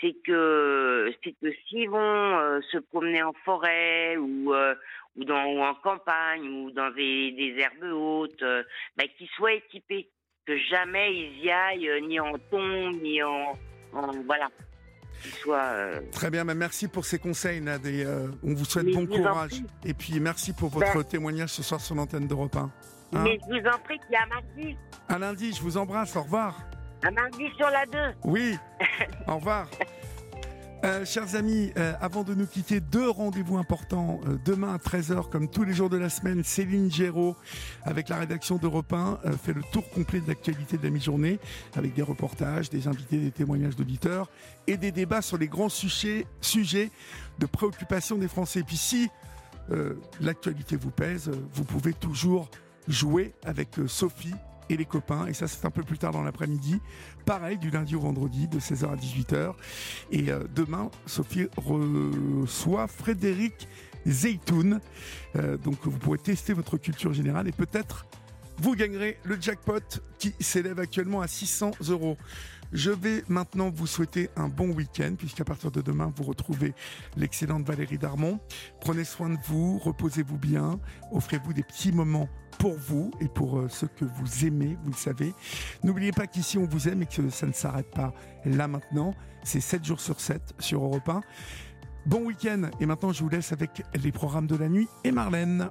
c'est, 0.00 0.14
que, 0.24 1.12
c'est 1.22 1.32
que 1.32 1.52
s'ils 1.68 1.88
vont 1.88 1.98
euh, 1.98 2.60
se 2.70 2.78
promener 2.78 3.22
en 3.22 3.32
forêt 3.44 4.16
ou, 4.16 4.54
euh, 4.54 4.74
ou, 5.16 5.24
dans, 5.24 5.44
ou 5.46 5.60
en 5.60 5.74
campagne 5.74 6.42
ou 6.42 6.70
dans 6.70 6.90
des, 6.90 7.32
des 7.32 7.54
herbes 7.58 7.92
hautes, 7.92 8.42
euh, 8.42 8.62
ben, 8.96 9.06
qu'ils 9.16 9.28
soient 9.28 9.52
équipés. 9.52 10.08
Que 10.46 10.56
jamais 10.56 11.14
ils 11.14 11.44
y 11.44 11.50
aillent, 11.50 11.88
euh, 11.88 12.00
ni 12.00 12.18
en 12.18 12.32
tombe, 12.50 13.00
ni 13.02 13.22
en. 13.22 13.52
en 13.92 14.10
voilà. 14.24 14.48
Soient. 15.42 16.00
Très 16.12 16.30
bien, 16.30 16.44
mais 16.44 16.54
merci 16.54 16.88
pour 16.88 17.04
ces 17.04 17.18
conseils, 17.18 17.60
Nad, 17.60 17.84
et 17.84 18.06
on 18.42 18.54
vous 18.54 18.64
souhaite 18.64 18.86
bon 18.86 19.06
courage. 19.06 19.62
Et 19.84 19.92
puis, 19.92 20.18
merci 20.18 20.54
pour 20.54 20.70
votre 20.70 20.94
Ben- 20.94 21.04
témoignage 21.04 21.50
ce 21.50 21.62
soir 21.62 21.78
sur 21.78 21.94
l'antenne 21.94 22.26
d'Europe 22.26 22.56
1. 22.56 22.70
Hein 23.12 23.22
Mais 23.24 23.38
je 23.42 23.60
vous 23.60 23.66
en 23.66 23.78
prie 23.80 23.98
qu'il 23.98 24.12
y 24.12 24.16
a. 24.16 25.14
À 25.14 25.18
lundi, 25.18 25.52
je 25.52 25.60
vous 25.60 25.76
embrasse, 25.76 26.16
au 26.16 26.22
revoir. 26.22 26.56
Un 27.02 27.10
mardi 27.12 27.44
sur 27.56 27.70
la 27.70 27.86
2. 27.86 27.98
Oui, 28.24 28.58
au 29.26 29.36
revoir. 29.36 29.66
Euh, 30.82 31.04
chers 31.04 31.34
amis, 31.34 31.72
euh, 31.76 31.92
avant 32.00 32.24
de 32.24 32.34
nous 32.34 32.46
quitter, 32.46 32.80
deux 32.80 33.08
rendez-vous 33.10 33.58
importants. 33.58 34.20
Euh, 34.26 34.38
demain 34.44 34.74
à 34.74 34.78
13h, 34.78 35.28
comme 35.28 35.48
tous 35.48 35.64
les 35.64 35.74
jours 35.74 35.90
de 35.90 35.98
la 35.98 36.08
semaine, 36.08 36.42
Céline 36.42 36.90
Géraud, 36.90 37.36
avec 37.84 38.08
la 38.08 38.16
rédaction 38.16 38.56
d'Europe 38.56 38.92
1, 38.92 39.18
euh, 39.24 39.32
fait 39.32 39.52
le 39.52 39.62
tour 39.72 39.88
complet 39.90 40.20
de 40.20 40.28
l'actualité 40.28 40.78
de 40.78 40.82
la 40.82 40.90
mi-journée, 40.90 41.38
avec 41.74 41.92
des 41.94 42.02
reportages, 42.02 42.70
des 42.70 42.88
invités, 42.88 43.18
des 43.18 43.30
témoignages 43.30 43.76
d'auditeurs 43.76 44.30
et 44.66 44.78
des 44.78 44.90
débats 44.90 45.22
sur 45.22 45.36
les 45.36 45.48
grands 45.48 45.68
sujets, 45.68 46.26
sujets 46.40 46.90
de 47.38 47.46
préoccupation 47.46 48.16
des 48.16 48.28
Français. 48.28 48.60
Et 48.60 48.64
puis 48.64 48.76
si 48.76 49.10
l'actualité 50.20 50.74
vous 50.74 50.90
pèse, 50.90 51.30
vous 51.52 51.62
pouvez 51.62 51.92
toujours 51.92 52.50
jouer 52.88 53.32
avec 53.44 53.68
Sophie 53.86 54.34
et 54.70 54.76
les 54.76 54.84
copains. 54.84 55.26
Et 55.26 55.34
ça, 55.34 55.46
c'est 55.46 55.66
un 55.66 55.70
peu 55.70 55.82
plus 55.82 55.98
tard 55.98 56.12
dans 56.12 56.22
l'après-midi. 56.22 56.80
Pareil, 57.26 57.58
du 57.58 57.70
lundi 57.70 57.94
au 57.96 58.00
vendredi, 58.00 58.48
de 58.48 58.58
16h 58.58 58.90
à 58.90 58.96
18h. 58.96 59.52
Et 60.12 60.30
euh, 60.30 60.44
demain, 60.54 60.90
Sophie 61.06 61.48
reçoit 61.56 62.86
Frédéric 62.86 63.68
Zeytoun. 64.06 64.80
Euh, 65.36 65.56
donc, 65.58 65.78
vous 65.84 65.98
pourrez 65.98 66.18
tester 66.18 66.52
votre 66.52 66.78
culture 66.78 67.12
générale 67.12 67.48
et 67.48 67.52
peut-être 67.52 68.06
vous 68.58 68.74
gagnerez 68.74 69.18
le 69.24 69.40
jackpot 69.40 70.02
qui 70.18 70.34
s'élève 70.38 70.78
actuellement 70.78 71.22
à 71.22 71.28
600 71.28 71.72
euros. 71.88 72.16
Je 72.72 72.90
vais 72.90 73.24
maintenant 73.28 73.70
vous 73.70 73.86
souhaiter 73.86 74.30
un 74.36 74.48
bon 74.48 74.70
week-end, 74.70 75.14
puisqu'à 75.18 75.44
partir 75.44 75.72
de 75.72 75.80
demain, 75.80 76.12
vous 76.14 76.24
retrouvez 76.24 76.74
l'excellente 77.16 77.66
Valérie 77.66 77.98
Darmon. 77.98 78.38
Prenez 78.80 79.04
soin 79.04 79.30
de 79.30 79.38
vous, 79.48 79.78
reposez-vous 79.78 80.38
bien, 80.38 80.78
offrez-vous 81.10 81.52
des 81.52 81.64
petits 81.64 81.90
moments 81.90 82.28
pour 82.60 82.76
vous 82.76 83.10
et 83.20 83.28
pour 83.28 83.58
euh, 83.58 83.68
ceux 83.70 83.86
que 83.88 84.04
vous 84.04 84.44
aimez, 84.44 84.76
vous 84.84 84.90
le 84.90 84.96
savez. 84.96 85.34
N'oubliez 85.82 86.12
pas 86.12 86.26
qu'ici, 86.26 86.58
on 86.58 86.66
vous 86.66 86.88
aime 86.88 87.02
et 87.02 87.06
que 87.06 87.30
ça 87.30 87.46
ne 87.46 87.52
s'arrête 87.52 87.90
pas 87.90 88.12
là 88.44 88.68
maintenant. 88.68 89.14
C'est 89.42 89.60
7 89.60 89.82
jours 89.82 89.98
sur 89.98 90.20
7 90.20 90.54
sur 90.58 90.84
Europe 90.84 91.08
1. 91.08 91.22
Bon 92.04 92.26
week-end 92.26 92.70
et 92.78 92.84
maintenant 92.84 93.12
je 93.12 93.22
vous 93.22 93.30
laisse 93.30 93.52
avec 93.52 93.82
les 93.94 94.12
programmes 94.12 94.46
de 94.46 94.56
la 94.56 94.68
nuit 94.68 94.88
et 95.04 95.10
Marlène. 95.10 95.70